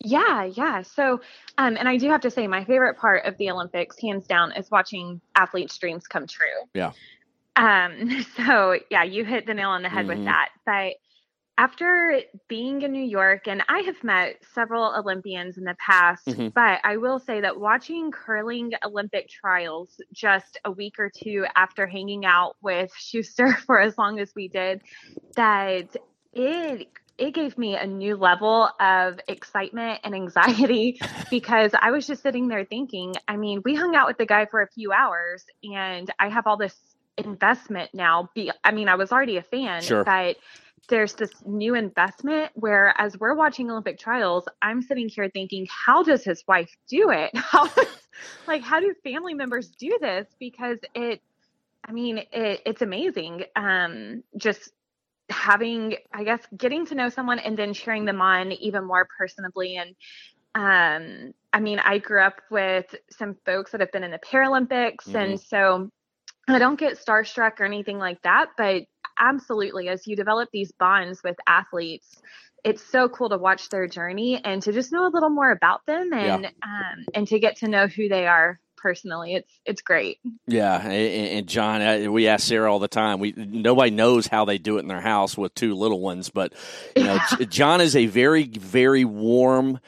Yeah, 0.04 0.44
yeah. 0.44 0.82
So, 0.82 1.20
um, 1.58 1.76
and 1.76 1.88
I 1.88 1.96
do 1.96 2.08
have 2.08 2.22
to 2.22 2.30
say, 2.30 2.46
my 2.46 2.64
favorite 2.64 2.96
part 2.96 3.24
of 3.24 3.36
the 3.36 3.50
Olympics, 3.50 4.00
hands 4.00 4.26
down, 4.26 4.52
is 4.52 4.70
watching 4.70 5.20
athletes' 5.36 5.78
dreams 5.78 6.06
come 6.08 6.26
true. 6.26 6.46
Yeah. 6.74 6.92
Um, 7.56 8.24
so 8.36 8.78
yeah, 8.90 9.04
you 9.04 9.24
hit 9.24 9.46
the 9.46 9.54
nail 9.54 9.70
on 9.70 9.82
the 9.82 9.88
head 9.88 10.06
mm-hmm. 10.06 10.18
with 10.18 10.24
that. 10.24 10.50
But 10.64 10.94
after 11.58 12.20
being 12.48 12.82
in 12.82 12.92
New 12.92 13.04
York, 13.04 13.46
and 13.46 13.62
I 13.68 13.80
have 13.80 14.02
met 14.02 14.42
several 14.54 14.94
Olympians 14.96 15.58
in 15.58 15.64
the 15.64 15.76
past, 15.78 16.26
mm-hmm. 16.26 16.48
but 16.48 16.80
I 16.82 16.96
will 16.96 17.18
say 17.18 17.42
that 17.42 17.60
watching 17.60 18.10
curling 18.10 18.72
Olympic 18.84 19.28
trials 19.28 20.00
just 20.12 20.58
a 20.64 20.70
week 20.70 20.94
or 20.98 21.10
two 21.14 21.44
after 21.54 21.86
hanging 21.86 22.24
out 22.24 22.56
with 22.62 22.90
Shuster 22.98 23.52
for 23.52 23.80
as 23.80 23.98
long 23.98 24.18
as 24.18 24.32
we 24.34 24.48
did, 24.48 24.80
that 25.36 25.94
it 26.32 26.88
it 27.18 27.34
gave 27.34 27.58
me 27.58 27.76
a 27.76 27.86
new 27.86 28.16
level 28.16 28.70
of 28.80 29.20
excitement 29.28 30.00
and 30.02 30.14
anxiety 30.14 30.98
because 31.30 31.72
I 31.78 31.90
was 31.90 32.06
just 32.06 32.22
sitting 32.22 32.48
there 32.48 32.64
thinking, 32.64 33.14
I 33.28 33.36
mean, 33.36 33.60
we 33.64 33.74
hung 33.74 33.94
out 33.94 34.08
with 34.08 34.16
the 34.16 34.26
guy 34.26 34.46
for 34.46 34.62
a 34.62 34.68
few 34.68 34.92
hours 34.92 35.44
and 35.62 36.10
I 36.18 36.30
have 36.30 36.46
all 36.46 36.56
this 36.56 36.74
investment 37.18 37.90
now. 37.94 38.30
Be 38.34 38.50
I 38.64 38.72
mean, 38.72 38.88
I 38.88 38.94
was 38.94 39.12
already 39.12 39.36
a 39.36 39.42
fan, 39.42 39.82
sure. 39.82 40.04
but 40.04 40.36
there's 40.88 41.14
this 41.14 41.30
new 41.46 41.74
investment 41.74 42.50
where 42.54 42.94
as 42.98 43.18
we're 43.18 43.34
watching 43.34 43.70
Olympic 43.70 43.98
trials, 43.98 44.44
I'm 44.60 44.82
sitting 44.82 45.08
here 45.08 45.30
thinking, 45.30 45.66
how 45.70 46.02
does 46.02 46.24
his 46.24 46.42
wife 46.48 46.74
do 46.88 47.10
it? 47.10 47.30
How 47.36 47.68
like 48.46 48.62
how 48.62 48.80
do 48.80 48.94
family 49.02 49.34
members 49.34 49.70
do 49.70 49.96
this? 50.00 50.26
Because 50.38 50.78
it 50.94 51.22
I 51.84 51.92
mean, 51.92 52.18
it, 52.18 52.62
it's 52.64 52.82
amazing. 52.82 53.44
Um, 53.56 54.22
just 54.36 54.70
having, 55.30 55.96
I 56.12 56.24
guess, 56.24 56.40
getting 56.56 56.86
to 56.86 56.94
know 56.94 57.08
someone 57.08 57.38
and 57.38 57.56
then 57.56 57.74
cheering 57.74 58.04
them 58.04 58.20
on 58.20 58.52
even 58.52 58.84
more 58.84 59.06
personably. 59.20 59.78
And 59.80 59.94
um, 60.54 61.34
I 61.52 61.60
mean, 61.60 61.78
I 61.78 61.98
grew 61.98 62.22
up 62.22 62.40
with 62.50 62.94
some 63.10 63.36
folks 63.44 63.72
that 63.72 63.80
have 63.80 63.90
been 63.92 64.04
in 64.04 64.10
the 64.10 64.18
Paralympics, 64.18 65.06
mm-hmm. 65.06 65.16
and 65.16 65.40
so 65.40 65.90
I 66.54 66.58
don't 66.58 66.78
get 66.78 66.98
starstruck 66.98 67.60
or 67.60 67.64
anything 67.64 67.98
like 67.98 68.20
that, 68.22 68.50
but 68.56 68.84
absolutely, 69.18 69.88
as 69.88 70.06
you 70.06 70.16
develop 70.16 70.48
these 70.52 70.72
bonds 70.72 71.22
with 71.22 71.36
athletes, 71.46 72.20
it's 72.64 72.82
so 72.82 73.08
cool 73.08 73.28
to 73.30 73.38
watch 73.38 73.68
their 73.68 73.86
journey 73.86 74.40
and 74.42 74.62
to 74.62 74.72
just 74.72 74.92
know 74.92 75.06
a 75.06 75.10
little 75.10 75.30
more 75.30 75.50
about 75.50 75.84
them 75.86 76.12
and 76.12 76.42
yeah. 76.42 76.50
um, 76.62 77.04
and 77.14 77.26
to 77.28 77.38
get 77.38 77.56
to 77.56 77.68
know 77.68 77.86
who 77.86 78.08
they 78.08 78.26
are 78.26 78.60
personally. 78.76 79.34
It's 79.34 79.60
it's 79.64 79.82
great. 79.82 80.18
Yeah, 80.46 80.78
and, 80.86 81.46
John, 81.46 82.12
we 82.12 82.28
ask 82.28 82.46
Sarah 82.46 82.72
all 82.72 82.78
the 82.78 82.88
time. 82.88 83.20
We 83.20 83.32
nobody 83.36 83.90
knows 83.90 84.26
how 84.26 84.44
they 84.44 84.58
do 84.58 84.76
it 84.76 84.80
in 84.80 84.88
their 84.88 85.00
house 85.00 85.36
with 85.36 85.54
two 85.54 85.74
little 85.74 86.00
ones, 86.00 86.30
but 86.30 86.52
you 86.96 87.04
know, 87.04 87.14
yeah. 87.38 87.46
John 87.46 87.80
is 87.80 87.96
a 87.96 88.06
very 88.06 88.44
very 88.44 89.04
warm 89.04 89.80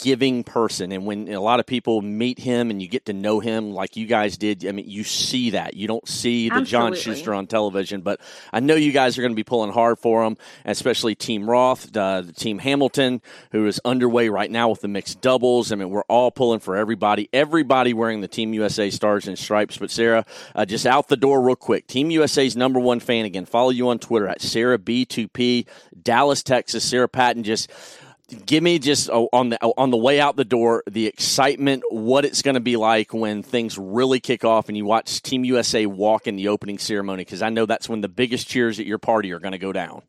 giving 0.00 0.44
person. 0.44 0.92
And 0.92 1.06
when 1.06 1.28
a 1.28 1.40
lot 1.40 1.60
of 1.60 1.66
people 1.66 2.02
meet 2.02 2.38
him 2.38 2.70
and 2.70 2.80
you 2.80 2.88
get 2.88 3.06
to 3.06 3.12
know 3.12 3.40
him 3.40 3.72
like 3.72 3.96
you 3.96 4.06
guys 4.06 4.36
did, 4.36 4.66
I 4.66 4.72
mean, 4.72 4.88
you 4.88 5.04
see 5.04 5.50
that. 5.50 5.74
You 5.74 5.86
don't 5.86 6.06
see 6.08 6.48
the 6.48 6.62
John 6.62 6.94
Shuster 6.94 7.34
on 7.34 7.46
television, 7.46 8.00
but 8.00 8.20
I 8.52 8.60
know 8.60 8.74
you 8.74 8.92
guys 8.92 9.18
are 9.18 9.22
going 9.22 9.32
to 9.32 9.36
be 9.36 9.44
pulling 9.44 9.72
hard 9.72 9.98
for 9.98 10.24
him, 10.24 10.36
especially 10.64 11.14
Team 11.14 11.48
Roth, 11.48 11.96
uh, 11.96 12.22
the 12.22 12.32
Team 12.32 12.58
Hamilton, 12.58 13.22
who 13.52 13.66
is 13.66 13.80
underway 13.84 14.28
right 14.28 14.50
now 14.50 14.68
with 14.68 14.80
the 14.80 14.88
mixed 14.88 15.20
doubles. 15.20 15.72
I 15.72 15.76
mean, 15.76 15.90
we're 15.90 16.02
all 16.02 16.30
pulling 16.30 16.60
for 16.60 16.76
everybody, 16.76 17.28
everybody 17.32 17.94
wearing 17.94 18.20
the 18.20 18.28
Team 18.28 18.54
USA 18.54 18.90
stars 18.90 19.28
and 19.28 19.38
stripes. 19.38 19.78
But 19.78 19.90
Sarah, 19.90 20.24
uh, 20.54 20.64
just 20.64 20.86
out 20.86 21.08
the 21.08 21.16
door 21.16 21.42
real 21.42 21.56
quick. 21.56 21.86
Team 21.86 22.10
USA's 22.10 22.56
number 22.56 22.80
one 22.80 23.00
fan 23.00 23.24
again. 23.24 23.46
Follow 23.46 23.70
you 23.70 23.88
on 23.88 23.98
Twitter 23.98 24.28
at 24.28 24.40
Sarah 24.40 24.78
B2P, 24.78 25.66
Dallas, 26.02 26.42
Texas. 26.42 26.84
Sarah 26.84 27.08
Patton 27.08 27.42
just 27.42 27.70
give 28.44 28.62
me 28.62 28.78
just 28.78 29.08
oh, 29.10 29.28
on 29.32 29.50
the 29.50 29.58
on 29.62 29.90
the 29.90 29.96
way 29.96 30.20
out 30.20 30.36
the 30.36 30.44
door 30.44 30.82
the 30.90 31.06
excitement 31.06 31.82
what 31.90 32.24
it's 32.24 32.42
going 32.42 32.54
to 32.54 32.60
be 32.60 32.76
like 32.76 33.14
when 33.14 33.42
things 33.42 33.78
really 33.78 34.20
kick 34.20 34.44
off 34.44 34.68
and 34.68 34.76
you 34.76 34.84
watch 34.84 35.22
team 35.22 35.44
usa 35.44 35.86
walk 35.86 36.26
in 36.26 36.36
the 36.36 36.48
opening 36.48 36.78
ceremony 36.78 37.24
because 37.24 37.42
i 37.42 37.48
know 37.48 37.66
that's 37.66 37.88
when 37.88 38.00
the 38.00 38.08
biggest 38.08 38.48
cheers 38.48 38.80
at 38.80 38.86
your 38.86 38.98
party 38.98 39.32
are 39.32 39.38
going 39.38 39.52
to 39.52 39.58
go 39.58 39.72
down. 39.72 40.02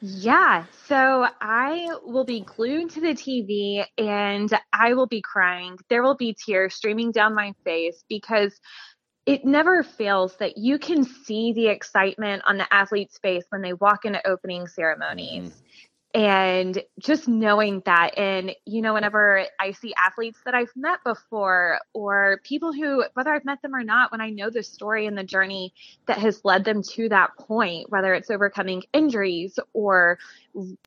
Yeah 0.00 0.64
so 0.86 1.26
i 1.40 1.88
will 2.02 2.24
be 2.24 2.40
glued 2.40 2.90
to 2.90 3.00
the 3.00 3.14
tv 3.14 3.84
and 3.98 4.50
i 4.72 4.94
will 4.94 5.06
be 5.06 5.20
crying. 5.22 5.78
There 5.88 6.02
will 6.02 6.16
be 6.16 6.34
tears 6.34 6.74
streaming 6.74 7.12
down 7.12 7.34
my 7.34 7.54
face 7.64 8.02
because 8.08 8.58
it 9.24 9.44
never 9.44 9.84
fails 9.84 10.34
that 10.38 10.58
you 10.58 10.80
can 10.80 11.04
see 11.04 11.52
the 11.52 11.68
excitement 11.68 12.42
on 12.44 12.58
the 12.58 12.74
athlete's 12.74 13.18
face 13.18 13.44
when 13.50 13.62
they 13.62 13.72
walk 13.74 14.04
into 14.04 14.26
opening 14.26 14.66
ceremonies. 14.66 15.50
Mm-hmm 15.50 15.58
and 16.14 16.82
just 16.98 17.26
knowing 17.26 17.82
that 17.86 18.18
and 18.18 18.54
you 18.66 18.82
know 18.82 18.92
whenever 18.92 19.46
i 19.58 19.72
see 19.72 19.94
athletes 19.94 20.38
that 20.44 20.54
i've 20.54 20.72
met 20.76 20.98
before 21.04 21.78
or 21.94 22.38
people 22.44 22.72
who 22.72 23.02
whether 23.14 23.32
i've 23.32 23.44
met 23.46 23.62
them 23.62 23.74
or 23.74 23.82
not 23.82 24.12
when 24.12 24.20
i 24.20 24.28
know 24.28 24.50
the 24.50 24.62
story 24.62 25.06
and 25.06 25.16
the 25.16 25.24
journey 25.24 25.72
that 26.06 26.18
has 26.18 26.44
led 26.44 26.64
them 26.64 26.82
to 26.82 27.08
that 27.08 27.30
point 27.38 27.88
whether 27.90 28.12
it's 28.12 28.30
overcoming 28.30 28.82
injuries 28.92 29.58
or 29.72 30.18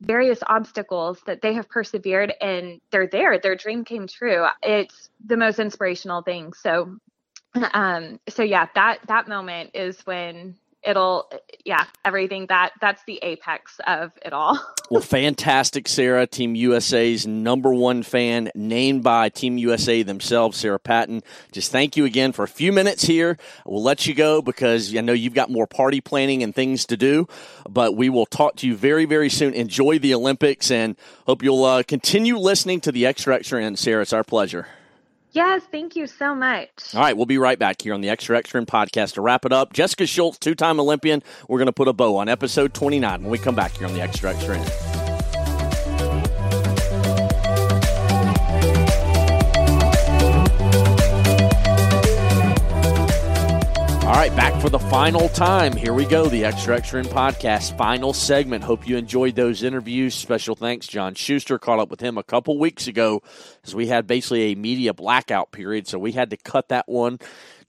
various 0.00 0.38
obstacles 0.46 1.20
that 1.26 1.42
they 1.42 1.54
have 1.54 1.68
persevered 1.68 2.32
and 2.40 2.80
they're 2.92 3.08
there 3.08 3.38
their 3.38 3.56
dream 3.56 3.84
came 3.84 4.06
true 4.06 4.46
it's 4.62 5.10
the 5.24 5.36
most 5.36 5.58
inspirational 5.58 6.22
thing. 6.22 6.52
So 6.52 6.98
um 7.72 8.20
so 8.28 8.42
yeah 8.42 8.66
that 8.74 9.00
that 9.08 9.28
moment 9.28 9.70
is 9.74 9.98
when 10.04 10.56
it'll 10.86 11.30
yeah 11.64 11.84
everything 12.04 12.46
that 12.46 12.70
that's 12.80 13.02
the 13.04 13.18
apex 13.22 13.78
of 13.86 14.12
it 14.24 14.32
all. 14.32 14.58
Well 14.88 15.00
fantastic 15.00 15.88
sarah. 15.88 16.28
Team 16.28 16.54
usa's 16.54 17.26
number 17.26 17.74
one 17.74 18.04
fan 18.04 18.52
named 18.54 19.02
by 19.02 19.30
team 19.30 19.58
usa 19.58 20.04
themselves 20.04 20.58
sarah 20.58 20.78
patton. 20.78 21.24
Just 21.50 21.72
thank 21.72 21.96
you 21.96 22.04
again 22.04 22.30
for 22.30 22.44
a 22.44 22.48
few 22.48 22.72
minutes 22.72 23.02
here. 23.02 23.36
We'll 23.64 23.82
let 23.82 24.06
you 24.06 24.14
go 24.14 24.40
because 24.42 24.94
i 24.94 25.00
know 25.00 25.12
you've 25.12 25.34
got 25.34 25.50
more 25.50 25.66
party 25.66 26.00
planning 26.00 26.44
and 26.44 26.54
things 26.54 26.86
to 26.86 26.96
do 26.96 27.26
but 27.68 27.96
we 27.96 28.08
will 28.08 28.26
talk 28.26 28.54
to 28.56 28.68
you 28.68 28.76
very 28.76 29.06
very 29.06 29.28
soon. 29.28 29.54
Enjoy 29.54 29.98
the 29.98 30.14
olympics 30.14 30.70
and 30.70 30.94
hope 31.26 31.42
you'll 31.42 31.64
uh, 31.64 31.82
continue 31.82 32.38
listening 32.38 32.80
to 32.82 32.92
the 32.92 33.06
extra 33.06 33.34
extra 33.34 33.64
end 33.64 33.80
sarah 33.80 34.02
it's 34.02 34.12
our 34.12 34.22
pleasure 34.22 34.68
Yes, 35.36 35.60
thank 35.70 35.96
you 35.96 36.06
so 36.06 36.34
much. 36.34 36.94
All 36.94 37.02
right, 37.02 37.14
we'll 37.14 37.26
be 37.26 37.36
right 37.36 37.58
back 37.58 37.82
here 37.82 37.92
on 37.92 38.00
the 38.00 38.08
Extra 38.08 38.38
Extra 38.38 38.64
podcast 38.64 39.12
to 39.14 39.20
wrap 39.20 39.44
it 39.44 39.52
up. 39.52 39.74
Jessica 39.74 40.06
Schultz, 40.06 40.38
two 40.38 40.54
time 40.54 40.80
Olympian. 40.80 41.22
We're 41.46 41.58
going 41.58 41.66
to 41.66 41.74
put 41.74 41.88
a 41.88 41.92
bow 41.92 42.16
on 42.16 42.30
episode 42.30 42.72
29 42.72 43.20
when 43.20 43.30
we 43.30 43.36
come 43.36 43.54
back 43.54 43.72
here 43.72 43.86
on 43.86 43.92
the 43.92 44.00
Extra 44.00 44.34
Extra 44.34 44.95
All 54.06 54.12
right, 54.12 54.34
back 54.36 54.62
for 54.62 54.68
the 54.68 54.78
final 54.78 55.28
time. 55.30 55.74
Here 55.74 55.92
we 55.92 56.04
go, 56.04 56.28
the 56.28 56.44
Extra 56.44 56.76
Extra 56.76 57.00
End 57.00 57.08
podcast 57.08 57.76
final 57.76 58.12
segment. 58.12 58.62
Hope 58.62 58.86
you 58.86 58.96
enjoyed 58.96 59.34
those 59.34 59.64
interviews. 59.64 60.14
Special 60.14 60.54
thanks, 60.54 60.86
John 60.86 61.14
Shuster. 61.14 61.58
Caught 61.58 61.80
up 61.80 61.90
with 61.90 61.98
him 61.98 62.16
a 62.16 62.22
couple 62.22 62.56
weeks 62.56 62.86
ago 62.86 63.20
as 63.64 63.74
we 63.74 63.88
had 63.88 64.06
basically 64.06 64.52
a 64.52 64.54
media 64.54 64.94
blackout 64.94 65.50
period, 65.50 65.88
so 65.88 65.98
we 65.98 66.12
had 66.12 66.30
to 66.30 66.36
cut 66.36 66.68
that 66.68 66.86
one 66.86 67.18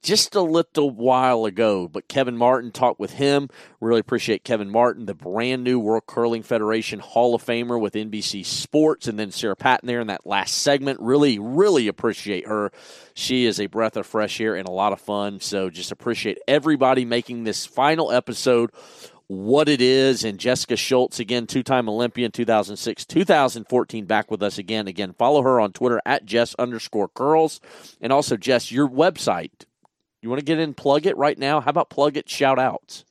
just 0.04 0.36
a 0.36 0.42
little 0.42 0.90
while 0.90 1.46
ago. 1.46 1.88
But 1.88 2.08
Kevin 2.08 2.38
Martin 2.38 2.72
talked 2.72 3.00
with 3.00 3.14
him. 3.14 3.50
Really 3.82 4.00
appreciate 4.00 4.44
Kevin 4.44 4.70
Martin, 4.70 5.06
the 5.06 5.14
brand 5.14 5.64
new 5.64 5.80
World 5.80 6.06
Curling 6.08 6.44
Federation 6.44 7.00
Hall 7.00 7.36
of 7.36 7.44
Famer 7.44 7.80
with 7.80 7.94
NBC 7.94 8.46
Sports, 8.46 9.08
and 9.08 9.18
then 9.18 9.32
Sarah 9.32 9.56
Patton 9.56 9.88
there 9.88 10.02
in 10.02 10.08
that 10.08 10.26
last 10.26 10.56
segment. 10.60 11.00
Really, 11.00 11.40
really 11.40 11.88
appreciate 11.88 12.48
her. 12.48 12.72
She 13.14 13.46
is 13.46 13.60
a 13.60 13.68
breath 13.68 13.98
of 13.98 14.06
fresh 14.06 14.40
air 14.40 14.56
and 14.56 14.68
a 14.68 14.72
lot 14.72 14.94
of 14.94 15.02
fun. 15.02 15.40
So 15.40 15.70
just 15.70 15.92
appreciate 15.92 16.40
everybody 16.48 17.06
making 17.06 17.44
this 17.44 17.66
final 17.66 18.12
episode 18.12 18.72
what 19.28 19.70
it 19.70 19.82
is. 19.82 20.24
And 20.24 20.40
Jessica 20.40 20.76
Schultz, 20.76 21.20
again, 21.20 21.48
two 21.48 21.64
time 21.64 21.88
Olympian, 21.90 22.32
2006, 22.32 23.06
2014, 23.06 24.06
back 24.06 24.32
with 24.32 24.42
us 24.42 24.58
again. 24.58 24.88
Again, 24.88 25.14
follow 25.14 25.42
her 25.42 25.60
on 25.60 25.74
Twitter 25.74 26.02
at 26.06 26.26
Jess 26.26 26.56
underscore 26.56 27.10
curls. 27.10 27.60
And 28.02 28.12
also, 28.12 28.38
Jess, 28.38 28.72
your 28.72 28.88
website, 28.88 29.66
you 30.22 30.30
want 30.30 30.40
to 30.40 30.46
get 30.46 30.60
in, 30.60 30.74
plug 30.74 31.06
it 31.06 31.18
right 31.18 31.38
now? 31.38 31.62
How 31.62 31.70
about 31.70 31.90
plug 31.90 32.18
it, 32.18 32.30
shout 32.30 32.60
outs? 32.60 33.06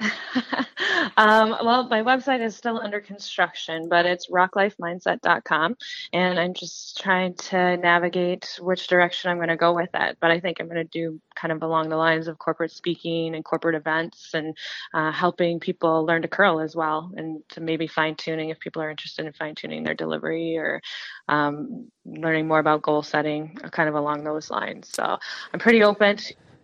um, 1.16 1.50
well, 1.62 1.86
my 1.88 2.02
website 2.02 2.40
is 2.40 2.56
still 2.56 2.78
under 2.78 3.00
construction, 3.00 3.88
but 3.88 4.06
it's 4.06 4.30
rocklifemindset.com. 4.30 5.76
And 6.12 6.38
I'm 6.38 6.54
just 6.54 7.00
trying 7.00 7.34
to 7.34 7.76
navigate 7.76 8.58
which 8.60 8.86
direction 8.86 9.30
I'm 9.30 9.36
going 9.36 9.48
to 9.48 9.56
go 9.56 9.74
with 9.74 9.90
that. 9.92 10.16
But 10.20 10.30
I 10.30 10.40
think 10.40 10.58
I'm 10.60 10.68
going 10.68 10.76
to 10.76 10.84
do 10.84 11.20
kind 11.34 11.52
of 11.52 11.62
along 11.62 11.88
the 11.88 11.96
lines 11.96 12.28
of 12.28 12.38
corporate 12.38 12.72
speaking 12.72 13.34
and 13.34 13.44
corporate 13.44 13.74
events 13.74 14.30
and 14.34 14.56
uh, 14.94 15.12
helping 15.12 15.60
people 15.60 16.04
learn 16.04 16.22
to 16.22 16.28
curl 16.28 16.60
as 16.60 16.74
well 16.74 17.10
and 17.16 17.42
to 17.50 17.60
maybe 17.60 17.86
fine 17.86 18.14
tuning 18.14 18.50
if 18.50 18.60
people 18.60 18.82
are 18.82 18.90
interested 18.90 19.26
in 19.26 19.32
fine 19.32 19.54
tuning 19.54 19.82
their 19.82 19.94
delivery 19.94 20.56
or 20.56 20.80
um, 21.28 21.90
learning 22.04 22.48
more 22.48 22.58
about 22.58 22.82
goal 22.82 23.02
setting, 23.02 23.56
kind 23.70 23.88
of 23.88 23.94
along 23.94 24.24
those 24.24 24.50
lines. 24.50 24.88
So 24.92 25.18
I'm 25.52 25.60
pretty 25.60 25.82
open. 25.82 26.18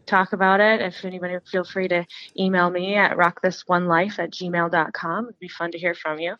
Talk 0.07 0.32
about 0.32 0.61
it. 0.61 0.80
If 0.80 1.04
anybody, 1.04 1.36
feel 1.50 1.64
free 1.64 1.88
to 1.88 2.07
email 2.38 2.70
me 2.70 2.94
at 2.94 3.16
rockthisonelife 3.16 4.18
at 4.18 4.30
gmail.com. 4.30 5.24
It'd 5.24 5.38
be 5.38 5.48
fun 5.48 5.72
to 5.72 5.78
hear 5.78 5.94
from 5.94 6.18
you. 6.20 6.36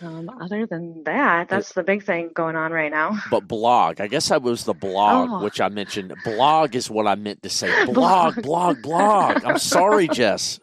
Um, 0.00 0.28
other 0.40 0.66
than 0.66 1.02
that, 1.04 1.48
that's 1.48 1.72
the 1.72 1.82
big 1.82 2.04
thing 2.04 2.30
going 2.34 2.56
on 2.56 2.72
right 2.72 2.90
now. 2.90 3.18
But 3.30 3.48
blog, 3.48 4.00
I 4.00 4.06
guess 4.06 4.30
I 4.30 4.36
was 4.36 4.64
the 4.64 4.74
blog, 4.74 5.30
oh. 5.30 5.44
which 5.44 5.60
I 5.60 5.68
mentioned. 5.68 6.14
Blog 6.24 6.74
is 6.74 6.90
what 6.90 7.06
I 7.06 7.14
meant 7.14 7.42
to 7.42 7.50
say. 7.50 7.84
Blog, 7.92 8.42
blog, 8.42 8.82
blog. 8.82 9.44
I'm 9.44 9.58
sorry, 9.58 10.08
Jess. 10.08 10.60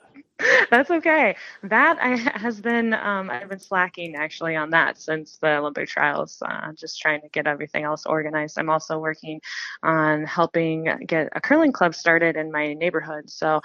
That's 0.69 0.89
okay. 0.89 1.35
That 1.63 1.97
I, 2.01 2.15
has 2.37 2.59
been 2.61 2.93
um, 2.93 3.29
I've 3.29 3.49
been 3.49 3.59
slacking 3.59 4.15
actually 4.15 4.55
on 4.55 4.69
that 4.71 4.99
since 4.99 5.37
the 5.37 5.57
Olympic 5.57 5.89
trials. 5.89 6.41
Uh, 6.45 6.71
just 6.73 6.99
trying 6.99 7.21
to 7.21 7.29
get 7.29 7.47
everything 7.47 7.83
else 7.83 8.05
organized. 8.05 8.57
I'm 8.57 8.69
also 8.69 8.99
working 8.99 9.41
on 9.83 10.25
helping 10.25 10.87
get 11.05 11.29
a 11.33 11.41
curling 11.41 11.71
club 11.71 11.95
started 11.95 12.35
in 12.35 12.51
my 12.51 12.73
neighborhood. 12.73 13.29
So 13.29 13.61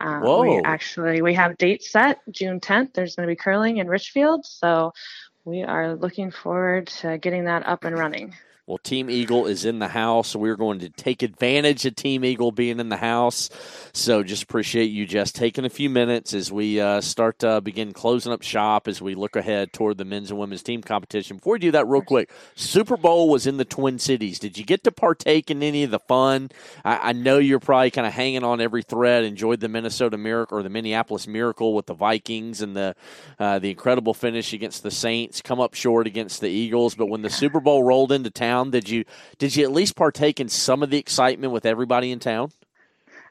uh, 0.00 0.20
we 0.40 0.60
actually 0.64 1.22
we 1.22 1.34
have 1.34 1.58
dates 1.58 1.90
set 1.90 2.20
June 2.30 2.60
10th. 2.60 2.94
There's 2.94 3.16
going 3.16 3.26
to 3.26 3.32
be 3.32 3.36
curling 3.36 3.78
in 3.78 3.88
Richfield. 3.88 4.46
So 4.46 4.92
we 5.44 5.62
are 5.62 5.94
looking 5.94 6.30
forward 6.30 6.88
to 6.88 7.18
getting 7.18 7.44
that 7.44 7.66
up 7.66 7.84
and 7.84 7.98
running. 7.98 8.34
Well, 8.68 8.76
Team 8.76 9.08
Eagle 9.08 9.46
is 9.46 9.64
in 9.64 9.78
the 9.78 9.88
house. 9.88 10.28
So 10.28 10.38
we're 10.38 10.54
going 10.54 10.80
to 10.80 10.90
take 10.90 11.22
advantage 11.22 11.86
of 11.86 11.96
Team 11.96 12.22
Eagle 12.22 12.52
being 12.52 12.80
in 12.80 12.90
the 12.90 12.98
house. 12.98 13.48
So 13.94 14.22
just 14.22 14.42
appreciate 14.42 14.90
you 14.90 15.06
just 15.06 15.34
taking 15.34 15.64
a 15.64 15.70
few 15.70 15.88
minutes 15.88 16.34
as 16.34 16.52
we 16.52 16.78
uh, 16.78 17.00
start 17.00 17.38
to 17.38 17.62
begin 17.62 17.94
closing 17.94 18.30
up 18.30 18.42
shop 18.42 18.86
as 18.86 19.00
we 19.00 19.14
look 19.14 19.36
ahead 19.36 19.72
toward 19.72 19.96
the 19.96 20.04
men's 20.04 20.30
and 20.30 20.38
women's 20.38 20.62
team 20.62 20.82
competition. 20.82 21.38
Before 21.38 21.54
we 21.54 21.60
do 21.60 21.70
that, 21.70 21.86
real 21.86 22.02
quick, 22.02 22.30
Super 22.56 22.98
Bowl 22.98 23.30
was 23.30 23.46
in 23.46 23.56
the 23.56 23.64
Twin 23.64 23.98
Cities. 23.98 24.38
Did 24.38 24.58
you 24.58 24.66
get 24.66 24.84
to 24.84 24.92
partake 24.92 25.50
in 25.50 25.62
any 25.62 25.82
of 25.84 25.90
the 25.90 26.00
fun? 26.00 26.50
I, 26.84 27.08
I 27.08 27.12
know 27.12 27.38
you're 27.38 27.60
probably 27.60 27.90
kind 27.90 28.06
of 28.06 28.12
hanging 28.12 28.44
on 28.44 28.60
every 28.60 28.82
thread. 28.82 29.24
Enjoyed 29.24 29.60
the 29.60 29.70
Minnesota 29.70 30.18
Miracle 30.18 30.58
or 30.58 30.62
the 30.62 30.68
Minneapolis 30.68 31.26
Miracle 31.26 31.72
with 31.72 31.86
the 31.86 31.94
Vikings 31.94 32.60
and 32.60 32.76
the 32.76 32.94
uh, 33.38 33.58
the 33.60 33.70
incredible 33.70 34.12
finish 34.12 34.52
against 34.52 34.82
the 34.82 34.90
Saints. 34.90 35.40
Come 35.40 35.58
up 35.58 35.72
short 35.72 36.06
against 36.06 36.42
the 36.42 36.50
Eagles, 36.50 36.94
but 36.94 37.06
when 37.06 37.22
the 37.22 37.30
Super 37.30 37.60
Bowl 37.60 37.82
rolled 37.82 38.12
into 38.12 38.28
town 38.30 38.57
town? 38.58 38.70
Did 38.70 38.88
you 38.88 39.04
did 39.38 39.56
you 39.56 39.64
at 39.64 39.72
least 39.72 39.96
partake 39.96 40.40
in 40.40 40.48
some 40.48 40.82
of 40.82 40.90
the 40.90 40.98
excitement 40.98 41.52
with 41.52 41.66
everybody 41.66 42.10
in 42.10 42.18
town? 42.18 42.50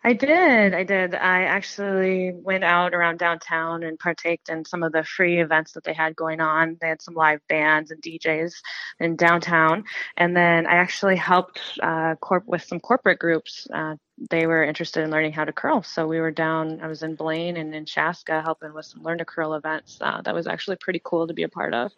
I 0.03 0.13
did. 0.13 0.73
I 0.73 0.83
did. 0.83 1.15
I 1.15 1.43
actually 1.43 2.31
went 2.31 2.63
out 2.63 2.93
around 2.93 3.17
downtown 3.17 3.83
and 3.83 3.99
partaked 3.99 4.47
in 4.47 4.63
some 4.63 4.83
of 4.83 4.93
the 4.93 5.03
free 5.03 5.41
events 5.41 5.73
that 5.73 5.83
they 5.83 5.91
had 5.91 6.15
going 6.15 6.39
on. 6.39 6.77
They 6.79 6.87
had 6.87 7.01
some 7.01 7.15
live 7.15 7.41
bands 7.49 7.91
and 7.91 8.01
DJs 8.01 8.53
in 8.99 9.15
downtown, 9.15 9.83
and 10.15 10.37
then 10.37 10.65
I 10.67 10.75
actually 10.75 11.17
helped 11.17 11.59
uh, 11.81 12.15
corp- 12.21 12.47
with 12.47 12.63
some 12.63 12.79
corporate 12.79 13.19
groups. 13.19 13.67
Uh, 13.73 13.95
they 14.29 14.47
were 14.47 14.63
interested 14.63 15.03
in 15.03 15.11
learning 15.11 15.33
how 15.33 15.45
to 15.45 15.51
curl, 15.51 15.83
so 15.83 16.07
we 16.07 16.19
were 16.19 16.31
down. 16.31 16.79
I 16.79 16.87
was 16.87 17.03
in 17.03 17.15
Blaine 17.15 17.57
and 17.57 17.73
in 17.75 17.85
Chaska 17.85 18.41
helping 18.41 18.73
with 18.73 18.85
some 18.85 19.01
learn 19.03 19.17
to 19.17 19.25
curl 19.25 19.55
events. 19.55 19.97
Uh, 19.99 20.21
that 20.21 20.33
was 20.33 20.47
actually 20.47 20.77
pretty 20.77 21.01
cool 21.03 21.27
to 21.27 21.33
be 21.33 21.43
a 21.43 21.49
part 21.49 21.73
of 21.73 21.91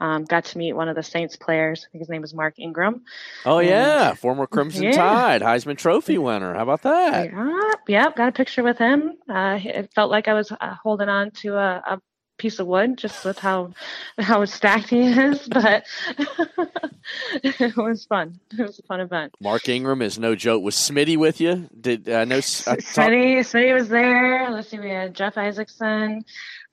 Um, 0.00 0.24
got 0.24 0.46
to 0.46 0.58
meet 0.58 0.72
one 0.72 0.88
of 0.88 0.96
the 0.96 1.02
Saints 1.02 1.36
players. 1.36 1.86
I 1.86 1.92
think 1.92 2.00
his 2.00 2.08
name 2.08 2.22
was 2.22 2.34
Mark 2.34 2.58
Ingram. 2.58 3.02
Oh 3.44 3.58
yeah, 3.58 4.14
former 4.14 4.46
Crimson 4.46 4.84
yeah. 4.84 4.92
Tide 4.92 5.42
Heisman 5.42 5.76
Trophy 5.76 6.18
winner. 6.18 6.54
How 6.54 6.62
about 6.62 6.82
that? 6.82 7.30
Yeah, 7.30 7.72
yeah. 7.86 8.10
Got 8.16 8.28
a 8.28 8.32
picture 8.32 8.62
with 8.62 8.78
him. 8.78 9.18
Uh, 9.28 9.58
it 9.62 9.92
felt 9.94 10.10
like 10.10 10.28
I 10.28 10.34
was 10.34 10.52
uh, 10.52 10.74
holding 10.82 11.08
on 11.08 11.30
to 11.42 11.56
a, 11.56 11.82
a 11.86 12.00
piece 12.40 12.58
of 12.58 12.66
wood 12.66 12.96
just 12.96 13.22
with 13.24 13.38
how 13.38 13.70
how 14.18 14.44
stacked 14.46 14.88
he 14.88 15.02
is 15.02 15.46
but 15.50 15.84
it 17.44 17.76
was 17.76 18.06
fun 18.06 18.40
it 18.58 18.62
was 18.62 18.78
a 18.78 18.82
fun 18.84 19.00
event 19.00 19.34
mark 19.40 19.68
ingram 19.68 20.00
is 20.00 20.18
no 20.18 20.34
joke 20.34 20.62
was 20.62 20.74
smitty 20.74 21.18
with 21.18 21.38
you 21.40 21.68
did 21.78 22.08
i 22.08 22.24
know 22.24 22.38
smitty, 22.38 23.40
smitty 23.40 23.74
was 23.74 23.88
there 23.90 24.50
let's 24.50 24.70
see 24.70 24.78
we 24.78 24.88
had 24.88 25.14
jeff 25.14 25.36
isaacson 25.36 26.24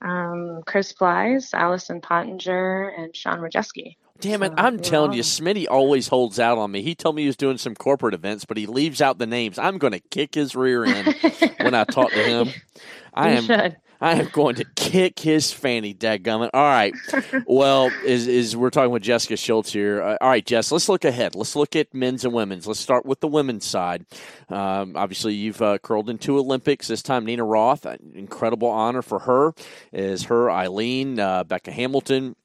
um, 0.02 0.62
chris 0.66 0.93
Plys, 0.93 1.54
allison 1.54 2.02
pottinger 2.02 2.89
and 2.89 3.16
sean 3.16 3.39
Rojeski. 3.39 3.95
Damn 4.20 4.41
it! 4.41 4.50
So, 4.50 4.56
I'm 4.58 4.80
telling 4.80 5.14
you, 5.14 5.22
Smitty 5.22 5.68
always 5.70 6.08
holds 6.08 6.39
out 6.39 6.58
on 6.58 6.72
me. 6.72 6.82
He 6.82 6.95
told 6.95 7.16
me 7.16 7.24
he 7.24 7.28
was 7.28 7.38
doing 7.38 7.58
some 7.58 7.76
corporate 7.76 8.16
events, 8.16 8.45
but 8.45 8.58
he 8.58 8.66
leaves 8.66 9.00
out 9.02 9.20
the 9.20 9.28
names. 9.28 9.60
I'm 9.60 9.78
going 9.78 9.93
to 9.93 10.00
kick 10.00 10.34
his 10.34 10.56
rear 10.56 10.86
end 10.86 11.16
when 11.60 11.76
I 11.76 11.84
talk 11.84 12.10
to 12.12 12.24
him. 12.24 12.50
I 13.14 13.30
am. 13.30 13.43
Should. 13.43 13.78
I 14.00 14.14
am 14.14 14.30
going 14.32 14.56
to 14.56 14.66
kick 14.76 15.20
his 15.20 15.52
fanny, 15.52 15.93
dadgummit. 15.93 16.52
All 16.54 16.64
right. 16.64 16.93
well, 17.45 17.91
is 18.06 18.28
is 18.28 18.56
we're 18.56 18.70
talking 18.70 18.91
with 18.91 19.04
Jessica 19.04 19.38
Schultz 19.38 19.74
here. 19.74 20.02
Uh, 20.02 20.18
all 20.22 20.30
right, 20.30 20.45
Jess, 20.45 20.72
let's 20.72 20.89
look 20.89 21.06
ahead. 21.06 21.36
Let's 21.36 21.56
look 21.56 21.76
at 21.76 21.93
men's 21.93 22.26
and 22.26 22.34
women's. 22.34 22.68
Let's 22.68 22.80
start 22.80 23.06
with 23.06 23.20
the 23.20 23.28
women's 23.28 23.66
side. 23.66 24.06
Um, 24.50 24.95
obviously, 24.95 25.34
you've 25.34 25.62
uh, 25.62 25.78
curled 25.80 26.08
two 26.20 26.38
Olympics 26.38 26.88
this 26.88 27.02
time. 27.02 27.26
Nina 27.26 27.43
Roth, 27.43 27.86
incredible 28.14 28.70
honor 28.70 29.02
for 29.02 29.20
her. 29.20 29.54
Is 29.91 30.24
her 30.24 30.50
Aileen, 30.50 31.20
uh, 31.20 31.43
Becca 31.43 31.72
Hamilton, 31.72 32.36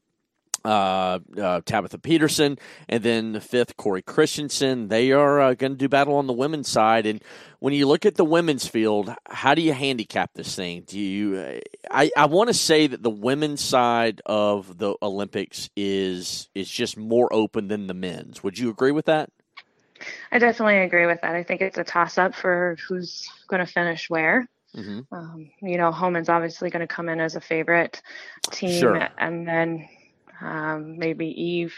uh, 0.65 1.19
uh, 1.39 1.61
Tabitha 1.65 1.99
Peterson, 1.99 2.59
and 2.89 3.03
then 3.03 3.33
the 3.33 3.41
fifth, 3.41 3.77
Cory 3.77 4.03
Christensen. 4.03 4.89
They 4.89 5.13
are 5.13 5.41
uh, 5.41 5.55
going 5.55 5.73
to 5.73 5.79
do 5.79 5.89
battle 5.89 6.15
on 6.15 6.27
the 6.27 6.33
women's 6.33 6.69
side. 6.69 7.07
And 7.07 7.23
when 7.59 7.75
you 7.75 7.87
look 7.87 8.07
at 8.07 8.17
the 8.17 8.25
women's 8.25 8.67
field, 8.67 9.15
how 9.29 9.55
do 9.55 9.63
you 9.63 9.73
handicap 9.73 10.31
this 10.35 10.55
thing? 10.55 10.83
Do 10.87 10.99
you? 10.99 11.37
Uh, 11.39 11.61
I 11.91 12.11
I 12.17 12.27
want 12.27 12.49
to 12.49 12.55
say 12.55 12.87
that 12.87 13.03
the 13.03 13.11
women's 13.11 13.63
side 13.63 14.21
of 14.27 14.79
the 14.79 14.95
Olympics 15.03 15.71
is 15.77 16.49
is 16.55 16.71
just 16.71 16.97
more 16.97 17.33
open 17.33 17.69
than 17.69 17.87
the 17.87 17.95
men's. 17.95 18.43
Would 18.43 18.59
you 18.59 18.71
agree 18.71 18.93
with 18.93 19.07
that? 19.07 19.31
I 20.31 20.39
definitely 20.39 20.79
agree 20.79 21.07
with 21.07 21.21
that. 21.23 21.35
I 21.35 21.43
think 21.43 21.61
it's 21.61 21.79
a 21.79 21.85
toss 21.85 22.19
up 22.19 22.35
for 22.35 22.77
who's 22.89 23.29
going 23.49 23.65
to 23.65 23.71
finish 23.71 24.11
where. 24.11 24.49
Mm-hmm. 24.77 25.15
Um, 25.15 25.51
you 25.61 25.77
know, 25.77 25.93
Homan's 25.93 26.29
obviously 26.29 26.71
going 26.71 26.81
to 26.81 26.93
come 26.93 27.09
in 27.09 27.21
as 27.21 27.37
a 27.37 27.41
favorite 27.41 28.01
team, 28.51 28.81
sure. 28.81 29.09
and 29.19 29.47
then 29.47 29.89
um, 30.43 30.99
maybe 30.99 31.27
Eve, 31.29 31.75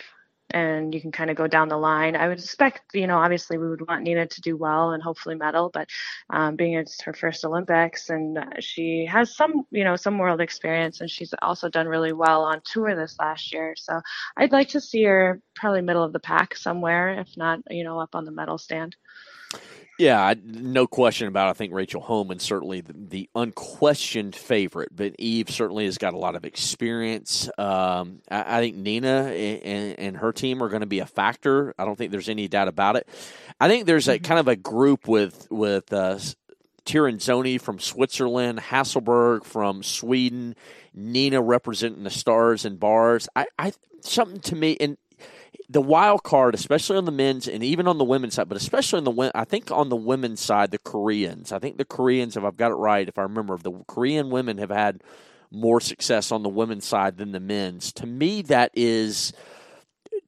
and 0.51 0.95
you 0.95 1.01
can 1.01 1.11
kind 1.11 1.31
of 1.31 1.37
go 1.37 1.47
down 1.47 1.69
the 1.69 1.77
line. 1.77 2.17
I 2.17 2.29
would 2.29 2.39
expect, 2.39 2.83
you 2.95 3.07
know, 3.07 3.19
obviously 3.19 3.59
we 3.59 3.69
would 3.69 3.87
want 3.89 4.03
Nina 4.03 4.27
to 4.27 4.41
do 4.41 4.57
well 4.57 4.93
and 4.93 5.03
hopefully 5.03 5.35
medal, 5.35 5.71
but 5.73 5.89
um, 6.31 6.57
being 6.57 6.75
it's 6.75 7.03
her 7.03 7.13
first 7.13 7.45
Olympics 7.45 8.11
and 8.11 8.39
she 8.61 9.07
has 9.11 9.37
some, 9.37 9.65
you 9.71 9.85
know, 9.85 9.97
some 9.97 10.19
world 10.19 10.41
experience 10.41 11.01
and 11.01 11.11
she's 11.11 11.35
also 11.43 11.69
done 11.69 11.89
really 11.89 12.13
well 12.13 12.45
on 12.45 12.61
tour 12.65 12.95
this 12.95 13.17
last 13.19 13.53
year. 13.53 13.75
So 13.77 14.01
I'd 14.37 14.53
like 14.53 14.69
to 14.71 14.81
see 14.81 15.05
her 15.05 15.41
probably 15.57 15.83
middle 15.83 16.05
of 16.05 16.13
the 16.13 16.21
pack 16.21 16.57
somewhere, 16.57 17.19
if 17.21 17.37
not, 17.37 17.61
you 17.71 17.83
know, 17.83 17.99
up 17.99 18.15
on 18.15 18.25
the 18.25 18.33
medal 18.33 18.59
stand. 18.59 18.97
Yeah, 19.99 20.35
no 20.45 20.87
question 20.89 21.29
about. 21.29 21.47
It. 21.47 21.51
I 21.51 21.53
think 21.53 21.73
Rachel 21.73 22.01
Homan 22.01 22.41
certainly 22.41 22.81
the, 22.81 22.95
the, 22.95 23.31
unquestioned 23.35 24.35
favorite, 24.35 24.89
but 24.95 25.15
Eve 25.19 25.51
certainly 25.51 25.85
has 25.85 25.99
got 25.99 26.15
a 26.15 26.19
lot 26.19 26.35
of 26.35 26.45
experience. 26.45 27.49
Um, 27.59 28.21
I, 28.29 28.59
I, 28.59 28.61
think 28.61 28.77
Nina 28.77 29.27
and, 29.29 29.99
and, 29.99 30.17
her 30.17 30.33
team 30.33 30.63
are 30.63 30.69
going 30.69 30.81
to 30.81 30.87
be 30.87 30.99
a 30.99 31.07
factor. 31.07 31.75
I 31.79 31.85
don't 31.85 31.97
think 31.97 32.11
there's 32.11 32.29
any 32.29 32.49
doubt 32.49 32.67
about 32.67 32.97
it. 32.97 33.09
I 33.61 33.69
think 33.69 33.87
there's 33.87 34.09
a 34.09 34.17
mm-hmm. 34.17 34.25
kind 34.25 34.41
of 34.41 34.49
a 34.49 34.57
group 34.57 35.07
with 35.07 35.47
with 35.51 35.93
uh, 35.93 36.19
Tirinzoni 36.85 37.61
from 37.61 37.79
Switzerland, 37.79 38.59
Hasselborg 38.59 39.45
from 39.45 39.83
Sweden, 39.85 40.57
Nina 40.93 41.41
representing 41.41 42.03
the 42.03 42.11
stars 42.11 42.65
and 42.65 42.81
bars. 42.81 43.29
I, 43.37 43.47
I 43.59 43.73
something 44.01 44.41
to 44.41 44.57
me, 44.57 44.77
and 44.81 44.97
the 45.69 45.81
wild 45.81 46.23
card, 46.23 46.55
especially 46.55 46.97
on 46.97 47.05
the 47.05 47.13
men's 47.13 47.49
and 47.49 47.63
even 47.63 47.89
on 47.89 47.99
the 47.99 48.05
women's 48.05 48.35
side, 48.35 48.49
but 48.49 48.57
especially 48.57 48.99
on 48.99 49.05
the 49.05 49.31
I 49.35 49.45
think 49.45 49.71
on 49.71 49.89
the 49.89 49.97
women's 49.97 50.41
side, 50.41 50.71
the 50.71 50.79
Koreans. 50.79 51.53
I 51.53 51.59
think 51.59 51.79
the 51.79 51.85
Koreans, 51.85 52.37
if 52.37 52.45
I've 52.45 52.57
got 52.57 52.71
it 52.71 52.77
right, 52.77 53.09
if 53.09 53.19
I 53.19 53.23
remember, 53.23 53.57
the 53.57 53.73
Korean 53.87 54.31
women 54.31 54.59
have 54.59 54.71
had 54.71 55.03
more 55.51 55.81
success 55.81 56.33
on 56.33 56.43
the 56.43 56.49
women's 56.49 56.85
side 56.85 57.17
than 57.17 57.33
the 57.33 57.41
men's. 57.41 57.93
To 57.95 58.07
me, 58.07 58.43
that 58.43 58.71
is. 58.75 59.33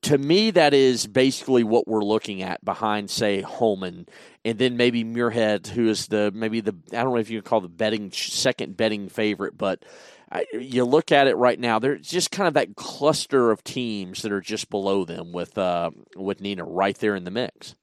To 0.03 0.19
me, 0.19 0.53
that 0.53 0.73
is 0.75 1.07
basically 1.07 1.65
what 1.65 1.89
we're 1.89 2.05
looking 2.05 2.43
at 2.43 2.65
behind, 2.65 3.11
say, 3.11 3.41
Homan 3.41 4.07
and 4.47 4.59
then 4.61 4.77
maybe 4.77 5.03
Muirhead, 5.03 5.67
who 5.67 5.89
is 5.89 6.07
the 6.07 6.31
maybe 6.33 6.61
the 6.61 6.73
I 6.93 7.03
don't 7.03 7.13
know 7.13 7.17
if 7.17 7.31
you 7.31 7.43
can 7.43 7.49
call 7.49 7.61
the 7.61 7.69
betting 7.69 8.13
second 8.13 8.77
betting 8.77 9.09
favorite, 9.09 9.59
but 9.59 9.85
I, 10.31 10.47
you 10.53 10.85
look 10.85 11.13
at 11.13 11.29
it 11.29 11.37
right 11.37 11.59
now, 11.59 11.79
there's 11.79 12.09
just 12.09 12.31
kind 12.31 12.49
of 12.49 12.55
that 12.55 12.75
cluster 12.75 13.51
of 13.51 13.63
teams 13.63 14.23
that 14.23 14.33
are 14.33 14.41
just 14.41 14.71
below 14.71 15.05
them 15.05 15.33
with 15.33 15.57
uh, 15.57 15.91
with 16.17 16.41
Nina 16.41 16.65
right 16.65 16.99
there 16.99 17.15
in 17.15 17.25
the 17.25 17.31
mix. 17.31 17.75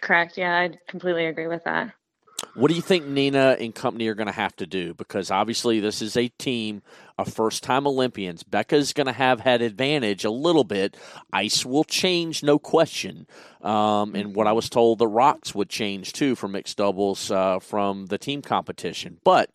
Correct. 0.00 0.38
Yeah, 0.38 0.56
I 0.56 0.70
completely 0.88 1.26
agree 1.26 1.46
with 1.46 1.64
that. 1.64 1.92
What 2.54 2.68
do 2.68 2.74
you 2.74 2.80
think 2.80 3.06
Nina 3.06 3.56
and 3.60 3.74
company 3.74 4.08
are 4.08 4.14
going 4.14 4.26
to 4.26 4.32
have 4.32 4.56
to 4.56 4.66
do? 4.66 4.94
Because 4.94 5.30
obviously, 5.30 5.80
this 5.80 6.00
is 6.00 6.16
a 6.16 6.28
team 6.28 6.82
of 7.18 7.32
first 7.32 7.62
time 7.62 7.86
Olympians. 7.86 8.42
Becca's 8.42 8.94
going 8.94 9.06
to 9.06 9.12
have 9.12 9.40
had 9.40 9.60
advantage 9.60 10.24
a 10.24 10.30
little 10.30 10.64
bit. 10.64 10.96
Ice 11.32 11.66
will 11.66 11.84
change, 11.84 12.42
no 12.42 12.58
question. 12.58 13.26
Um, 13.60 14.14
and 14.14 14.34
what 14.34 14.46
I 14.46 14.52
was 14.52 14.70
told, 14.70 14.98
the 14.98 15.06
rocks 15.06 15.54
would 15.54 15.68
change 15.68 16.14
too 16.14 16.34
for 16.34 16.48
mixed 16.48 16.78
doubles 16.78 17.30
uh, 17.30 17.58
from 17.58 18.06
the 18.06 18.18
team 18.18 18.40
competition. 18.40 19.18
But 19.22 19.54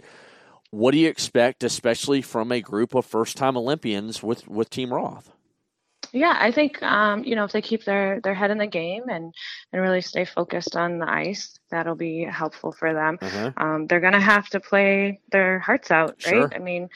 what 0.75 0.91
do 0.91 0.97
you 0.97 1.07
expect, 1.07 1.63
especially 1.63 2.21
from 2.21 2.51
a 2.51 2.59
group 2.59 2.95
of 2.95 3.05
first-time 3.05 3.55
Olympians 3.55 4.21
with 4.21 4.45
with 4.47 4.69
Team 4.69 4.93
Roth? 4.93 5.34
Yeah, 6.15 6.37
I 6.39 6.51
think 6.51 6.81
um, 6.81 7.25
you 7.25 7.35
know 7.35 7.43
if 7.43 7.51
they 7.51 7.61
keep 7.61 7.83
their 7.83 8.21
their 8.21 8.33
head 8.33 8.49
in 8.49 8.57
the 8.57 8.67
game 8.67 9.03
and 9.09 9.33
and 9.73 9.81
really 9.81 9.99
stay 9.99 10.23
focused 10.23 10.77
on 10.77 10.97
the 10.97 11.09
ice, 11.09 11.59
that'll 11.69 11.95
be 11.95 12.23
helpful 12.23 12.71
for 12.71 12.93
them. 12.93 13.17
Uh-huh. 13.21 13.51
Um, 13.57 13.87
they're 13.87 13.99
gonna 13.99 14.21
have 14.21 14.47
to 14.51 14.61
play 14.61 15.19
their 15.33 15.59
hearts 15.59 15.91
out, 15.91 16.15
right? 16.25 16.35
Sure. 16.35 16.49
I 16.55 16.59
mean, 16.59 16.87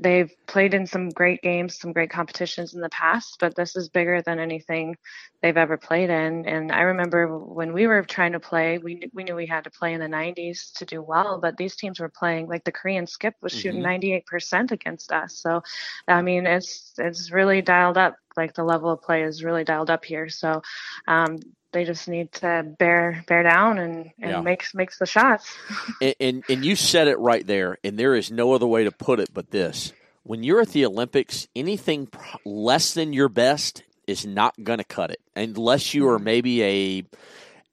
they've 0.00 0.32
played 0.48 0.74
in 0.74 0.84
some 0.84 1.10
great 1.10 1.42
games, 1.42 1.78
some 1.78 1.92
great 1.92 2.10
competitions 2.10 2.74
in 2.74 2.80
the 2.80 2.88
past, 2.88 3.36
but 3.38 3.54
this 3.54 3.76
is 3.76 3.88
bigger 3.88 4.20
than 4.20 4.40
anything 4.40 4.96
they've 5.42 5.56
ever 5.56 5.76
played 5.76 6.10
in. 6.10 6.44
And 6.46 6.72
I 6.72 6.80
remember 6.80 7.38
when 7.38 7.72
we 7.72 7.86
were 7.86 8.02
trying 8.02 8.32
to 8.32 8.40
play, 8.40 8.78
we 8.78 9.08
we 9.14 9.22
knew 9.22 9.36
we 9.36 9.46
had 9.46 9.62
to 9.64 9.70
play 9.70 9.94
in 9.94 10.00
the 10.00 10.06
90s 10.06 10.72
to 10.78 10.84
do 10.84 11.02
well, 11.02 11.38
but 11.40 11.56
these 11.56 11.76
teams 11.76 12.00
were 12.00 12.08
playing 12.08 12.48
like 12.48 12.64
the 12.64 12.72
Korean 12.72 13.06
skip 13.06 13.34
was 13.42 13.52
shooting 13.52 13.82
mm-hmm. 13.82 14.34
98% 14.56 14.72
against 14.72 15.12
us. 15.12 15.38
So, 15.38 15.62
I 16.08 16.20
mean, 16.22 16.46
it's 16.46 16.94
it's 16.98 17.30
really 17.30 17.62
dialed 17.62 17.96
up. 17.96 18.16
Like 18.36 18.54
the 18.54 18.64
level 18.64 18.90
of 18.90 19.02
play 19.02 19.22
is 19.22 19.42
really 19.42 19.64
dialed 19.64 19.90
up 19.90 20.04
here. 20.04 20.28
So, 20.28 20.62
um, 21.06 21.38
they 21.72 21.84
just 21.84 22.08
need 22.08 22.32
to 22.32 22.64
bear 22.78 23.22
bear 23.26 23.42
down 23.42 23.78
and, 23.78 24.10
and 24.18 24.30
yeah. 24.30 24.40
makes 24.40 24.74
makes 24.74 24.98
the 24.98 25.06
shots. 25.06 25.54
and, 26.00 26.14
and 26.20 26.44
and 26.48 26.64
you 26.64 26.74
said 26.74 27.06
it 27.06 27.18
right 27.18 27.46
there, 27.46 27.76
and 27.84 27.98
there 27.98 28.14
is 28.14 28.30
no 28.30 28.52
other 28.52 28.66
way 28.66 28.84
to 28.84 28.90
put 28.90 29.20
it 29.20 29.28
but 29.34 29.50
this: 29.50 29.92
when 30.22 30.42
you're 30.42 30.60
at 30.60 30.70
the 30.70 30.86
Olympics, 30.86 31.48
anything 31.54 32.08
less 32.44 32.94
than 32.94 33.12
your 33.12 33.28
best 33.28 33.82
is 34.06 34.24
not 34.24 34.54
going 34.62 34.78
to 34.78 34.84
cut 34.84 35.10
it, 35.10 35.20
unless 35.34 35.92
you 35.92 36.08
are 36.08 36.16
mm-hmm. 36.16 36.24
maybe 36.24 36.62
a 36.62 37.04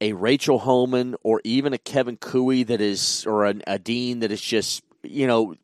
a 0.02 0.14
Rachel 0.14 0.60
Homan 0.60 1.16
or 1.24 1.40
even 1.46 1.72
a 1.72 1.78
Kevin 1.78 2.18
Koe 2.18 2.64
that 2.64 2.82
is 2.82 3.26
or 3.26 3.46
a, 3.46 3.56
a 3.68 3.80
Dean 3.80 4.20
that 4.20 4.32
is 4.32 4.42
just 4.42 4.84
you 5.02 5.28
know 5.28 5.56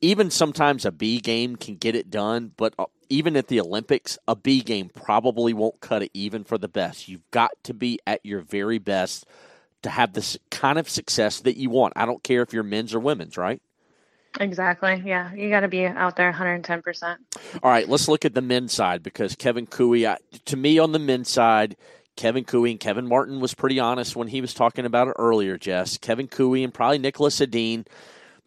even 0.00 0.30
sometimes 0.30 0.84
a 0.84 0.92
B 0.92 1.20
game 1.20 1.56
can 1.56 1.76
get 1.76 1.94
it 1.94 2.10
done, 2.10 2.52
but 2.56 2.74
uh, 2.78 2.86
even 3.08 3.36
at 3.36 3.48
the 3.48 3.60
Olympics, 3.60 4.18
a 4.26 4.36
B 4.36 4.60
game 4.60 4.88
probably 4.88 5.52
won't 5.52 5.80
cut 5.80 6.02
it 6.02 6.10
even 6.14 6.44
for 6.44 6.58
the 6.58 6.68
best. 6.68 7.08
You've 7.08 7.28
got 7.30 7.50
to 7.64 7.74
be 7.74 7.98
at 8.06 8.24
your 8.24 8.40
very 8.40 8.78
best 8.78 9.26
to 9.82 9.90
have 9.90 10.12
this 10.12 10.38
kind 10.50 10.78
of 10.78 10.88
success 10.88 11.40
that 11.40 11.56
you 11.56 11.70
want. 11.70 11.94
I 11.96 12.06
don't 12.06 12.22
care 12.22 12.42
if 12.42 12.52
you're 12.52 12.62
men's 12.62 12.94
or 12.94 13.00
women's, 13.00 13.36
right? 13.36 13.60
Exactly. 14.38 15.02
Yeah, 15.04 15.34
you 15.34 15.50
got 15.50 15.60
to 15.60 15.68
be 15.68 15.84
out 15.84 16.16
there 16.16 16.32
110%. 16.32 17.16
All 17.62 17.70
right, 17.70 17.88
let's 17.88 18.06
look 18.06 18.24
at 18.24 18.34
the 18.34 18.42
men's 18.42 18.72
side 18.72 19.02
because 19.02 19.34
Kevin 19.34 19.66
Koe, 19.66 20.16
to 20.44 20.56
me 20.56 20.78
on 20.78 20.92
the 20.92 20.98
men's 20.98 21.28
side, 21.30 21.76
Kevin 22.16 22.44
Koe 22.44 22.64
and 22.64 22.78
Kevin 22.78 23.08
Martin 23.08 23.40
was 23.40 23.54
pretty 23.54 23.80
honest 23.80 24.14
when 24.14 24.28
he 24.28 24.40
was 24.40 24.54
talking 24.54 24.84
about 24.84 25.08
it 25.08 25.14
earlier, 25.18 25.58
Jess. 25.58 25.98
Kevin 25.98 26.28
Koe 26.28 26.54
and 26.54 26.72
probably 26.72 26.98
Niklas 26.98 27.40
Edin 27.40 27.86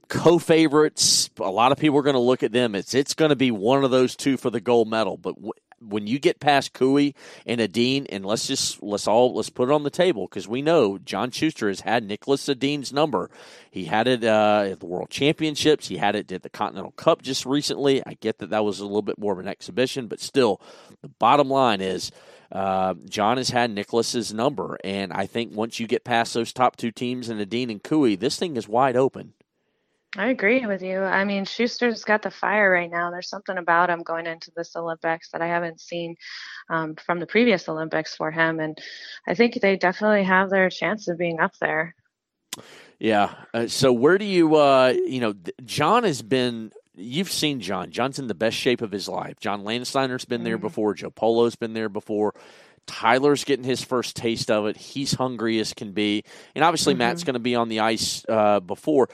co-favorites. 0.10 1.30
A 1.40 1.50
lot 1.50 1.72
of 1.72 1.78
people 1.78 1.98
are 1.98 2.04
going 2.04 2.14
to 2.16 2.20
look 2.20 2.44
at 2.44 2.52
them. 2.52 2.76
It's 2.76 2.94
it's 2.94 3.14
going 3.14 3.30
to 3.30 3.36
be 3.36 3.52
one 3.52 3.84
of 3.84 3.92
those 3.92 4.16
two 4.16 4.38
for 4.38 4.50
the 4.50 4.62
gold 4.62 4.90
medal. 4.90 5.18
But 5.18 5.36
when 5.88 6.08
you 6.08 6.20
get 6.20 6.40
past 6.40 6.74
Koe 6.74 6.98
and 6.98 7.62
Edin, 7.62 8.08
and 8.08 8.26
let's 8.26 8.48
just 8.48 8.82
let's 8.82 9.08
all 9.08 9.34
let's 9.34 9.50
put 9.50 9.70
it 9.70 9.74
on 9.74 9.84
the 9.84 9.90
table 9.90 10.28
because 10.28 10.48
we 10.48 10.62
know 10.62 10.98
John 10.98 11.32
Shuster 11.32 11.68
has 11.68 11.82
had 11.82 12.08
Niklas 12.08 12.48
Edin's 12.50 12.94
number. 12.94 13.30
He 13.70 13.86
had 13.86 14.08
it 14.08 14.24
uh, 14.24 14.68
at 14.72 14.80
the 14.80 14.86
World 14.86 15.10
Championships. 15.10 15.88
He 15.88 15.98
had 15.98 16.16
it 16.16 16.32
at 16.32 16.44
the 16.44 16.50
Continental 16.50 16.92
Cup 16.92 17.22
just 17.22 17.46
recently. 17.46 18.06
I 18.06 18.16
get 18.16 18.40
that 18.40 18.50
that 18.52 18.64
was 18.64 18.80
a 18.80 18.86
little 18.86 19.02
bit 19.02 19.20
more 19.20 19.34
of 19.34 19.40
an 19.40 19.48
exhibition, 19.48 20.08
but 20.08 20.20
still, 20.20 20.62
the 21.02 21.10
bottom 21.10 21.50
line 21.50 21.82
is. 21.82 22.12
Uh, 22.52 22.94
John 23.10 23.38
has 23.38 23.50
had 23.50 23.74
Niklas's 23.74 24.32
number, 24.32 24.78
and 24.84 25.12
I 25.12 25.26
think 25.26 25.56
once 25.56 25.80
you 25.80 25.88
get 25.88 26.04
past 26.04 26.36
those 26.36 26.54
top 26.54 26.76
two 26.76 26.92
teams 26.92 27.28
in 27.28 27.40
Edin 27.40 27.72
and 27.72 27.82
Koe, 27.82 28.16
this 28.16 28.38
thing 28.38 28.58
is 28.58 28.68
wide 28.68 28.96
open. 28.96 29.34
I 30.16 30.28
agree 30.28 30.66
with 30.66 30.84
you. 30.84 31.00
I 31.00 31.24
mean, 31.26 31.46
Shuster's 31.46 32.04
got 32.04 32.22
the 32.22 32.30
fire 32.30 32.70
right 32.70 32.90
now. 32.90 33.10
There's 33.10 33.30
something 33.30 33.58
about 33.58 33.90
him 33.90 34.04
going 34.04 34.28
into 34.28 34.52
this 34.56 34.76
Olympics 34.76 35.30
that 35.32 35.42
I 35.42 35.48
haven't 35.48 35.82
seen 35.82 36.16
um, 36.70 36.96
from 36.96 37.20
the 37.20 37.26
previous 37.26 37.68
Olympics 37.68 38.16
for 38.16 38.30
him, 38.30 38.60
and 38.60 38.78
I 39.28 39.34
think 39.34 39.60
they 39.60 39.76
definitely 39.76 40.24
have 40.24 40.52
their 40.52 40.70
chance 40.70 41.08
of 41.08 41.18
being 41.18 41.40
up 41.40 41.54
there. 41.60 41.96
Yeah. 43.00 43.34
Uh, 43.54 43.68
so 43.68 43.92
where 43.92 44.20
do 44.20 44.26
you, 44.26 44.56
uh, 44.56 44.94
you 45.06 45.20
know, 45.20 45.34
John 45.66 46.04
has 46.04 46.22
been. 46.22 46.72
You've 46.96 47.32
seen 47.32 47.60
John. 47.60 47.90
John's 47.90 48.20
in 48.20 48.28
the 48.28 48.36
best 48.36 48.56
shape 48.56 48.84
of 48.84 48.92
his 48.92 49.10
life. 49.10 49.40
John 49.40 49.64
Landsteiner's 49.64 50.26
been 50.26 50.42
mm-hmm. 50.42 50.46
there 50.46 50.58
before. 50.60 50.94
Joe 50.94 51.10
Polo's 51.10 51.56
been 51.56 51.74
there 51.74 51.90
before. 51.90 52.36
Tyler's 52.86 53.46
getting 53.46 53.66
his 53.66 53.84
first 53.84 54.16
taste 54.16 54.52
of 54.52 54.68
it. 54.68 54.78
He's 54.78 55.14
hungry 55.14 55.58
as 55.58 55.74
can 55.74 55.94
be, 55.94 56.24
and 56.54 56.64
obviously 56.64 56.94
mm-hmm. 56.94 57.00
Matt's 57.00 57.24
going 57.24 57.34
to 57.34 57.40
be 57.40 57.56
on 57.56 57.70
the 57.70 57.80
ice 57.80 58.24
uh, 58.30 58.60
before 58.60 59.10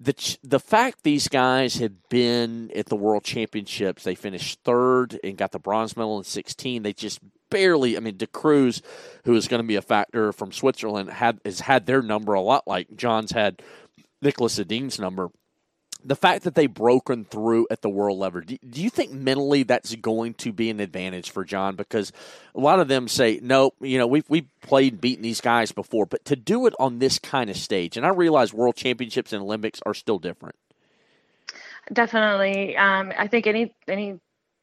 the 0.00 0.38
the 0.42 0.58
fact 0.58 1.02
these 1.02 1.28
guys 1.28 1.76
have 1.76 2.08
been 2.08 2.70
at 2.74 2.86
the 2.86 2.96
World 2.96 3.22
Championships, 3.22 4.02
they 4.02 4.14
finished 4.14 4.60
third 4.64 5.20
and 5.22 5.36
got 5.36 5.52
the 5.52 5.58
bronze 5.58 5.96
medal 5.96 6.18
in 6.18 6.24
16. 6.24 6.82
They 6.82 6.94
just 6.94 7.20
barely. 7.50 7.96
I 7.96 8.00
mean, 8.00 8.16
De 8.16 8.26
Cruz, 8.26 8.80
who 9.24 9.34
is 9.36 9.46
going 9.46 9.62
to 9.62 9.66
be 9.66 9.76
a 9.76 9.82
factor 9.82 10.32
from 10.32 10.52
Switzerland, 10.52 11.10
had 11.10 11.38
has 11.44 11.60
had 11.60 11.84
their 11.84 12.00
number 12.00 12.32
a 12.32 12.40
lot 12.40 12.66
like 12.66 12.96
John's 12.96 13.32
had 13.32 13.62
Niklas 14.24 14.58
Edin's 14.58 14.98
number 14.98 15.30
the 16.04 16.16
fact 16.16 16.44
that 16.44 16.54
they've 16.54 16.72
broken 16.72 17.24
through 17.24 17.66
at 17.70 17.82
the 17.82 17.88
world 17.88 18.18
level, 18.18 18.40
do, 18.40 18.56
do, 18.68 18.82
you 18.82 18.90
think 18.90 19.12
mentally 19.12 19.62
that's 19.62 19.94
going 19.96 20.34
to 20.34 20.52
be 20.52 20.70
an 20.70 20.80
advantage 20.80 21.30
for 21.30 21.44
John? 21.44 21.76
Because 21.76 22.12
a 22.54 22.60
lot 22.60 22.80
of 22.80 22.88
them 22.88 23.08
say, 23.08 23.40
no, 23.42 23.72
you 23.80 23.98
know, 23.98 24.06
we've, 24.06 24.28
we've 24.28 24.48
played, 24.62 25.00
beaten 25.00 25.22
these 25.22 25.40
guys 25.40 25.72
before, 25.72 26.06
but 26.06 26.24
to 26.26 26.36
do 26.36 26.66
it 26.66 26.74
on 26.78 26.98
this 26.98 27.18
kind 27.18 27.50
of 27.50 27.56
stage, 27.56 27.96
and 27.96 28.06
I 28.06 28.10
realize 28.10 28.52
world 28.52 28.76
championships 28.76 29.32
and 29.32 29.42
Olympics 29.42 29.80
are 29.84 29.94
still 29.94 30.18
different. 30.18 30.56
Definitely. 31.92 32.76
Um, 32.76 33.12
I 33.18 33.26
think 33.26 33.46
any, 33.46 33.74
any 33.88 34.20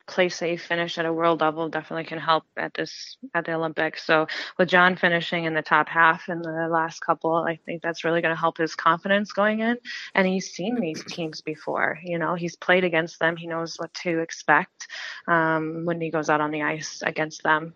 place 0.07 0.39
that 0.39 0.49
you 0.49 0.57
finish 0.57 0.97
at 0.97 1.05
a 1.05 1.13
world 1.13 1.41
level 1.41 1.69
definitely 1.69 2.05
can 2.05 2.17
help 2.17 2.43
at 2.55 2.73
this 2.73 3.17
at 3.33 3.45
the 3.45 3.53
Olympics. 3.53 4.05
So 4.05 4.27
with 4.57 4.69
John 4.69 4.95
finishing 4.95 5.45
in 5.45 5.53
the 5.53 5.61
top 5.61 5.89
half 5.89 6.29
in 6.29 6.41
the 6.41 6.67
last 6.69 6.99
couple, 7.01 7.35
I 7.35 7.59
think 7.65 7.81
that's 7.81 8.03
really 8.03 8.21
going 8.21 8.33
to 8.33 8.39
help 8.39 8.57
his 8.57 8.75
confidence 8.75 9.31
going 9.31 9.59
in. 9.59 9.77
And 10.15 10.27
he's 10.27 10.51
seen 10.51 10.79
these 10.79 11.03
teams 11.03 11.41
before. 11.41 11.99
You 12.03 12.17
know, 12.17 12.35
he's 12.35 12.55
played 12.55 12.83
against 12.83 13.19
them. 13.19 13.35
He 13.35 13.47
knows 13.47 13.75
what 13.77 13.93
to 13.95 14.19
expect 14.19 14.87
um, 15.27 15.85
when 15.85 16.01
he 16.01 16.09
goes 16.09 16.29
out 16.29 16.41
on 16.41 16.51
the 16.51 16.63
ice 16.63 17.01
against 17.05 17.43
them. 17.43 17.73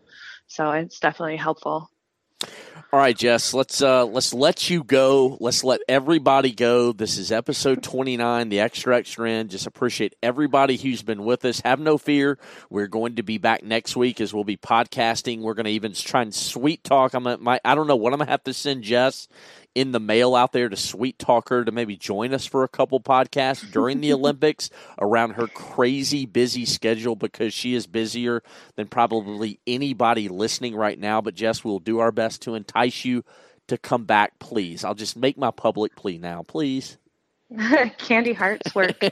So 0.47 0.71
it's 0.71 0.99
definitely 0.99 1.37
helpful. 1.37 1.89
All 2.93 2.99
right, 2.99 3.17
Jess, 3.17 3.53
let's 3.53 3.81
uh, 3.81 4.05
let's 4.05 4.33
let 4.33 4.69
you 4.69 4.83
go. 4.83 5.37
Let's 5.39 5.63
let 5.63 5.79
everybody 5.87 6.51
go. 6.51 6.91
This 6.91 7.17
is 7.17 7.31
episode 7.31 7.83
29, 7.83 8.49
the 8.49 8.59
extra 8.59 8.97
extra 8.97 9.31
end. 9.31 9.49
Just 9.49 9.65
appreciate 9.65 10.13
everybody 10.21 10.75
who's 10.75 11.01
been 11.01 11.23
with 11.23 11.45
us. 11.45 11.61
Have 11.61 11.79
no 11.79 11.97
fear. 11.97 12.37
We're 12.69 12.87
going 12.87 13.15
to 13.15 13.23
be 13.23 13.37
back 13.37 13.63
next 13.63 13.95
week 13.95 14.19
as 14.19 14.33
we'll 14.33 14.43
be 14.43 14.57
podcasting. 14.57 15.39
We're 15.39 15.53
going 15.53 15.67
to 15.67 15.71
even 15.71 15.93
try 15.93 16.21
and 16.23 16.35
sweet 16.35 16.83
talk. 16.83 17.13
I'm 17.13 17.23
gonna, 17.23 17.37
my, 17.37 17.61
I 17.63 17.75
don't 17.75 17.87
know 17.87 17.95
what 17.95 18.11
I'm 18.11 18.19
going 18.19 18.27
to 18.27 18.31
have 18.31 18.43
to 18.43 18.53
send 18.53 18.83
Jess 18.83 19.29
in 19.75 19.91
the 19.91 19.99
mail 19.99 20.35
out 20.35 20.51
there 20.51 20.69
to 20.69 20.75
Sweet 20.75 21.17
talk 21.17 21.49
her 21.49 21.63
to 21.63 21.71
maybe 21.71 21.95
join 21.95 22.33
us 22.33 22.45
for 22.45 22.63
a 22.63 22.67
couple 22.67 22.99
podcasts 22.99 23.69
during 23.71 24.01
the 24.01 24.13
Olympics 24.13 24.69
around 24.99 25.31
her 25.31 25.47
crazy 25.47 26.25
busy 26.25 26.65
schedule 26.65 27.15
because 27.15 27.53
she 27.53 27.73
is 27.73 27.87
busier 27.87 28.43
than 28.75 28.87
probably 28.87 29.59
anybody 29.65 30.27
listening 30.27 30.75
right 30.75 30.99
now. 30.99 31.21
But 31.21 31.35
Jess, 31.35 31.63
we'll 31.63 31.79
do 31.79 31.99
our 31.99 32.11
best 32.11 32.41
to 32.43 32.55
entice 32.55 33.05
you 33.05 33.23
to 33.67 33.77
come 33.77 34.05
back, 34.05 34.39
please. 34.39 34.83
I'll 34.83 34.95
just 34.95 35.15
make 35.15 35.37
my 35.37 35.51
public 35.51 35.95
plea 35.95 36.17
now, 36.17 36.43
please. 36.43 36.97
candy 37.97 38.33
hearts 38.33 38.73
work. 38.73 38.97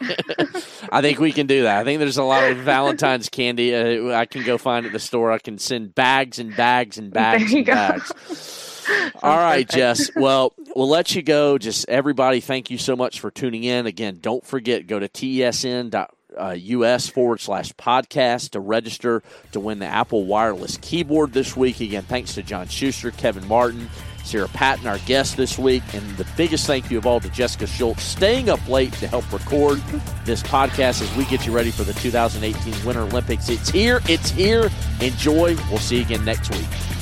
I 0.91 1.02
think 1.02 1.19
we 1.19 1.31
can 1.31 1.48
do 1.48 1.64
that. 1.64 1.80
I 1.80 1.84
think 1.84 1.99
there's 1.99 2.18
a 2.18 2.23
lot 2.23 2.49
of 2.49 2.57
Valentine's 2.60 3.27
candy 3.30 3.76
uh, 3.76 4.15
I 4.18 4.26
can 4.26 4.44
go 4.44 4.57
find 4.57 4.86
at 4.86 4.94
the 4.94 4.99
store. 4.99 5.31
I 5.31 5.40
can 5.40 5.57
send 5.57 5.94
bags 5.94 6.40
and 6.40 6.56
bags 6.56 6.98
and 6.98 7.11
bags 7.11 7.53
and 7.53 7.65
go. 7.65 7.73
bags. 7.73 8.68
All 9.23 9.38
right. 9.38 9.68
Jess. 9.68 10.11
Well, 10.15 10.53
we'll 10.76 10.89
let 10.89 11.15
you 11.15 11.22
go. 11.22 11.57
Just 11.57 11.88
everybody, 11.89 12.39
thank 12.39 12.69
you 12.69 12.77
so 12.77 12.95
much 12.95 13.19
for 13.19 13.31
tuning 13.31 13.64
in. 13.64 13.85
Again, 13.85 14.19
don't 14.22 14.45
forget, 14.45 14.88
go 14.88 14.99
to 14.99 15.10
tsn.us 15.10 16.10
uh, 16.38 17.11
forward 17.11 17.39
slash 17.39 17.73
podcast 17.73 18.51
to 18.51 18.60
register 18.60 19.23
to 19.51 19.60
win 19.60 19.80
the 19.80 19.85
Apple 19.85 20.26
Wireless 20.26 20.77
keyboard 20.77 21.34
this 21.34 21.56
week. 21.56 21.80
Again, 21.81 22.03
thanks 22.03 22.35
to 22.35 22.43
John 22.43 22.68
Shuster, 22.68 23.11
Kevin 23.11 23.47
Martin, 23.47 23.89
Sarah 24.23 24.47
Patton, 24.49 24.88
our 24.88 24.99
guest 24.99 25.38
this 25.38 25.57
week, 25.57 25.84
and 25.93 26.03
the 26.18 26.27
biggest 26.38 26.68
thank 26.68 26.91
you 26.91 26.97
of 26.97 27.06
all 27.06 27.19
to 27.19 27.30
Jessica 27.30 27.65
Schultz 27.65 28.03
staying 28.03 28.49
up 28.49 28.65
late 28.68 28.93
to 28.93 29.07
help 29.07 29.31
record 29.34 29.81
this 30.26 30.43
podcast 30.43 31.01
as 31.01 31.15
we 31.18 31.26
get 31.26 31.45
you 31.45 31.51
ready 31.51 31.72
for 31.72 31.84
the 31.84 31.93
2018 31.93 32.85
Winter 32.85 33.01
Olympics. 33.01 33.49
It's 33.49 33.69
here. 33.69 34.01
It's 34.07 34.30
here. 34.30 34.69
Enjoy. 35.01 35.56
We'll 35.69 35.80
see 35.80 35.97
you 35.97 36.03
again 36.03 36.23
next 36.26 36.51
week. 36.51 36.98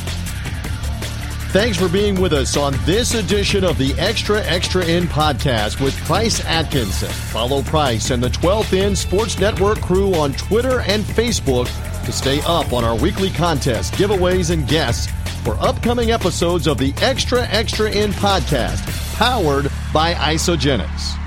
Thanks 1.51 1.77
for 1.77 1.87
being 1.87 2.19
with 2.19 2.33
us 2.33 2.57
on 2.57 2.73
this 2.85 3.15
edition 3.15 3.63
of 3.63 3.77
the 3.77 3.93
Extra 3.97 4.43
Extra 4.43 4.85
End 4.85 5.07
podcast 5.07 5.81
with 5.81 5.95
Price 6.03 6.43
Atkinson. 6.45 7.09
Follow 7.09 7.61
Price 7.63 8.11
and 8.11 8.21
the 8.21 8.27
12th 8.27 8.77
End 8.77 8.97
Sports 8.97 9.39
Network 9.39 9.79
crew 9.81 10.13
on 10.13 10.33
Twitter 10.33 10.81
and 10.81 11.03
Facebook 11.03 11.65
to 12.05 12.11
stay 12.11 12.41
up 12.45 12.73
on 12.73 12.83
our 12.83 12.97
weekly 12.97 13.29
contests, 13.29 13.91
giveaways, 13.91 14.51
and 14.51 14.67
guests 14.67 15.11
for 15.43 15.53
upcoming 15.65 16.11
episodes 16.11 16.67
of 16.67 16.77
the 16.77 16.93
Extra 17.01 17.47
Extra 17.47 17.89
End 17.89 18.13
podcast, 18.15 18.83
powered 19.15 19.71
by 19.93 20.13
Isagenix. 20.15 21.17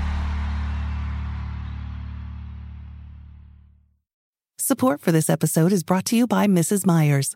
Support 4.59 5.01
for 5.01 5.11
this 5.11 5.29
episode 5.29 5.73
is 5.73 5.83
brought 5.83 6.05
to 6.05 6.15
you 6.15 6.27
by 6.27 6.45
Mrs. 6.45 6.85
Meyer's. 6.85 7.35